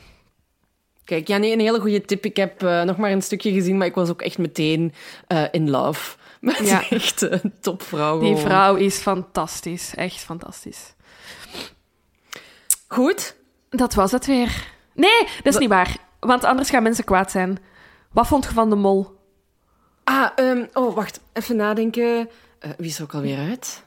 [1.08, 2.26] Kijk, ja, nee, een hele goede tip.
[2.26, 4.94] Ik heb eh, nog maar een stukje gezien, maar ik was ook echt meteen
[5.27, 6.16] eh, in love.
[6.42, 6.90] Met Ja.
[6.90, 8.19] echt een topvrouw.
[8.19, 10.94] Die vrouw is fantastisch, echt fantastisch.
[12.88, 13.36] Goed.
[13.69, 14.68] Dat was het weer.
[14.94, 17.58] Nee, dat is niet waar, want anders gaan mensen kwaad zijn.
[18.11, 19.16] Wat vond je van de mol?
[20.03, 21.19] Ah, ehm, oh, wacht.
[21.34, 22.30] Even nadenken.
[22.60, 23.84] Eh, wie is er ook alweer uit?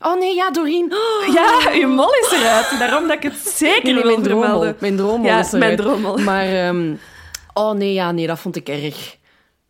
[0.00, 0.92] Oh nee, ja, Doreen.
[0.92, 2.78] Oh, Ja, je mol is eruit.
[2.78, 4.76] Daarom dat ik het zeker nee, wil mijn vermelden.
[4.80, 5.78] Mijn droommol Ja, is mijn eruit.
[5.78, 6.18] droommel.
[6.18, 6.94] Maar, ehm,
[7.54, 9.16] oh nee, ja, nee, dat vond ik erg.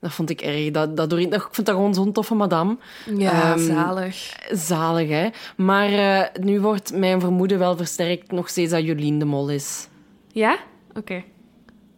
[0.00, 0.70] Dat vond ik erg.
[0.70, 2.76] Dat, dat Doreen, ik vind dat gewoon zo'n toffe madame.
[3.16, 4.36] Ja, Ehm, zalig.
[4.50, 5.28] Zalig, hè.
[5.56, 9.88] Maar eh, nu wordt mijn vermoeden wel versterkt nog steeds dat Jolien de mol is.
[10.32, 10.56] Ja?
[10.94, 11.22] Oké.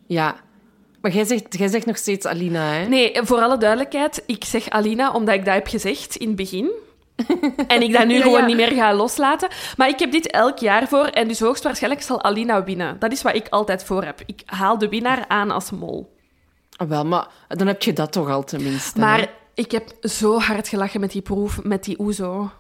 [0.07, 0.37] Ja.
[1.01, 2.87] Maar jij zegt, jij zegt nog steeds Alina, hè?
[2.89, 6.71] Nee, voor alle duidelijkheid, ik zeg Alina omdat ik dat heb gezegd in het begin.
[7.69, 8.47] En ik dat nu Ja, gewoon ja.
[8.47, 9.49] niet meer ga loslaten.
[9.77, 12.97] Maar ik heb dit elk jaar voor en dus hoogstwaarschijnlijk zal Alina winnen.
[12.99, 14.21] Dat is wat ik altijd voor heb.
[14.27, 16.17] Ik haal de winnaar aan als mol.
[16.77, 19.01] Ah, wel, maar dan heb je dat toch al tenminste.
[19.01, 19.07] hè?
[19.07, 22.51] Maar ik heb zo hard gelachen met die proef, met die oezo.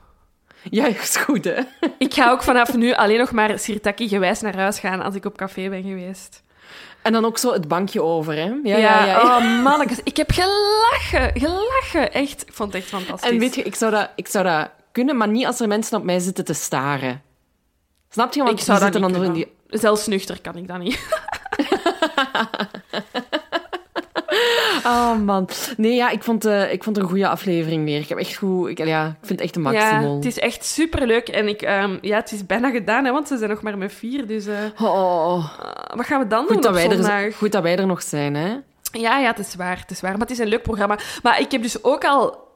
[0.70, 1.60] Ja, is goed, hè?
[1.98, 5.24] Ik ga ook vanaf nu alleen nog maar Sirtaki gewijs naar huis gaan als ik
[5.24, 6.42] op café ben geweest.
[7.08, 8.44] En dan ook zo het bankje over, hè?
[8.44, 9.06] Ja, ja, ja.
[9.06, 9.20] ja.
[9.20, 10.00] Oh, mannetjes.
[10.02, 11.40] Ik heb gelachen.
[11.40, 12.12] Gelachen.
[12.12, 12.42] Echt.
[12.42, 13.30] Ik vond het echt fantastisch.
[13.30, 15.98] En weet je, ik zou, dat, ik zou dat kunnen, maar niet als er mensen
[15.98, 17.22] op mij zitten te staren.
[18.08, 18.42] Snap je?
[18.42, 19.42] Want ik zou dat niet zitten dan kunnen.
[19.42, 19.80] in die...
[19.80, 20.98] Zelfs nuchter kan ik dat niet.
[24.86, 25.48] Oh, man.
[25.76, 28.00] Nee, ja, ik vond, eh, ik vond het een goede aflevering weer.
[28.00, 28.68] Ik heb echt goed...
[28.68, 30.10] Ik, ja, ik vind het echt een maximal.
[30.10, 31.28] Ja, het is echt superleuk.
[31.28, 33.92] En ik, ehm, ja, het is bijna gedaan, hè, want ze zijn nog maar met
[33.92, 34.26] vier.
[34.26, 37.62] Dus eh, Oh, eh, wat gaan we dan goed, doen dat wij er, goed dat
[37.62, 38.57] wij er nog zijn, hè?
[38.92, 39.78] Ja, ja, het is waar.
[39.78, 40.10] Het is waar.
[40.12, 40.98] Maar het is een leuk programma.
[41.23, 42.47] Maar ik heb dus ook al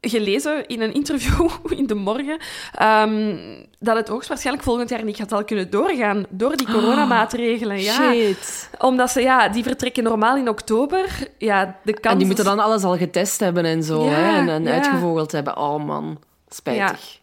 [0.00, 1.48] gelezen in een interview
[1.78, 2.38] in de morgen
[2.74, 3.36] ehm,
[3.78, 7.80] dat het hoogstwaarschijnlijk volgend jaar niet gaat zal kunnen doorgaan door die coronamaatregelen.
[7.80, 8.08] Ja.
[8.08, 8.70] Ah, Shit.
[8.78, 11.28] Omdat ze, ja, die vertrekken normaal in oktober.
[11.38, 14.36] Ja, de kans En die moeten dan alles al getest hebben en zo, Ja, hè?
[14.38, 14.70] En, en ja.
[14.72, 15.56] uitgevogeld hebben.
[15.56, 16.18] Oh, man.
[16.48, 17.19] Spijtig.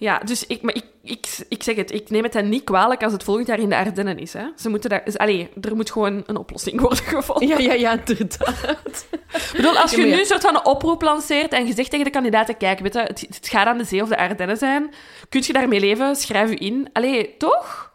[0.00, 3.02] Ja, dus ik, maar ik, ik, ik zeg het, ik neem het hen niet kwalijk
[3.02, 4.32] als het volgend jaar in de Ardennen is.
[4.32, 4.44] Hè.
[4.56, 7.48] Ze moeten daar, dus, allee, er moet gewoon een oplossing worden gevonden.
[7.48, 9.06] Ja, ja, ja, inderdaad.
[9.32, 10.18] Ik bedoel, als je Ja, nu ja.
[10.18, 13.00] een soort van een oproep lanceert en je zegt tegen de kandidaten, kijk, weet je,
[13.00, 14.90] het, het gaat aan de zee of de Ardennen zijn,
[15.28, 16.88] kun je daarmee leven, schrijf u in.
[16.92, 17.92] Allee, toch?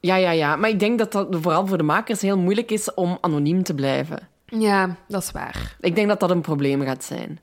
[0.00, 0.56] Ja, ja, ja.
[0.56, 3.74] Maar ik denk dat dat vooral voor de makers heel moeilijk is om anoniem te
[3.74, 4.28] blijven.
[4.46, 5.76] Ja, dat is waar.
[5.80, 7.40] Ik denk dat dat een probleem gaat zijn.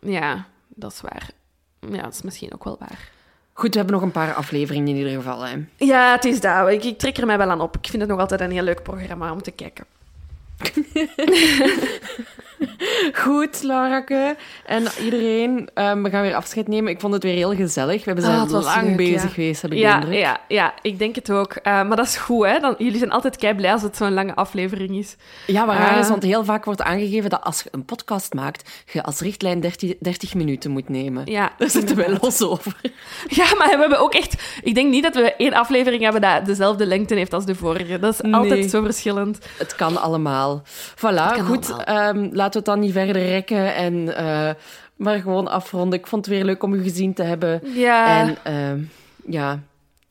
[0.00, 1.30] Ja, dat is waar.
[1.90, 3.10] ja, dat is misschien ook wel waar.
[3.62, 5.46] Goed, we hebben nog een paar afleveringen in ieder geval.
[5.46, 5.56] Hè.
[5.76, 6.68] Ja, het is dat.
[6.68, 7.76] Ik, ik trek er mij wel aan op.
[7.76, 9.84] Ik vind het nog altijd een heel leuk programma om te kijken.
[13.22, 14.36] Goed, Laurake.
[14.66, 16.90] En iedereen, ehm, we gaan weer afscheid nemen.
[16.92, 17.96] Ik vond het weer heel gezellig.
[18.04, 19.28] We hebben Ah, zijn was lang leuk, bezig ja.
[19.28, 20.18] geweest, heb ik de Ja, indruk.
[20.18, 21.52] ja, ja, ik denk het ook.
[21.52, 22.58] Eh, maar dat is goed, hè.
[22.58, 25.16] Dan, jullie zijn altijd kei blij als het zo'n lange aflevering is.
[25.46, 26.10] Ja, wat raar is, Ah.
[26.10, 29.94] want heel vaak wordt aangegeven dat als je een podcast maakt, je als richtlijn 30,
[30.00, 31.22] 30 minuten moet nemen.
[31.26, 32.76] Ja, Daar zitten wij los over.
[33.28, 34.42] Ja, maar we hebben ook echt...
[34.62, 37.98] Ik denk niet dat we één aflevering hebben dat dezelfde lengte heeft als de vorige.
[37.98, 38.34] Dat is Nee.
[38.34, 39.38] altijd zo verschillend.
[39.58, 40.62] Het kan allemaal.
[40.96, 41.00] Voilà,
[41.34, 41.72] kan goed.
[41.72, 42.08] allemaal.
[42.14, 44.50] ehm, laten we het dan niet verder rekken en eh,
[44.96, 45.98] maar gewoon afronden.
[45.98, 47.60] Ik vond het weer leuk om u gezien te hebben.
[47.74, 48.18] Ja.
[48.18, 48.80] En ehm,
[49.26, 49.62] ja,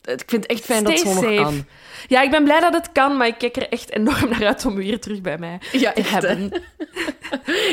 [0.02, 1.64] ik vind het echt fijn dat het zo nog kan.
[2.08, 4.66] Ja, ik ben blij dat het kan, maar ik kijk er echt enorm naar uit
[4.66, 6.52] om u hier terug bij mij Ja, te echt, hebben.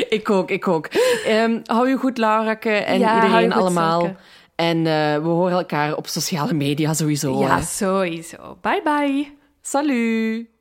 [0.08, 0.86] Ik ook, ik ook.
[1.26, 4.16] Ehm, hou je goed, Laurake, en Ja, iedereen allemaal.
[4.54, 7.40] En eh, we horen elkaar op sociale media sowieso.
[7.40, 7.62] Ja, hè.
[7.62, 8.58] sowieso.
[8.60, 9.36] Bye bye.
[9.62, 10.59] Salut!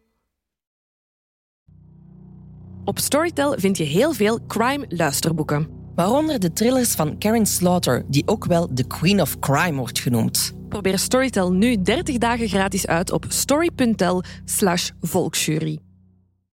[2.89, 5.67] Op Storytel vind je heel veel crime-luisterboeken.
[5.95, 10.53] Waaronder de thrillers van Karen Slaughter, die ook wel de Queen of Crime wordt genoemd.
[10.69, 14.23] Probeer Storytel nu 30 dagen gratis uit op story.tel
[15.01, 15.79] volksjury.